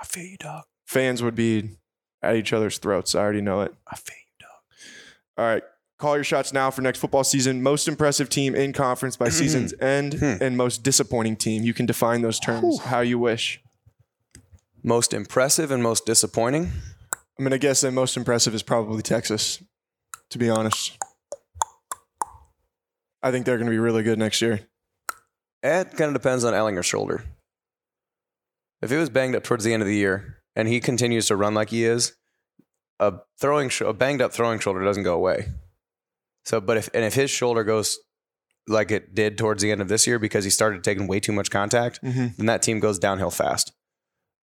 I 0.00 0.04
feel 0.04 0.24
you, 0.24 0.36
dog. 0.36 0.64
Fans 0.86 1.22
would 1.22 1.34
be 1.34 1.70
at 2.22 2.36
each 2.36 2.52
other's 2.52 2.78
throats. 2.78 3.14
I 3.14 3.20
already 3.20 3.40
know 3.40 3.62
it. 3.62 3.74
I 3.90 3.96
feel 3.96 4.16
you, 4.16 4.44
dog. 4.46 4.50
All 5.38 5.44
right. 5.46 5.62
Call 5.98 6.16
your 6.16 6.24
shots 6.24 6.52
now 6.52 6.70
for 6.70 6.82
next 6.82 6.98
football 6.98 7.24
season. 7.24 7.62
Most 7.62 7.88
impressive 7.88 8.28
team 8.28 8.54
in 8.54 8.72
conference 8.74 9.16
by 9.16 9.28
season's 9.30 9.72
end 9.80 10.14
Hmm. 10.14 10.34
and 10.42 10.56
most 10.56 10.82
disappointing 10.82 11.36
team. 11.36 11.62
You 11.62 11.72
can 11.72 11.86
define 11.86 12.20
those 12.22 12.38
terms 12.38 12.80
how 12.80 13.00
you 13.00 13.18
wish. 13.18 13.60
Most 14.82 15.14
impressive 15.14 15.70
and 15.70 15.82
most 15.82 16.04
disappointing. 16.04 16.70
I'm 17.38 17.44
going 17.44 17.50
to 17.50 17.58
guess 17.58 17.80
that 17.80 17.92
most 17.92 18.16
impressive 18.16 18.54
is 18.54 18.62
probably 18.62 19.02
Texas, 19.02 19.62
to 20.30 20.38
be 20.38 20.48
honest. 20.50 20.96
I 23.26 23.30
think 23.32 23.44
they're 23.46 23.56
going 23.56 23.66
to 23.66 23.70
be 23.72 23.78
really 23.78 24.02
good 24.02 24.18
next 24.18 24.40
year. 24.42 24.60
It 25.62 25.90
kind 25.96 26.02
of 26.08 26.12
depends 26.14 26.44
on 26.44 26.54
Ehlinger's 26.54 26.86
shoulder. 26.86 27.24
If 28.82 28.90
he 28.90 28.96
was 28.96 29.10
banged 29.10 29.34
up 29.34 29.42
towards 29.42 29.64
the 29.64 29.72
end 29.72 29.82
of 29.82 29.88
the 29.88 29.96
year 29.96 30.38
and 30.54 30.68
he 30.68 30.80
continues 30.80 31.26
to 31.26 31.36
run 31.36 31.54
like 31.54 31.70
he 31.70 31.84
is, 31.84 32.12
a 33.00 33.14
throwing 33.40 33.70
a 33.80 33.92
banged 33.92 34.22
up 34.22 34.32
throwing 34.32 34.58
shoulder 34.60 34.84
doesn't 34.84 35.02
go 35.02 35.14
away. 35.14 35.48
So, 36.44 36.60
but 36.60 36.76
if 36.76 36.88
and 36.94 37.04
if 37.04 37.14
his 37.14 37.30
shoulder 37.30 37.64
goes 37.64 37.98
like 38.68 38.90
it 38.90 39.14
did 39.14 39.38
towards 39.38 39.62
the 39.62 39.70
end 39.72 39.80
of 39.80 39.88
this 39.88 40.06
year 40.06 40.18
because 40.18 40.44
he 40.44 40.50
started 40.50 40.84
taking 40.84 41.06
way 41.06 41.20
too 41.20 41.32
much 41.32 41.50
contact, 41.50 42.00
Mm-hmm. 42.02 42.26
then 42.36 42.46
that 42.46 42.62
team 42.62 42.78
goes 42.80 42.98
downhill 42.98 43.30
fast. 43.30 43.72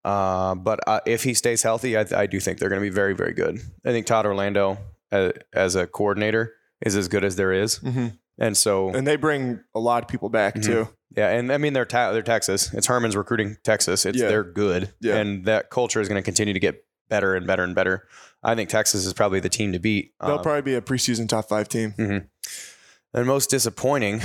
Uh, 0.04 0.56
but 0.56 0.80
uh, 0.88 1.00
if 1.06 1.24
he 1.24 1.34
stays 1.34 1.64
healthy, 1.64 1.96
I, 1.98 2.06
I 2.16 2.26
do 2.26 2.40
think 2.40 2.60
they're 2.60 2.70
going 2.70 2.82
to 2.82 2.86
be 2.90 2.94
very, 2.94 3.14
very 3.16 3.34
good. 3.34 3.60
I 3.86 3.92
think 3.92 4.06
Todd 4.06 4.26
Orlando 4.26 4.78
uh, 5.12 5.32
as 5.54 5.76
a 5.76 5.88
coordinator 5.88 6.54
is 6.82 6.96
as 6.98 7.08
good 7.08 7.24
as 7.24 7.38
there 7.38 7.54
is, 7.54 7.80
Mm-hmm. 7.80 8.08
And 8.38 8.56
so 8.58 8.90
And 8.90 9.06
they 9.08 9.16
bring 9.16 9.60
a 9.76 9.80
lot 9.80 10.04
of 10.04 10.10
people 10.10 10.30
back 10.30 10.56
Mhm. 10.56 10.64
too. 10.64 10.88
yeah, 11.16 11.30
and 11.30 11.52
I 11.52 11.58
mean 11.58 11.74
they're 11.74 11.86
ta- 11.86 12.12
they're 12.12 12.22
Texas. 12.22 12.74
It's 12.74 12.88
Herman's 12.88 13.16
recruiting 13.16 13.58
Texas. 13.64 14.06
It's 14.06 14.18
Yeah. 14.20 14.28
they're 14.28 14.44
good, 14.44 14.94
Yeah. 15.02 15.16
and 15.18 15.46
that 15.46 15.70
culture 15.70 16.02
is 16.02 16.08
going 16.08 16.22
to 16.22 16.26
continue 16.26 16.54
to 16.54 16.60
get 16.60 16.86
better 17.10 17.36
and 17.36 17.46
better 17.46 17.64
and 17.64 17.76
better. 17.76 18.08
I 18.44 18.56
think 18.56 18.70
Texas 18.70 19.06
is 19.06 19.14
probably 19.14 19.40
the 19.40 19.50
team 19.50 19.72
to 19.74 19.80
beat. 19.80 20.14
They'll 20.22 20.36
Um, 20.38 20.42
probably 20.42 20.62
be 20.64 20.76
a 20.76 20.82
preseason 20.82 21.30
top 21.30 21.48
five 21.50 21.68
team. 21.70 21.94
and 21.98 23.28
most 23.28 23.50
disappointing. 23.50 24.20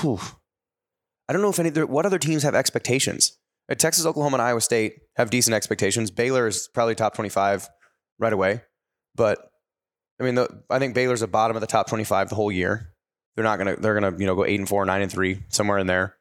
whew, 0.00 0.20
I 1.28 1.32
don't 1.32 1.42
know 1.42 1.50
if 1.50 1.58
any. 1.58 1.70
What 1.82 2.06
other 2.06 2.18
teams 2.18 2.42
have 2.44 2.54
expectations? 2.54 3.36
Uh, 3.70 3.74
Texas, 3.74 4.06
Oklahoma, 4.06 4.36
and 4.36 4.42
Iowa 4.42 4.60
State 4.62 5.00
have 5.16 5.28
decent 5.30 5.54
expectations. 5.54 6.10
Baylor 6.10 6.46
is 6.46 6.68
probably 6.68 6.94
top 6.94 7.14
twenty-five 7.14 7.68
right 8.18 8.32
away, 8.32 8.62
but 9.14 9.50
I 10.20 10.24
mean, 10.24 10.36
the, 10.36 10.48
I 10.70 10.78
think 10.78 10.94
Baylor's 10.94 11.20
the 11.20 11.26
bottom 11.26 11.56
of 11.56 11.60
the 11.60 11.66
top 11.66 11.86
twenty-five 11.88 12.28
the 12.30 12.34
whole 12.36 12.50
year. 12.52 12.94
They're 13.38 13.44
not 13.44 13.58
gonna. 13.58 13.76
They're 13.76 13.94
gonna 13.94 14.18
you 14.18 14.26
know 14.26 14.34
go 14.34 14.44
eight 14.44 14.58
and 14.58 14.68
four, 14.68 14.84
nine 14.84 15.00
and 15.00 15.12
three, 15.12 15.44
somewhere 15.48 15.78
in 15.78 15.86
there, 15.86 16.16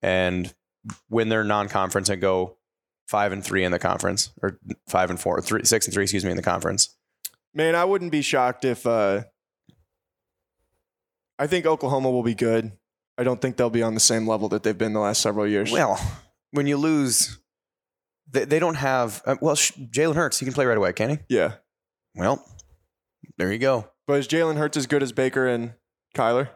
and 0.00 0.50
win 1.10 1.28
their 1.28 1.44
non-conference 1.44 2.08
and 2.08 2.18
go 2.18 2.56
five 3.08 3.32
and 3.32 3.44
three 3.44 3.62
in 3.62 3.72
the 3.72 3.78
conference, 3.78 4.30
or 4.42 4.58
five 4.88 5.10
and 5.10 5.20
four, 5.20 5.42
three, 5.42 5.64
six 5.66 5.84
and 5.84 5.92
three, 5.92 6.04
excuse 6.04 6.24
me, 6.24 6.30
in 6.30 6.38
the 6.38 6.42
conference. 6.42 6.96
Man, 7.52 7.74
I 7.74 7.84
wouldn't 7.84 8.10
be 8.10 8.22
shocked 8.22 8.64
if. 8.64 8.86
Uh, 8.86 9.24
I 11.38 11.46
think 11.46 11.66
Oklahoma 11.66 12.10
will 12.10 12.22
be 12.22 12.34
good. 12.34 12.72
I 13.18 13.22
don't 13.22 13.38
think 13.42 13.58
they'll 13.58 13.68
be 13.68 13.82
on 13.82 13.92
the 13.92 14.00
same 14.00 14.26
level 14.26 14.48
that 14.48 14.62
they've 14.62 14.78
been 14.78 14.94
the 14.94 15.00
last 15.00 15.20
several 15.20 15.46
years. 15.46 15.70
Well, 15.70 16.00
when 16.52 16.66
you 16.66 16.78
lose, 16.78 17.38
they, 18.30 18.46
they 18.46 18.58
don't 18.58 18.76
have. 18.76 19.22
Uh, 19.26 19.36
well, 19.42 19.56
sh- 19.56 19.72
Jalen 19.72 20.14
Hurts, 20.14 20.38
he 20.38 20.46
can 20.46 20.54
play 20.54 20.64
right 20.64 20.78
away, 20.78 20.94
can 20.94 21.10
he? 21.10 21.18
yeah, 21.28 21.56
Well, 22.14 22.42
there 23.36 23.52
you 23.52 23.58
go. 23.58 23.90
but 24.06 24.14
is 24.20 24.26
Jalen 24.26 24.56
Hurts 24.56 24.78
as 24.78 24.86
good 24.86 25.02
as 25.02 25.12
Baker 25.12 25.46
and 25.46 25.74
Kyler? 26.14 26.48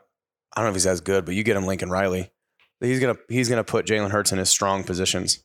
I 0.57 0.61
don't 0.61 0.67
know 0.67 0.71
if 0.71 0.75
he's 0.77 0.87
as 0.87 1.01
good, 1.01 1.25
but 1.25 1.35
you 1.35 1.43
get 1.43 1.57
him 1.57 1.67
Lincoln 1.67 1.91
Riley. 1.91 2.31
He's 2.81 3.01
gonna 3.01 3.17
he's 3.29 3.49
gonna 3.49 3.65
put 3.65 3.87
Jalen 3.87 4.11
Hurts 4.11 4.33
in 4.33 4.39
his 4.39 4.51
strong 4.51 4.85
positions. 4.85 5.43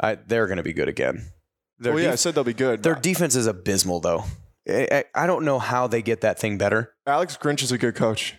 I, 0.00 0.16
they're 0.16 0.46
gonna 0.46 0.62
be 0.62 0.72
good 0.72 0.88
again. 0.88 1.30
Their, 1.78 1.94
well, 1.94 2.02
yeah, 2.02 2.12
I 2.12 2.16
said 2.16 2.34
they'll 2.34 2.44
be 2.44 2.54
good. 2.54 2.82
their 2.82 2.94
defense 2.94 3.36
is 3.36 3.46
abysmal, 3.46 4.00
though. 4.00 4.24
I, 4.68 4.88
I, 4.90 5.04
I 5.14 5.26
don't 5.26 5.44
know 5.44 5.58
how 5.58 5.86
they 5.86 6.02
get 6.02 6.22
that 6.22 6.38
thing 6.38 6.58
better. 6.58 6.94
Alex 7.06 7.36
Grinch 7.36 7.62
is 7.62 7.70
a 7.70 7.78
good 7.78 7.94
coach. 7.94 8.34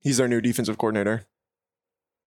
He's 0.00 0.16
their 0.16 0.28
new 0.28 0.40
defensive 0.40 0.78
coordinator. 0.78 1.26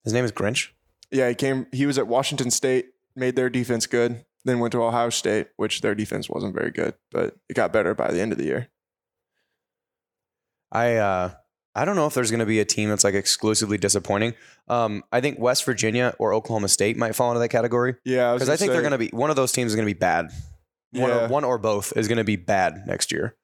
His 0.03 0.13
name 0.13 0.25
is 0.25 0.31
Grinch. 0.31 0.69
Yeah, 1.11 1.29
he 1.29 1.35
came. 1.35 1.67
He 1.71 1.85
was 1.85 1.97
at 1.97 2.07
Washington 2.07 2.51
State, 2.51 2.89
made 3.15 3.35
their 3.35 3.49
defense 3.49 3.87
good. 3.87 4.25
Then 4.45 4.59
went 4.59 4.73
to 4.73 4.83
Ohio 4.83 5.09
State, 5.09 5.47
which 5.55 5.81
their 5.81 5.95
defense 5.95 6.29
wasn't 6.29 6.53
very 6.53 6.71
good, 6.71 6.95
but 7.11 7.35
it 7.49 7.53
got 7.53 7.71
better 7.71 7.95
by 7.95 8.11
the 8.11 8.19
end 8.19 8.31
of 8.31 8.37
the 8.37 8.43
year. 8.43 8.69
I 10.71 10.95
uh, 10.95 11.31
I 11.75 11.85
don't 11.85 11.95
know 11.95 12.05
if 12.05 12.13
there's 12.13 12.29
going 12.29 12.39
to 12.39 12.45
be 12.45 12.59
a 12.59 12.65
team 12.65 12.89
that's 12.89 13.03
like 13.03 13.15
exclusively 13.15 13.77
disappointing. 13.77 14.35
Um, 14.67 15.03
I 15.11 15.21
think 15.21 15.39
West 15.39 15.65
Virginia 15.65 16.13
or 16.19 16.33
Oklahoma 16.33 16.67
State 16.67 16.97
might 16.97 17.15
fall 17.15 17.31
into 17.31 17.39
that 17.39 17.49
category. 17.49 17.95
Yeah, 18.05 18.33
because 18.33 18.49
I 18.49 18.55
think 18.57 18.71
they're 18.71 18.81
going 18.81 18.91
to 18.91 18.97
be 18.97 19.07
one 19.09 19.29
of 19.29 19.35
those 19.35 19.51
teams 19.51 19.71
is 19.71 19.75
going 19.75 19.87
to 19.87 19.93
be 19.93 19.97
bad. 19.97 20.29
One, 20.91 21.09
Yeah. 21.09 21.25
or, 21.25 21.27
one 21.29 21.43
or 21.43 21.57
both 21.57 21.97
is 21.97 22.07
going 22.07 22.19
to 22.19 22.23
be 22.23 22.35
bad 22.35 22.85
next 22.85 23.11
year. 23.11 23.35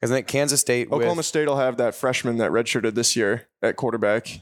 Because 0.00 0.10
I 0.10 0.16
think 0.16 0.26
Kansas 0.26 0.60
State, 0.60 0.88
Oklahoma 0.88 1.18
with, 1.18 1.26
State 1.26 1.46
will 1.46 1.56
have 1.56 1.76
that 1.76 1.94
freshman 1.94 2.38
that 2.38 2.50
redshirted 2.50 2.94
this 2.94 3.14
year 3.16 3.46
at 3.62 3.76
quarterback. 3.76 4.40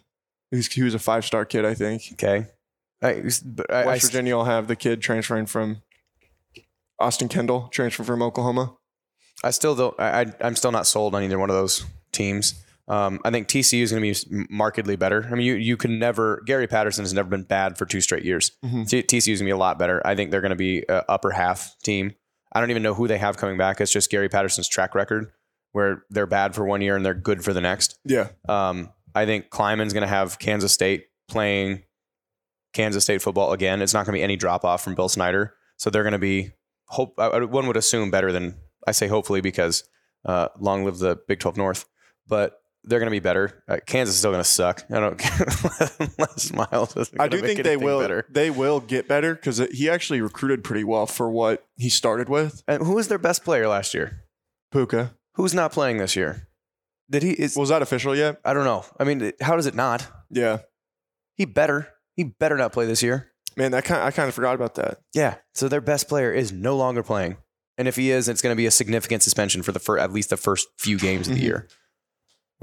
He's, 0.51 0.72
he 0.72 0.82
was 0.82 0.95
a 0.95 0.99
five 0.99 1.24
star 1.24 1.45
kid, 1.45 1.64
I 1.64 1.74
think. 1.74 2.03
okay, 2.12 2.47
I, 3.03 3.22
but 3.45 3.72
I, 3.72 3.82
I, 3.82 3.86
West 3.86 4.07
Virginia 4.07 4.36
will 4.36 4.45
have 4.45 4.66
the 4.68 4.76
kid 4.76 5.01
transferring 5.03 5.47
from 5.47 5.82
Austin 6.99 7.28
Kendall, 7.28 7.68
transfer 7.72 8.05
from 8.05 8.22
Oklahoma. 8.22 8.74
I 9.42 9.51
still 9.51 9.74
don't. 9.74 9.99
I, 10.01 10.22
I, 10.22 10.26
I'm 10.40 10.57
still 10.57 10.72
not 10.72 10.86
sold 10.86 11.14
on 11.14 11.22
either 11.22 11.38
one 11.38 11.51
of 11.51 11.57
those 11.57 11.84
teams. 12.12 12.55
Um, 12.87 13.20
I 13.24 13.30
think 13.30 13.49
TCU 13.49 13.82
is 13.82 13.93
going 13.93 14.12
to 14.12 14.26
be 14.30 14.47
markedly 14.51 14.97
better. 14.97 15.26
I 15.30 15.35
mean, 15.35 15.47
you 15.47 15.55
you 15.55 15.76
can 15.76 15.99
never. 15.99 16.43
Gary 16.47 16.66
Patterson 16.66 17.03
has 17.05 17.14
never 17.14 17.28
been 17.30 17.45
bad 17.45 17.78
for 17.78 17.87
two 17.87 18.01
straight 18.03 18.24
years. 18.24 18.53
Mhm. 18.64 18.87
T- 18.89 19.03
TCU 19.03 19.32
is 19.32 19.41
going 19.41 19.47
to 19.47 19.51
be 19.51 19.51
a 19.51 19.57
lot 19.57 19.78
better. 19.78 20.07
I 20.07 20.14
think 20.14 20.30
they're 20.30 20.43
going 20.43 20.51
to 20.51 20.57
be 20.57 20.85
a 20.89 21.03
upper 21.09 21.30
half 21.30 21.74
team. 21.82 22.14
I 22.53 22.61
don't 22.61 22.70
even 22.70 22.82
know 22.82 22.95
who 22.95 23.09
they 23.09 23.18
have 23.18 23.37
coming 23.39 23.57
back. 23.57 23.80
It's 23.80 23.91
just 23.93 24.11
Gary 24.11 24.28
Patterson's 24.28 24.68
track 24.68 24.95
record, 24.95 25.30
where 25.72 26.05
they're 26.11 26.26
bad 26.26 26.55
for 26.55 26.64
one 26.66 26.82
year 26.82 26.95
and 26.95 27.05
they're 27.05 27.14
good 27.14 27.43
for 27.43 27.53
the 27.53 27.61
next. 27.61 27.99
Yeah, 28.05 28.28
Um, 28.49 28.93
I 29.14 29.24
think 29.26 29.49
Klieman's 29.51 29.93
going 29.93 30.03
to 30.03 30.07
have 30.09 30.39
Kansas 30.39 30.72
State 30.72 31.07
playing 31.28 31.82
Kansas 32.74 33.03
State 33.05 33.22
football 33.22 33.53
again. 33.53 33.80
It's 33.82 33.95
not 33.95 34.05
going 34.07 34.12
to 34.14 34.18
be 34.18 34.22
any 34.22 34.37
drop 34.37 34.64
off 34.64 34.82
from 34.85 34.95
Bill 34.95 35.09
Snyder. 35.09 35.55
So 35.78 35.91
they're 35.91 36.03
going 36.03 36.12
to 36.12 36.18
be 36.18 36.51
hope. 36.87 37.14
One 37.16 37.66
would 37.66 37.76
assume 37.76 38.11
better 38.11 38.30
than 38.30 38.57
I 38.87 38.93
say 38.93 39.07
hopefully 39.09 39.41
because 39.41 39.85
uh, 40.24 40.49
long 40.61 40.85
live 40.85 40.99
the 40.99 41.16
Big 41.26 41.41
Twelve 41.41 41.57
North. 41.57 41.87
But 42.28 42.61
they're 42.85 42.99
going 42.99 43.07
to 43.07 43.11
be 43.11 43.18
better. 43.20 43.62
Uh, 43.68 43.78
Kansas 43.87 44.14
is 44.14 44.18
still 44.18 44.30
going 44.30 44.43
to 44.43 44.49
suck. 44.49 44.85
I 44.91 45.01
don't 45.01 45.18
care. 45.18 45.47
Les 46.18 46.53
Miles 46.53 46.97
isn't 46.97 47.20
I 47.20 47.28
do 47.28 47.41
think 47.41 47.62
they 47.62 47.76
will. 47.76 48.01
Better. 48.01 48.26
They 48.30 48.51
will 48.51 48.80
get 48.80 49.09
better 49.09 49.35
because 49.35 49.59
he 49.72 49.89
actually 49.89 50.20
recruited 50.20 50.62
pretty 50.64 50.85
well 50.85 51.07
for 51.07 51.30
what 51.30 51.64
he 51.76 51.89
started 51.89 52.28
with. 52.28 52.62
And 52.68 52.82
who 52.82 52.95
was 52.95 53.09
their 53.09 53.18
best 53.18 53.45
player 53.45 53.68
last 53.68 53.95
year? 53.95 54.24
Pooka. 54.72 55.12
Who's 55.35 55.55
not 55.55 55.72
playing 55.72 55.99
this 55.99 56.14
year? 56.16 56.49
Did 57.11 57.22
he? 57.22 57.30
Is, 57.32 57.57
Was 57.57 57.68
that 57.68 57.82
official 57.82 58.14
yet? 58.16 58.41
I 58.45 58.53
don't 58.55 58.64
know. 58.64 58.85
I 58.99 59.05
mean, 59.05 59.32
how 59.41 59.57
does 59.57 59.66
it 59.66 59.74
not? 59.74 60.07
Yeah, 60.30 60.59
He 61.37 61.45
better. 61.45 61.89
He 62.16 62.24
better 62.24 62.57
not 62.57 62.72
play 62.72 62.87
this 62.87 63.03
year. 63.03 63.30
man. 63.57 63.72
That 63.72 63.85
kind 63.85 64.03
I 64.03 64.11
kind 64.11 64.28
of 64.28 64.35
forgot 64.35 64.55
about 64.55 64.76
that. 64.76 64.99
Yeah. 65.12 65.37
So 65.55 65.68
their 65.68 65.80
best 65.80 66.09
player 66.09 66.32
is 66.32 66.53
no 66.53 66.76
longer 66.76 67.03
playing. 67.03 67.37
And 67.76 67.89
if 67.89 67.97
he 67.97 68.11
is, 68.12 68.28
it's 68.28 68.41
going 68.41 68.53
to 68.53 68.57
be 68.57 68.66
a 68.66 68.70
significant 68.70 69.22
suspension 69.24 69.62
for 69.62 69.72
the 69.72 69.80
fir- 69.80 69.99
at 69.99 70.12
least 70.12 70.30
the 70.30 70.37
first 70.37 70.68
few 70.78 70.97
games 70.99 71.26
of 71.28 71.35
the 71.35 71.41
Mhm. 71.41 71.45
year, 71.45 71.68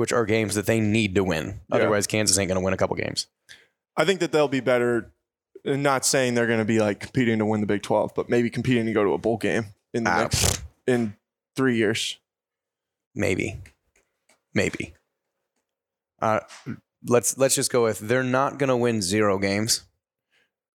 which 0.02 0.12
are 0.12 0.26
games 0.26 0.56
that 0.56 0.66
they 0.66 0.80
need 0.80 1.14
to 1.14 1.24
win. 1.24 1.60
Yeah. 1.70 1.76
Otherwise, 1.76 2.08
Kansas 2.08 2.36
ain't 2.40 2.48
going 2.48 2.60
to 2.60 2.66
win 2.66 2.74
a 2.74 2.78
couple 2.78 2.96
games. 2.96 3.28
I 3.96 4.04
think 4.04 4.20
that 4.22 4.32
they'll 4.32 4.48
be 4.48 4.60
better. 4.60 5.14
Not 5.64 6.08
saying 6.08 6.34
they're 6.34 6.48
going 6.48 6.58
to 6.58 6.66
be 6.66 6.80
like 6.80 7.00
competing 7.00 7.38
to 7.38 7.46
win 7.46 7.62
the 7.62 7.68
Big 7.68 7.84
Twelve, 7.84 8.14
but 8.16 8.28
maybe 8.28 8.50
competing 8.50 8.88
to 8.88 8.94
go 8.94 9.04
to 9.04 9.14
a 9.14 9.20
bowl 9.20 9.38
game 9.38 9.66
in 9.94 10.06
the 10.06 10.10
Ah, 10.10 10.22
next 10.24 10.64
in 10.88 11.16
three 11.56 11.78
years. 11.78 12.18
Maybe, 13.14 13.62
maybe. 14.56 14.96
Uh, 16.20 16.40
let's 17.06 17.38
let's 17.38 17.54
just 17.54 17.72
go 17.72 17.84
with 17.84 18.00
they're 18.00 18.24
not 18.24 18.58
going 18.58 18.70
to 18.70 18.78
win 18.78 19.04
zero 19.04 19.38
games. 19.38 19.84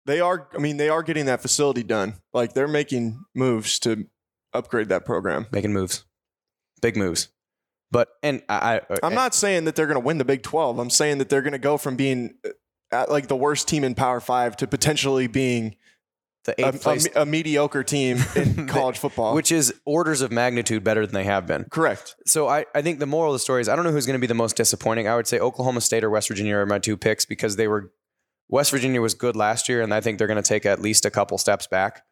They 0.04 0.20
are. 0.20 0.48
I 0.54 0.58
mean, 0.58 0.76
they 0.76 0.88
are 0.88 1.02
getting 1.02 1.26
that 1.26 1.42
facility 1.42 1.82
done. 1.82 2.14
Like 2.32 2.52
they're 2.52 2.68
making 2.68 3.24
moves 3.34 3.80
to 3.80 4.06
upgrade 4.52 4.88
that 4.90 5.04
program. 5.04 5.46
Making 5.50 5.72
moves, 5.72 6.04
big 6.80 6.96
moves. 6.96 7.28
But 7.90 8.08
and 8.22 8.42
I, 8.48 8.80
I 8.90 8.96
I'm 9.02 9.14
not 9.14 9.34
saying 9.34 9.64
that 9.64 9.76
they're 9.76 9.86
going 9.86 10.00
to 10.00 10.04
win 10.04 10.18
the 10.18 10.24
Big 10.24 10.42
12. 10.42 10.78
I'm 10.78 10.90
saying 10.90 11.18
that 11.18 11.28
they're 11.28 11.42
going 11.42 11.52
to 11.52 11.58
go 11.58 11.76
from 11.76 11.96
being 11.96 12.34
uh, 12.92 13.06
like 13.08 13.28
the 13.28 13.36
worst 13.36 13.68
team 13.68 13.84
in 13.84 13.94
Power 13.94 14.20
Five 14.20 14.56
to 14.58 14.66
potentially 14.66 15.26
being 15.26 15.76
the 16.44 16.60
a, 16.60 16.68
eighth 16.68 16.82
place, 16.82 17.06
a, 17.14 17.22
a 17.22 17.26
mediocre 17.26 17.84
team 17.84 18.18
in 18.34 18.66
college 18.68 18.98
football. 18.98 19.34
which 19.34 19.52
is 19.52 19.74
orders 19.84 20.20
of 20.20 20.32
magnitude 20.32 20.82
better 20.82 21.06
than 21.06 21.14
they 21.14 21.24
have 21.24 21.46
been. 21.46 21.64
correct. 21.64 22.16
So 22.26 22.48
I, 22.48 22.66
I 22.74 22.82
think 22.82 22.98
the 22.98 23.06
moral 23.06 23.32
of 23.32 23.34
the 23.34 23.40
story 23.40 23.60
is 23.60 23.68
I 23.68 23.76
don't 23.76 23.84
know 23.84 23.92
who's 23.92 24.06
going 24.06 24.18
to 24.18 24.20
be 24.20 24.26
the 24.26 24.34
most 24.34 24.56
disappointing. 24.56 25.08
I 25.08 25.16
would 25.16 25.26
say 25.26 25.38
Oklahoma 25.38 25.80
State 25.80 26.04
or 26.04 26.10
West 26.10 26.28
Virginia 26.28 26.56
are 26.56 26.66
my 26.66 26.78
two 26.78 26.96
picks 26.96 27.24
because 27.24 27.56
they 27.56 27.68
were 27.68 27.92
West 28.48 28.70
Virginia 28.70 29.00
was 29.00 29.14
good 29.14 29.36
last 29.36 29.68
year, 29.68 29.82
and 29.82 29.92
I 29.92 30.00
think 30.00 30.18
they're 30.18 30.28
going 30.28 30.42
to 30.42 30.48
take 30.48 30.66
at 30.66 30.80
least 30.80 31.04
a 31.04 31.10
couple 31.10 31.36
steps 31.38 31.66
back. 31.66 32.04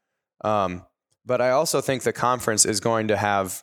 Um, 0.42 0.84
but 1.24 1.40
I 1.40 1.50
also 1.50 1.80
think 1.80 2.02
the 2.02 2.12
conference 2.12 2.66
is 2.66 2.80
going 2.80 3.08
to 3.08 3.16
have 3.16 3.62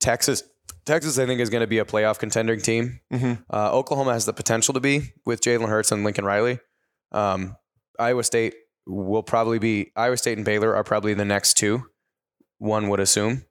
Texas. 0.00 0.42
Texas, 0.84 1.18
I 1.18 1.26
think, 1.26 1.40
is 1.40 1.50
going 1.50 1.60
to 1.60 1.66
be 1.66 1.78
a 1.78 1.84
playoff 1.84 2.18
contending 2.18 2.60
team. 2.60 3.00
Mhm. 3.12 3.44
Uh, 3.52 3.72
Oklahoma 3.72 4.12
has 4.12 4.26
the 4.26 4.32
potential 4.32 4.74
to 4.74 4.80
be 4.80 5.12
with 5.24 5.40
Jalen 5.40 5.68
Hurts 5.68 5.92
and 5.92 6.04
Lincoln 6.04 6.24
Riley. 6.24 6.58
Um, 7.12 7.56
Iowa 7.98 8.24
State 8.24 8.54
will 8.86 9.22
probably 9.22 9.58
be 9.58 9.92
Iowa 9.96 10.16
State 10.16 10.36
and 10.38 10.44
Baylor 10.44 10.74
are 10.74 10.84
probably 10.84 11.14
the 11.14 11.24
next 11.24 11.54
two. 11.56 11.84
One 12.58 12.88
would 12.88 13.00
assume. 13.00 13.44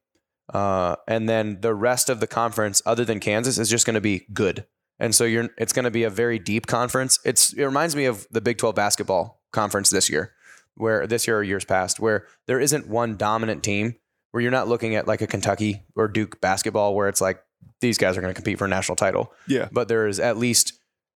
Uh, 0.53 0.95
and 1.07 1.30
then 1.30 1.61
the 1.61 1.74
rest 1.74 2.09
of 2.09 2.19
the 2.19 2.28
conference, 2.28 2.82
other 2.86 3.05
than 3.05 3.19
Kansas, 3.19 3.57
is 3.57 3.69
just 3.69 3.86
going 3.86 3.93
to 3.93 4.01
be 4.01 4.26
good. 4.34 4.65
And 4.99 5.15
so 5.15 5.24
you're, 5.24 5.49
it's 5.57 5.74
going 5.74 5.86
to 5.86 5.91
be 5.91 6.03
a 6.03 6.09
very 6.09 6.38
deep 6.39 6.67
conference. 6.67 7.19
It's, 7.24 7.53
it 7.53 7.63
reminds 7.63 7.95
me 7.95 8.05
of 8.05 8.28
the 8.32 8.41
Big 8.41 8.57
12 8.57 8.76
basketball 8.76 9.41
conference 9.53 9.89
this 9.89 10.09
year, 10.09 10.34
where 10.76 11.07
this 11.07 11.28
year 11.28 11.38
or 11.38 11.43
years 11.43 11.65
past, 11.65 11.99
where 11.99 12.28
there 12.47 12.59
isn't 12.59 12.88
one 12.88 13.15
dominant 13.15 13.63
team, 13.63 13.95
where 14.32 14.41
you're 14.41 14.51
not 14.51 14.67
looking 14.67 14.95
at 14.95 15.07
like 15.07 15.21
a 15.21 15.27
Kentucky 15.27 15.84
or 15.95 16.07
Duke 16.07 16.41
basketball, 16.41 16.95
where 16.95 17.07
it's 17.07 17.21
like 17.21 17.43
these 17.79 17.97
guys 17.97 18.17
are 18.17 18.21
going 18.21 18.34
to 18.34 18.36
compete 18.36 18.57
for 18.57 18.65
a 18.65 18.69
national 18.69 18.95
title. 18.95 19.34
Yeah. 19.47 19.67
But 19.71 19.88
there 19.88 20.07
is 20.07 20.19
at 20.19 20.38
least 20.38 20.73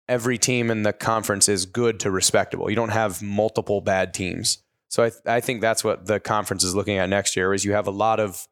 every 0.07 0.38
team 0.38 0.70
in 0.70 0.84
the 0.84 0.93
conference 0.93 1.49
is 1.49 1.66
good 1.66 1.99
to 2.01 2.11
respectable. 2.11 2.70
You 2.70 2.76
don't 2.76 2.89
have 2.89 3.22
multiple 3.22 3.82
bad 3.82 4.13
teams. 4.13 4.59
So 4.89 5.03
I, 5.03 5.11
I 5.26 5.39
think 5.41 5.61
that's 5.61 5.84
what 5.84 6.05
the 6.05 6.20
conference 6.20 6.63
is 6.63 6.76
looking 6.76 6.97
at 6.97 7.09
next 7.09 7.36
year 7.36 7.53
is 7.53 7.66
you 7.66 7.74
have 7.74 7.88
a 7.88 7.91
lot 7.91 8.20
of 8.20 8.47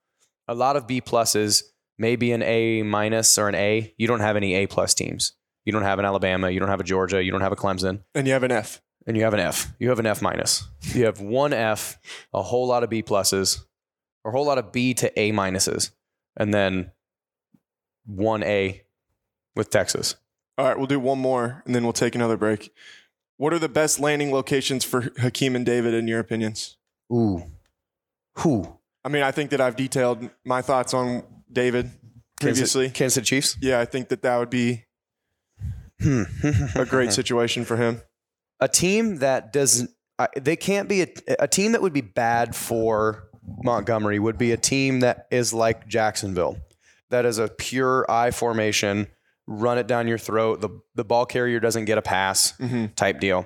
a 0.48 0.56
lot 0.56 0.76
of 0.76 0.88
B 0.88 1.00
pluses, 1.00 1.64
maybe 1.98 2.32
an 2.32 2.42
A 2.42 2.84
minus 2.84 3.38
or 3.38 3.48
an 3.48 3.56
A. 3.56 3.94
You 3.98 4.08
don't 4.08 4.20
have 4.20 4.36
any 4.36 4.56
A 4.56 4.68
plus 4.68 4.94
teams. 4.94 5.34
You 5.66 5.72
don't 5.72 5.84
have 5.84 6.00
an 6.00 6.06
Alabama. 6.06 6.50
You 6.50 6.60
don't 6.60 6.70
have 6.70 6.82
a 6.82 6.84
Georgia. 6.84 7.24
You 7.24 7.32
don't 7.32 7.42
have 7.42 7.54
a 7.54 7.56
Clemson. 7.56 8.04
And 8.14 8.28
you 8.28 8.34
have 8.34 8.44
an 8.44 8.52
F. 8.52 8.82
And 9.08 9.16
you 9.16 9.24
have 9.24 9.34
an 9.34 9.40
F. 9.40 9.74
You 9.80 9.90
have 9.90 10.00
an 10.00 10.06
F 10.06 10.22
minus. 10.22 10.68
You 10.94 11.06
have 11.06 11.22
one 11.22 11.54
F, 11.54 12.00
a 12.34 12.42
whole 12.42 12.68
lot 12.68 12.84
of 12.84 12.90
B 12.90 13.04
pluses, 13.04 13.64
a 14.26 14.32
whole 14.32 14.46
lot 14.46 14.58
of 14.58 14.72
B 14.72 14.94
to 14.96 15.20
A 15.20 15.32
minuses, 15.32 15.92
and 16.38 16.54
then 16.54 16.92
one 18.06 18.44
A 18.44 18.84
with 19.56 19.70
Texas. 19.70 20.16
All 20.58 20.68
right, 20.68 20.78
we'll 20.78 20.88
do 20.88 21.00
one 21.00 21.20
more 21.20 21.64
and 21.66 21.74
then 21.74 21.84
we'll 21.84 21.94
take 21.94 22.16
another 22.16 22.38
break. 22.38 22.72
What 23.38 23.54
are 23.54 23.60
the 23.60 23.70
best 23.70 24.00
landing 24.00 24.32
locations 24.32 24.84
for 24.84 25.12
Hakeem 25.18 25.56
and 25.56 25.66
David 25.66 25.94
in 25.94 26.08
your 26.08 26.20
opinions? 26.20 26.78
Ooh. 27.12 27.44
Who? 28.40 28.78
I 29.04 29.10
mean, 29.10 29.24
I 29.24 29.32
think 29.32 29.50
that 29.50 29.60
I've 29.60 29.76
detailed 29.76 30.30
my 30.46 30.62
thoughts 30.62 30.94
on 30.94 31.24
David 31.52 31.92
previously. 32.40 32.90
Kansas 32.90 33.16
City 33.16 33.26
Chiefs? 33.26 33.58
Yeah, 33.62 33.80
I 33.80 33.86
think 33.86 34.10
that 34.10 34.22
that 34.22 34.38
would 34.38 34.50
be 34.50 34.86
a 36.02 36.86
great 36.88 37.12
situation 37.14 37.66
for 37.66 37.78
him. 37.78 38.02
A 38.60 38.68
team 38.68 39.18
that 39.18 39.52
doesn't, 39.52 39.90
uh, 40.20 40.28
they 40.40 40.56
can't 40.56 40.88
be 40.88 41.02
a, 41.02 41.08
a 41.40 41.48
team 41.48 41.72
that 41.72 41.82
would 41.82 41.94
be 41.94 42.02
bad 42.02 42.56
for 42.56 43.30
Montgomery 43.64 44.20
would 44.20 44.38
be 44.38 44.52
a 44.52 44.58
team 44.58 45.02
that 45.02 45.28
is 45.32 45.54
like 45.54 45.88
Jacksonville, 45.88 46.58
that 47.10 47.26
is 47.26 47.38
a 47.38 47.48
pure 47.48 48.06
I 48.10 48.32
formation, 48.32 49.08
run 49.48 49.78
it 49.78 49.88
down 49.88 50.08
your 50.08 50.18
throat. 50.18 50.62
The, 50.62 50.70
the 50.96 51.04
ball 51.04 51.26
carrier 51.26 51.60
doesn't 51.60 51.86
get 51.86 51.98
a 51.98 52.02
pass 52.02 52.54
type 52.96 53.20
deal. 53.20 53.46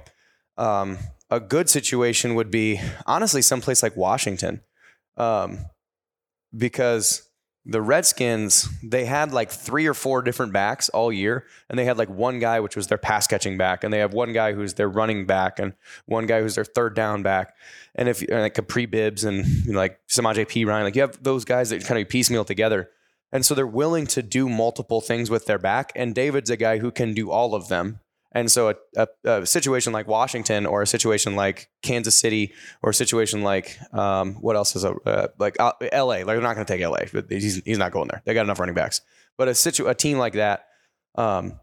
Um, 0.57 0.97
a 1.29 1.39
good 1.39 1.69
situation 1.69 2.35
would 2.35 2.49
be 2.49 2.79
honestly 3.05 3.41
someplace 3.41 3.83
like 3.83 3.97
Washington, 3.97 4.61
um, 5.17 5.59
because 6.55 7.26
the 7.69 7.81
Redskins 7.81 8.69
they 8.81 9.03
had 9.03 9.33
like 9.33 9.51
three 9.51 9.85
or 9.87 9.93
four 9.93 10.21
different 10.21 10.53
backs 10.53 10.87
all 10.89 11.11
year, 11.11 11.45
and 11.69 11.77
they 11.77 11.83
had 11.83 11.97
like 11.97 12.09
one 12.09 12.39
guy 12.39 12.61
which 12.61 12.77
was 12.77 12.87
their 12.87 12.97
pass 12.97 13.27
catching 13.27 13.57
back, 13.57 13.83
and 13.83 13.93
they 13.93 13.99
have 13.99 14.13
one 14.13 14.31
guy 14.31 14.53
who's 14.53 14.75
their 14.75 14.89
running 14.89 15.25
back, 15.25 15.59
and 15.59 15.73
one 16.05 16.25
guy 16.25 16.41
who's 16.41 16.55
their 16.55 16.65
third 16.65 16.95
down 16.95 17.23
back, 17.23 17.55
and 17.93 18.07
if 18.07 18.21
and 18.21 18.41
like 18.41 18.55
Kapri 18.55 18.89
Bibbs 18.89 19.25
and 19.25 19.45
you 19.65 19.73
know, 19.73 19.79
like 19.79 19.99
Samaje 20.07 20.47
Perine, 20.47 20.83
like 20.83 20.95
you 20.95 21.01
have 21.01 21.21
those 21.21 21.43
guys 21.43 21.69
that 21.69 21.83
kind 21.85 22.01
of 22.01 22.07
piecemeal 22.07 22.45
together. 22.45 22.89
And 23.29 23.45
so 23.45 23.53
they're 23.53 23.67
willing 23.67 24.07
to 24.07 24.23
do 24.23 24.47
multiple 24.47 25.01
things 25.01 25.29
with 25.29 25.47
their 25.47 25.57
back. 25.57 25.91
And 25.97 26.15
David's 26.15 26.49
a 26.49 26.55
guy 26.55 26.77
who 26.77 26.91
can 26.91 27.13
do 27.13 27.29
all 27.29 27.55
of 27.55 27.67
them. 27.67 27.99
And 28.37 28.51
so 28.51 28.69
a, 28.69 28.75
a, 29.25 29.41
a 29.41 29.45
situation 29.47 29.93
like 29.93 30.07
Washington 30.07 30.67
or 30.67 30.83
a 30.83 30.87
situation 30.87 31.35
like 31.35 31.71
Kansas 31.81 32.19
City 32.19 32.53
or 32.83 32.91
a 32.91 32.93
situation 32.93 33.41
like 33.41 33.79
um, 33.91 34.35
what 34.35 34.55
else 34.55 34.75
is 34.75 34.83
a 34.83 34.91
uh, 34.91 35.29
like 35.39 35.59
uh, 35.59 35.73
LA, 35.91 36.17
like 36.17 36.27
they're 36.27 36.41
not 36.41 36.53
going 36.53 36.65
to 36.67 36.71
take 36.71 36.85
LA, 36.85 36.99
but 37.11 37.31
he's, 37.31 37.63
he's 37.65 37.79
not 37.79 37.91
going 37.91 38.07
there. 38.09 38.21
They 38.25 38.35
got 38.35 38.43
enough 38.43 38.59
running 38.59 38.75
backs. 38.75 39.01
But 39.39 39.47
a 39.47 39.55
situ 39.55 39.87
a 39.87 39.95
team 39.95 40.19
like 40.19 40.33
that, 40.33 40.67
um, 41.15 41.59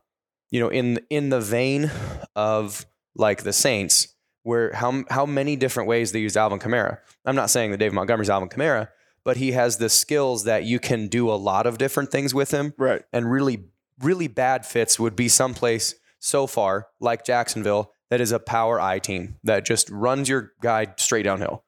you 0.51 0.59
know, 0.59 0.69
in 0.69 0.99
in 1.11 1.29
the 1.29 1.41
vein 1.41 1.93
of 2.35 2.85
like 3.15 3.45
the 3.45 3.53
Saints, 3.53 4.09
where 4.43 4.73
how 4.73 5.05
how 5.11 5.27
many 5.27 5.55
different 5.55 5.89
ways 5.89 6.11
they 6.11 6.19
used 6.19 6.37
Alvin 6.37 6.59
Kamara. 6.59 6.99
I'm 7.25 7.37
not 7.37 7.51
saying 7.51 7.71
that 7.71 7.77
Dave 7.77 7.93
Montgomery's 7.93 8.31
Alvin 8.31 8.49
Kamara, 8.49 8.89
but 9.25 9.37
he 9.37 9.53
has 9.53 9.77
the 9.77 9.89
skills 9.89 10.43
that 10.43 10.65
you 10.65 10.81
can 10.81 11.07
do 11.07 11.31
a 11.31 11.39
lot 11.39 11.69
of 11.69 11.79
different 11.79 12.11
things 12.11 12.35
with 12.35 12.51
him. 12.51 12.75
Right. 12.77 13.03
And 13.13 13.31
really, 13.31 13.69
really 14.01 14.27
bad 14.27 14.67
fits 14.67 14.99
would 14.99 15.15
be 15.15 15.29
someplace 15.29 15.95
so 16.25 16.47
far 16.47 16.87
like 17.01 17.23
Jacksonville 17.25 17.93
that 18.11 18.21
is 18.21 18.33
a 18.33 18.39
power 18.39 18.81
I 18.81 18.99
team 18.99 19.37
that 19.45 19.67
just 19.67 19.91
runs 19.91 20.29
your 20.29 20.53
guy 20.63 20.95
straight 20.97 21.25
downhill. 21.25 21.65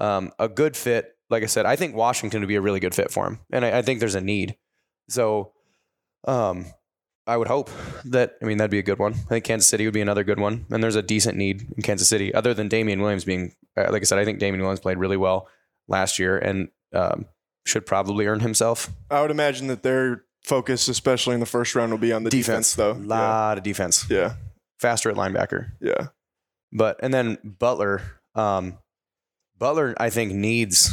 Um, 0.00 0.32
a 0.38 0.48
good 0.48 0.76
fit, 0.76 1.12
like 1.28 1.42
I 1.42 1.46
said, 1.46 1.66
I 1.66 1.76
think 1.76 1.94
Washington 1.94 2.40
would 2.40 2.48
be 2.48 2.54
a 2.54 2.60
really 2.60 2.80
good 2.80 2.94
fit 2.94 3.10
for 3.10 3.26
him, 3.26 3.40
and 3.52 3.64
I, 3.64 3.78
I 3.78 3.82
think 3.82 4.00
there's 4.00 4.14
a 4.14 4.20
need. 4.20 4.56
So, 5.08 5.52
um, 6.26 6.66
I 7.26 7.36
would 7.36 7.48
hope 7.48 7.68
that 8.06 8.36
I 8.40 8.46
mean 8.46 8.56
that'd 8.56 8.70
be 8.70 8.78
a 8.78 8.82
good 8.82 8.98
one. 8.98 9.12
I 9.12 9.28
think 9.28 9.44
Kansas 9.44 9.68
City 9.68 9.84
would 9.84 9.94
be 9.94 10.00
another 10.00 10.24
good 10.24 10.40
one, 10.40 10.66
and 10.70 10.82
there's 10.82 10.96
a 10.96 11.02
decent 11.02 11.36
need 11.36 11.66
in 11.76 11.82
Kansas 11.82 12.08
City. 12.08 12.32
Other 12.32 12.54
than 12.54 12.68
Damien 12.68 13.02
Williams 13.02 13.24
being, 13.24 13.54
uh, 13.76 13.90
like 13.90 14.02
I 14.02 14.04
said, 14.04 14.18
I 14.18 14.24
think 14.24 14.38
Damien 14.38 14.62
Williams 14.62 14.80
played 14.80 14.98
really 14.98 15.16
well 15.16 15.48
last 15.88 16.18
year 16.18 16.38
and 16.38 16.68
um, 16.94 17.26
should 17.66 17.84
probably 17.84 18.26
earn 18.26 18.40
himself 18.40 18.90
I 19.10 19.20
would 19.20 19.30
imagine 19.30 19.66
that 19.66 19.82
their 19.82 20.24
focus, 20.48 20.88
especially 20.88 21.34
in 21.34 21.40
the 21.40 21.46
first 21.46 21.74
round, 21.74 21.92
will 21.92 21.98
be 21.98 22.12
on 22.12 22.24
the 22.24 22.30
defense, 22.30 22.74
though. 22.74 22.92
A 22.92 22.94
lot 22.94 23.58
of 23.58 23.64
defense, 23.64 24.06
Yeah. 24.10 24.34
faster 24.80 25.10
at 25.10 25.16
linebacker. 25.16 25.72
Yeah. 25.80 25.92
yeah. 26.00 26.06
But 26.72 26.98
and 27.02 27.12
then 27.14 27.38
Butler, 27.44 28.02
um, 28.34 28.78
Butler, 29.58 29.94
I 29.98 30.10
think 30.10 30.32
needs 30.32 30.90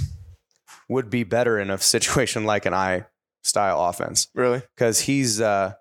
would 0.89 1.10
be 1.10 1.24
better 1.24 1.60
in 1.60 1.70
a 1.70 1.78
situation 1.95 2.43
like 2.45 2.66
an 2.66 2.74
I 2.74 3.06
style 3.43 3.84
offense 3.86 4.28
Really? 4.34 4.62
because 4.76 5.01
he's 5.01 5.39
uh, 5.41 5.74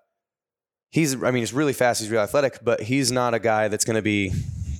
he's 0.91 1.15
I 1.15 1.31
mean 1.31 1.41
he's 1.41 1.53
really 1.53 1.73
fast, 1.73 2.01
he's 2.01 2.09
really 2.09 2.23
athletic, 2.23 2.59
but 2.63 2.81
he's 2.81 3.11
not 3.11 3.33
a 3.33 3.39
guy 3.39 3.67
that's 3.67 3.85
going 3.85 3.95
to 3.95 4.01
be 4.01 4.31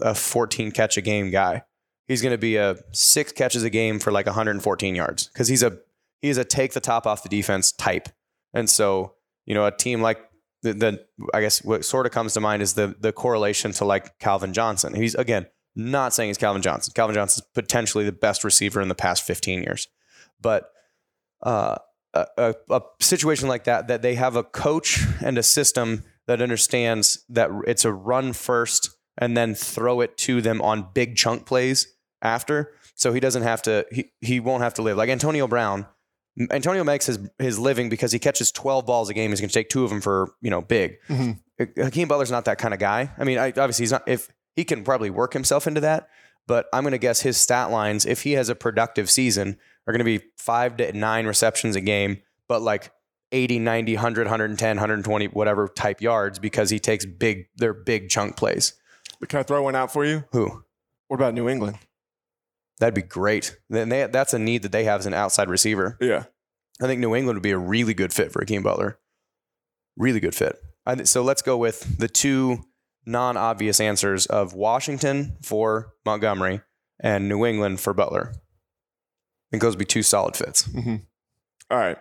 a 0.01 0.13
14 0.13 0.71
catch 0.71 0.97
a 0.97 1.01
game 1.01 1.31
guy. 1.31 1.63
He's 2.07 2.21
going 2.21 2.33
to 2.33 2.37
be 2.37 2.57
a 2.57 2.75
six 2.91 3.31
catches 3.31 3.63
a 3.63 3.69
game 3.69 3.99
for 3.99 4.11
like 4.11 4.25
114 4.27 4.95
yards 4.95 5.27
because 5.29 5.47
he's 5.47 5.63
a 5.63 5.77
he's 6.21 6.37
a 6.37 6.43
take 6.45 6.73
the 6.73 6.79
top 6.81 7.07
off 7.07 7.23
the 7.23 7.29
defense 7.29 7.71
type. 7.71 8.09
And 8.55 8.67
so 8.67 9.13
you 9.45 9.53
know 9.53 9.67
a 9.67 9.71
team 9.71 10.01
like 10.01 10.19
the, 10.63 10.73
the 10.73 11.05
I 11.33 11.41
guess 11.41 11.63
what 11.63 11.85
sort 11.85 12.07
of 12.07 12.11
comes 12.11 12.33
to 12.33 12.41
mind 12.41 12.63
is 12.63 12.73
the 12.73 12.95
the 12.99 13.11
correlation 13.11 13.71
to 13.73 13.85
like 13.85 14.17
Calvin 14.17 14.53
Johnson. 14.53 14.95
He's 14.95 15.13
again 15.13 15.45
not 15.75 16.13
saying 16.13 16.29
he's 16.29 16.37
Calvin 16.37 16.63
Johnson. 16.63 16.93
Calvin 16.95 17.13
Johnson's 17.13 17.45
potentially 17.53 18.05
the 18.05 18.11
best 18.11 18.43
receiver 18.43 18.81
in 18.81 18.87
the 18.87 18.95
past 18.95 19.23
15 19.23 19.61
years, 19.61 19.87
but 20.41 20.71
uh, 21.43 21.75
a, 22.13 22.25
a, 22.37 22.55
a 22.71 22.81
situation 23.01 23.47
like 23.47 23.65
that 23.65 23.87
that 23.89 24.01
they 24.01 24.15
have 24.15 24.35
a 24.35 24.43
coach 24.43 25.05
and 25.21 25.37
a 25.37 25.43
system 25.43 26.03
that 26.27 26.41
understands 26.41 27.23
that 27.29 27.51
it's 27.67 27.85
a 27.85 27.93
run 27.93 28.33
first 28.33 28.89
and 29.17 29.37
then 29.37 29.53
throw 29.53 30.01
it 30.01 30.17
to 30.17 30.41
them 30.41 30.61
on 30.61 30.89
big 30.93 31.15
chunk 31.15 31.45
plays 31.45 31.93
after. 32.21 32.73
So 32.95 33.13
he 33.13 33.19
doesn't 33.19 33.43
have 33.43 33.61
to. 33.63 33.85
He 33.91 34.11
he 34.21 34.39
won't 34.39 34.63
have 34.63 34.73
to 34.75 34.81
live 34.81 34.97
like 34.97 35.09
Antonio 35.09 35.47
Brown. 35.47 35.85
Antonio 36.51 36.83
makes 36.83 37.05
his 37.05 37.19
his 37.39 37.57
living 37.57 37.89
because 37.89 38.11
he 38.11 38.19
catches 38.19 38.51
12 38.51 38.85
balls 38.85 39.09
a 39.09 39.13
game. 39.13 39.31
He's 39.31 39.39
going 39.39 39.49
to 39.49 39.53
take 39.53 39.69
two 39.69 39.83
of 39.83 39.89
them 39.89 40.01
for 40.01 40.33
you 40.41 40.49
know 40.49 40.61
big. 40.61 40.97
Mm-hmm. 41.07 41.81
Hakeem 41.81 42.07
Butler's 42.07 42.31
not 42.31 42.45
that 42.45 42.57
kind 42.57 42.73
of 42.73 42.79
guy. 42.79 43.11
I 43.17 43.23
mean, 43.23 43.37
I, 43.37 43.47
obviously 43.47 43.83
he's 43.83 43.91
not. 43.91 44.03
If 44.07 44.29
he 44.55 44.63
can 44.63 44.83
probably 44.83 45.09
work 45.09 45.33
himself 45.33 45.67
into 45.67 45.81
that, 45.81 46.09
but 46.47 46.67
I'm 46.73 46.83
going 46.83 46.91
to 46.91 46.97
guess 46.97 47.21
his 47.21 47.37
stat 47.37 47.71
lines, 47.71 48.05
if 48.05 48.23
he 48.23 48.33
has 48.33 48.49
a 48.49 48.55
productive 48.55 49.09
season, 49.09 49.57
are 49.87 49.93
going 49.93 49.99
to 49.99 50.05
be 50.05 50.25
five 50.37 50.77
to 50.77 50.91
nine 50.93 51.25
receptions 51.25 51.75
a 51.75 51.81
game, 51.81 52.21
but 52.47 52.61
like 52.61 52.91
80, 53.31 53.59
90, 53.59 53.95
100, 53.95 54.25
110, 54.25 54.77
120, 54.77 55.27
whatever 55.27 55.67
type 55.67 56.01
yards 56.01 56.39
because 56.39 56.69
he 56.69 56.79
takes 56.79 57.05
big, 57.05 57.47
they're 57.55 57.73
big 57.73 58.09
chunk 58.09 58.37
plays. 58.37 58.73
Can 59.27 59.39
I 59.39 59.43
throw 59.43 59.63
one 59.63 59.75
out 59.75 59.91
for 59.91 60.05
you? 60.05 60.25
Who? 60.31 60.63
What 61.07 61.17
about 61.17 61.33
New 61.33 61.49
England? 61.49 61.77
That'd 62.79 62.93
be 62.93 63.01
great. 63.01 63.57
Then 63.69 63.89
they, 63.89 64.05
that's 64.07 64.33
a 64.33 64.39
need 64.39 64.63
that 64.63 64.71
they 64.71 64.83
have 64.83 64.99
as 64.99 65.05
an 65.05 65.13
outside 65.13 65.49
receiver. 65.49 65.97
Yeah. 66.01 66.25
I 66.81 66.87
think 66.87 66.99
New 66.99 67.15
England 67.15 67.37
would 67.37 67.43
be 67.43 67.51
a 67.51 67.57
really 67.57 67.93
good 67.93 68.13
fit 68.13 68.31
for 68.31 68.41
Hakeem 68.41 68.63
Butler. 68.63 68.99
Really 69.97 70.19
good 70.19 70.35
fit. 70.35 70.57
I 70.85 70.95
th- 70.95 71.07
so 71.07 71.23
let's 71.23 71.41
go 71.41 71.57
with 71.57 71.97
the 71.97 72.09
two 72.09 72.65
non 73.05 73.37
obvious 73.37 73.79
answers 73.79 74.25
of 74.25 74.53
Washington 74.53 75.37
for 75.41 75.93
Montgomery 76.05 76.61
and 76.99 77.29
New 77.29 77.45
England 77.45 77.79
for 77.79 77.93
Butler. 77.93 78.33
I 78.33 79.47
think 79.51 79.63
those 79.63 79.73
would 79.73 79.79
be 79.79 79.85
two 79.85 80.03
solid 80.03 80.35
fits. 80.35 80.67
Mm-hmm. 80.67 80.95
All 81.71 81.77
right. 81.77 81.97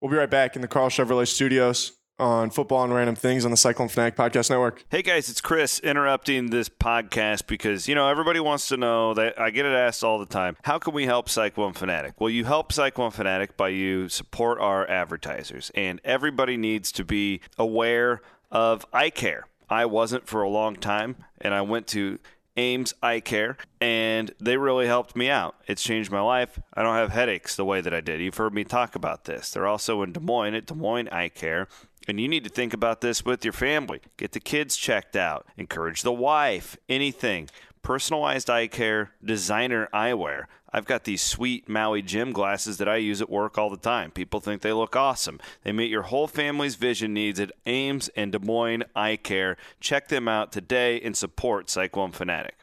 We'll 0.00 0.10
be 0.10 0.16
right 0.16 0.30
back 0.30 0.56
in 0.56 0.62
the 0.62 0.68
Karl 0.68 0.88
Chevrolet 0.88 1.28
studios 1.28 1.92
on 2.20 2.50
football 2.50 2.84
and 2.84 2.94
random 2.94 3.16
things 3.16 3.44
on 3.44 3.50
the 3.50 3.56
Cyclone 3.56 3.88
Fanatic 3.88 4.14
Podcast 4.14 4.50
Network. 4.50 4.84
Hey 4.90 5.02
guys, 5.02 5.28
it's 5.28 5.40
Chris 5.40 5.80
interrupting 5.80 6.50
this 6.50 6.68
podcast 6.68 7.46
because 7.46 7.88
you 7.88 7.94
know 7.94 8.08
everybody 8.08 8.38
wants 8.38 8.68
to 8.68 8.76
know 8.76 9.14
that 9.14 9.40
I 9.40 9.50
get 9.50 9.64
it 9.66 9.72
asked 9.72 10.04
all 10.04 10.18
the 10.18 10.26
time. 10.26 10.56
How 10.62 10.78
can 10.78 10.92
we 10.92 11.06
help 11.06 11.28
Cyclone 11.28 11.72
Fanatic? 11.72 12.20
Well, 12.20 12.30
you 12.30 12.44
help 12.44 12.72
Cyclone 12.72 13.10
Fanatic 13.10 13.56
by 13.56 13.70
you 13.70 14.08
support 14.08 14.60
our 14.60 14.88
advertisers, 14.88 15.70
and 15.74 16.00
everybody 16.04 16.56
needs 16.56 16.92
to 16.92 17.04
be 17.04 17.40
aware 17.58 18.20
of 18.50 18.84
eye 18.92 19.10
care. 19.10 19.46
I 19.68 19.86
wasn't 19.86 20.26
for 20.26 20.42
a 20.42 20.48
long 20.48 20.76
time, 20.76 21.16
and 21.40 21.54
I 21.54 21.62
went 21.62 21.86
to 21.88 22.18
Ames 22.60 22.92
Eye 23.02 23.20
Care, 23.20 23.56
and 23.80 24.32
they 24.38 24.58
really 24.58 24.86
helped 24.86 25.16
me 25.16 25.30
out. 25.30 25.54
It's 25.66 25.82
changed 25.82 26.12
my 26.12 26.20
life. 26.20 26.60
I 26.74 26.82
don't 26.82 26.94
have 26.94 27.10
headaches 27.10 27.56
the 27.56 27.64
way 27.64 27.80
that 27.80 27.94
I 27.94 28.02
did. 28.02 28.20
You've 28.20 28.36
heard 28.36 28.52
me 28.52 28.64
talk 28.64 28.94
about 28.94 29.24
this. 29.24 29.50
They're 29.50 29.66
also 29.66 30.02
in 30.02 30.12
Des 30.12 30.20
Moines 30.20 30.54
at 30.54 30.66
Des 30.66 30.74
Moines 30.74 31.08
Eye 31.08 31.30
Care. 31.30 31.68
And 32.06 32.20
you 32.20 32.28
need 32.28 32.44
to 32.44 32.50
think 32.50 32.74
about 32.74 33.00
this 33.00 33.24
with 33.24 33.44
your 33.44 33.52
family. 33.52 34.00
Get 34.18 34.32
the 34.32 34.40
kids 34.40 34.76
checked 34.76 35.16
out. 35.16 35.46
Encourage 35.56 36.02
the 36.02 36.12
wife. 36.12 36.76
Anything. 36.88 37.48
Personalized 37.82 38.50
eye 38.50 38.66
care, 38.66 39.12
designer 39.24 39.88
eyewear. 39.92 40.44
I've 40.70 40.84
got 40.84 41.04
these 41.04 41.22
sweet 41.22 41.66
Maui 41.66 42.02
Jim 42.02 42.30
glasses 42.30 42.76
that 42.76 42.88
I 42.88 42.96
use 42.96 43.22
at 43.22 43.30
work 43.30 43.56
all 43.56 43.70
the 43.70 43.78
time. 43.78 44.10
People 44.10 44.38
think 44.38 44.60
they 44.60 44.72
look 44.72 44.94
awesome. 44.94 45.40
They 45.64 45.72
meet 45.72 45.90
your 45.90 46.02
whole 46.02 46.26
family's 46.26 46.74
vision 46.74 47.14
needs 47.14 47.40
at 47.40 47.50
Ames 47.64 48.10
and 48.14 48.32
Des 48.32 48.38
Moines 48.38 48.84
Eye 48.94 49.16
Care. 49.16 49.56
Check 49.80 50.08
them 50.08 50.28
out 50.28 50.52
today 50.52 51.00
and 51.00 51.16
support 51.16 51.70
Cyclone 51.70 52.12
Fanatic. 52.12 52.58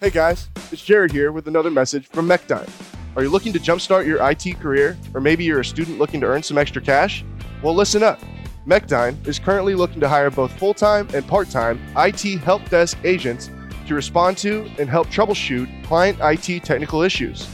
Hey 0.00 0.10
guys, 0.10 0.50
it's 0.72 0.84
Jared 0.84 1.12
here 1.12 1.30
with 1.30 1.46
another 1.46 1.70
message 1.70 2.08
from 2.08 2.28
Mechdyne. 2.28 2.68
Are 3.16 3.22
you 3.22 3.30
looking 3.30 3.52
to 3.52 3.60
jumpstart 3.60 4.06
your 4.06 4.18
IT 4.28 4.58
career, 4.60 4.98
or 5.14 5.20
maybe 5.20 5.44
you're 5.44 5.60
a 5.60 5.64
student 5.64 5.98
looking 5.98 6.20
to 6.20 6.26
earn 6.26 6.42
some 6.42 6.58
extra 6.58 6.82
cash? 6.82 7.24
Well, 7.62 7.74
listen 7.74 8.02
up. 8.02 8.20
Mechdyne 8.66 9.24
is 9.26 9.38
currently 9.38 9.76
looking 9.76 10.00
to 10.00 10.08
hire 10.08 10.30
both 10.30 10.52
full 10.58 10.74
time 10.74 11.08
and 11.14 11.26
part 11.26 11.48
time 11.48 11.80
IT 11.96 12.22
help 12.40 12.68
desk 12.68 12.98
agents 13.04 13.50
to 13.86 13.94
respond 13.94 14.38
to 14.38 14.70
and 14.78 14.88
help 14.88 15.08
troubleshoot 15.08 15.84
client 15.84 16.18
IT 16.20 16.64
technical 16.64 17.02
issues. 17.02 17.48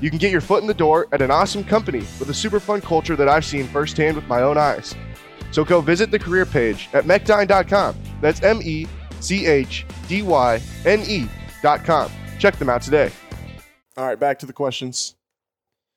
You 0.00 0.10
can 0.10 0.18
get 0.18 0.32
your 0.32 0.40
foot 0.40 0.62
in 0.62 0.66
the 0.66 0.74
door 0.74 1.08
at 1.12 1.20
an 1.20 1.30
awesome 1.30 1.62
company 1.64 2.00
with 2.18 2.28
a 2.30 2.34
super 2.34 2.60
fun 2.60 2.80
culture 2.80 3.16
that 3.16 3.28
I've 3.28 3.44
seen 3.44 3.66
firsthand 3.66 4.16
with 4.16 4.26
my 4.26 4.42
own 4.42 4.56
eyes. 4.56 4.94
So 5.52 5.64
go 5.64 5.80
visit 5.80 6.10
the 6.10 6.18
career 6.18 6.46
page 6.46 6.88
at 6.92 7.04
mechdyne.com. 7.04 7.96
That's 8.20 8.42
M 8.42 8.60
E 8.62 8.86
C 9.20 9.46
H 9.46 9.84
D 10.08 10.22
Y 10.22 10.60
N 10.84 11.02
E.com. 11.06 12.10
Check 12.38 12.56
them 12.56 12.68
out 12.68 12.82
today. 12.82 13.10
All 13.96 14.06
right, 14.06 14.18
back 14.18 14.38
to 14.38 14.46
the 14.46 14.52
questions. 14.52 15.16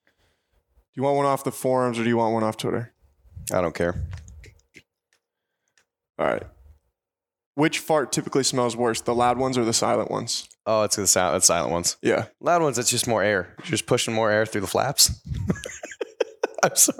Do 0.06 1.00
you 1.00 1.04
want 1.04 1.18
one 1.18 1.26
off 1.26 1.44
the 1.44 1.52
forums 1.52 1.98
or 1.98 2.04
do 2.04 2.10
you 2.10 2.18
want 2.18 2.34
one 2.34 2.44
off 2.44 2.58
Twitter? 2.58 2.94
I 3.52 3.62
don't 3.62 3.74
care. 3.74 3.96
All 6.20 6.28
right. 6.28 6.44
Which 7.56 7.80
fart 7.80 8.12
typically 8.12 8.44
smells 8.44 8.76
worse, 8.76 9.02
the 9.02 9.14
loud 9.14 9.38
ones 9.38 9.58
or 9.58 9.66
the 9.66 9.74
silent 9.74 10.10
ones? 10.10 10.50
Oh, 10.66 10.84
it's 10.84 10.96
the 10.96 11.06
sound. 11.06 11.36
It's 11.36 11.48
silent 11.48 11.72
ones. 11.72 11.98
Yeah. 12.02 12.26
Loud 12.40 12.62
ones. 12.62 12.80
It's 12.80 12.90
just 12.90 13.08
more 13.08 13.22
air. 13.22 13.54
You're 13.60 13.72
just 13.72 13.86
pushing 13.86 14.14
more 14.14 14.32
air 14.32 14.46
through 14.46 14.62
the 14.62 14.68
flaps. 14.68 15.12
I'm 16.64 16.76
sorry. 16.76 17.00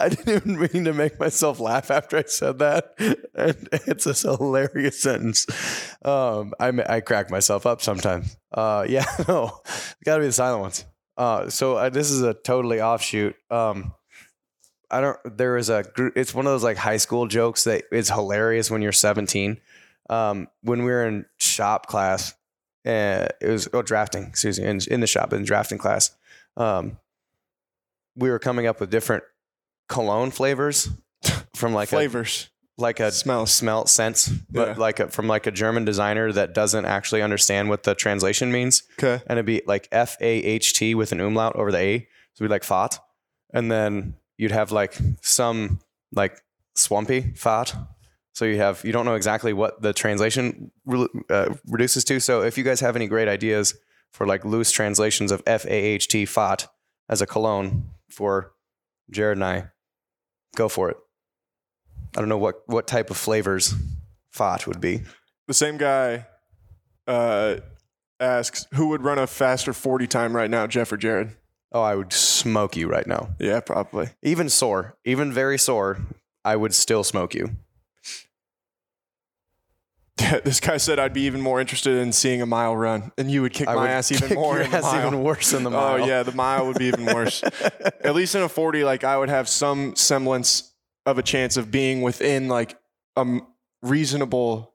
I 0.00 0.08
didn't 0.08 0.28
even 0.28 0.58
mean 0.58 0.84
to 0.84 0.92
make 0.92 1.18
myself 1.20 1.60
laugh 1.60 1.90
after 1.90 2.16
I 2.16 2.24
said 2.24 2.58
that. 2.58 2.94
And 3.34 3.68
it's 3.72 4.06
a 4.06 4.36
hilarious 4.36 5.00
sentence. 5.00 5.46
Um, 6.04 6.52
I 6.58 6.72
I 6.88 7.00
crack 7.00 7.30
myself 7.30 7.64
up 7.64 7.80
sometimes. 7.80 8.36
Uh, 8.52 8.84
yeah, 8.88 9.04
no, 9.28 9.60
got 10.04 10.16
to 10.16 10.20
be 10.20 10.26
the 10.26 10.32
silent 10.32 10.62
ones. 10.62 10.84
Uh, 11.16 11.48
so 11.48 11.76
uh, 11.76 11.90
this 11.90 12.10
is 12.10 12.22
a 12.22 12.34
totally 12.34 12.80
offshoot. 12.80 13.36
Um, 13.50 13.94
I 14.90 15.00
don't. 15.00 15.18
There 15.24 15.56
is 15.56 15.70
a. 15.70 15.84
It's 16.16 16.34
one 16.34 16.46
of 16.46 16.52
those 16.52 16.64
like 16.64 16.76
high 16.76 16.98
school 16.98 17.26
jokes 17.26 17.64
that 17.64 17.84
is 17.92 18.10
hilarious 18.10 18.70
when 18.70 18.82
you're 18.82 18.92
17. 18.92 19.60
Um, 20.10 20.48
when 20.62 20.80
we 20.84 20.90
were 20.90 21.06
in 21.06 21.26
shop 21.38 21.86
class, 21.86 22.34
uh, 22.86 23.26
it 23.40 23.48
was 23.48 23.68
oh 23.72 23.82
drafting. 23.82 24.24
Excuse 24.24 24.58
me, 24.60 24.66
in, 24.66 24.80
in 24.90 25.00
the 25.00 25.06
shop 25.06 25.32
in 25.32 25.44
drafting 25.44 25.78
class. 25.78 26.10
Um, 26.56 26.98
we 28.16 28.30
were 28.30 28.38
coming 28.38 28.66
up 28.66 28.80
with 28.80 28.90
different 28.90 29.24
cologne 29.88 30.30
flavors 30.30 30.88
from 31.56 31.72
like 31.74 31.88
a 31.88 31.96
Flavors. 31.96 32.48
like 32.78 33.00
a 33.00 33.10
Smells. 33.10 33.50
smell 33.52 33.86
sense, 33.86 34.28
but 34.50 34.68
Yeah. 34.68 34.74
like 34.76 35.00
a, 35.00 35.08
from 35.08 35.26
like 35.26 35.46
a 35.46 35.50
German 35.50 35.84
designer 35.84 36.30
that 36.32 36.54
doesn't 36.54 36.84
actually 36.84 37.22
understand 37.22 37.68
what 37.68 37.82
the 37.84 37.94
translation 37.94 38.52
means, 38.52 38.82
Okay. 38.98 39.22
and 39.26 39.38
it'd 39.38 39.46
be 39.46 39.62
like 39.66 39.88
F 39.90 40.16
A 40.20 40.26
H 40.26 40.74
T 40.74 40.94
with 40.94 41.12
an 41.12 41.20
umlaut 41.20 41.56
over 41.56 41.72
the 41.72 41.78
A, 41.78 42.08
so 42.34 42.44
be 42.44 42.48
like 42.48 42.64
fat, 42.64 42.98
and 43.52 43.70
then 43.70 44.14
you'd 44.36 44.50
have 44.52 44.70
like 44.72 44.96
some 45.22 45.80
like 46.12 46.40
swampy 46.74 47.32
fat. 47.34 47.74
So 48.34 48.44
you 48.44 48.56
have 48.58 48.84
you 48.84 48.92
don't 48.92 49.06
know 49.06 49.14
exactly 49.14 49.52
what 49.52 49.80
the 49.80 49.92
translation 49.92 50.70
uh, 51.30 51.54
reduces 51.66 52.04
to. 52.04 52.20
So 52.20 52.42
if 52.42 52.58
you 52.58 52.64
guys 52.64 52.80
have 52.80 52.96
any 52.96 53.06
great 53.06 53.28
ideas 53.28 53.74
for 54.12 54.26
like 54.26 54.44
loose 54.44 54.70
translations 54.70 55.32
of 55.32 55.42
F 55.46 55.64
A 55.64 55.70
H 55.70 56.08
T 56.08 56.26
fat 56.26 56.68
as 57.08 57.22
a 57.22 57.26
cologne 57.26 57.90
for 58.10 58.52
Jared 59.10 59.38
and 59.38 59.44
I, 59.44 59.68
go 60.56 60.68
for 60.68 60.90
it. 60.90 60.96
I 62.16 62.20
don't 62.20 62.28
know 62.28 62.38
what 62.38 62.62
what 62.66 62.86
type 62.86 63.10
of 63.10 63.16
flavors 63.16 63.74
fat 64.32 64.66
would 64.66 64.80
be. 64.80 65.02
The 65.46 65.54
same 65.54 65.76
guy 65.76 66.26
uh, 67.06 67.56
asks 68.18 68.66
who 68.74 68.88
would 68.88 69.02
run 69.02 69.18
a 69.18 69.26
faster 69.26 69.72
40 69.72 70.06
time 70.06 70.34
right 70.34 70.50
now, 70.50 70.66
Jeff 70.66 70.90
or 70.92 70.96
Jared? 70.96 71.36
Oh, 71.70 71.82
I 71.82 71.94
would 71.94 72.12
smoke 72.12 72.76
you 72.76 72.88
right 72.88 73.06
now. 73.06 73.30
Yeah, 73.38 73.60
probably. 73.60 74.10
Even 74.22 74.48
sore, 74.48 74.96
even 75.04 75.32
very 75.32 75.58
sore, 75.58 75.98
I 76.44 76.56
would 76.56 76.72
still 76.74 77.02
smoke 77.02 77.34
you. 77.34 77.50
this 80.44 80.60
guy 80.60 80.76
said 80.76 80.98
I'd 80.98 81.12
be 81.12 81.22
even 81.22 81.40
more 81.40 81.60
interested 81.60 81.98
in 81.98 82.12
seeing 82.12 82.40
a 82.40 82.46
mile 82.46 82.76
run, 82.76 83.10
and 83.18 83.30
you 83.30 83.42
would 83.42 83.52
kick 83.52 83.68
I 83.68 83.74
my 83.74 83.82
would 83.82 83.90
ass 83.90 84.12
even 84.12 84.28
kick 84.28 84.38
more 84.38 84.56
your 84.56 84.64
ass 84.66 84.94
even 84.94 85.22
worse 85.22 85.52
in 85.52 85.64
the 85.64 85.70
mile. 85.70 86.02
Oh 86.02 86.06
yeah, 86.06 86.22
the 86.22 86.32
mile 86.32 86.66
would 86.66 86.78
be 86.78 86.86
even 86.86 87.06
worse. 87.06 87.42
At 88.00 88.14
least 88.14 88.34
in 88.34 88.42
a 88.42 88.48
40, 88.48 88.84
like 88.84 89.02
I 89.02 89.16
would 89.16 89.28
have 89.28 89.48
some 89.48 89.96
semblance 89.96 90.72
of 91.04 91.18
a 91.18 91.22
chance 91.22 91.56
of 91.56 91.70
being 91.70 92.02
within 92.02 92.48
like 92.48 92.78
a 93.16 93.40
reasonable 93.82 94.74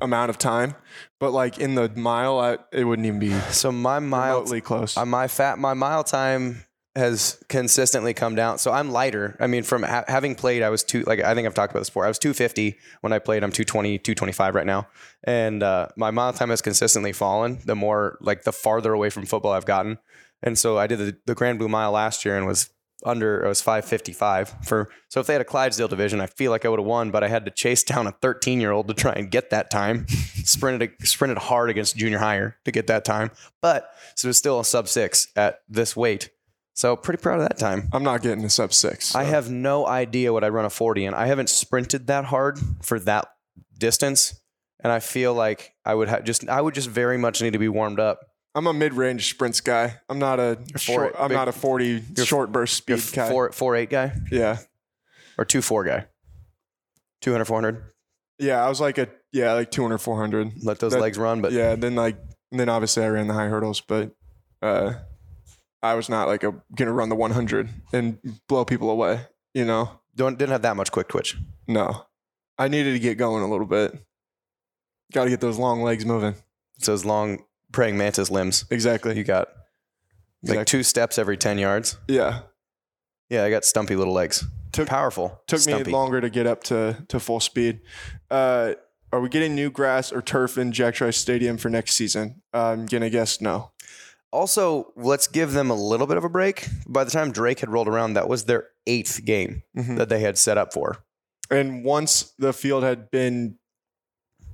amount 0.00 0.30
of 0.30 0.38
time, 0.38 0.74
but 1.20 1.32
like 1.32 1.58
in 1.58 1.74
the 1.74 1.90
mile, 1.90 2.38
I, 2.38 2.58
it 2.72 2.84
wouldn't 2.84 3.06
even 3.06 3.20
be 3.20 3.32
So 3.50 3.70
my 3.70 3.98
mile, 3.98 4.36
remotely 4.36 4.62
close. 4.62 4.96
uh, 4.96 5.04
my 5.04 5.28
fat, 5.28 5.58
my 5.58 5.74
mile 5.74 6.04
time 6.04 6.64
has 6.96 7.42
consistently 7.48 8.14
come 8.14 8.34
down. 8.34 8.58
So 8.58 8.70
I'm 8.70 8.90
lighter. 8.90 9.36
I 9.40 9.46
mean, 9.46 9.64
from 9.64 9.82
ha- 9.82 10.04
having 10.06 10.34
played, 10.34 10.62
I 10.62 10.70
was 10.70 10.84
two. 10.84 11.02
Like 11.02 11.20
I 11.20 11.34
think 11.34 11.46
I've 11.46 11.54
talked 11.54 11.72
about 11.72 11.80
this 11.80 11.90
before. 11.90 12.04
I 12.04 12.08
was 12.08 12.18
250 12.18 12.78
when 13.00 13.12
I 13.12 13.18
played. 13.18 13.42
I'm 13.42 13.50
220, 13.50 13.98
225 13.98 14.54
right 14.54 14.66
now, 14.66 14.86
and 15.24 15.62
uh, 15.62 15.88
my 15.96 16.10
mile 16.10 16.32
time 16.32 16.50
has 16.50 16.62
consistently 16.62 17.12
fallen. 17.12 17.58
The 17.64 17.74
more 17.74 18.18
like 18.20 18.44
the 18.44 18.52
farther 18.52 18.92
away 18.92 19.10
from 19.10 19.26
football 19.26 19.52
I've 19.52 19.66
gotten, 19.66 19.98
and 20.42 20.58
so 20.58 20.78
I 20.78 20.86
did 20.86 20.98
the, 20.98 21.16
the 21.26 21.34
Grand 21.34 21.58
Blue 21.58 21.68
Mile 21.68 21.90
last 21.90 22.24
year 22.24 22.36
and 22.36 22.46
was 22.46 22.70
under. 23.04 23.44
I 23.44 23.48
was 23.48 23.60
555 23.60 24.54
for. 24.64 24.88
So 25.08 25.18
if 25.18 25.26
they 25.26 25.32
had 25.32 25.42
a 25.42 25.46
Clydesdale 25.46 25.88
division, 25.88 26.20
I 26.20 26.26
feel 26.26 26.52
like 26.52 26.64
I 26.64 26.68
would 26.68 26.78
have 26.78 26.86
won, 26.86 27.10
but 27.10 27.24
I 27.24 27.28
had 27.28 27.44
to 27.46 27.50
chase 27.50 27.82
down 27.82 28.06
a 28.06 28.12
13 28.12 28.60
year 28.60 28.70
old 28.70 28.86
to 28.86 28.94
try 28.94 29.14
and 29.14 29.32
get 29.32 29.50
that 29.50 29.68
time. 29.68 30.06
sprinted 30.44 30.92
sprinted 31.00 31.38
hard 31.38 31.70
against 31.70 31.96
junior 31.96 32.18
higher 32.18 32.56
to 32.64 32.70
get 32.70 32.86
that 32.86 33.04
time, 33.04 33.32
but 33.60 33.90
so 34.14 34.26
it 34.26 34.30
was 34.30 34.38
still 34.38 34.60
a 34.60 34.64
sub 34.64 34.86
six 34.86 35.26
at 35.34 35.58
this 35.68 35.96
weight. 35.96 36.30
So 36.74 36.96
pretty 36.96 37.22
proud 37.22 37.40
of 37.40 37.48
that 37.48 37.58
time. 37.58 37.88
I'm 37.92 38.02
not 38.02 38.20
getting 38.22 38.44
a 38.44 38.50
sub 38.50 38.72
six. 38.74 39.14
I 39.14 39.24
have 39.24 39.48
no 39.48 39.86
idea 39.86 40.32
what 40.32 40.42
I 40.44 40.48
run 40.48 40.64
a 40.64 40.70
40 40.70 41.04
in. 41.04 41.14
I 41.14 41.26
haven't 41.26 41.48
sprinted 41.48 42.08
that 42.08 42.24
hard 42.26 42.58
for 42.82 42.98
that 43.00 43.28
distance. 43.78 44.40
And 44.80 44.92
I 44.92 44.98
feel 45.00 45.32
like 45.34 45.72
I 45.84 45.94
would 45.94 46.08
have 46.08 46.24
just 46.24 46.46
I 46.48 46.60
would 46.60 46.74
just 46.74 46.90
very 46.90 47.16
much 47.16 47.40
need 47.40 47.52
to 47.54 47.58
be 47.58 47.68
warmed 47.68 48.00
up. 48.00 48.20
I'm 48.56 48.66
a 48.66 48.72
mid-range 48.72 49.30
sprints 49.30 49.60
guy. 49.60 50.00
I'm 50.08 50.18
not 50.18 50.38
a 50.38 50.58
short. 50.76 51.12
four- 51.14 51.22
I'm 51.22 51.28
big- 51.28 51.36
not 51.36 51.48
a 51.48 51.52
40 51.52 52.02
short 52.24 52.52
burst 52.52 52.86
You're 52.88 52.98
speed 52.98 53.16
guy. 53.16 53.28
four 53.30 53.50
four 53.52 53.74
eight 53.76 53.88
guy 53.90 54.12
Yeah, 54.30 54.58
or 55.38 55.44
two 55.44 55.62
four 55.62 55.84
guy. 55.84 56.06
200 57.22 57.44
400. 57.46 57.82
yeah. 58.38 58.64
I 58.64 58.68
was 58.68 58.80
like 58.80 58.98
a 58.98 59.08
yeah, 59.32 59.52
like 59.54 59.70
200, 59.70 59.98
400. 59.98 60.52
Let 60.62 60.78
those 60.80 60.92
That- 60.92 61.00
legs 61.00 61.18
run, 61.18 61.40
but 61.40 61.52
yeah, 61.52 61.76
then 61.76 61.94
like 61.94 62.16
and 62.50 62.60
then 62.60 62.68
obviously 62.68 63.04
I 63.04 63.08
ran 63.08 63.26
the 63.26 63.34
high 63.34 63.48
hurdles, 63.48 63.80
but 63.80 64.10
uh, 64.62 64.94
I 65.84 65.94
was 65.94 66.08
not 66.08 66.28
like 66.28 66.42
a 66.42 66.54
gonna 66.74 66.92
run 66.92 67.08
the 67.10 67.14
100 67.14 67.68
and 67.92 68.18
blow 68.48 68.64
people 68.64 68.90
away. 68.90 69.26
You 69.52 69.64
know, 69.64 69.90
don't 70.16 70.38
didn't 70.38 70.52
have 70.52 70.62
that 70.62 70.76
much 70.76 70.90
quick 70.90 71.08
twitch. 71.08 71.36
no. 71.68 72.06
I 72.56 72.68
needed 72.68 72.92
to 72.92 73.00
get 73.00 73.18
going 73.18 73.42
a 73.42 73.48
little 73.48 73.66
bit. 73.66 73.92
Got 75.12 75.24
to 75.24 75.30
get 75.30 75.40
those 75.40 75.58
long 75.58 75.82
legs 75.82 76.06
moving. 76.06 76.36
It's 76.76 76.86
those 76.86 77.04
long 77.04 77.44
praying 77.72 77.96
mantis 77.98 78.30
limbs. 78.30 78.64
Exactly. 78.70 79.16
You 79.16 79.24
got 79.24 79.48
like 80.44 80.64
two 80.66 80.84
steps 80.84 81.18
every 81.18 81.36
10 81.36 81.58
yards. 81.58 81.98
yeah. 82.06 82.42
Yeah, 83.28 83.42
I 83.42 83.50
got 83.50 83.64
stumpy 83.64 83.96
little 83.96 84.12
legs. 84.14 84.44
Took- 84.70 84.86
Powerful. 84.88 85.40
Took 85.48 85.60
stumpy. 85.60 85.86
me 85.90 85.92
longer 85.92 86.20
to 86.20 86.30
get 86.30 86.46
up 86.46 86.62
to 86.64 87.04
to 87.08 87.18
full 87.18 87.40
speed. 87.40 87.80
Uh, 88.30 88.74
are 89.12 89.20
we 89.20 89.28
getting 89.28 89.54
new 89.56 89.70
grass 89.70 90.12
or 90.12 90.22
turf 90.22 90.56
in 90.56 90.70
Jack 90.72 90.94
Trice 90.94 91.16
Stadium 91.16 91.56
for 91.56 91.70
next 91.70 91.94
season? 91.94 92.42
I'm 92.52 92.86
gonna 92.86 93.10
guess 93.10 93.40
no. 93.40 93.72
Also, 94.34 94.92
let's 94.96 95.28
give 95.28 95.52
them 95.52 95.70
a 95.70 95.74
little 95.74 96.06
bit 96.08 96.16
of 96.16 96.24
a 96.24 96.28
break. 96.28 96.66
By 96.88 97.04
the 97.04 97.10
time 97.12 97.30
Drake 97.30 97.60
had 97.60 97.70
rolled 97.70 97.86
around, 97.88 98.14
that 98.14 98.28
was 98.28 98.44
their 98.46 98.68
eighth 98.86 99.24
game 99.24 99.62
Mhm. 99.76 99.96
that 99.96 100.08
they 100.08 100.20
had 100.20 100.36
set 100.36 100.58
up 100.58 100.72
for. 100.72 100.98
And 101.50 101.84
once 101.84 102.32
the 102.38 102.52
field 102.52 102.82
had 102.82 103.10
been 103.12 103.58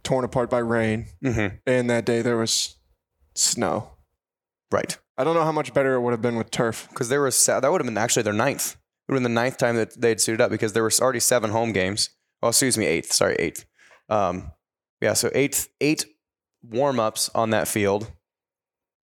torn 0.03 0.25
apart 0.25 0.51
by 0.51 0.59
rain, 0.59 1.07
Mm-hmm. 1.25 1.57
and 1.67 1.89
that 1.91 2.05
day 2.05 2.21
there 2.21 2.37
was 2.37 2.77
snow. 3.35 3.93
Right. 4.71 4.99
I 5.17 5.25
don't 5.25 5.35
know 5.35 5.45
how 5.45 5.53
much 5.53 5.73
better 5.75 5.95
it 5.95 6.01
would 6.01 6.13
have 6.13 6.23
been 6.23 6.37
with 6.37 6.51
turf. 6.51 6.87
Because 6.91 7.09
there 7.09 7.23
was 7.23 7.45
that 7.47 7.63
would 7.63 7.81
have 7.81 7.87
been 7.87 7.99
actually 7.99 8.23
their 8.23 8.33
ninth. 8.35 8.73
It 9.09 9.13
would 9.13 9.17
have 9.17 9.23
been 9.25 9.35
the 9.35 9.41
ninth 9.41 9.57
time 9.57 9.77
that 9.77 10.01
they'd 10.01 10.21
suited 10.21 10.41
up 10.43 10.51
because 10.51 10.73
there 10.75 10.83
were 10.83 10.93
already 11.01 11.21
seven 11.21 11.51
home 11.51 11.73
games. 11.73 12.11
Oh, 12.43 12.49
excuse 12.49 12.77
me, 12.79 12.87
eighth. 12.87 13.13
Sorry, 13.13 13.35
eighth. 13.39 13.65
Um, 14.09 14.53
yeah, 15.01 15.15
so 15.15 15.31
eighth, 15.35 15.69
eight 15.81 16.05
warm 16.63 17.01
ups 17.01 17.31
on 17.35 17.51
that 17.51 17.67
field 17.67 18.13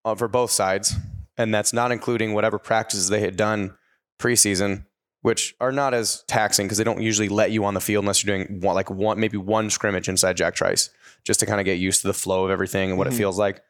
uh, 0.08 0.16
for 0.16 0.28
both 0.28 0.52
sides, 0.52 0.94
and 1.38 1.54
that's 1.54 1.74
not 1.74 1.92
including 1.92 2.34
whatever 2.34 2.58
practices 2.58 3.10
they 3.10 3.20
had 3.22 3.36
done 3.38 3.76
preseason, 4.20 4.86
which 5.22 5.56
are 5.60 5.72
not 5.72 5.94
as 5.94 6.24
taxing 6.28 6.66
because 6.66 6.78
they 6.78 6.84
don't 6.84 7.02
usually 7.02 7.30
let 7.30 7.52
you 7.52 7.66
on 7.66 7.74
the 7.74 7.82
field 7.82 8.04
unless 8.04 8.24
you're 8.24 8.38
doing 8.38 8.62
one, 8.62 8.76
like 8.76 8.90
one, 8.90 9.20
maybe 9.20 9.38
one 9.38 9.70
scrimmage 9.70 10.08
inside 10.10 10.38
Jack 10.38 10.56
Trice, 10.56 10.90
just 11.24 11.40
to 11.42 11.46
kind 11.46 11.60
of 11.60 11.66
get 11.66 11.78
used 11.78 12.02
to 12.02 12.08
the 12.08 12.14
flow 12.14 12.46
of 12.46 12.52
everything 12.52 12.90
and 12.90 12.98
what 12.98 13.08
Mhm. 13.08 13.12
it 13.12 13.16
feels 13.18 13.38
like. 13.38 13.62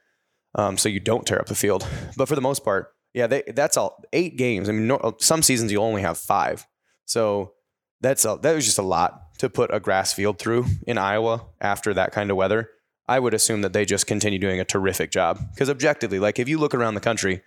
Um, 0.56 0.78
so 0.78 0.90
you 0.90 1.00
don't 1.00 1.26
tear 1.26 1.40
up 1.40 1.48
the 1.48 1.56
field. 1.56 1.86
But 2.16 2.28
for 2.28 2.36
the 2.36 2.42
most 2.42 2.64
part, 2.64 2.94
yeah, 3.14 3.28
they, 3.28 3.44
that's 3.48 3.78
all 3.78 4.04
eight 4.14 4.38
games. 4.38 4.70
I 4.70 4.72
mean, 4.72 4.88
no, 4.88 5.16
some 5.20 5.42
seasons 5.44 5.72
you'll 5.72 5.84
only 5.84 6.02
have 6.04 6.18
five. 6.18 6.66
So 7.06 7.54
that's 8.02 8.26
a, 8.26 8.38
that 8.42 8.54
was 8.56 8.66
just 8.66 8.78
a 8.78 8.84
lot 8.84 9.22
to 9.40 9.50
put 9.50 9.74
a 9.74 9.80
grass 9.80 10.14
field 10.14 10.40
through 10.40 10.66
in 10.86 10.98
Iowa 10.98 11.46
after 11.60 11.94
that 11.96 12.12
kind 12.12 12.30
of 12.32 12.38
weather. 12.38 12.70
I 13.08 13.20
would 13.20 13.34
assume 13.34 13.62
that 13.62 13.74
they 13.74 13.86
just 13.86 14.05
continue 14.08 14.38
doing 14.39 14.60
a 14.60 14.66
terrific 14.66 15.12
job 15.12 15.39
because 15.53 15.70
objectively, 15.70 16.20
like 16.20 16.39
if 16.39 16.49
you 16.49 16.58
look 16.58 16.74
around 16.76 16.95
the 16.95 16.99
country, 17.01 17.41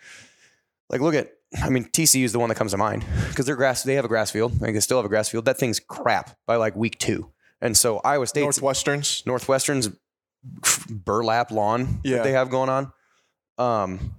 like 0.88 1.00
look 1.00 1.14
at, 1.14 1.32
I 1.62 1.68
mean, 1.68 1.84
TCU 1.84 2.24
is 2.24 2.32
the 2.32 2.38
one 2.38 2.48
that 2.48 2.54
comes 2.54 2.70
to 2.72 2.78
mind 2.78 3.04
because 3.28 3.44
they're 3.46 3.56
grass. 3.56 3.82
They 3.82 3.94
have 3.94 4.04
a 4.04 4.08
grass 4.08 4.30
field. 4.30 4.60
Like 4.60 4.72
they 4.74 4.80
still 4.80 4.98
have 4.98 5.04
a 5.04 5.08
grass 5.10 5.28
field. 5.28 5.44
That 5.44 5.58
thing's 5.58 5.78
crap 5.80 6.36
by 6.46 6.56
like 6.56 6.74
week 6.76 6.98
two. 6.98 7.30
And 7.60 7.76
so 7.76 7.98
Iowa 8.04 8.26
State, 8.26 8.44
Northwesterns. 8.44 9.26
Northwestern's 9.26 9.90
burlap 10.88 11.50
lawn 11.50 12.00
Yeah. 12.04 12.16
that 12.18 12.24
they 12.24 12.32
have 12.32 12.50
going 12.50 12.68
on. 12.70 12.92
Um, 13.58 14.14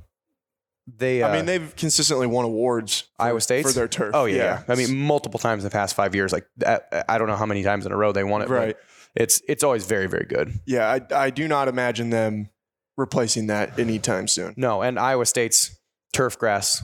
they, 0.98 1.24
uh, 1.24 1.30
I 1.30 1.36
mean, 1.36 1.46
they've 1.46 1.76
consistently 1.76 2.28
won 2.28 2.46
awards. 2.46 3.06
For, 3.18 3.24
Iowa 3.24 3.42
State 3.42 3.66
for 3.66 3.72
their 3.72 3.88
turf. 3.88 4.12
Oh 4.14 4.26
yeah, 4.26 4.36
yeah. 4.36 4.64
I 4.68 4.76
mean, 4.76 4.96
multiple 4.98 5.40
times 5.40 5.64
in 5.64 5.70
the 5.70 5.74
past 5.74 5.96
five 5.96 6.14
years. 6.16 6.32
Like 6.34 6.46
I, 6.66 6.80
I 7.08 7.18
don't 7.18 7.28
know 7.28 7.36
how 7.36 7.46
many 7.46 7.64
times 7.64 7.86
in 7.86 7.92
a 7.92 7.98
row 7.98 8.12
they 8.12 8.24
won 8.24 8.42
it. 8.42 8.48
but 8.50 8.54
right. 8.54 8.78
It's 9.16 9.42
it's 9.48 9.64
always 9.64 9.86
very 9.86 10.08
very 10.08 10.26
good. 10.26 10.60
Yeah, 10.66 10.88
I, 11.12 11.26
I 11.26 11.30
do 11.30 11.48
not 11.48 11.68
imagine 11.68 12.10
them 12.12 12.50
replacing 12.98 13.48
that 13.48 13.78
anytime 13.80 14.28
soon. 14.28 14.54
No, 14.58 14.82
and 14.82 14.98
Iowa 15.00 15.26
State's 15.26 15.78
turf 16.14 16.38
grass 16.40 16.82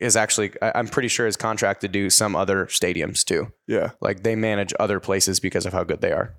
is 0.00 0.14
actually 0.16 0.52
I'm 0.62 0.88
pretty 0.88 1.08
sure 1.08 1.26
is 1.26 1.36
contracted 1.36 1.92
to 1.92 1.98
do 1.98 2.10
some 2.10 2.36
other 2.36 2.66
stadiums 2.66 3.24
too. 3.24 3.52
Yeah, 3.66 3.92
Like 4.00 4.22
they 4.22 4.36
manage 4.36 4.74
other 4.78 5.00
places 5.00 5.40
because 5.40 5.64
of 5.66 5.72
how 5.72 5.84
good 5.84 6.00
they 6.00 6.12
are. 6.12 6.34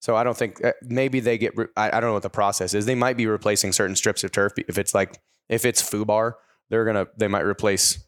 So 0.00 0.14
I 0.14 0.22
don't 0.22 0.36
think 0.36 0.62
uh, 0.64 0.72
maybe 0.82 1.18
they 1.20 1.38
get. 1.38 1.54
I, 1.76 1.88
I 1.88 2.00
don't 2.00 2.10
know 2.10 2.12
what 2.14 2.22
the 2.22 2.30
process 2.30 2.72
is. 2.74 2.86
They 2.86 2.94
might 2.94 3.16
be 3.16 3.26
replacing 3.26 3.72
certain 3.72 3.96
strips 3.96 4.22
of 4.24 4.30
turf 4.30 4.52
if 4.68 4.78
it's 4.78 4.94
like 4.94 5.18
if 5.48 5.64
it's 5.64 5.82
Fubar, 5.82 6.34
they're 6.70 6.84
gonna 6.84 7.06
they 7.16 7.26
might 7.28 7.44
replace 7.46 8.04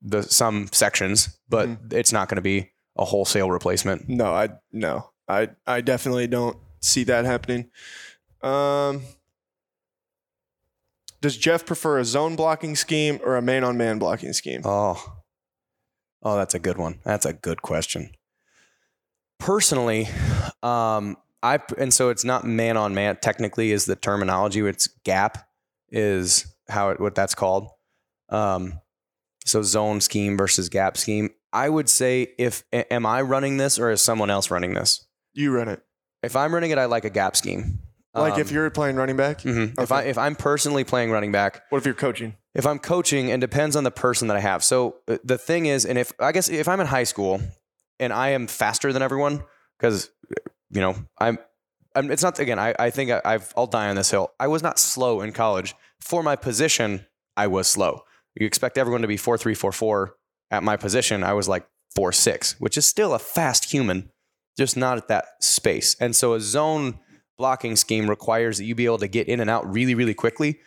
the 0.00 0.22
some 0.22 0.68
sections, 0.72 1.38
but 1.48 1.68
Mm-hmm. 1.68 1.96
it's 1.96 2.12
not 2.12 2.28
going 2.28 2.36
to 2.36 2.42
be 2.42 2.70
a 2.98 3.04
wholesale 3.04 3.50
replacement. 3.50 4.08
no, 4.08 4.32
I 4.34 4.50
no, 4.72 5.10
I 5.32 5.48
I 5.66 5.80
definitely 5.80 6.26
don't 6.26 6.56
see 6.80 7.04
that 7.04 7.24
happening. 7.24 7.70
Um, 8.42 9.02
does 11.20 11.36
Jeff 11.36 11.64
prefer 11.64 11.98
a 11.98 12.04
zone 12.04 12.36
blocking 12.36 12.74
scheme 12.74 13.20
or 13.24 13.36
a 13.36 13.42
man 13.42 13.64
on 13.64 13.76
man 13.76 13.98
blocking 13.98 14.32
scheme? 14.32 14.62
Oh, 14.64 15.20
oh, 16.22 16.36
that's 16.36 16.54
a 16.54 16.58
good 16.58 16.76
one. 16.76 16.98
That's 17.04 17.24
a 17.24 17.32
good 17.32 17.62
question. 17.62 18.10
Personally, 19.38 20.08
um, 20.62 21.16
I 21.42 21.60
and 21.78 21.94
so 21.94 22.10
it's 22.10 22.24
not 22.24 22.44
man 22.44 22.76
on 22.76 22.94
man. 22.94 23.16
Technically, 23.20 23.72
is 23.72 23.84
the 23.84 23.96
terminology. 23.96 24.60
It's 24.60 24.88
gap 25.04 25.48
is 25.90 26.52
how 26.68 26.90
it 26.90 27.00
what 27.00 27.14
that's 27.14 27.34
called. 27.34 27.68
Um, 28.28 28.80
so 29.44 29.62
zone 29.62 30.00
scheme 30.00 30.36
versus 30.36 30.68
gap 30.68 30.96
scheme. 30.96 31.30
I 31.52 31.68
would 31.68 31.88
say 31.88 32.34
if 32.38 32.64
am 32.72 33.04
I 33.04 33.22
running 33.22 33.58
this 33.58 33.78
or 33.78 33.90
is 33.90 34.00
someone 34.00 34.30
else 34.30 34.50
running 34.50 34.74
this? 34.74 35.06
You 35.34 35.52
run 35.52 35.68
it. 35.68 35.82
If 36.22 36.36
I'm 36.36 36.52
running 36.54 36.70
it, 36.70 36.78
I 36.78 36.84
like 36.86 37.04
a 37.04 37.10
gap 37.10 37.36
scheme. 37.36 37.78
Like 38.14 38.34
Um, 38.34 38.40
if 38.40 38.50
you're 38.52 38.68
playing 38.70 38.96
running 38.96 39.16
back. 39.16 39.40
mhm. 39.40 39.80
if 39.80 39.90
I 39.90 40.02
if 40.02 40.18
I'm 40.18 40.36
personally 40.36 40.84
playing 40.84 41.10
running 41.10 41.32
back, 41.32 41.62
What 41.70 41.78
if 41.78 41.84
you're 41.86 41.94
coaching? 41.94 42.36
if 42.54 42.66
I'm 42.66 42.78
coaching 42.78 43.30
and 43.32 43.40
depends 43.40 43.74
on 43.76 43.84
the 43.84 43.90
person 43.90 44.28
that 44.28 44.36
I 44.36 44.40
have. 44.40 44.62
So 44.62 44.96
uh, 45.08 45.16
the 45.24 45.38
thing 45.38 45.64
is, 45.66 45.86
and 45.86 45.98
if 45.98 46.12
I 46.20 46.32
guess 46.32 46.48
if 46.50 46.68
I'm 46.68 46.78
in 46.80 46.86
high 46.86 47.04
school 47.04 47.40
and 47.98 48.12
I 48.12 48.30
am 48.30 48.46
faster 48.46 48.92
than 48.92 49.00
everyone, 49.02 49.42
because 49.78 50.10
you 50.70 50.80
know 50.82 50.94
I'm, 51.18 51.38
I'm 51.96 52.10
it's 52.10 52.22
not 52.22 52.38
again. 52.38 52.58
I, 52.58 52.74
I 52.78 52.90
think 52.90 53.10
I, 53.10 53.22
I've 53.24 53.52
I'll 53.56 53.66
die 53.66 53.88
on 53.88 53.96
this 53.96 54.10
hill. 54.10 54.30
I 54.38 54.46
was 54.48 54.62
not 54.62 54.78
slow 54.78 55.22
in 55.22 55.32
college 55.32 55.74
for 56.00 56.22
my 56.22 56.36
position. 56.36 57.06
I 57.38 57.46
was 57.46 57.66
slow. 57.66 58.02
You 58.34 58.46
expect 58.46 58.76
everyone 58.76 59.00
to 59.02 59.08
be 59.08 59.16
four 59.16 59.38
three 59.38 59.54
four 59.54 59.72
four 59.72 60.16
at 60.50 60.62
my 60.62 60.76
position. 60.76 61.24
I 61.24 61.32
was 61.32 61.48
like 61.48 61.66
four 61.94 62.12
six, 62.12 62.60
which 62.60 62.76
is 62.76 62.84
still 62.86 63.14
a 63.14 63.18
fast 63.18 63.70
human, 63.72 64.10
just 64.56 64.76
not 64.76 64.98
at 64.98 65.08
that 65.08 65.26
space. 65.40 65.96
And 66.00 66.14
so 66.14 66.34
a 66.34 66.40
zone 66.40 66.98
blocking 67.38 67.76
scheme 67.76 68.08
requires 68.08 68.58
that 68.58 68.64
you 68.64 68.74
be 68.74 68.84
able 68.84 68.98
to 68.98 69.08
get 69.08 69.26
in 69.28 69.40
and 69.40 69.48
out 69.50 69.70
really 69.72 69.94
really 69.94 70.14
quickly 70.14 70.60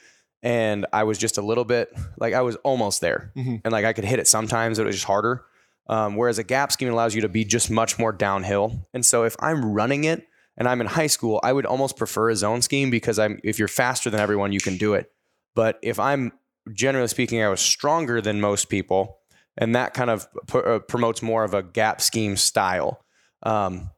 and 0.43 0.85
I 0.93 1.03
was 1.05 1.17
just 1.17 1.37
a 1.37 1.41
little 1.41 1.65
bit 1.65 1.89
like 2.19 2.33
I 2.35 2.41
was 2.41 2.55
almost 2.57 3.01
there, 3.01 3.31
Mhm. 3.35 3.61
and 3.63 3.71
like 3.71 3.83
I 3.83 3.93
could 3.93 4.05
hit 4.05 4.19
it 4.19 4.27
sometimes. 4.27 4.77
It 4.77 4.85
was 4.85 4.95
just 4.95 5.05
harder. 5.07 5.43
Um, 5.87 6.15
whereas 6.15 6.37
a 6.37 6.43
gap 6.43 6.71
scheme 6.71 6.89
allows 6.91 7.15
you 7.15 7.21
to 7.21 7.29
be 7.29 7.43
just 7.45 7.71
much 7.71 7.97
more 7.97 8.11
downhill. 8.11 8.87
And 8.93 9.03
so 9.05 9.23
if 9.23 9.35
I'm 9.39 9.73
running 9.73 10.03
it 10.03 10.27
and 10.57 10.67
I'm 10.67 10.81
in 10.81 10.87
high 10.87 11.07
school, 11.07 11.39
I 11.43 11.51
would 11.51 11.65
almost 11.65 11.97
prefer 11.97 12.29
a 12.29 12.35
zone 12.35 12.61
scheme 12.61 12.89
because 12.91 13.17
I'm 13.17 13.39
if 13.43 13.57
you're 13.57 13.67
faster 13.67 14.09
than 14.11 14.19
everyone, 14.19 14.51
you 14.51 14.59
can 14.59 14.77
do 14.77 14.93
it. 14.93 15.11
But 15.55 15.79
if 15.81 15.99
I'm 15.99 16.31
generally 16.73 17.07
speaking, 17.07 17.41
I 17.41 17.49
was 17.49 17.61
stronger 17.61 18.21
than 18.21 18.39
most 18.39 18.69
people, 18.69 19.17
and 19.57 19.73
that 19.75 19.93
kind 19.95 20.09
of 20.11 20.27
p- 20.47 20.59
uh, 20.59 20.79
promotes 20.79 21.21
more 21.23 21.43
of 21.43 21.53
a 21.55 21.63
gap 21.63 22.01
scheme 22.01 22.35
style 22.37 23.03
um, 23.43 23.89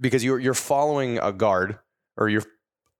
because 0.00 0.24
you're 0.24 0.38
you're 0.38 0.54
following 0.54 1.18
a 1.18 1.32
guard 1.32 1.78
or 2.16 2.28
you're 2.28 2.44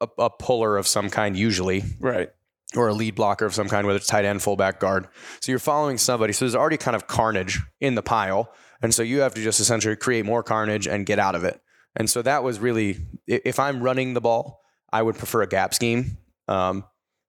a, 0.01 0.09
a 0.18 0.31
puller 0.31 0.77
of 0.77 0.87
some 0.87 1.09
kind 1.11 1.37
usually 1.37 1.83
Right. 2.01 2.31
or 2.77 2.89
a 2.89 2.93
lead 2.95 3.14
blocker 3.14 3.45
of 3.47 3.55
some 3.55 3.68
kind, 3.68 3.87
whether 3.87 3.97
it's 3.97 4.07
tight 4.07 4.24
end, 4.24 4.43
fullback, 4.43 4.81
guard. 4.81 5.09
So 5.41 5.53
you're 5.53 5.59
following 5.59 5.99
somebody. 5.99 6.33
So 6.33 6.45
there's 6.45 6.55
already 6.55 6.77
kind 6.77 6.95
of 6.97 7.07
carnage 7.07 7.61
in 7.81 7.95
the 7.95 8.03
pile. 8.03 8.53
And 8.83 8.95
so 8.95 9.03
you 9.03 9.20
have 9.20 9.35
to 9.35 9.43
just 9.43 9.59
essentially 9.61 9.97
create 9.97 10.27
more 10.27 10.43
carnage 10.43 10.87
and 10.87 11.07
get 11.07 11.18
out 11.18 11.35
of 11.35 11.45
it. 11.45 11.61
And 11.97 12.11
so 12.11 12.20
that 12.22 12.43
was 12.43 12.59
really, 12.59 12.99
if 13.27 13.59
I'm 13.59 13.83
running 13.83 14.12
the 14.12 14.20
ball, 14.20 14.61
I 14.93 15.01
would 15.03 15.16
prefer 15.16 15.41
a 15.41 15.47
gap 15.47 15.72
scheme. 15.72 16.18
Um, 16.47 16.85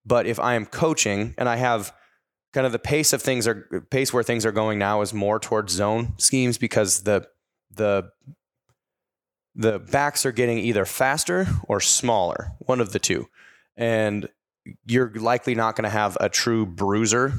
but 0.06 0.26
if 0.26 0.40
I 0.40 0.56
am 0.56 0.66
coaching 0.66 1.36
and 1.38 1.48
I 1.48 1.56
have 1.56 1.94
kind 2.54 2.66
of 2.66 2.74
the 2.74 2.80
pace 2.80 3.14
of 3.14 3.22
things 3.22 3.48
are 3.48 3.86
pace 3.92 4.12
where 4.12 4.24
things 4.24 4.46
are 4.46 4.52
going 4.52 4.78
now 4.78 5.02
is 5.02 5.14
more 5.14 5.40
towards 5.40 5.72
zone 5.74 6.16
schemes 6.18 6.58
because 6.58 7.04
the 7.04 7.28
the 7.72 8.10
the 9.58 9.80
backs 9.80 10.26
are 10.26 10.32
getting 10.32 10.60
either 10.60 10.86
faster 10.86 11.48
or 11.64 11.82
smaller, 11.82 12.52
one 12.60 12.80
of 12.80 12.94
the 12.94 13.00
two. 13.00 13.28
And 13.76 14.30
you're 14.86 15.12
likely 15.16 15.56
not 15.56 15.76
going 15.76 15.84
to 15.84 15.90
have 15.90 16.16
a 16.22 16.30
true 16.30 16.66
bruiser 16.66 17.34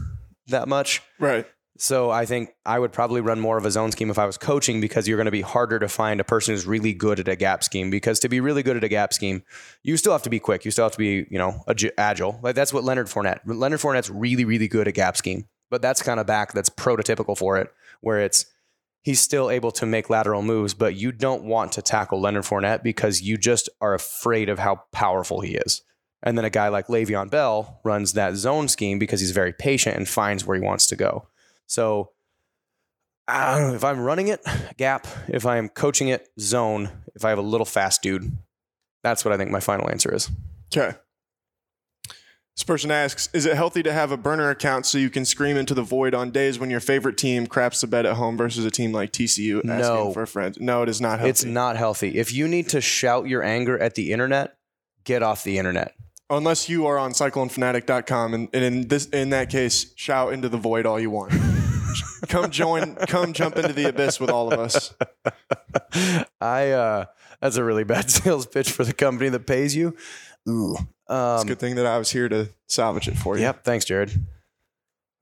that 0.49 0.69
much. 0.69 1.01
Right. 1.19 1.47
So 1.81 2.11
I 2.11 2.27
think 2.27 2.51
I 2.67 2.77
would 2.77 2.91
probably 2.91 3.21
run 3.21 3.39
more 3.39 3.57
of 3.57 3.65
a 3.65 3.71
zone 3.71 3.93
scheme 3.93 4.11
if 4.11 4.19
I 4.19 4.27
was 4.27 4.37
coaching 4.37 4.81
because 4.81 5.07
you're 5.07 5.17
going 5.17 5.27
to 5.27 5.31
be 5.31 5.43
harder 5.43 5.79
to 5.79 5.89
find 5.89 6.21
a 6.21 6.25
person 6.25 6.53
who's 6.53 6.67
really 6.67 6.93
good 6.93 7.21
at 7.21 7.29
a 7.29 7.37
gap 7.37 7.63
scheme. 7.63 7.89
Because 7.89 8.19
to 8.21 8.29
be 8.29 8.41
really 8.41 8.65
good 8.65 8.77
at 8.77 8.83
a 8.83 8.89
gap 8.89 9.13
scheme, 9.13 9.45
you 9.85 9.97
still 9.97 10.11
have 10.11 10.25
to 10.25 10.31
be 10.31 10.41
quick. 10.41 10.65
You 10.65 10.73
still 10.73 10.87
have 10.87 10.93
to 10.93 10.99
be, 10.99 11.29
you 11.31 11.39
know, 11.39 11.63
agi- 11.69 11.93
agile. 11.97 12.41
Like 12.43 12.57
that's 12.57 12.73
what 12.73 12.83
Leonard 12.83 13.07
Fournette. 13.07 13.41
Leonard 13.47 13.79
Fournette's 13.79 14.11
really, 14.11 14.45
really 14.45 14.67
good 14.67 14.89
at 14.89 14.95
gap 14.95 15.17
scheme, 15.17 15.47
but 15.71 15.81
that's 15.81 16.03
kind 16.03 16.19
of 16.19 16.27
back 16.27 16.53
that's 16.53 16.69
prototypical 16.69 17.39
for 17.39 17.59
it, 17.59 17.73
where 18.01 18.21
it's 18.21 18.47
he's 19.03 19.21
still 19.21 19.51
able 19.51 19.71
to 19.73 19.87
make 19.87 20.11
lateral 20.11 20.43
moves, 20.43 20.75
but 20.75 20.95
you 20.95 21.13
don't 21.13 21.45
want 21.45 21.73
to 21.73 21.83
tackle 21.83 22.21
Leonard 22.21 22.45
Fournette 22.45 22.83
because 22.83 23.23
you 23.23 23.37
just 23.37 23.69
are 23.81 23.95
afraid 23.95 24.49
of 24.49 24.59
how 24.59 24.83
powerful 24.93 25.41
he 25.41 25.55
is. 25.57 25.83
And 26.23 26.37
then 26.37 26.45
a 26.45 26.51
guy 26.51 26.69
like 26.69 26.89
Le'Veon 26.89 27.31
Bell 27.31 27.81
runs 27.85 28.15
that 28.15 28.35
zone 28.35 28.69
scheme 28.69 28.99
because 28.99 29.21
he's 29.21 29.31
very 29.31 29.53
patient 29.53 29.97
and 29.97 30.09
finds 30.09 30.45
where 30.45 30.57
he 30.57 30.63
wants 30.63 30.87
to 30.89 30.97
go. 30.97 31.29
So 31.67 32.11
I 33.29 33.59
don't 33.59 33.69
know 33.69 33.75
if 33.75 33.85
I'm 33.85 34.01
running 34.01 34.29
it, 34.29 34.45
gap. 34.77 35.07
If 35.29 35.47
I 35.47 35.59
am 35.59 35.69
coaching 35.69 36.09
it, 36.09 36.29
zone. 36.41 36.91
If 37.15 37.25
I 37.25 37.29
have 37.31 37.39
a 37.39 37.43
little 37.43 37.67
fast 37.67 38.03
dude, 38.03 38.37
that's 39.03 39.25
what 39.25 39.33
I 39.33 39.37
think 39.37 39.51
my 39.51 39.61
final 39.61 39.91
answer 39.91 40.13
is. 40.13 40.31
Okay. 40.75 40.97
This 42.59 42.65
person 42.65 42.91
asks, 42.91 43.29
is 43.33 43.47
it 43.47 43.55
healthy 43.55 43.85
to 43.85 43.93
have 43.93 44.11
a 44.11 44.17
burner 44.17 44.51
account 44.51 44.85
so 44.85 44.99
you 44.99 45.11
can 45.11 45.25
scream 45.25 45.57
into 45.57 45.75
the 45.75 45.83
void 45.83 46.13
on 46.13 46.33
days 46.33 46.59
when 46.59 46.71
your 46.71 46.81
favorite 46.81 47.17
team 47.17 47.47
craps 47.47 47.83
the 47.83 47.87
bed 47.87 48.05
at 48.05 48.17
home 48.17 48.37
versus 48.37 48.65
a 48.65 48.71
team 48.73 48.91
like 48.91 49.13
TCU 49.13 49.59
asking 49.59 49.79
No. 49.79 50.13
for 50.13 50.23
a 50.23 50.27
friend? 50.27 50.57
No, 50.61 50.83
it 50.83 50.89
is 50.89 51.01
not 51.01 51.21
healthy. 51.21 51.31
It's 51.31 51.45
not 51.45 51.77
healthy. 51.77 52.19
If 52.19 52.33
you 52.33 52.49
need 52.49 52.69
to 52.71 52.81
shout 52.81 53.29
your 53.29 53.45
anger 53.45 53.79
at 53.79 53.95
the 53.95 54.11
internet, 54.11 54.57
get 55.05 55.23
off 55.23 55.45
the 55.45 55.57
internet. 55.57 55.95
Unless 56.31 56.69
you 56.69 56.85
are 56.87 56.99
on 56.99 57.13
cyclonefanatic.com 57.13 58.35
and, 58.35 58.49
and 58.53 58.65
in 58.65 58.89
this 58.89 59.07
in 59.11 59.31
that 59.31 59.51
case, 59.51 59.93
shout 59.95 60.33
into 60.33 60.49
the 60.49 60.59
void 60.59 60.85
all 60.85 60.99
you 60.99 61.11
want. 61.11 61.33
come 62.29 62.51
join 62.51 62.97
come 63.07 63.35
jump 63.35 63.55
into 63.57 63.73
the 63.73 63.89
abyss 63.89 64.19
with 64.19 64.31
all 64.31 64.53
of 64.53 64.59
us. 64.59 64.93
I 66.41 66.73
uh 66.73 67.05
that's 67.41 67.57
a 67.57 67.63
really 67.63 67.85
bad 67.85 68.11
sales 68.11 68.47
pitch 68.47 68.73
for 68.73 68.83
the 68.83 68.93
company 68.93 69.31
that 69.31 69.47
pays 69.47 69.77
you. 69.77 69.95
Ooh. 70.49 70.75
It's 71.09 71.15
Um, 71.43 71.47
a 71.47 71.49
good 71.49 71.59
thing 71.59 71.77
that 71.77 71.87
I 71.87 71.99
was 71.99 72.11
here 72.11 72.29
to 72.29 72.51
salvage 72.67 73.09
it 73.09 73.17
for 73.17 73.37
you. 73.37 73.43
Yep. 73.43 73.65
Thanks, 73.65 73.85
Jared. 73.85 74.27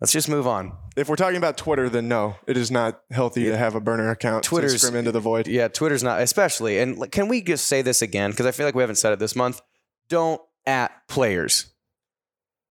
Let's 0.01 0.13
just 0.13 0.29
move 0.29 0.47
on. 0.47 0.73
If 0.97 1.09
we're 1.09 1.17
talking 1.17 1.37
about 1.39 1.57
Twitter, 1.57 1.89
then 1.89 2.07
no, 2.09 2.37
it 2.47 2.57
is 2.57 2.71
not 2.71 3.01
healthy 3.11 3.45
to 3.45 3.57
have 3.57 3.75
a 3.75 3.81
burner 3.81 4.11
account. 4.11 4.45
Twitter's- 4.45 4.73
to 4.75 4.79
scream 4.81 4.97
into 4.99 5.13
the 5.13 5.21
void. 5.21 5.47
Yeah, 5.47 5.69
Twitter's 5.69 6.03
not, 6.03 6.21
especially. 6.21 6.79
And 6.79 7.11
can 7.13 7.29
we 7.29 7.41
just 7.41 7.67
say 7.67 7.83
this 7.83 8.03
again? 8.03 8.31
Because 8.31 8.47
I 8.47 8.51
feel 8.51 8.67
like 8.67 8.75
we 8.75 8.83
haven't 8.83 8.97
said 8.97 9.13
it 9.13 9.19
this 9.19 9.35
month. 9.37 9.63
Don't 10.09 10.41
at 10.67 10.91
players 11.09 11.73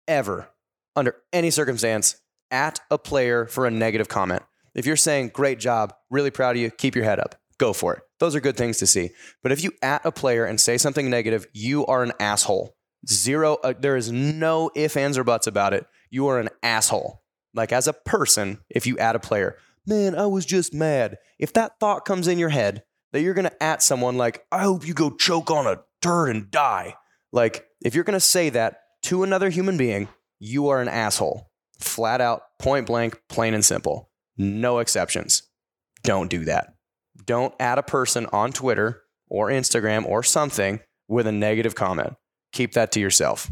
ever, 0.07 0.49
under 0.95 1.15
any 1.31 1.49
circumstance, 1.49 2.17
at 2.51 2.79
a 2.91 2.97
player 2.97 3.45
for 3.45 3.65
a 3.65 3.71
negative 3.71 4.07
comment. 4.09 4.43
If 4.75 4.85
you're 4.85 4.95
saying, 4.97 5.29
great 5.29 5.59
job, 5.59 5.93
really 6.09 6.31
proud 6.31 6.55
of 6.55 6.61
you, 6.61 6.71
keep 6.71 6.95
your 6.95 7.05
head 7.05 7.19
up, 7.19 7.35
go 7.57 7.73
for 7.73 7.93
it. 7.95 8.01
Those 8.19 8.35
are 8.35 8.39
good 8.41 8.57
things 8.57 8.77
to 8.79 8.87
see. 8.87 9.11
But 9.41 9.51
if 9.51 9.63
you 9.63 9.71
at 9.81 10.05
a 10.05 10.11
player 10.11 10.45
and 10.45 10.59
say 10.59 10.77
something 10.77 11.09
negative, 11.09 11.47
you 11.53 11.85
are 11.85 12.03
an 12.03 12.11
asshole. 12.19 12.75
Zero, 13.07 13.57
uh, 13.63 13.73
there 13.77 13.97
is 13.97 14.11
no 14.11 14.71
if, 14.75 14.95
ands, 14.95 15.17
or 15.17 15.23
buts 15.23 15.47
about 15.47 15.73
it. 15.73 15.85
You 16.09 16.27
are 16.27 16.39
an 16.39 16.49
asshole. 16.61 17.21
Like 17.53 17.71
as 17.71 17.87
a 17.87 17.93
person, 17.93 18.59
if 18.69 18.87
you 18.87 18.97
add 18.97 19.15
a 19.15 19.19
player, 19.19 19.57
man, 19.85 20.15
I 20.15 20.25
was 20.25 20.45
just 20.45 20.73
mad. 20.73 21.17
If 21.37 21.53
that 21.53 21.79
thought 21.79 22.05
comes 22.05 22.27
in 22.27 22.39
your 22.39 22.49
head 22.49 22.83
that 23.11 23.21
you're 23.21 23.33
going 23.33 23.45
to 23.45 23.63
at 23.63 23.83
someone 23.83 24.17
like, 24.17 24.45
I 24.51 24.63
hope 24.63 24.87
you 24.87 24.93
go 24.93 25.11
choke 25.11 25.51
on 25.51 25.67
a 25.67 25.81
turd 26.01 26.29
and 26.29 26.49
die. 26.49 26.95
Like, 27.31 27.67
if 27.81 27.95
you're 27.95 28.03
going 28.03 28.13
to 28.13 28.19
say 28.19 28.49
that 28.49 28.79
to 29.03 29.23
another 29.23 29.49
human 29.49 29.77
being, 29.77 30.07
you 30.39 30.69
are 30.69 30.81
an 30.81 30.87
asshole. 30.87 31.49
Flat 31.79 32.21
out, 32.21 32.43
point 32.59 32.87
blank, 32.87 33.21
plain 33.29 33.53
and 33.53 33.65
simple. 33.65 34.09
No 34.37 34.79
exceptions. 34.79 35.43
Don't 36.03 36.29
do 36.29 36.45
that. 36.45 36.75
Don't 37.25 37.53
add 37.59 37.77
a 37.77 37.83
person 37.83 38.27
on 38.33 38.51
Twitter 38.51 39.03
or 39.29 39.49
Instagram 39.49 40.05
or 40.05 40.23
something 40.23 40.79
with 41.07 41.27
a 41.27 41.31
negative 41.31 41.75
comment. 41.75 42.15
Keep 42.53 42.73
that 42.73 42.91
to 42.93 42.99
yourself. 42.99 43.51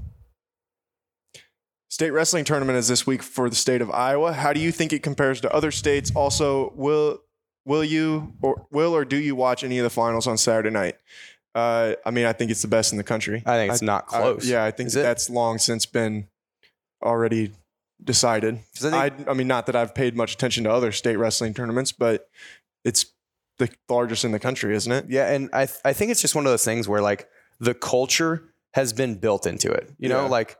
State 1.89 2.11
wrestling 2.11 2.45
tournament 2.45 2.77
is 2.77 2.87
this 2.87 3.05
week 3.05 3.21
for 3.21 3.49
the 3.49 3.55
state 3.55 3.81
of 3.81 3.91
Iowa. 3.91 4.31
How 4.31 4.53
do 4.53 4.61
you 4.61 4.71
think 4.71 4.93
it 4.93 5.03
compares 5.03 5.41
to 5.41 5.53
other 5.53 5.71
states? 5.71 6.11
Also, 6.15 6.71
will 6.75 7.21
will 7.65 7.83
you 7.83 8.33
or 8.41 8.65
will 8.71 8.95
or 8.95 9.03
do 9.03 9.17
you 9.17 9.35
watch 9.35 9.63
any 9.63 9.77
of 9.77 9.83
the 9.83 9.89
finals 9.89 10.25
on 10.25 10.37
Saturday 10.37 10.69
night? 10.69 10.95
Uh, 11.53 11.95
I 12.05 12.11
mean, 12.11 12.25
I 12.25 12.31
think 12.31 12.49
it's 12.49 12.61
the 12.61 12.69
best 12.69 12.93
in 12.93 12.97
the 12.97 13.03
country. 13.03 13.43
I 13.45 13.57
think 13.57 13.73
it's 13.73 13.81
not 13.81 14.05
I- 14.11 14.21
close. 14.21 14.47
yeah, 14.47 14.63
I 14.63 14.71
think 14.71 14.91
that's 14.91 15.29
long 15.29 15.57
since 15.57 15.85
been 15.85 16.27
already 17.03 17.51
decided. 18.01 18.59
I 18.83 19.07
I, 19.07 19.11
I, 19.27 19.33
mean, 19.33 19.47
not 19.47 19.65
that 19.65 19.75
I've 19.75 19.93
paid 19.93 20.15
much 20.15 20.33
attention 20.33 20.63
to 20.63 20.71
other 20.71 20.91
state 20.93 21.17
wrestling 21.17 21.53
tournaments, 21.53 21.91
but 21.91 22.29
it's 22.85 23.07
the 23.57 23.69
largest 23.89 24.23
in 24.23 24.31
the 24.31 24.39
country, 24.39 24.73
isn't 24.75 24.91
it? 24.91 25.05
Yeah, 25.09 25.29
and 25.29 25.49
I 25.51 25.65
th- 25.65 25.79
I 25.83 25.91
think 25.91 26.11
it's 26.11 26.21
just 26.21 26.35
one 26.35 26.45
of 26.45 26.51
those 26.51 26.63
things 26.63 26.87
where 26.87 27.01
like 27.01 27.27
the 27.59 27.73
culture 27.73 28.43
has 28.73 28.93
been 28.93 29.15
built 29.15 29.45
into 29.45 29.71
it. 29.71 29.91
You 29.97 30.09
know, 30.09 30.23
Yeah. 30.23 30.29
like 30.29 30.57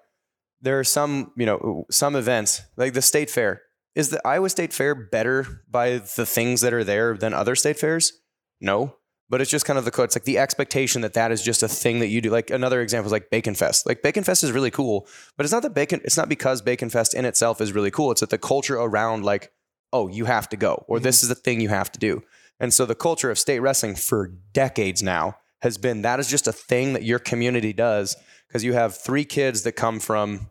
there 0.61 0.79
are 0.79 0.83
some, 0.83 1.31
you 1.35 1.45
know, 1.45 1.85
some 1.89 2.15
events 2.15 2.61
like 2.77 2.93
the 2.93 3.01
state 3.01 3.29
fair. 3.29 3.61
Is 3.93 4.09
the 4.09 4.25
Iowa 4.25 4.49
State 4.49 4.71
Fair 4.71 4.95
better 4.95 5.63
by 5.69 5.97
the 5.97 6.25
things 6.25 6.61
that 6.61 6.73
are 6.73 6.83
there 6.83 7.17
than 7.17 7.33
other 7.33 7.55
state 7.55 7.77
fairs? 7.77 8.13
No. 8.61 8.95
But 9.29 9.41
it's 9.41 9.51
just 9.51 9.65
kind 9.65 9.79
of 9.79 9.85
the 9.85 9.91
code. 9.91 10.05
it's 10.05 10.15
like 10.15 10.23
the 10.23 10.37
expectation 10.37 11.01
that 11.01 11.13
that 11.13 11.31
is 11.31 11.41
just 11.41 11.63
a 11.63 11.67
thing 11.67 11.99
that 11.99 12.07
you 12.07 12.21
do. 12.21 12.29
Like 12.29 12.49
another 12.49 12.81
example 12.81 13.07
is 13.07 13.11
like 13.11 13.29
Bacon 13.29 13.55
Fest. 13.55 13.85
Like 13.85 14.01
Bacon 14.01 14.23
Fest 14.23 14.43
is 14.43 14.51
really 14.51 14.71
cool, 14.71 15.07
but 15.35 15.45
it's 15.45 15.53
not 15.53 15.63
that 15.63 15.73
Bacon. 15.73 16.01
It's 16.03 16.17
not 16.17 16.29
because 16.29 16.61
Bacon 16.61 16.89
Fest 16.89 17.13
in 17.13 17.25
itself 17.25 17.59
is 17.61 17.73
really 17.73 17.91
cool. 17.91 18.11
It's 18.11 18.21
that 18.21 18.29
the 18.29 18.37
culture 18.37 18.75
around 18.75 19.23
like, 19.23 19.51
oh, 19.93 20.07
you 20.07 20.25
have 20.25 20.47
to 20.49 20.57
go, 20.57 20.85
or 20.87 20.99
this 20.99 21.17
mm-hmm. 21.17 21.25
is 21.25 21.29
the 21.29 21.35
thing 21.35 21.61
you 21.61 21.69
have 21.69 21.91
to 21.93 21.99
do. 21.99 22.23
And 22.59 22.73
so 22.73 22.85
the 22.85 22.95
culture 22.95 23.31
of 23.31 23.39
state 23.39 23.59
wrestling 23.59 23.95
for 23.95 24.31
decades 24.53 25.01
now 25.01 25.37
has 25.61 25.77
been 25.77 26.01
that 26.01 26.19
is 26.19 26.27
just 26.27 26.47
a 26.47 26.51
thing 26.51 26.93
that 26.93 27.03
your 27.03 27.19
community 27.19 27.73
does 27.73 28.15
because 28.47 28.63
you 28.63 28.73
have 28.73 28.97
three 28.97 29.23
kids 29.23 29.63
that 29.63 29.73
come 29.73 29.99
from, 29.99 30.49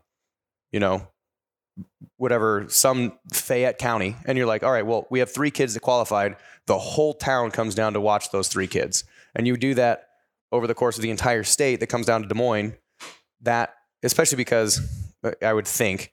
you 0.71 0.79
know, 0.79 1.07
whatever, 2.17 2.65
some 2.69 3.17
Fayette 3.31 3.77
County. 3.77 4.15
And 4.25 4.37
you're 4.37 4.47
like, 4.47 4.63
all 4.63 4.71
right, 4.71 4.85
well, 4.85 5.07
we 5.09 5.19
have 5.19 5.31
three 5.31 5.51
kids 5.51 5.73
that 5.73 5.81
qualified. 5.81 6.35
The 6.67 6.77
whole 6.77 7.13
town 7.13 7.51
comes 7.51 7.75
down 7.75 7.93
to 7.93 8.01
watch 8.01 8.31
those 8.31 8.47
three 8.47 8.67
kids. 8.67 9.03
And 9.35 9.47
you 9.47 9.57
do 9.57 9.73
that 9.75 10.07
over 10.51 10.67
the 10.67 10.73
course 10.73 10.97
of 10.97 11.01
the 11.01 11.09
entire 11.09 11.43
state 11.43 11.79
that 11.79 11.87
comes 11.87 12.05
down 12.05 12.21
to 12.21 12.27
Des 12.27 12.35
Moines. 12.35 12.73
That, 13.41 13.73
especially 14.03 14.37
because 14.37 14.81
uh, 15.23 15.31
I 15.41 15.53
would 15.53 15.67
think 15.67 16.11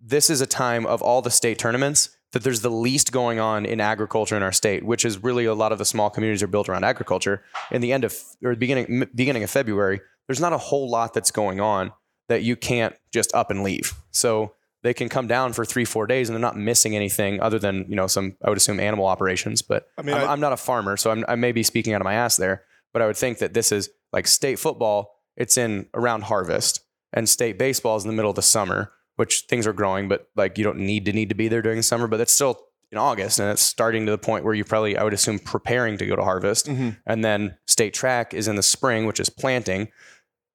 this 0.00 0.30
is 0.30 0.40
a 0.40 0.46
time 0.46 0.86
of 0.86 1.02
all 1.02 1.22
the 1.22 1.30
state 1.30 1.58
tournaments 1.58 2.16
that 2.32 2.42
there's 2.42 2.60
the 2.60 2.70
least 2.70 3.10
going 3.12 3.38
on 3.40 3.66
in 3.66 3.80
agriculture 3.80 4.36
in 4.36 4.42
our 4.42 4.52
state, 4.52 4.84
which 4.84 5.04
is 5.04 5.22
really 5.22 5.44
a 5.46 5.54
lot 5.54 5.72
of 5.72 5.78
the 5.78 5.84
small 5.84 6.10
communities 6.10 6.42
are 6.42 6.46
built 6.46 6.68
around 6.68 6.84
agriculture. 6.84 7.42
In 7.70 7.80
the 7.80 7.92
end 7.92 8.04
of 8.04 8.14
or 8.44 8.54
beginning 8.54 9.08
beginning 9.14 9.42
of 9.42 9.50
February, 9.50 10.00
there's 10.28 10.40
not 10.40 10.52
a 10.52 10.58
whole 10.58 10.88
lot 10.88 11.12
that's 11.14 11.30
going 11.30 11.60
on 11.60 11.92
that 12.28 12.42
you 12.42 12.54
can't 12.56 12.94
just 13.12 13.34
up 13.34 13.50
and 13.50 13.62
leave. 13.64 13.92
So 14.12 14.54
they 14.82 14.94
can 14.94 15.08
come 15.08 15.26
down 15.26 15.52
for 15.52 15.64
three 15.64 15.84
four 15.84 16.06
days 16.06 16.28
and 16.28 16.34
they're 16.36 16.40
not 16.40 16.56
missing 16.56 16.94
anything 16.96 17.40
other 17.40 17.58
than 17.58 17.84
you 17.88 17.96
know 17.96 18.06
some 18.06 18.36
I 18.44 18.48
would 18.48 18.56
assume 18.58 18.78
animal 18.80 19.06
operations. 19.06 19.60
But 19.62 19.88
I 19.98 20.02
mean, 20.02 20.14
I'm, 20.14 20.22
I- 20.28 20.32
I'm 20.32 20.40
not 20.40 20.52
a 20.52 20.56
farmer, 20.56 20.96
so 20.96 21.10
I'm, 21.10 21.24
I 21.28 21.34
may 21.34 21.52
be 21.52 21.62
speaking 21.62 21.92
out 21.94 22.00
of 22.00 22.04
my 22.04 22.14
ass 22.14 22.36
there. 22.36 22.62
But 22.92 23.02
I 23.02 23.06
would 23.06 23.16
think 23.16 23.38
that 23.38 23.54
this 23.54 23.72
is 23.72 23.90
like 24.12 24.26
state 24.26 24.58
football. 24.58 25.16
It's 25.36 25.56
in 25.58 25.86
around 25.94 26.24
harvest, 26.24 26.80
and 27.12 27.28
state 27.28 27.58
baseball 27.58 27.96
is 27.96 28.04
in 28.04 28.08
the 28.10 28.14
middle 28.16 28.30
of 28.30 28.36
the 28.36 28.42
summer, 28.42 28.92
which 29.20 29.42
things 29.48 29.66
are 29.66 29.72
growing, 29.74 30.08
but 30.08 30.28
like 30.34 30.56
you 30.58 30.64
don't 30.64 30.78
need 30.78 31.04
to 31.04 31.12
need 31.12 31.28
to 31.28 31.34
be 31.34 31.46
there 31.48 31.62
during 31.62 31.76
the 31.78 31.82
summer. 31.82 32.06
But 32.08 32.20
it's 32.20 32.32
still 32.32 32.58
in 32.90 32.98
August, 32.98 33.38
and 33.38 33.50
it's 33.50 33.62
starting 33.62 34.06
to 34.06 34.10
the 34.12 34.18
point 34.18 34.44
where 34.44 34.54
you 34.54 34.64
probably 34.64 34.96
I 34.96 35.04
would 35.04 35.12
assume 35.12 35.38
preparing 35.38 35.98
to 35.98 36.06
go 36.06 36.16
to 36.16 36.24
harvest. 36.24 36.66
Mhm. 36.66 36.96
And 37.06 37.24
then 37.24 37.56
state 37.66 37.94
track 37.94 38.32
is 38.34 38.48
in 38.48 38.56
the 38.56 38.62
spring, 38.62 39.06
which 39.06 39.20
is 39.20 39.28
planting. 39.30 39.88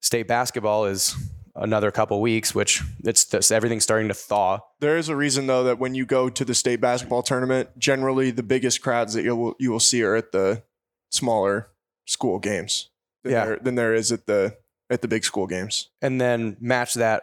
State 0.02 0.28
basketball 0.28 0.84
is 0.84 1.14
another 1.54 1.90
couple 1.90 2.20
weeks, 2.20 2.54
which 2.54 2.82
it's 3.04 3.24
just, 3.24 3.50
everything's 3.50 3.82
starting 3.84 4.08
to 4.08 4.14
thaw. 4.14 4.58
There 4.80 4.98
is 4.98 5.08
a 5.08 5.16
reason 5.16 5.46
though 5.46 5.64
that 5.64 5.78
when 5.78 5.94
you 5.94 6.04
go 6.04 6.28
to 6.28 6.44
the 6.44 6.54
state 6.54 6.80
basketball 6.82 7.22
tournament, 7.22 7.70
generally 7.78 8.30
the 8.30 8.42
biggest 8.42 8.82
crowds 8.82 9.14
that 9.14 9.22
you 9.24 9.34
will 9.34 9.54
you 9.58 9.70
will 9.70 9.80
see 9.80 10.02
are 10.02 10.16
at 10.16 10.32
the 10.32 10.62
smaller 11.10 11.68
school 12.04 12.38
games 12.38 12.90
than, 13.22 13.32
Yeah. 13.32 13.44
there, 13.46 13.58
than 13.58 13.74
there 13.76 13.94
is 13.94 14.12
at 14.12 14.26
the 14.26 14.58
at 14.90 15.00
the 15.02 15.08
big 15.08 15.24
school 15.24 15.46
games, 15.46 15.88
And 16.02 16.20
then 16.20 16.56
match 16.60 16.94
that 16.94 17.22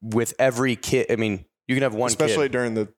with 0.00 0.34
every 0.38 0.76
kid. 0.76 1.06
I 1.10 1.16
mean, 1.16 1.44
you 1.68 1.74
can 1.76 1.82
have 1.82 1.94
one 1.94 2.10
kid. 2.10 2.20
especially 2.20 2.48
during 2.48 2.74
the 2.74 2.88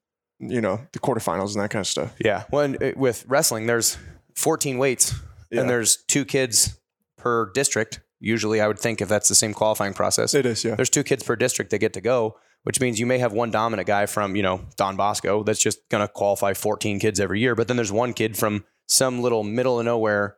you 0.40 0.60
know 0.60 0.80
the 0.92 0.98
quarterfinals 0.98 1.54
and 1.54 1.62
that 1.62 1.70
kind 1.70 1.80
of 1.82 1.86
stuff. 1.86 2.14
Yeah. 2.18 2.44
Well, 2.50 2.74
uh, 2.82 2.92
with 2.96 3.24
wrestling, 3.28 3.66
there's 3.66 3.96
14 4.36 4.78
weights 4.78 5.14
Yeah. 5.50 5.60
and 5.60 5.70
there's 5.70 5.96
two 6.08 6.24
kids 6.24 6.78
per 7.16 7.50
district. 7.52 8.00
Usually, 8.18 8.60
I 8.60 8.66
would 8.68 8.78
think 8.78 9.00
if 9.00 9.08
that's 9.08 9.28
the 9.28 9.34
same 9.34 9.52
qualifying 9.54 9.94
process, 9.94 10.32
It 10.34 10.46
is, 10.46 10.64
yeah. 10.64 10.74
there's 10.76 10.90
two 10.90 11.02
kids 11.04 11.22
per 11.24 11.36
district 11.36 11.70
that 11.72 11.78
get 11.78 11.92
to 11.94 12.00
go, 12.00 12.36
which 12.62 12.80
means 12.80 12.98
you 13.00 13.06
may 13.06 13.18
have 13.18 13.32
one 13.32 13.50
dominant 13.50 13.86
guy 13.86 14.06
from, 14.06 14.36
you 14.36 14.42
know, 14.42 14.62
Don 14.76 14.96
Bosco 14.96 15.42
that's 15.42 15.60
just 15.60 15.78
going 15.90 16.06
to 16.06 16.12
qualify 16.12 16.54
14 16.54 16.98
kids 17.00 17.18
every 17.20 17.40
year. 17.40 17.54
But 17.54 17.66
then 17.68 17.76
there's 17.76 17.90
one 17.92 18.12
kid 18.12 18.36
from 18.36 18.64
some 18.86 19.20
little 19.22 19.42
middle 19.44 19.78
of 19.80 19.84
nowhere 19.86 20.36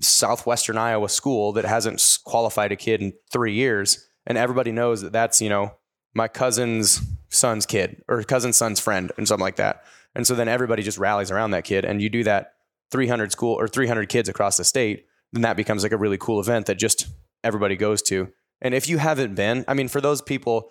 southwestern 0.00 0.78
Iowa 0.78 1.08
school 1.08 1.52
that 1.52 1.64
hasn't 1.64 2.18
qualified 2.24 2.72
a 2.72 2.76
kid 2.76 3.00
in 3.02 3.12
three 3.32 3.54
years. 3.54 4.06
And 4.26 4.38
everybody 4.38 4.72
knows 4.72 5.02
that 5.02 5.12
that's, 5.12 5.40
you 5.40 5.48
know, 5.48 5.74
my 6.14 6.28
cousin's 6.28 7.00
son's 7.28 7.66
kid 7.66 8.02
or 8.08 8.22
cousin's 8.22 8.56
son's 8.56 8.80
friend 8.80 9.10
and 9.16 9.26
something 9.26 9.42
like 9.42 9.56
that. 9.56 9.84
And 10.14 10.26
so 10.26 10.34
then 10.34 10.48
everybody 10.48 10.82
just 10.82 10.98
rallies 10.98 11.30
around 11.30 11.52
that 11.52 11.64
kid. 11.64 11.84
And 11.84 12.02
you 12.02 12.10
do 12.10 12.22
that 12.24 12.54
300 12.90 13.32
school 13.32 13.58
or 13.58 13.66
300 13.66 14.08
kids 14.08 14.28
across 14.28 14.56
the 14.58 14.64
state, 14.64 15.06
then 15.32 15.42
that 15.42 15.56
becomes 15.56 15.82
like 15.82 15.92
a 15.92 15.96
really 15.96 16.18
cool 16.18 16.40
event 16.40 16.66
that 16.66 16.76
just 16.76 17.08
everybody 17.42 17.76
goes 17.76 18.02
to. 18.02 18.28
And 18.60 18.74
if 18.74 18.88
you 18.88 18.98
haven't 18.98 19.34
been, 19.34 19.64
I 19.66 19.74
mean, 19.74 19.88
for 19.88 20.00
those 20.00 20.22
people, 20.22 20.70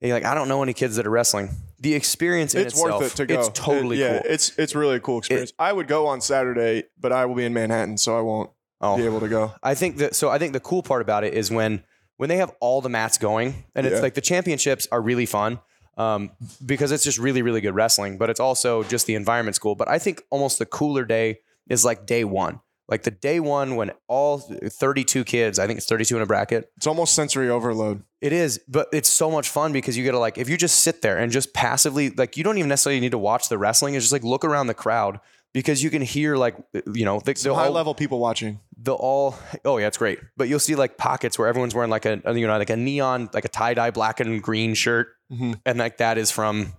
you're 0.00 0.14
like, 0.14 0.24
I 0.24 0.34
don't 0.34 0.48
know 0.48 0.62
any 0.62 0.72
kids 0.72 0.96
that 0.96 1.06
are 1.06 1.10
wrestling. 1.10 1.50
The 1.80 1.94
experience 1.94 2.54
in 2.54 2.62
It's 2.62 2.74
itself, 2.74 3.00
worth 3.00 3.12
it 3.12 3.16
to 3.16 3.26
go. 3.26 3.40
it's 3.40 3.48
totally 3.58 3.96
It- 3.96 4.00
yeah, 4.00 4.20
cool. 4.20 4.30
It's 4.32 4.58
it's 4.58 4.74
really 4.74 4.96
a 4.96 5.00
cool 5.00 5.18
experience. 5.18 5.52
I 5.58 5.72
would 5.72 5.88
go 5.88 6.06
on 6.06 6.20
Saturday, 6.20 6.84
but 6.98 7.12
I 7.12 7.26
will 7.26 7.34
be 7.34 7.44
in 7.44 7.52
Manhattan, 7.52 7.98
so 7.98 8.16
I 8.16 8.20
won't 8.20 8.50
oh, 8.80 8.96
be 8.96 9.04
able 9.04 9.20
to 9.20 9.28
go. 9.28 9.54
I 9.62 9.74
think 9.74 9.96
that 9.98 10.14
so 10.14 10.30
I 10.30 10.38
think 10.38 10.52
the 10.52 10.60
cool 10.60 10.82
part 10.82 11.02
about 11.02 11.24
it 11.24 11.34
is 11.34 11.50
when 11.50 11.82
when 12.16 12.28
they 12.28 12.36
have 12.36 12.52
all 12.60 12.80
the 12.80 12.88
mats 12.88 13.18
going 13.18 13.64
and 13.74 13.86
it's 13.86 13.96
Yeah. 13.96 14.00
like 14.02 14.14
the 14.14 14.20
championships 14.20 14.86
are 14.90 15.00
really 15.00 15.26
fun 15.26 15.60
um, 15.98 16.30
because 16.64 16.92
it's 16.92 17.04
just 17.04 17.18
really 17.18 17.42
really 17.42 17.60
good 17.60 17.74
wrestling, 17.74 18.18
but 18.18 18.28
it's 18.30 18.40
also 18.40 18.82
just 18.84 19.06
the 19.06 19.14
environment's 19.14 19.58
cool. 19.58 19.74
But 19.74 19.88
I 19.88 19.98
think 19.98 20.22
almost 20.30 20.58
the 20.58 20.66
cooler 20.66 21.04
day 21.04 21.40
is 21.68 21.84
like 21.84 22.06
day 22.06 22.22
one, 22.24 22.60
like 22.88 23.02
the 23.02 23.10
day 23.10 23.40
one 23.40 23.76
when 23.76 23.90
all 24.06 24.38
32 24.38 25.24
kids, 25.24 25.58
I 25.58 25.66
think 25.66 25.78
it's 25.78 25.86
32 25.86 26.16
in 26.16 26.22
a 26.22 26.26
bracket. 26.26 26.70
It's 26.76 26.86
almost 26.86 27.14
sensory 27.14 27.48
overload. 27.48 28.02
It 28.20 28.32
is, 28.32 28.60
but 28.68 28.88
it's 28.92 29.08
so 29.08 29.30
much 29.30 29.48
fun 29.48 29.72
because 29.72 29.96
you 29.96 30.04
get 30.04 30.12
to 30.12 30.18
like 30.18 30.36
if 30.38 30.48
you 30.48 30.56
just 30.56 30.80
sit 30.80 31.00
there 31.02 31.16
and 31.18 31.32
just 31.32 31.52
passively 31.54 32.10
like 32.10 32.36
you 32.36 32.44
don't 32.44 32.58
even 32.58 32.68
necessarily 32.68 33.00
need 33.00 33.12
to 33.12 33.18
watch 33.18 33.48
the 33.48 33.56
wrestling. 33.58 33.94
It's 33.94 34.04
just 34.04 34.12
like 34.12 34.24
look 34.24 34.44
around 34.44 34.66
the 34.68 34.74
crowd 34.74 35.20
because 35.56 35.82
you 35.82 35.88
can 35.90 36.02
hear 36.02 36.36
like 36.36 36.54
you 36.92 37.04
know 37.04 37.18
the, 37.20 37.32
High 37.54 37.66
all- 37.66 37.72
level 37.72 37.94
people 37.94 38.18
watching. 38.18 38.60
the 38.76 38.92
all 38.94 39.34
oh 39.64 39.78
yeah 39.78 39.86
it's 39.88 39.96
great 39.98 40.18
but 40.36 40.48
you'll 40.48 40.58
see 40.68 40.74
like 40.74 40.96
pockets 40.98 41.38
where 41.38 41.48
everyone's 41.48 41.74
wearing 41.74 41.90
like 41.90 42.04
a 42.04 42.20
you 42.34 42.46
know 42.46 42.58
like 42.58 42.70
a 42.70 42.76
neon 42.76 43.30
like 43.32 43.44
a 43.46 43.48
tie-dye 43.48 43.90
black 43.90 44.20
and 44.20 44.42
green 44.42 44.74
shirt 44.74 45.08
Mhm. 45.32 45.58
and 45.66 45.78
like 45.78 45.96
that 45.96 46.18
is 46.18 46.30
from 46.30 46.74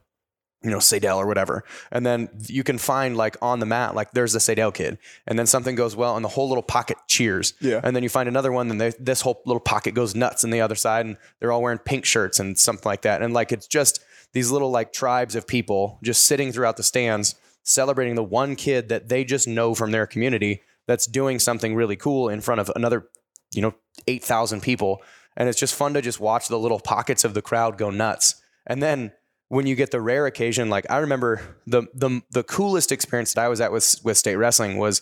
you 0.64 0.72
know 0.72 0.78
Sadell 0.78 1.18
or 1.18 1.28
whatever 1.28 1.64
and 1.92 2.06
then 2.06 2.30
you 2.48 2.64
can 2.64 2.78
find 2.78 3.16
like 3.18 3.36
on 3.42 3.60
the 3.60 3.66
mat 3.66 3.94
like 3.96 4.12
there's 4.12 4.34
the 4.34 4.40
Sadell 4.40 4.74
kid 4.74 4.98
and 5.28 5.38
then 5.38 5.46
something 5.46 5.76
goes 5.76 5.96
well 5.96 6.16
and 6.16 6.24
the 6.26 6.30
whole 6.30 6.48
little 6.48 6.64
pocket 6.64 6.98
cheers 7.08 7.54
Yeah. 7.62 7.82
and 7.84 7.96
then 7.96 8.04
you 8.04 8.10
find 8.10 8.28
another 8.30 8.52
one 8.52 8.70
and 8.72 8.80
they, 8.82 8.92
this 9.00 9.22
whole 9.22 9.42
little 9.46 9.60
pocket 9.60 9.94
goes 9.94 10.16
nuts 10.16 10.44
on 10.44 10.50
the 10.50 10.62
other 10.62 10.76
side 10.76 11.06
and 11.06 11.18
they're 11.40 11.52
all 11.52 11.62
wearing 11.62 11.78
pink 11.80 12.06
shirts 12.06 12.40
and 12.40 12.58
something 12.58 12.90
like 12.90 13.02
that 13.04 13.22
and 13.22 13.34
like 13.34 13.52
it's 13.52 13.68
just 13.68 14.00
these 14.34 14.50
little 14.52 14.72
like 14.72 14.92
tribes 14.94 15.36
of 15.36 15.46
people 15.48 16.00
just 16.04 16.26
sitting 16.26 16.52
throughout 16.52 16.78
the 16.78 16.84
stands 16.84 17.36
celebrating 17.68 18.16
the 18.16 18.24
one 18.24 18.56
kid 18.56 18.90
that 18.90 19.10
they 19.10 19.24
just 19.24 19.48
know 19.48 19.76
from 19.76 19.92
their 19.92 20.08
community 20.08 20.62
that's 20.88 21.06
doing 21.06 21.38
something 21.38 21.76
really 21.76 21.96
cool 21.96 22.30
in 22.30 22.42
front 22.42 22.62
of 22.62 22.72
another 22.76 23.08
you 23.54 23.62
know 23.62 23.74
8000 24.08 24.62
people 24.62 25.02
and 25.36 25.48
it's 25.48 25.60
just 25.60 25.76
fun 25.76 25.94
to 25.94 26.02
just 26.02 26.20
watch 26.20 26.48
the 26.48 26.58
little 26.58 26.80
pockets 26.80 27.24
of 27.24 27.34
the 27.34 27.42
crowd 27.42 27.78
go 27.78 27.90
nuts 27.90 28.42
and 28.66 28.82
then 28.82 29.12
when 29.50 29.66
you 29.66 29.76
get 29.76 29.92
the 29.92 30.02
rare 30.02 30.26
occasion, 30.26 30.70
like 30.70 30.86
I 30.90 30.98
remember 30.98 31.42
the 31.66 31.84
the 31.94 32.22
the 32.32 32.44
coolest 32.44 32.92
experience 32.92 33.34
that 33.34 33.42
I 33.42 33.48
was 33.48 33.62
at 33.62 33.72
with 33.72 33.96
with 34.04 34.18
state 34.18 34.36
wrestling 34.36 34.78
was 34.78 35.02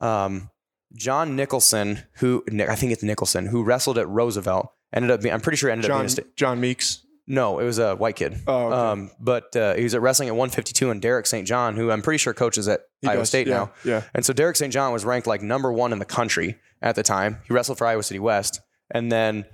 um, 0.00 0.50
John 0.94 1.36
Nicholson, 1.36 2.02
who 2.14 2.44
I 2.68 2.74
think 2.74 2.92
it's 2.92 3.02
Nicholson, 3.02 3.46
who 3.46 3.62
wrestled 3.62 3.98
at 3.98 4.08
Roosevelt, 4.08 4.72
ended 4.92 5.10
up 5.10 5.22
being 5.22 5.32
I'm 5.32 5.40
pretty 5.40 5.56
sure 5.56 5.70
ended 5.70 5.90
up 5.90 5.98
being 5.98 6.06
a 6.06 6.10
state. 6.10 6.36
John 6.36 6.60
Meeks. 6.60 7.02
No, 7.28 7.58
it 7.58 7.64
was 7.64 7.78
a 7.78 7.96
white 7.96 8.14
kid. 8.14 8.36
Oh, 8.46 8.66
okay. 8.66 8.76
Um, 8.76 9.10
but 9.18 9.54
uh, 9.56 9.74
he 9.74 9.82
was 9.82 9.94
at 9.94 10.00
wrestling 10.00 10.28
at 10.28 10.36
152, 10.36 10.90
and 10.90 11.02
Derek 11.02 11.26
St. 11.26 11.46
John, 11.46 11.74
who 11.74 11.90
I'm 11.90 12.02
pretty 12.02 12.18
sure 12.18 12.32
coaches 12.32 12.68
at 12.68 12.82
He 13.00 13.08
Iowa 13.08 13.22
does, 13.22 13.28
State 13.28 13.48
yeah, 13.48 13.54
now. 13.54 13.72
Yeah. 13.84 14.02
And 14.14 14.24
so 14.24 14.32
Derek 14.32 14.56
St. 14.56 14.72
John 14.72 14.92
was 14.92 15.04
ranked 15.04 15.26
like 15.26 15.42
number 15.42 15.72
one 15.72 15.92
in 15.92 15.98
the 15.98 16.04
country 16.04 16.58
at 16.80 16.94
the 16.94 17.02
time. 17.02 17.38
He 17.48 17.52
wrestled 17.52 17.78
for 17.78 17.86
Iowa 17.86 18.04
City 18.04 18.20
West. 18.20 18.60
And 18.92 19.10
then 19.10 19.44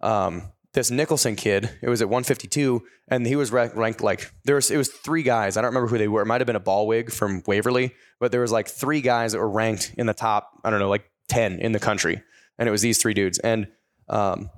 um, 0.00 0.50
this 0.74 0.90
Nicholson 0.90 1.36
kid, 1.36 1.70
it 1.82 1.88
was 1.88 2.02
at 2.02 2.08
152, 2.08 2.82
and 3.08 3.26
he 3.26 3.36
was 3.36 3.52
ranked 3.52 4.00
like 4.00 4.32
there 4.44 4.56
was 4.56 4.70
it 4.70 4.76
was 4.76 4.88
three 4.88 5.22
guys. 5.22 5.56
I 5.56 5.62
don't 5.62 5.70
remember 5.70 5.88
who 5.88 5.98
they 5.98 6.08
were. 6.08 6.22
It 6.22 6.26
might 6.26 6.40
have 6.40 6.46
been 6.46 6.56
a 6.56 6.60
ball 6.60 6.86
wig 6.86 7.12
from 7.12 7.42
Waverly, 7.46 7.94
but 8.18 8.32
there 8.32 8.40
was 8.40 8.52
like 8.52 8.68
three 8.68 9.00
guys 9.00 9.32
that 9.32 9.38
were 9.38 9.50
ranked 9.50 9.94
in 9.96 10.06
the 10.06 10.14
top, 10.14 10.50
I 10.64 10.70
don't 10.70 10.80
know, 10.80 10.88
like 10.88 11.10
10 11.28 11.60
in 11.60 11.72
the 11.72 11.80
country. 11.80 12.22
And 12.58 12.68
it 12.68 12.72
was 12.72 12.82
these 12.82 12.98
three 12.98 13.14
dudes. 13.14 13.38
And 13.38 13.68
um, 14.08 14.50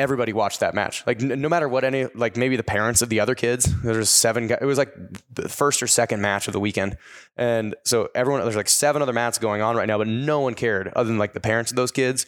everybody 0.00 0.32
watched 0.32 0.60
that 0.60 0.74
match. 0.74 1.06
Like 1.06 1.20
no 1.20 1.48
matter 1.48 1.68
what 1.68 1.84
any 1.84 2.06
like 2.14 2.36
maybe 2.36 2.56
the 2.56 2.62
parents 2.62 3.02
of 3.02 3.10
the 3.10 3.20
other 3.20 3.34
kids. 3.34 3.72
There's 3.82 4.08
seven 4.08 4.46
guys. 4.46 4.58
It 4.60 4.64
was 4.64 4.78
like 4.78 4.94
the 5.32 5.48
first 5.48 5.82
or 5.82 5.86
second 5.86 6.20
match 6.22 6.48
of 6.48 6.52
the 6.52 6.60
weekend, 6.60 6.96
and 7.36 7.76
so 7.84 8.08
everyone 8.14 8.42
there's 8.42 8.56
like 8.56 8.68
seven 8.68 9.02
other 9.02 9.12
mats 9.12 9.38
going 9.38 9.62
on 9.62 9.76
right 9.76 9.86
now, 9.86 9.98
but 9.98 10.08
no 10.08 10.40
one 10.40 10.54
cared 10.54 10.88
other 10.88 11.08
than 11.08 11.18
like 11.18 11.34
the 11.34 11.40
parents 11.40 11.70
of 11.70 11.76
those 11.76 11.92
kids. 11.92 12.26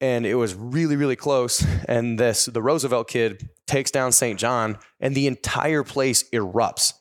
And 0.00 0.24
it 0.24 0.34
was 0.34 0.54
really 0.54 0.96
really 0.96 1.16
close. 1.16 1.64
And 1.88 2.18
this 2.18 2.46
the 2.46 2.62
Roosevelt 2.62 3.08
kid 3.08 3.48
takes 3.66 3.90
down 3.90 4.12
St. 4.12 4.38
John, 4.38 4.78
and 5.00 5.14
the 5.14 5.26
entire 5.26 5.82
place 5.82 6.28
erupts, 6.30 6.94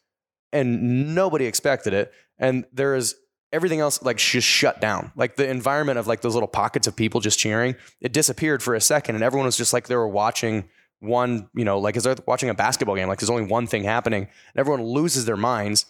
and 0.52 1.14
nobody 1.16 1.46
expected 1.46 1.94
it. 1.94 2.12
And 2.38 2.66
there 2.74 2.96
is 2.96 3.16
everything 3.56 3.80
else 3.80 4.03
like 4.03 4.18
just 4.18 4.47
shut 4.47 4.82
down. 4.82 5.12
Like 5.16 5.38
the 5.38 5.49
environment 5.49 5.97
of 5.97 6.08
like 6.08 6.22
those 6.22 6.34
little 6.34 6.47
pockets 6.47 6.86
of 6.86 6.95
people 6.95 7.22
just 7.22 7.39
cheering, 7.39 7.76
it 8.01 8.12
disappeared 8.12 8.62
for 8.62 8.76
a 8.76 8.82
second, 8.82 9.16
and 9.16 9.24
everyone 9.24 9.45
was 9.45 9.58
just 9.58 9.74
like 9.74 9.88
they 9.88 9.95
were 9.95 10.08
watching 10.08 10.70
one, 10.99 11.49
you 11.56 11.66
know, 11.66 11.80
like 11.80 11.95
as 11.95 12.03
they're 12.03 12.18
watching 12.28 12.49
a 12.49 12.53
basketball 12.53 12.95
game. 12.95 13.08
Like 13.08 13.20
there's 13.20 13.30
only 13.30 13.45
one 13.45 13.66
thing 13.66 13.84
happening, 13.84 14.24
and 14.24 14.60
everyone 14.60 14.84
loses 14.84 15.26
their 15.26 15.38
minds, 15.38 15.86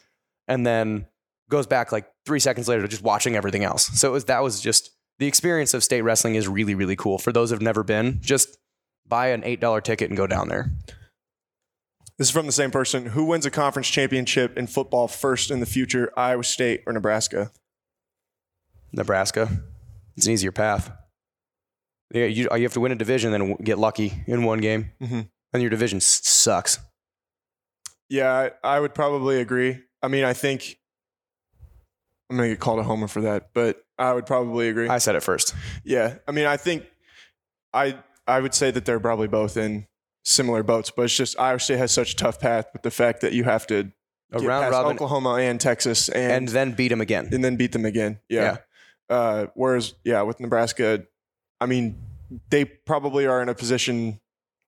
and 0.47 0.65
then 0.65 1.07
goes 1.49 1.67
back 1.67 1.91
like 1.91 2.09
three 2.25 2.39
seconds 2.39 2.67
later 2.67 2.83
to 2.83 2.87
just 2.87 3.03
watching 3.03 3.35
everything 3.35 3.63
else. 3.63 3.87
So 3.99 4.09
it 4.09 4.11
was 4.11 4.25
that 4.25 4.43
was 4.43 4.61
just 4.61 4.91
the 5.17 5.27
experience 5.27 5.73
of 5.73 5.83
state 5.83 6.01
wrestling 6.01 6.35
is 6.35 6.47
really 6.47 6.75
really 6.75 6.95
cool 6.95 7.17
for 7.17 7.31
those 7.31 7.49
who've 7.49 7.61
never 7.61 7.83
been. 7.83 8.19
Just 8.21 8.57
buy 9.07 9.27
an 9.27 9.43
eight 9.43 9.59
dollar 9.59 9.81
ticket 9.81 10.09
and 10.09 10.17
go 10.17 10.27
down 10.27 10.49
there. 10.49 10.71
This 12.17 12.27
is 12.27 12.31
from 12.31 12.45
the 12.45 12.51
same 12.51 12.71
person. 12.71 13.07
Who 13.07 13.25
wins 13.25 13.45
a 13.45 13.51
conference 13.51 13.87
championship 13.89 14.57
in 14.57 14.67
football 14.67 15.07
first 15.07 15.51
in 15.51 15.59
the 15.59 15.65
future, 15.65 16.11
Iowa 16.17 16.43
State 16.43 16.81
or 16.85 16.93
Nebraska? 16.93 17.51
Nebraska. 18.93 19.49
It's 20.15 20.25
an 20.25 20.31
easier 20.33 20.51
path. 20.51 20.91
Yeah, 22.13 22.25
you, 22.25 22.47
you 22.55 22.63
have 22.63 22.73
to 22.73 22.79
win 22.79 22.91
a 22.91 22.95
division, 22.95 23.31
then 23.31 23.55
get 23.55 23.77
lucky 23.77 24.23
in 24.27 24.43
one 24.43 24.59
game, 24.59 24.91
Mhm. 25.01 25.27
and 25.53 25.61
your 25.61 25.69
division 25.69 25.97
s- 25.97 26.21
sucks. 26.23 26.79
Yeah, 28.09 28.31
I, 28.63 28.75
I 28.75 28.79
would 28.79 28.93
probably 28.93 29.41
agree. 29.41 29.79
I 30.01 30.07
mean, 30.07 30.23
I 30.23 30.33
think 30.33 30.77
I'm 32.29 32.37
gonna 32.37 32.49
get 32.49 32.59
called 32.59 32.79
a 32.79 32.83
homer 32.83 33.07
for 33.07 33.21
that, 33.21 33.49
but 33.53 33.83
I 33.97 34.13
would 34.13 34.25
probably 34.25 34.69
agree. 34.69 34.87
I 34.87 34.99
said 34.99 35.15
it 35.15 35.23
first. 35.23 35.53
yeah, 35.83 36.15
I 36.27 36.31
mean, 36.31 36.45
I 36.45 36.55
think 36.57 36.85
I 37.73 37.97
I 38.27 38.39
would 38.39 38.53
say 38.53 38.71
that 38.71 38.85
they're 38.85 38.99
probably 38.99 39.27
both 39.27 39.57
in 39.57 39.87
similar 40.25 40.63
boats, 40.63 40.91
but 40.91 41.03
it's 41.03 41.15
just 41.15 41.39
Iowa 41.39 41.59
State 41.59 41.77
has 41.77 41.91
such 41.91 42.13
a 42.13 42.15
tough 42.15 42.39
path 42.39 42.65
with 42.73 42.81
the 42.81 42.91
fact 42.91 43.21
that 43.21 43.31
you 43.33 43.43
have 43.45 43.65
to 43.67 43.91
A 44.33 44.39
get 44.39 44.47
round 44.47 44.63
past 44.63 44.71
robin, 44.73 44.95
Oklahoma 44.95 45.35
and 45.35 45.61
Texas 45.61 46.09
and 46.09 46.31
and 46.31 46.47
then 46.49 46.71
beat 46.73 46.89
them 46.89 46.99
again. 47.01 47.29
and 47.31 47.43
then 47.43 47.55
beat 47.55 47.71
them 47.71 47.85
again. 47.85 48.19
Yeah. 48.29 48.57
Uh, 49.09 49.45
whereas, 49.53 49.93
yeah, 50.03 50.23
with 50.23 50.39
Nebraska, 50.39 51.05
I 51.61 51.67
mean, 51.67 51.95
they 52.49 52.65
probably 52.65 53.27
are 53.27 53.41
in 53.41 53.49
a 53.49 53.55
position 53.55 54.19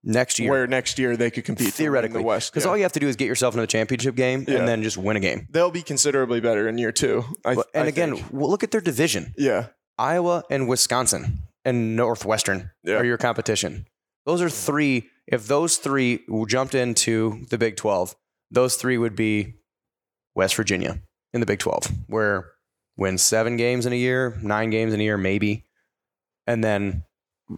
Next 0.03 0.37
year, 0.39 0.49
where 0.51 0.67
next 0.67 0.99
year 0.99 1.17
they 1.17 1.31
could 1.31 1.43
compete 1.43 1.73
theoretically, 1.73 2.19
in 2.19 2.21
the 2.21 2.27
West. 2.27 2.51
because 2.53 2.63
yeah. 2.63 2.69
all 2.69 2.77
you 2.77 2.83
have 2.83 2.93
to 2.93 2.99
do 2.99 3.07
is 3.07 3.15
get 3.17 3.25
yourself 3.25 3.55
into 3.55 3.61
the 3.61 3.67
championship 3.67 4.15
game 4.15 4.45
Yeah. 4.47 4.59
and 4.59 4.67
then 4.67 4.83
just 4.83 4.95
win 4.95 5.17
a 5.17 5.19
game. 5.19 5.47
they'll 5.49 5.71
be 5.71 5.81
considerably 5.81 6.39
better 6.39 6.69
in 6.69 6.77
year 6.77 6.91
two. 6.93 7.25
I, 7.43 7.55
But- 7.55 7.67
and 7.73 7.85
I 7.85 7.87
again, 7.87 8.23
well, 8.31 8.49
look 8.49 8.63
at 8.63 8.69
their 8.71 8.79
division: 8.79 9.33
yeah, 9.37 9.67
Iowa 9.97 10.43
and 10.51 10.69
Wisconsin 10.69 11.39
and 11.65 11.95
Northwestern 11.97 12.69
Yeah. 12.83 12.97
are 12.97 13.03
your 13.05 13.17
competition. 13.17 13.87
Those 14.25 14.41
are 14.41 14.49
three. 14.51 15.09
If 15.27 15.47
those 15.47 15.77
three 15.77 16.23
jumped 16.47 16.73
into 16.75 17.45
the 17.49 17.57
Big 17.57 17.75
Twelve, 17.75 18.15
those 18.49 18.75
three 18.75 18.97
would 18.97 19.15
be 19.15 19.55
West 20.35 20.55
Virginia 20.55 21.01
in 21.33 21.39
the 21.41 21.45
Big 21.45 21.59
Twelve, 21.59 21.87
where 22.07 22.51
win 22.95 23.17
seven 23.17 23.57
games 23.57 23.85
in 23.85 23.93
a 23.93 23.97
year, 23.97 24.37
nine 24.41 24.69
games 24.69 24.93
in 24.93 24.99
a 24.99 25.03
year, 25.03 25.17
maybe, 25.17 25.65
and 26.45 26.63
then 26.63 27.03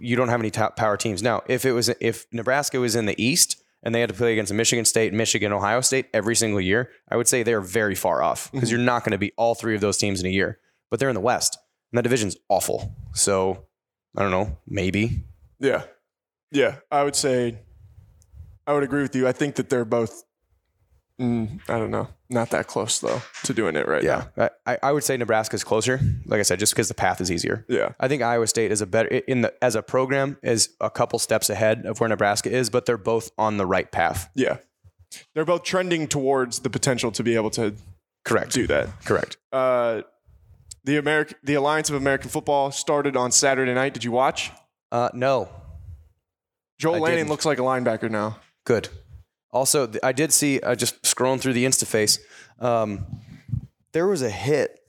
you 0.02 0.16
don't 0.16 0.30
have 0.30 0.40
any 0.40 0.52
top 0.52 0.76
power 0.76 0.98
teams. 0.98 1.22
Now, 1.24 1.42
if 1.48 1.66
it 1.66 1.72
was 1.74 1.90
if 2.02 2.26
Nebraska 2.32 2.80
was 2.80 2.96
in 2.96 3.06
the 3.06 3.22
East 3.24 3.62
and 3.84 3.94
they 3.96 4.02
had 4.02 4.10
to 4.10 4.16
play 4.16 4.34
against 4.34 4.54
Michigan 4.54 4.86
State, 4.86 5.14
Michigan, 5.14 5.54
Ohio 5.54 5.82
State 5.82 6.08
every 6.14 6.36
single 6.36 6.60
year, 6.62 6.90
I 7.10 7.16
would 7.18 7.28
say 7.28 7.44
they're 7.44 7.62
very 7.62 7.96
far 7.96 8.22
off 8.22 8.52
because 8.52 8.70
Mhm. 8.70 8.72
you're 8.74 8.82
not 8.82 9.04
going 9.04 9.14
to 9.14 9.18
be 9.18 9.32
all 9.38 9.56
three 9.56 9.76
of 9.76 9.82
those 9.82 9.98
teams 9.98 10.20
in 10.20 10.26
a 10.26 10.30
year. 10.30 10.60
But 10.92 11.00
they're 11.00 11.10
in 11.10 11.16
the 11.16 11.22
West, 11.22 11.58
and 11.92 11.98
that 11.98 12.02
division's 12.04 12.36
awful. 12.50 12.94
So 13.14 13.66
I 14.18 14.22
don't 14.24 14.32
know, 14.32 14.58
maybe. 14.68 15.24
yeah, 15.60 15.84
yeah. 16.52 16.76
I 16.92 17.04
would 17.04 17.16
say, 17.16 17.58
I 18.68 18.74
would 18.74 18.84
agree 18.84 19.02
with 19.02 19.16
you. 19.16 19.28
I 19.28 19.32
think 19.32 19.56
that 19.56 19.70
they're 19.70 19.86
both. 19.86 20.24
Mm, 21.20 21.60
I 21.68 21.78
don't 21.78 21.92
know, 21.92 22.08
not 22.30 22.52
that 22.52 22.68
close 22.68 23.00
though 23.00 23.22
to 23.44 23.54
doing 23.54 23.76
it 23.76 23.90
right 23.90 24.02
now. 24.06 24.30
I, 24.38 24.50
I- 24.66 24.78
I 24.84 24.92
would 24.94 25.04
say 25.04 25.18
Nebraska's 25.18 25.66
closer. 25.66 26.00
Like 26.26 26.40
I 26.40 26.44
said, 26.44 26.60
just 26.60 26.74
because 26.74 26.88
the 26.88 26.94
path 26.94 27.20
is 27.20 27.30
easier. 27.30 27.66
Yeah, 27.68 27.92
I 28.00 28.08
think 28.08 28.22
Iowa 28.22 28.48
State 28.48 28.72
is 28.72 28.80
a 28.80 28.86
better 28.86 29.10
in 29.10 29.42
the 29.42 29.54
as 29.62 29.76
a 29.76 29.82
program 29.82 30.38
is 30.44 30.70
a 30.80 30.90
couple 30.90 31.20
steps 31.20 31.50
ahead 31.50 31.86
of 31.86 32.00
where 32.00 32.08
Nebraska 32.08 32.50
is, 32.50 32.70
but 32.70 32.86
they're 32.86 32.98
both 32.98 33.32
on 33.38 33.58
the 33.58 33.66
right 33.66 33.92
path. 33.92 34.30
yeah. 34.34 34.58
They're 35.34 35.44
both 35.44 35.64
trending 35.64 36.08
towards 36.08 36.60
the 36.60 36.70
potential 36.70 37.12
to 37.14 37.24
be 37.24 37.34
able 37.36 37.50
to 37.52 37.74
Correct. 38.24 38.54
do 38.54 38.68
that. 38.68 38.88
Correct. 39.04 39.38
Uh, 39.52 40.04
the 40.84 40.98
American, 40.98 41.36
the 41.44 41.56
Alliance 41.56 41.90
of 41.90 41.96
American 41.96 42.30
Football 42.30 42.70
started 42.72 43.18
on 43.18 43.32
Saturday 43.32 43.74
night. 43.74 43.94
Did 43.96 44.04
you 44.04 44.12
watch? 44.12 44.52
Uh, 44.92 45.10
no. 45.16 45.50
Joel 46.80 46.96
I 46.96 47.00
Lanning 47.00 47.18
didn't. 47.20 47.30
looks 47.30 47.46
like 47.46 47.60
a 47.60 47.62
linebacker 47.62 48.10
now. 48.10 48.40
Good. 48.66 48.90
Also, 49.52 49.86
th- 49.88 50.00
I 50.04 50.12
did 50.12 50.32
see 50.34 50.60
uh, 50.62 50.76
just 50.76 51.02
scrolling 51.04 51.40
through 51.40 51.54
the 51.54 51.66
InstaFace. 51.66 52.20
Um, 52.60 53.06
there 53.92 54.08
was 54.08 54.22
a 54.22 54.30
hit 54.30 54.80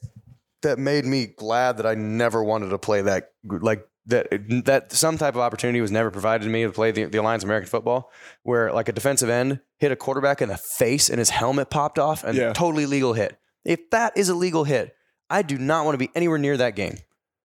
that 0.62 0.78
made 0.78 1.04
me 1.04 1.26
glad 1.26 1.78
that 1.78 1.86
I 1.86 1.94
never 1.94 2.42
wanted 2.44 2.68
to 2.70 2.78
play 2.78 3.02
that. 3.02 3.32
Like 3.44 3.86
that, 4.06 4.28
that 4.66 4.92
some 4.92 5.16
type 5.18 5.34
of 5.34 5.40
opportunity 5.40 5.80
was 5.80 5.90
never 5.90 6.10
provided 6.10 6.44
to 6.44 6.50
me 6.50 6.62
to 6.64 6.70
play 6.70 6.90
the, 6.90 7.04
the 7.04 7.18
Alliance 7.18 7.42
of 7.42 7.48
American 7.48 7.68
Football, 7.70 8.10
where 8.42 8.72
like 8.72 8.88
a 8.88 8.92
defensive 8.92 9.28
end 9.30 9.60
hit 9.78 9.90
a 9.92 9.96
quarterback 9.96 10.42
in 10.42 10.48
the 10.48 10.58
face 10.58 11.08
and 11.08 11.18
his 11.18 11.30
helmet 11.30 11.70
popped 11.70 11.98
off, 11.98 12.22
and 12.24 12.36
Yeah. 12.36 12.52
totally 12.52 12.86
legal 12.86 13.14
hit. 13.14 13.38
If 13.64 13.90
that 13.90 14.16
is 14.16 14.28
a 14.28 14.34
legal 14.34 14.64
hit, 14.64 14.94
I 15.30 15.42
do 15.42 15.56
not 15.58 15.84
want 15.86 15.94
to 15.94 15.98
be 15.98 16.10
anywhere 16.14 16.38
near 16.38 16.56
that 16.58 16.76
game. 16.76 16.98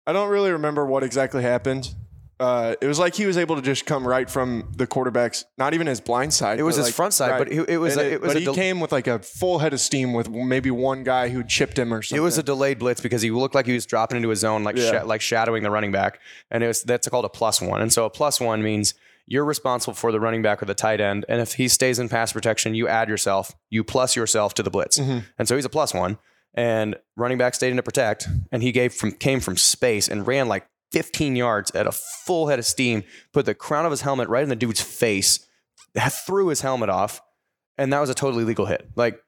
I 0.08 0.14
don't 0.14 0.30
really 0.30 0.52
remember 0.52 0.86
what 0.86 1.04
exactly 1.04 1.44
happened. 1.44 1.94
Uh, 2.44 2.76
it 2.82 2.88
was 2.88 3.00
like 3.00 3.16
he 3.16 3.26
was 3.26 3.38
able 3.38 3.56
to 3.56 3.62
just 3.62 3.86
come 3.86 4.06
right 4.06 4.30
from 4.30 4.70
the 4.76 4.86
quarterback's, 4.86 5.46
not 5.58 5.74
even 5.74 5.88
his 5.88 6.02
blind 6.02 6.34
side. 6.34 6.60
It 6.60 6.64
was 6.64 6.76
his 6.76 6.88
like, 6.88 6.94
front 6.94 7.14
side, 7.14 7.32
right. 7.32 7.38
but 7.40 7.48
it, 7.52 7.70
it 7.70 7.78
was 7.78 7.96
a, 7.96 8.14
it 8.14 8.22
was 8.22 8.34
but 8.34 8.40
he 8.40 8.46
del- 8.46 8.54
came 8.54 8.80
with 8.82 8.92
like 8.92 9.08
a 9.08 9.20
full 9.20 9.60
head 9.60 9.72
of 9.74 9.80
steam 9.80 10.12
with 10.14 10.30
maybe 10.30 10.70
one 10.70 11.04
guy 11.04 11.30
who 11.30 11.44
chipped 11.44 11.80
him 11.80 11.94
or 11.94 12.02
something. 12.02 12.18
It 12.22 12.26
was 12.26 12.38
a 12.38 12.44
delayed 12.44 12.80
blitz 12.80 13.00
because 13.00 13.22
he 13.22 13.32
looked 13.32 13.56
like 13.56 13.66
he 13.66 13.74
was 13.74 13.86
dropping 13.86 14.18
into 14.18 14.30
his 14.30 14.40
zone, 14.40 14.64
like 14.66 14.76
Yeah. 14.78 14.92
sha- 14.92 15.04
like 15.06 15.22
shadowing 15.22 15.64
the 15.64 15.72
running 15.72 15.92
back, 15.94 16.20
and 16.52 16.64
it 16.64 16.68
was 16.68 16.84
that's 16.84 17.08
called 17.08 17.26
a 17.26 17.30
plus 17.30 17.62
one. 17.62 17.82
And 17.82 17.94
so 17.94 18.04
a 18.06 18.10
plus 18.10 18.42
one 18.42 18.62
means 18.62 18.94
you're 19.26 19.46
responsible 19.46 19.94
for 19.94 20.12
the 20.12 20.20
running 20.20 20.42
back 20.42 20.62
or 20.62 20.66
the 20.66 20.74
tight 20.76 21.00
end, 21.00 21.26
and 21.30 21.40
if 21.40 21.54
he 21.54 21.70
stays 21.70 21.98
in 21.98 22.10
pass 22.10 22.34
protection, 22.34 22.76
you 22.76 22.90
add 22.90 23.08
yourself, 23.08 23.56
you 23.70 23.82
plus 23.86 24.18
yourself 24.18 24.54
to 24.56 24.64
the 24.64 24.70
blitz, 24.70 25.00
Mhm. 25.00 25.24
and 25.40 25.48
so 25.48 25.56
he's 25.56 25.64
a 25.66 25.70
plus 25.70 25.94
one. 25.94 26.18
And 26.56 26.98
running 27.16 27.40
back 27.40 27.56
stayed 27.56 27.72
in 27.72 27.78
to 27.78 27.84
protect, 27.84 28.28
and 28.52 28.62
he 28.62 28.72
gave 28.72 28.94
from 28.94 29.14
came 29.14 29.40
from 29.40 29.56
space 29.58 30.08
and 30.10 30.28
ran 30.28 30.48
like 30.48 30.68
15 30.94 31.36
yards 31.36 31.72
at 31.72 31.88
a 31.88 31.92
full 31.92 32.48
head 32.48 32.60
of 32.60 32.66
steam, 32.66 33.04
put 33.34 33.46
the 33.46 33.56
crown 33.56 33.86
of 33.86 33.92
his 33.92 34.02
helmet 34.02 34.30
right 34.30 34.44
in 34.44 34.50
the 34.50 34.56
dude's 34.56 34.82
face, 34.82 35.46
threw 36.26 36.48
his 36.48 36.62
helmet 36.62 36.90
off, 36.90 37.22
and 37.78 37.92
that 37.92 38.00
was 38.00 38.10
a 38.10 38.14
totally 38.14 38.46
legal 38.46 38.68
hit. 38.68 38.88
Like 38.96 39.20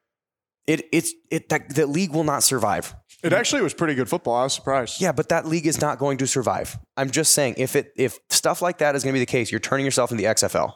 it, 0.66 0.86
it's 0.92 1.12
it 1.30 1.48
that 1.50 1.74
the 1.74 1.86
league 1.86 2.12
will 2.12 2.24
not 2.24 2.42
survive. 2.42 2.94
It 3.22 3.32
actually 3.32 3.62
was 3.62 3.74
pretty 3.74 3.94
good 3.94 4.08
football. 4.08 4.34
I 4.34 4.44
was 4.44 4.52
surprised. 4.52 5.00
Yeah, 5.00 5.12
but 5.12 5.28
that 5.30 5.46
league 5.46 5.66
is 5.66 5.80
not 5.80 5.98
going 5.98 6.18
to 6.18 6.26
survive. 6.26 6.78
I'm 6.96 7.10
just 7.10 7.32
saying, 7.32 7.54
if 7.58 7.74
it 7.74 7.92
if 7.96 8.18
stuff 8.30 8.62
like 8.62 8.78
that 8.78 8.94
is 8.94 9.02
going 9.02 9.12
to 9.12 9.16
be 9.16 9.20
the 9.20 9.26
case, 9.26 9.50
you're 9.50 9.60
turning 9.60 9.84
yourself 9.84 10.10
into 10.10 10.22
the 10.22 10.28
XFL. 10.28 10.72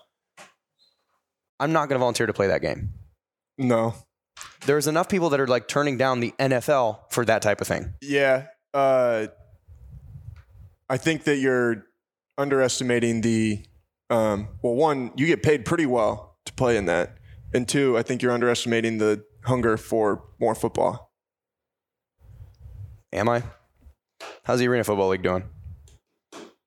I'm 1.61 1.73
not 1.73 1.89
going 1.89 1.97
to 1.97 2.01
volunteer 2.01 2.27
to 2.27 2.33
play 2.33 2.49
that 2.49 2.63
game. 2.63 2.91
No. 3.59 3.95
There's 4.65 4.87
enough 4.87 5.09
people 5.09 5.29
that 5.31 5.41
are 5.41 5.47
like 5.47 5.69
turning 5.69 5.99
down 5.99 6.21
the 6.21 6.33
NFL 6.39 7.01
for 7.11 7.25
that 7.27 7.43
type 7.43 7.61
of 7.61 7.67
thing. 7.67 7.93
Yeah. 8.01 8.47
Uh, 8.73 9.27
I 10.91 10.97
think 10.97 11.23
that 11.25 11.37
you're 11.37 11.87
underestimating 12.37 13.21
the. 13.21 13.65
Um, 14.11 14.49
well, 14.61 14.75
one, 14.75 15.13
you 15.17 15.27
get 15.27 15.45
paid 15.45 15.65
pretty 15.65 15.87
well 15.87 16.37
to 16.45 16.53
play 16.53 16.77
in 16.77 16.87
that. 16.87 17.17
And 17.55 17.69
two, 17.69 17.97
I 17.97 18.03
think 18.03 18.23
you're 18.23 18.33
underestimating 18.33 18.99
the 18.99 19.25
hunger 19.45 19.77
for 19.77 20.25
more 20.41 20.57
football. 20.57 21.13
Am 23.13 23.29
I? 23.29 23.45
How's 24.43 24.59
the 24.59 24.67
Arena 24.67 24.83
Football 24.83 25.09
League 25.09 25.23
doing? 25.23 25.45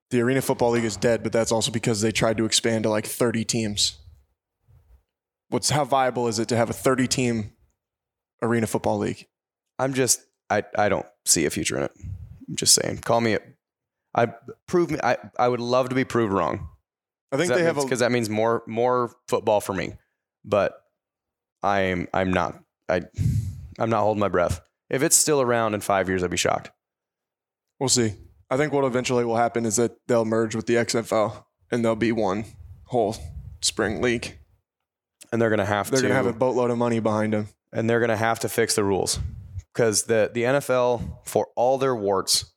The 0.10 0.22
Arena 0.22 0.42
Football 0.42 0.72
League 0.72 0.86
is 0.86 0.96
dead, 0.96 1.22
but 1.22 1.34
that's 1.34 1.52
also 1.52 1.72
because 1.72 2.02
they 2.02 2.12
tried 2.12 2.38
to 2.38 2.46
expand 2.46 2.84
to 2.84 2.90
like 2.90 3.06
30 3.06 3.44
teams. 3.44 4.00
What's 5.50 5.70
how 5.70 5.84
viable 5.84 6.30
is 6.30 6.40
it 6.40 6.48
to 6.48 6.56
have 6.56 6.70
a 6.70 6.74
30 6.74 7.08
team 7.08 7.52
Arena 8.42 8.68
Football 8.68 9.00
League? 9.00 9.28
I'm 9.78 9.94
just 9.94 10.22
I 10.50 10.64
I 10.78 10.88
don't 10.88 11.06
see 11.26 11.46
a 11.46 11.50
future 11.50 11.78
in 11.78 11.84
it. 11.84 11.92
I'm 12.48 12.56
just 12.56 12.74
saying. 12.74 13.00
Call 13.00 13.20
me 13.20 13.38
I 14.16 14.28
prove 14.68 14.92
me 14.92 15.00
I, 15.04 15.18
I 15.38 15.48
would 15.48 15.60
love 15.60 15.90
to 15.90 15.96
be 15.96 16.04
proved 16.04 16.34
wrong. 16.34 16.70
I 17.32 17.38
think 17.38 17.52
they 17.52 17.64
have 17.64 17.78
a 17.78 17.84
because 17.84 18.00
that 18.00 18.12
means 18.12 18.30
more 18.30 18.64
more 18.68 19.12
football 19.28 19.60
for 19.60 19.74
me. 19.74 19.94
But 20.46 20.76
I'm 21.62 22.08
I'm 22.14 22.32
not 22.32 22.60
I 22.90 23.02
I'm 23.80 23.90
not 23.90 24.02
holding 24.02 24.20
my 24.20 24.28
breath. 24.28 24.62
If 24.90 25.02
it's 25.02 25.16
still 25.16 25.42
around 25.42 25.74
in 25.74 25.82
five 25.82 26.08
years, 26.10 26.24
I'd 26.24 26.30
be 26.30 26.38
shocked. 26.38 26.70
We'll 27.80 27.90
see. 27.90 28.14
I 28.50 28.58
think 28.58 28.72
what 28.72 28.84
eventually 28.84 29.26
will 29.26 29.38
happen 29.38 29.66
is 29.66 29.78
that 29.78 29.98
they'll 30.08 30.26
merge 30.26 30.54
with 30.56 30.68
the 30.68 30.76
XFL 30.76 31.44
and 31.72 31.84
there'll 31.84 31.96
be 31.96 32.12
one 32.12 32.46
whole 32.86 33.16
spring 33.62 34.02
league. 34.02 34.38
And 35.32 35.42
they're 35.42 35.50
gonna 35.50 35.66
have 35.66 35.88
to. 35.88 35.92
They're 35.94 36.02
to 36.02 36.08
going 36.10 36.22
to 36.22 36.28
have 36.28 36.36
a 36.36 36.38
boatload 36.38 36.70
of 36.70 36.78
money 36.78 37.00
behind 37.00 37.34
them. 37.34 37.48
and 37.72 37.90
they're 37.90 38.00
gonna 38.00 38.16
have 38.16 38.40
to 38.42 38.50
fix 38.50 38.76
the 38.76 38.84
rules. 38.84 39.18
Because 39.74 40.04
the, 40.04 40.30
the 40.32 40.44
NFL, 40.44 41.26
for 41.26 41.48
all 41.56 41.80
their 41.80 41.96
warts, 41.96 42.53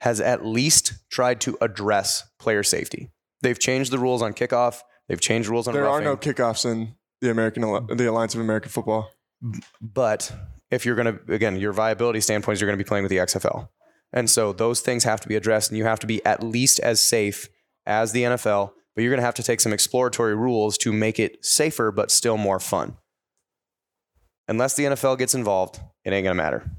has 0.00 0.20
at 0.20 0.44
least 0.44 0.94
tried 1.10 1.40
to 1.42 1.56
address 1.60 2.24
player 2.38 2.62
safety. 2.62 3.10
They've 3.42 3.58
changed 3.58 3.90
the 3.90 3.98
rules 3.98 4.22
on 4.22 4.32
kickoff. 4.32 4.80
They've 5.08 5.20
changed 5.20 5.48
rules 5.48 5.66
on 5.68 5.74
There 5.74 5.88
are 5.88 6.00
no 6.00 6.16
kickoffs 6.16 6.70
in 6.70 6.94
the 7.20 7.30
American 7.30 7.62
the 7.62 8.08
Alliance 8.08 8.34
of 8.34 8.40
American 8.40 8.70
Football. 8.70 9.10
But 9.80 10.32
if 10.70 10.84
you're 10.84 10.96
going 10.96 11.18
to, 11.18 11.32
again, 11.32 11.56
your 11.56 11.72
viability 11.72 12.20
standpoint 12.20 12.54
is 12.54 12.60
you're 12.60 12.68
going 12.68 12.78
to 12.78 12.84
be 12.84 12.88
playing 12.88 13.04
with 13.04 13.10
the 13.10 13.18
XFL. 13.18 13.68
And 14.12 14.28
so 14.30 14.52
those 14.52 14.80
things 14.80 15.04
have 15.04 15.20
to 15.20 15.28
be 15.28 15.36
addressed, 15.36 15.70
and 15.70 15.78
you 15.78 15.84
have 15.84 16.00
to 16.00 16.06
be 16.06 16.24
at 16.24 16.42
least 16.42 16.80
as 16.80 17.00
safe 17.00 17.48
as 17.86 18.12
the 18.12 18.22
NFL. 18.22 18.72
But 18.94 19.02
you're 19.02 19.10
going 19.10 19.20
to 19.20 19.24
have 19.24 19.34
to 19.34 19.42
take 19.42 19.60
some 19.60 19.72
exploratory 19.72 20.34
rules 20.34 20.76
to 20.78 20.92
make 20.92 21.18
it 21.18 21.44
safer, 21.44 21.92
but 21.92 22.10
still 22.10 22.36
more 22.36 22.58
fun. 22.58 22.96
Unless 24.48 24.74
the 24.74 24.84
NFL 24.84 25.18
gets 25.18 25.34
involved, 25.34 25.78
it 26.04 26.12
ain't 26.12 26.24
going 26.24 26.36
to 26.36 26.42
matter. 26.42 26.70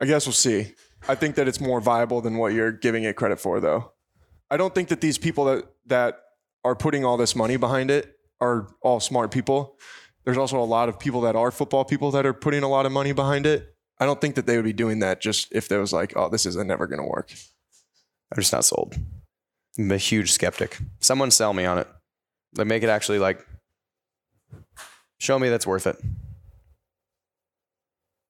I 0.00 0.06
guess 0.06 0.26
we'll 0.26 0.32
see. 0.32 0.74
I 1.08 1.14
think 1.14 1.36
that 1.36 1.48
it's 1.48 1.60
more 1.60 1.80
viable 1.80 2.20
than 2.20 2.36
what 2.36 2.52
you're 2.52 2.72
giving 2.72 3.04
it 3.04 3.16
credit 3.16 3.40
for, 3.40 3.60
though. 3.60 3.92
I 4.50 4.56
don't 4.56 4.74
think 4.74 4.88
that 4.88 5.00
these 5.00 5.18
people 5.18 5.44
that 5.46 5.64
that 5.86 6.20
are 6.64 6.74
putting 6.74 7.04
all 7.04 7.16
this 7.16 7.34
money 7.34 7.56
behind 7.56 7.90
it 7.90 8.18
are 8.40 8.68
all 8.82 9.00
smart 9.00 9.30
people. 9.30 9.78
There's 10.24 10.36
also 10.36 10.60
a 10.60 10.64
lot 10.64 10.88
of 10.88 10.98
people 10.98 11.22
that 11.22 11.36
are 11.36 11.50
football 11.50 11.84
people 11.84 12.10
that 12.10 12.26
are 12.26 12.34
putting 12.34 12.62
a 12.62 12.68
lot 12.68 12.84
of 12.86 12.92
money 12.92 13.12
behind 13.12 13.46
it. 13.46 13.74
I 13.98 14.06
don't 14.06 14.20
think 14.20 14.34
that 14.34 14.46
they 14.46 14.56
would 14.56 14.64
be 14.64 14.72
doing 14.72 14.98
that 15.00 15.20
just 15.20 15.48
if 15.52 15.68
there 15.68 15.80
was 15.80 15.92
like, 15.92 16.12
oh, 16.16 16.28
this 16.28 16.46
is 16.46 16.56
never 16.56 16.86
going 16.86 17.00
to 17.00 17.06
work. 17.06 17.32
I'm 18.30 18.40
just 18.40 18.52
not 18.52 18.64
sold. 18.64 18.96
I'm 19.78 19.90
a 19.90 19.96
huge 19.96 20.32
skeptic. 20.32 20.78
Someone 21.00 21.30
sell 21.30 21.52
me 21.52 21.64
on 21.64 21.78
it. 21.78 21.88
Like 22.56 22.66
make 22.66 22.82
it 22.82 22.88
actually 22.88 23.18
like 23.18 23.46
show 25.18 25.38
me 25.38 25.48
that's 25.48 25.66
worth 25.66 25.86
it. 25.86 25.96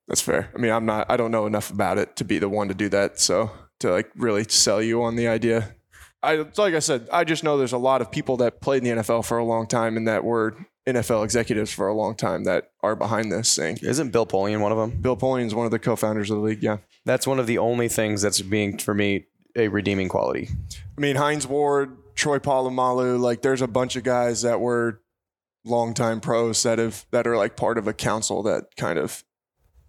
That's 0.08 0.20
fair. 0.20 0.50
I 0.54 0.58
mean, 0.58 0.72
I'm 0.72 0.86
not. 0.86 1.06
I 1.10 1.16
don't 1.16 1.30
know 1.30 1.46
enough 1.46 1.70
about 1.70 1.98
it 1.98 2.16
to 2.16 2.24
be 2.24 2.38
the 2.38 2.48
one 2.48 2.68
to 2.68 2.74
do 2.74 2.88
that. 2.88 3.20
So 3.20 3.50
to 3.80 3.92
like 3.92 4.10
really 4.16 4.44
sell 4.44 4.82
you 4.82 5.02
on 5.02 5.16
the 5.16 5.28
idea. 5.28 5.74
I 6.22 6.46
like 6.56 6.74
I 6.74 6.80
said. 6.80 7.08
I 7.12 7.24
just 7.24 7.44
know 7.44 7.58
there's 7.58 7.72
a 7.72 7.78
lot 7.78 8.00
of 8.00 8.10
people 8.10 8.38
that 8.38 8.60
played 8.60 8.84
in 8.84 8.96
the 8.96 9.02
NFL 9.02 9.24
for 9.24 9.38
a 9.38 9.44
long 9.44 9.66
time 9.66 9.96
and 9.96 10.08
that 10.08 10.24
were 10.24 10.56
NFL 10.88 11.22
executives 11.24 11.70
for 11.70 11.86
a 11.86 11.94
long 11.94 12.14
time 12.14 12.44
that 12.44 12.70
are 12.82 12.96
behind 12.96 13.30
this 13.30 13.54
thing. 13.54 13.78
Isn't 13.82 14.10
Bill 14.10 14.26
Polian 14.26 14.60
one 14.60 14.72
of 14.72 14.78
them? 14.78 15.00
Bill 15.00 15.16
Polian 15.16 15.46
is 15.46 15.54
one 15.54 15.66
of 15.66 15.70
the 15.70 15.78
co-founders 15.78 16.30
of 16.30 16.38
the 16.38 16.42
league. 16.42 16.62
Yeah. 16.62 16.78
That's 17.04 17.26
one 17.26 17.38
of 17.38 17.46
the 17.46 17.58
only 17.58 17.88
things 17.88 18.22
that's 18.22 18.40
being 18.40 18.78
for 18.78 18.94
me 18.94 19.26
a 19.54 19.68
redeeming 19.68 20.08
quality. 20.08 20.48
I 20.96 21.00
mean, 21.00 21.16
Hines 21.16 21.46
Ward, 21.46 21.96
Troy 22.14 22.38
Polamalu, 22.38 23.20
like 23.20 23.42
there's 23.42 23.62
a 23.62 23.68
bunch 23.68 23.96
of 23.96 24.04
guys 24.04 24.42
that 24.42 24.60
were 24.60 25.02
longtime 25.64 26.20
pros 26.20 26.62
that 26.62 26.78
have 26.78 27.04
that 27.10 27.26
are 27.26 27.36
like 27.36 27.56
part 27.56 27.76
of 27.76 27.86
a 27.86 27.92
council 27.92 28.42
that 28.44 28.74
kind 28.76 28.98
of 28.98 29.24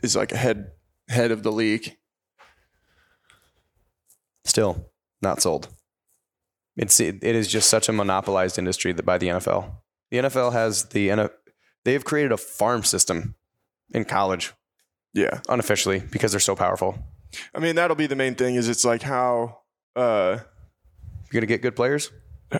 is 0.02 0.16
like 0.16 0.32
a 0.32 0.38
head 0.38 0.72
head 1.08 1.32
of 1.32 1.44
the 1.44 1.52
league. 1.52 1.96
Still 4.46 4.90
not 5.22 5.42
sold. 5.42 5.68
It's 6.78 7.00
it, 7.00 7.18
it 7.22 7.36
is 7.36 7.48
just 7.48 7.70
such 7.70 7.90
a 7.90 7.94
monopolized 7.94 8.58
industry 8.58 8.94
that 8.94 9.06
by 9.06 9.18
the 9.18 9.28
NFL. 9.28 9.72
The 10.12 10.18
NFL 10.18 10.54
has 10.54 10.86
the 10.90 11.30
they've 11.86 12.04
created 12.06 12.32
a 12.32 12.38
farm 12.38 12.84
system 12.84 13.36
in 13.94 14.06
college 14.06 14.54
Yeah. 15.14 15.42
unofficially 15.50 16.00
because 16.00 16.32
they're 16.32 16.40
so 16.40 16.56
powerful. 16.56 16.98
I 17.54 17.60
mean, 17.60 17.76
that'll 17.76 17.96
be 17.96 18.08
the 18.08 18.16
main 18.16 18.36
thing 18.36 18.56
is 18.56 18.70
it's 18.70 18.86
like 18.86 19.02
how 19.02 19.60
uh 19.96 20.40
You're 21.32 21.42
gonna 21.42 21.46
get 21.48 21.62
good 21.62 21.76
players. 21.76 22.12
How 22.52 22.60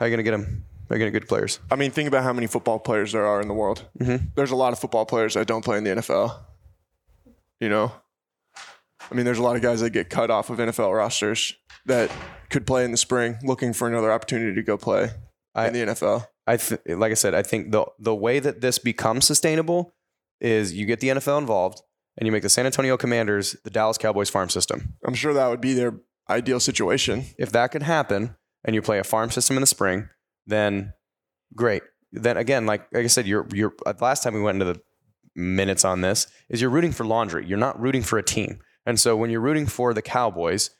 are 0.00 0.08
you 0.08 0.12
gonna 0.16 0.22
get 0.24 0.32
them? 0.32 0.64
How 0.92 0.96
are 0.96 0.98
you 0.98 1.04
gonna 1.06 1.10
get 1.12 1.20
good 1.20 1.28
players? 1.28 1.58
I 1.70 1.76
mean, 1.76 1.90
think 1.90 2.06
about 2.06 2.22
how 2.22 2.34
many 2.34 2.46
football 2.46 2.78
players 2.78 3.12
there 3.12 3.24
are 3.24 3.40
in 3.40 3.48
the 3.48 3.54
world. 3.54 3.88
Mhm. 3.98 4.34
There's 4.34 4.50
a 4.50 4.56
lot 4.56 4.74
of 4.74 4.78
football 4.78 5.06
players 5.06 5.32
that 5.32 5.46
don't 5.46 5.64
play 5.64 5.78
in 5.78 5.84
the 5.84 5.90
NFL. 5.90 6.44
You 7.60 7.70
know, 7.70 7.92
I 9.10 9.14
mean, 9.14 9.24
there's 9.24 9.38
a 9.38 9.42
lot 9.42 9.56
of 9.56 9.62
guys 9.62 9.80
that 9.80 9.88
get 9.90 10.10
cut 10.10 10.30
off 10.30 10.50
of 10.50 10.58
NFL 10.60 10.92
rosters 10.94 11.54
that 11.86 12.10
could 12.50 12.66
play 12.66 12.84
in 12.84 12.90
the 12.90 12.98
spring, 12.98 13.38
looking 13.42 13.72
for 13.72 13.88
another 13.88 14.12
opportunity 14.12 14.54
to 14.54 14.62
go 14.62 14.76
play 14.76 15.12
I- 15.54 15.68
in 15.68 15.72
the 15.72 15.80
NFL. 15.80 16.28
I 16.46 16.58
th- 16.58 16.80
like 16.86 17.10
I 17.10 17.14
said, 17.14 17.34
I 17.34 17.42
think 17.42 17.72
the 17.72 17.86
the 17.98 18.14
way 18.14 18.38
that 18.38 18.60
this 18.60 18.78
becomes 18.78 19.26
sustainable 19.26 19.94
is 20.42 20.74
you 20.74 20.84
get 20.84 21.00
the 21.00 21.08
NFL 21.08 21.38
involved 21.38 21.80
and 22.18 22.26
you 22.26 22.32
make 22.32 22.42
the 22.42 22.50
San 22.50 22.66
Antonio 22.66 22.98
Commanders 22.98 23.56
the 23.64 23.70
Dallas 23.70 23.96
Cowboys 23.96 24.28
farm 24.28 24.50
system. 24.50 24.92
I'm 25.06 25.14
sure 25.14 25.32
that 25.32 25.48
would 25.48 25.62
be 25.62 25.72
their 25.72 25.94
ideal 26.28 26.60
situation. 26.60 27.24
If 27.38 27.50
that 27.52 27.68
could 27.72 27.82
happen 27.84 28.36
and 28.62 28.74
you 28.74 28.82
play 28.82 28.98
a 28.98 29.04
farm 29.04 29.30
system 29.30 29.56
in 29.56 29.62
the 29.62 29.66
spring, 29.66 30.10
then 30.46 30.92
great. 31.54 31.82
Then 32.12 32.36
again, 32.36 32.66
like, 32.66 32.86
like 32.92 33.04
I 33.04 33.08
said, 33.08 33.26
you're 33.26 33.46
you're 33.52 33.74
uh, 33.86 33.94
last 34.00 34.22
time 34.22 34.34
we 34.34 34.42
went 34.42 34.60
into 34.60 34.72
the 34.72 34.80
minutes 35.34 35.84
on 35.84 36.00
this 36.02 36.26
is 36.48 36.60
you're 36.60 36.70
rooting 36.70 36.92
for 36.92 37.04
laundry. 37.04 37.46
You're 37.46 37.58
not 37.58 37.80
rooting 37.80 38.02
for 38.02 38.18
a 38.18 38.22
team. 38.22 38.60
And 38.84 38.98
so 39.00 39.16
when 39.16 39.30
you're 39.30 39.40
rooting 39.40 39.66
for 39.66 39.94
the 39.94 40.02
Cowboys, 40.02 40.70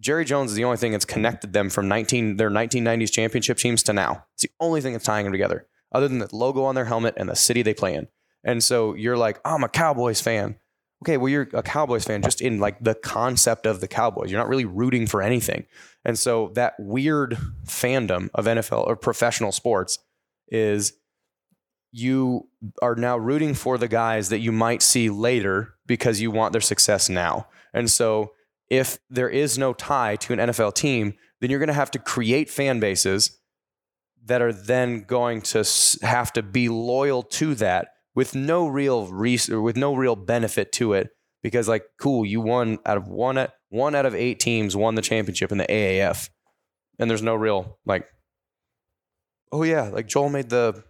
Jerry 0.00 0.24
Jones 0.24 0.50
is 0.50 0.56
the 0.56 0.64
only 0.64 0.78
thing 0.78 0.92
that's 0.92 1.04
connected 1.04 1.52
them 1.52 1.70
from 1.70 1.88
19 1.88 2.36
their 2.36 2.50
1990s 2.50 3.12
championship 3.12 3.58
teams 3.58 3.82
to 3.84 3.92
now. 3.92 4.24
It's 4.34 4.42
the 4.44 4.50
only 4.60 4.80
thing 4.80 4.92
that's 4.94 5.04
tying 5.04 5.24
them 5.24 5.32
together, 5.32 5.66
other 5.92 6.08
than 6.08 6.18
the 6.18 6.28
logo 6.34 6.64
on 6.64 6.74
their 6.74 6.86
helmet 6.86 7.14
and 7.16 7.28
the 7.28 7.36
city 7.36 7.62
they 7.62 7.74
play 7.74 7.94
in. 7.94 8.08
And 8.44 8.64
so 8.64 8.94
you're 8.94 9.16
like, 9.16 9.40
I'm 9.44 9.64
a 9.64 9.68
Cowboys 9.68 10.20
fan. 10.20 10.56
Okay, 11.02 11.16
well, 11.16 11.28
you're 11.28 11.48
a 11.52 11.62
Cowboys 11.62 12.04
fan 12.04 12.22
just 12.22 12.40
in 12.40 12.58
like 12.58 12.82
the 12.82 12.94
concept 12.94 13.66
of 13.66 13.80
the 13.80 13.86
Cowboys. 13.86 14.30
You're 14.30 14.40
not 14.40 14.48
really 14.48 14.64
rooting 14.64 15.06
for 15.06 15.22
anything. 15.22 15.64
And 16.04 16.18
so 16.18 16.50
that 16.54 16.74
weird 16.78 17.38
fandom 17.64 18.30
of 18.34 18.46
NFL 18.46 18.86
or 18.86 18.96
professional 18.96 19.52
sports 19.52 19.98
is 20.48 20.94
you 21.92 22.48
are 22.82 22.94
now 22.94 23.16
rooting 23.16 23.54
for 23.54 23.78
the 23.78 23.88
guys 23.88 24.28
that 24.28 24.40
you 24.40 24.52
might 24.52 24.82
see 24.82 25.08
later 25.08 25.74
because 25.86 26.20
you 26.20 26.30
want 26.30 26.52
their 26.52 26.60
success 26.60 27.08
now. 27.08 27.46
And 27.72 27.90
so 27.90 28.32
if 28.68 28.98
there 29.08 29.28
is 29.28 29.56
no 29.56 29.72
tie 29.72 30.16
to 30.16 30.32
an 30.32 30.38
NFL 30.38 30.74
team, 30.74 31.14
then 31.40 31.50
you're 31.50 31.60
going 31.60 31.68
to 31.68 31.74
have 31.74 31.90
to 31.92 31.98
create 31.98 32.50
fan 32.50 32.80
bases 32.80 33.38
that 34.24 34.42
are 34.42 34.52
then 34.52 35.04
going 35.04 35.40
to 35.40 35.64
have 36.02 36.32
to 36.34 36.42
be 36.42 36.68
loyal 36.68 37.22
to 37.22 37.54
that 37.54 37.94
with 38.18 38.34
no 38.34 38.66
real 38.66 39.06
res- 39.06 39.48
with 39.48 39.76
no 39.76 39.94
real 39.94 40.16
benefit 40.16 40.72
to 40.72 40.92
it 40.92 41.10
because 41.40 41.68
like 41.68 41.84
cool 42.00 42.26
you 42.26 42.40
won 42.40 42.76
out 42.84 42.96
of 42.96 43.06
one 43.06 43.46
one 43.68 43.94
out 43.94 44.06
of 44.06 44.12
8 44.12 44.40
teams 44.40 44.74
won 44.74 44.96
the 44.96 45.02
championship 45.02 45.52
in 45.52 45.58
the 45.58 45.66
AAF 45.66 46.28
and 46.98 47.08
there's 47.08 47.22
no 47.22 47.36
real 47.36 47.78
like 47.86 48.08
oh 49.52 49.62
yeah 49.62 49.82
like 49.82 50.08
Joel 50.08 50.30
made 50.30 50.48
the 50.50 50.82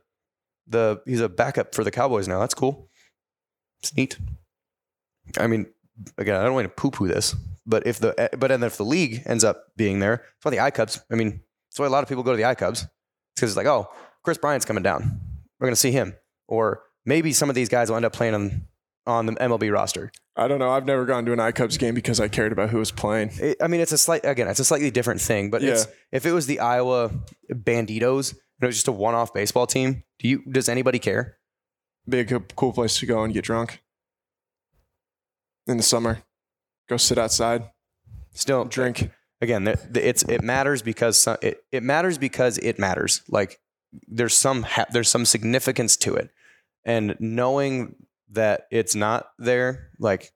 the 0.67 1.03
he's 1.05 1.21
a 1.21 1.29
backup 1.29 1.75
for 1.75 1.85
the 1.85 1.91
Cowboys 1.91 2.29
now. 2.29 2.41
That's 2.41 2.55
cool. 2.55 2.89
It's 3.83 3.95
neat. 3.95 4.17
I 5.39 5.49
mean 5.49 5.67
again 6.17 6.35
I 6.35 6.45
don't 6.45 6.55
want 6.55 6.65
to 6.65 6.81
poo 6.81 6.91
poo 6.91 7.09
this 7.09 7.37
but 7.67 7.87
if 7.87 7.99
the 7.99 8.31
but 8.39 8.49
then 8.49 8.63
if 8.63 8.79
the 8.79 8.87
league 8.87 9.21
ends 9.27 9.45
up 9.45 9.65
being 9.77 9.99
there 10.01 10.17
that's 10.17 10.45
why 10.47 10.51
the 10.51 10.61
I 10.61 10.71
Cubs 10.71 10.99
I 11.13 11.15
mean 11.15 11.43
that's 11.69 11.79
why 11.79 11.85
a 11.85 11.91
lot 11.91 12.03
of 12.03 12.09
people 12.09 12.25
go 12.25 12.31
to 12.31 12.39
the 12.39 12.47
I 12.47 12.55
Cubs. 12.55 12.85
It's 12.85 12.91
because 13.35 13.51
it's 13.51 13.59
like 13.59 13.67
oh 13.67 13.91
Kris 14.25 14.39
Bryant's 14.39 14.65
coming 14.65 14.83
down. 14.83 15.21
We're 15.61 15.67
gonna 15.67 15.77
see 15.77 15.93
him. 15.93 16.15
Or 16.51 16.88
maybe 17.09 17.33
some 17.33 17.49
of 17.49 17.55
these 17.55 17.69
guys 17.69 17.89
will 17.89 17.97
end 17.97 18.05
up 18.05 18.13
playing 18.13 18.35
on 18.35 18.67
on 19.07 19.27
the 19.27 19.33
MLB 19.33 19.73
roster 19.73 20.13
I 20.41 20.47
don't 20.47 20.61
know. 20.61 20.71
I've 20.71 20.85
never 20.87 21.05
gone 21.05 21.25
to 21.25 21.33
an 21.33 21.41
iCubs 21.41 21.77
game 21.81 21.95
because 21.97 22.21
I 22.21 22.29
cared 22.29 22.53
about 22.53 22.71
who 22.71 22.79
was 22.79 22.93
playing. 22.93 23.31
It, 23.41 23.57
I 23.61 23.67
mean, 23.67 23.81
it's 23.81 23.91
a 23.91 23.99
slight 23.99 24.21
again, 24.25 24.47
it's 24.47 24.61
a 24.61 24.65
slightly 24.65 24.93
different 24.93 25.21
thing. 25.21 25.51
But 25.51 25.65
it's, 25.65 25.87
Yeah. 25.87 25.93
if 26.13 26.27
it 26.27 26.33
was 26.33 26.47
the 26.47 26.61
Iowa 26.61 27.11
Banditos, 27.53 28.31
and 28.35 28.63
it 28.63 28.67
was 28.67 28.77
just 28.77 28.87
a 28.87 28.93
one-off 28.93 29.35
baseball 29.35 29.67
team. 29.67 30.05
Do 30.21 30.29
you? 30.29 30.45
Does 30.49 30.69
anybody 30.69 31.01
care? 31.01 31.39
Be 32.09 32.21
a 32.21 32.25
cool 32.61 32.73
place 32.73 32.99
to 33.01 33.07
go 33.07 33.25
and 33.25 33.35
get 33.35 33.43
drunk 33.45 33.83
in 35.67 35.77
the 35.77 35.83
summer. 35.83 36.23
Go 36.89 36.97
sit 36.99 37.19
outside, 37.19 37.71
Still, 38.33 38.65
drink. 38.65 39.11
again, 39.41 39.65
the, 39.65 39.79
the, 39.91 40.09
it's 40.09 40.23
it 40.23 40.43
matters 40.43 40.83
because 40.83 41.19
some, 41.19 41.37
it 41.43 41.63
it 41.73 41.83
matters 41.83 42.17
because 42.17 42.59
it 42.59 42.79
matters. 42.79 43.23
Like 43.29 43.59
there's 44.07 44.37
some 44.37 44.63
ha- 44.63 44.87
there's 44.93 45.09
some 45.09 45.25
significance 45.25 45.97
to 45.99 46.15
it, 46.15 46.31
and 46.89 47.15
knowing 47.21 47.95
that 48.31 48.67
it's 48.73 48.95
not 48.97 49.31
there, 49.39 49.91
like 50.01 50.33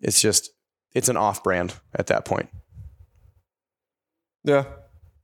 it's 0.00 0.20
just 0.20 0.50
it's 0.94 1.08
an 1.08 1.16
off 1.16 1.42
brand 1.42 1.74
at 1.94 2.08
that 2.08 2.24
point. 2.24 2.48
Yeah. 4.44 4.64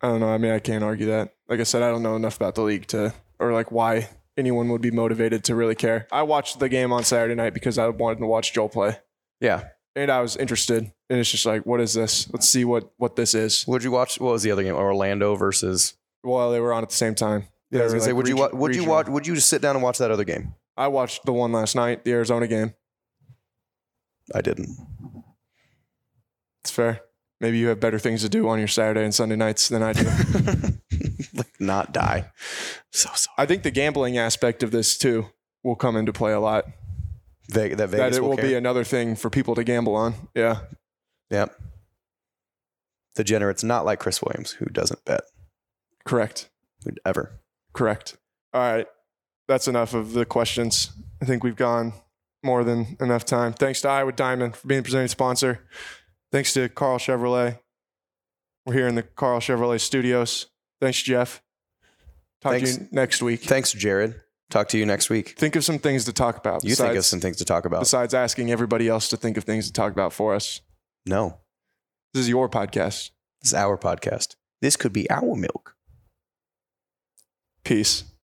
I 0.01 0.09
don't 0.09 0.21
know. 0.21 0.29
I 0.29 0.39
mean, 0.39 0.53
I 0.53 0.59
can't 0.59 0.83
argue 0.83 1.07
that. 1.07 1.35
Like 1.49 1.61
I 1.61 1.65
said, 1.65 1.83
I 1.83 1.91
don't 1.91 2.03
know 2.03 2.17
enough 2.17 2.37
about 2.37 2.55
the 2.57 2.63
league 2.63 2.87
to, 2.89 3.13
or 3.39 3.53
like 3.53 3.71
why 3.71 4.09
anyone 4.37 4.69
would 4.71 4.81
be 4.83 4.91
motivated 4.91 5.45
to 5.45 5.55
really 5.55 5.75
care. 5.75 6.07
I 6.11 6.23
watched 6.23 6.59
the 6.59 6.69
game 6.69 6.93
on 6.93 7.05
Saturday 7.05 7.35
night 7.35 7.55
because 7.55 7.79
I 7.79 7.89
wanted 7.89 8.19
to 8.19 8.27
watch 8.27 8.53
Joel 8.53 8.69
play 8.69 8.97
Yeah. 9.41 9.65
and 9.95 10.11
I 10.11 10.21
was 10.21 10.37
interested. 10.37 10.93
And 11.11 11.21
it's 11.21 11.31
just 11.31 11.47
like, 11.47 11.67
what 11.67 11.81
is 11.81 11.93
this? 11.95 12.29
Let's 12.33 12.49
see 12.49 12.65
what, 12.65 12.91
what 12.97 13.15
this 13.17 13.35
is. 13.35 13.67
Would 13.67 13.85
you 13.85 13.91
watch? 13.91 14.19
What 14.19 14.33
was 14.33 14.43
the 14.43 14.51
other 14.51 14.63
game? 14.63 14.75
Orlando 14.75 15.35
versus. 15.37 15.95
Well, 16.25 16.51
they 16.51 16.61
were 16.61 16.73
on 16.73 16.83
at 16.83 16.89
the 16.89 16.97
same 16.97 17.15
time. 17.15 17.49
Yeah, 17.73 17.81
I 17.81 17.85
was 17.85 17.93
gonna 17.93 18.01
were, 18.01 18.05
say, 18.05 18.11
like, 18.11 18.17
would 18.17 18.29
you 18.29 18.43
reg- 18.43 18.53
wa- 18.53 18.59
would 18.61 18.77
you 18.77 18.85
watch? 18.85 19.09
Would 19.09 19.27
you 19.27 19.35
just 19.35 19.49
sit 19.49 19.63
down 19.63 19.75
and 19.77 19.83
watch 19.83 19.99
that 19.99 20.11
other 20.11 20.25
game? 20.25 20.55
I 20.77 20.89
watched 20.89 21.25
the 21.25 21.33
one 21.33 21.53
last 21.53 21.75
night, 21.75 22.05
the 22.05 22.13
Arizona 22.13 22.47
game. 22.47 22.75
I 24.35 24.43
didn't. 24.43 24.77
It's 26.63 26.71
fair. 26.71 27.01
Maybe 27.41 27.59
you 27.59 27.69
have 27.69 27.81
better 27.81 27.99
things 27.99 28.23
to 28.23 28.29
do 28.29 28.49
on 28.49 28.59
your 28.59 28.69
Saturday 28.69 29.03
and 29.03 29.15
Sunday 29.15 29.37
nights 29.37 29.69
than 29.69 29.83
I 29.83 29.95
do. 29.95 30.05
like 31.35 31.61
not 31.61 31.93
die. 31.93 32.31
So 32.93 33.09
sorry. 33.15 33.35
I 33.39 33.47
think 33.47 33.63
the 33.63 33.71
gambling 33.71 34.19
aspect 34.19 34.63
of 34.63 34.71
this 34.71 34.97
too 34.97 35.27
will 35.65 35.75
come 35.75 35.97
into 35.97 36.13
play 36.13 36.33
a 36.33 36.41
lot. 36.41 36.67
Ve- 37.51 37.75
that 37.75 37.91
that 37.91 38.15
it 38.15 38.23
will 38.23 38.37
be 38.37 38.55
another 38.55 38.85
thing 38.85 39.17
for 39.17 39.31
people 39.31 39.55
to 39.55 39.65
gamble 39.65 39.97
on. 39.97 40.15
Yeah. 40.35 40.61
Yep. 41.31 41.59
Degenerates 43.15 43.65
not 43.65 43.85
like 43.85 43.99
Chris 43.99 44.23
Williams, 44.23 44.53
who 44.53 44.67
doesn't 44.67 45.05
bet 45.05 45.23
Correct. 46.05 46.49
ever. 47.05 47.41
Correct. 47.73 48.17
All 48.53 48.61
right. 48.61 48.87
That's 49.49 49.69
enough 49.69 49.95
of 49.95 50.13
the 50.13 50.25
questions. 50.25 50.93
I 51.21 51.25
think 51.25 51.43
we've 51.45 51.57
gone 51.57 51.93
more 52.43 52.65
than 52.65 52.97
enough 53.01 53.25
time. 53.25 53.53
Thanks 53.53 53.81
to 53.83 53.89
Iowa 53.89 54.13
Diamond 54.13 54.57
for 54.57 54.67
being 54.69 54.81
the 54.81 54.85
presenting 54.85 55.09
sponsor. 55.09 55.61
Thanks 56.31 56.53
to 56.55 56.69
Karl 56.69 56.99
Chevrolet. 56.99 57.59
We're 58.67 58.75
here 58.75 58.89
in 58.89 58.95
the 58.95 59.03
Karl 59.03 59.41
Chevrolet 59.41 59.81
studios. 59.81 60.47
Thanks, 60.81 61.03
Jeff. 61.03 61.43
Talk 62.41 62.53
Thanks. 62.53 62.77
to 62.77 62.83
you 62.83 62.89
next 62.93 63.23
week. 63.23 63.43
Thanks, 63.43 63.73
Jared. 63.73 64.21
Talk 64.51 64.69
to 64.69 64.79
you 64.79 64.85
next 64.85 65.09
week. 65.09 65.39
think 65.39 65.57
of 65.57 65.65
some 65.65 65.79
things 65.79 66.05
to 66.05 66.13
talk 66.13 66.37
about. 66.37 66.63
You 66.65 66.75
think 66.75 66.97
of 66.97 67.05
some 67.05 67.21
things 67.21 67.37
to 67.39 67.45
talk 67.45 67.65
about? 67.65 67.81
besides 67.81 68.13
asking 68.15 68.51
everybody 68.51 68.89
else 68.89 69.09
to 69.09 69.17
think 69.17 69.37
of 69.37 69.45
things 69.45 69.67
to 69.67 69.73
talk 69.73 69.93
about 69.93 70.13
for 70.13 70.35
us. 70.35 70.61
No, 71.07 71.39
This 72.13 72.23
is 72.23 72.29
your 72.29 72.49
podcast. 72.49 73.11
this 73.41 73.51
is 73.51 73.55
our 73.55 73.79
podcast. 73.79 74.37
This 74.61 74.77
could 74.77 74.93
be 74.93 75.09
our 75.11 75.35
milk. 75.35 75.75
Peace. 77.65 78.05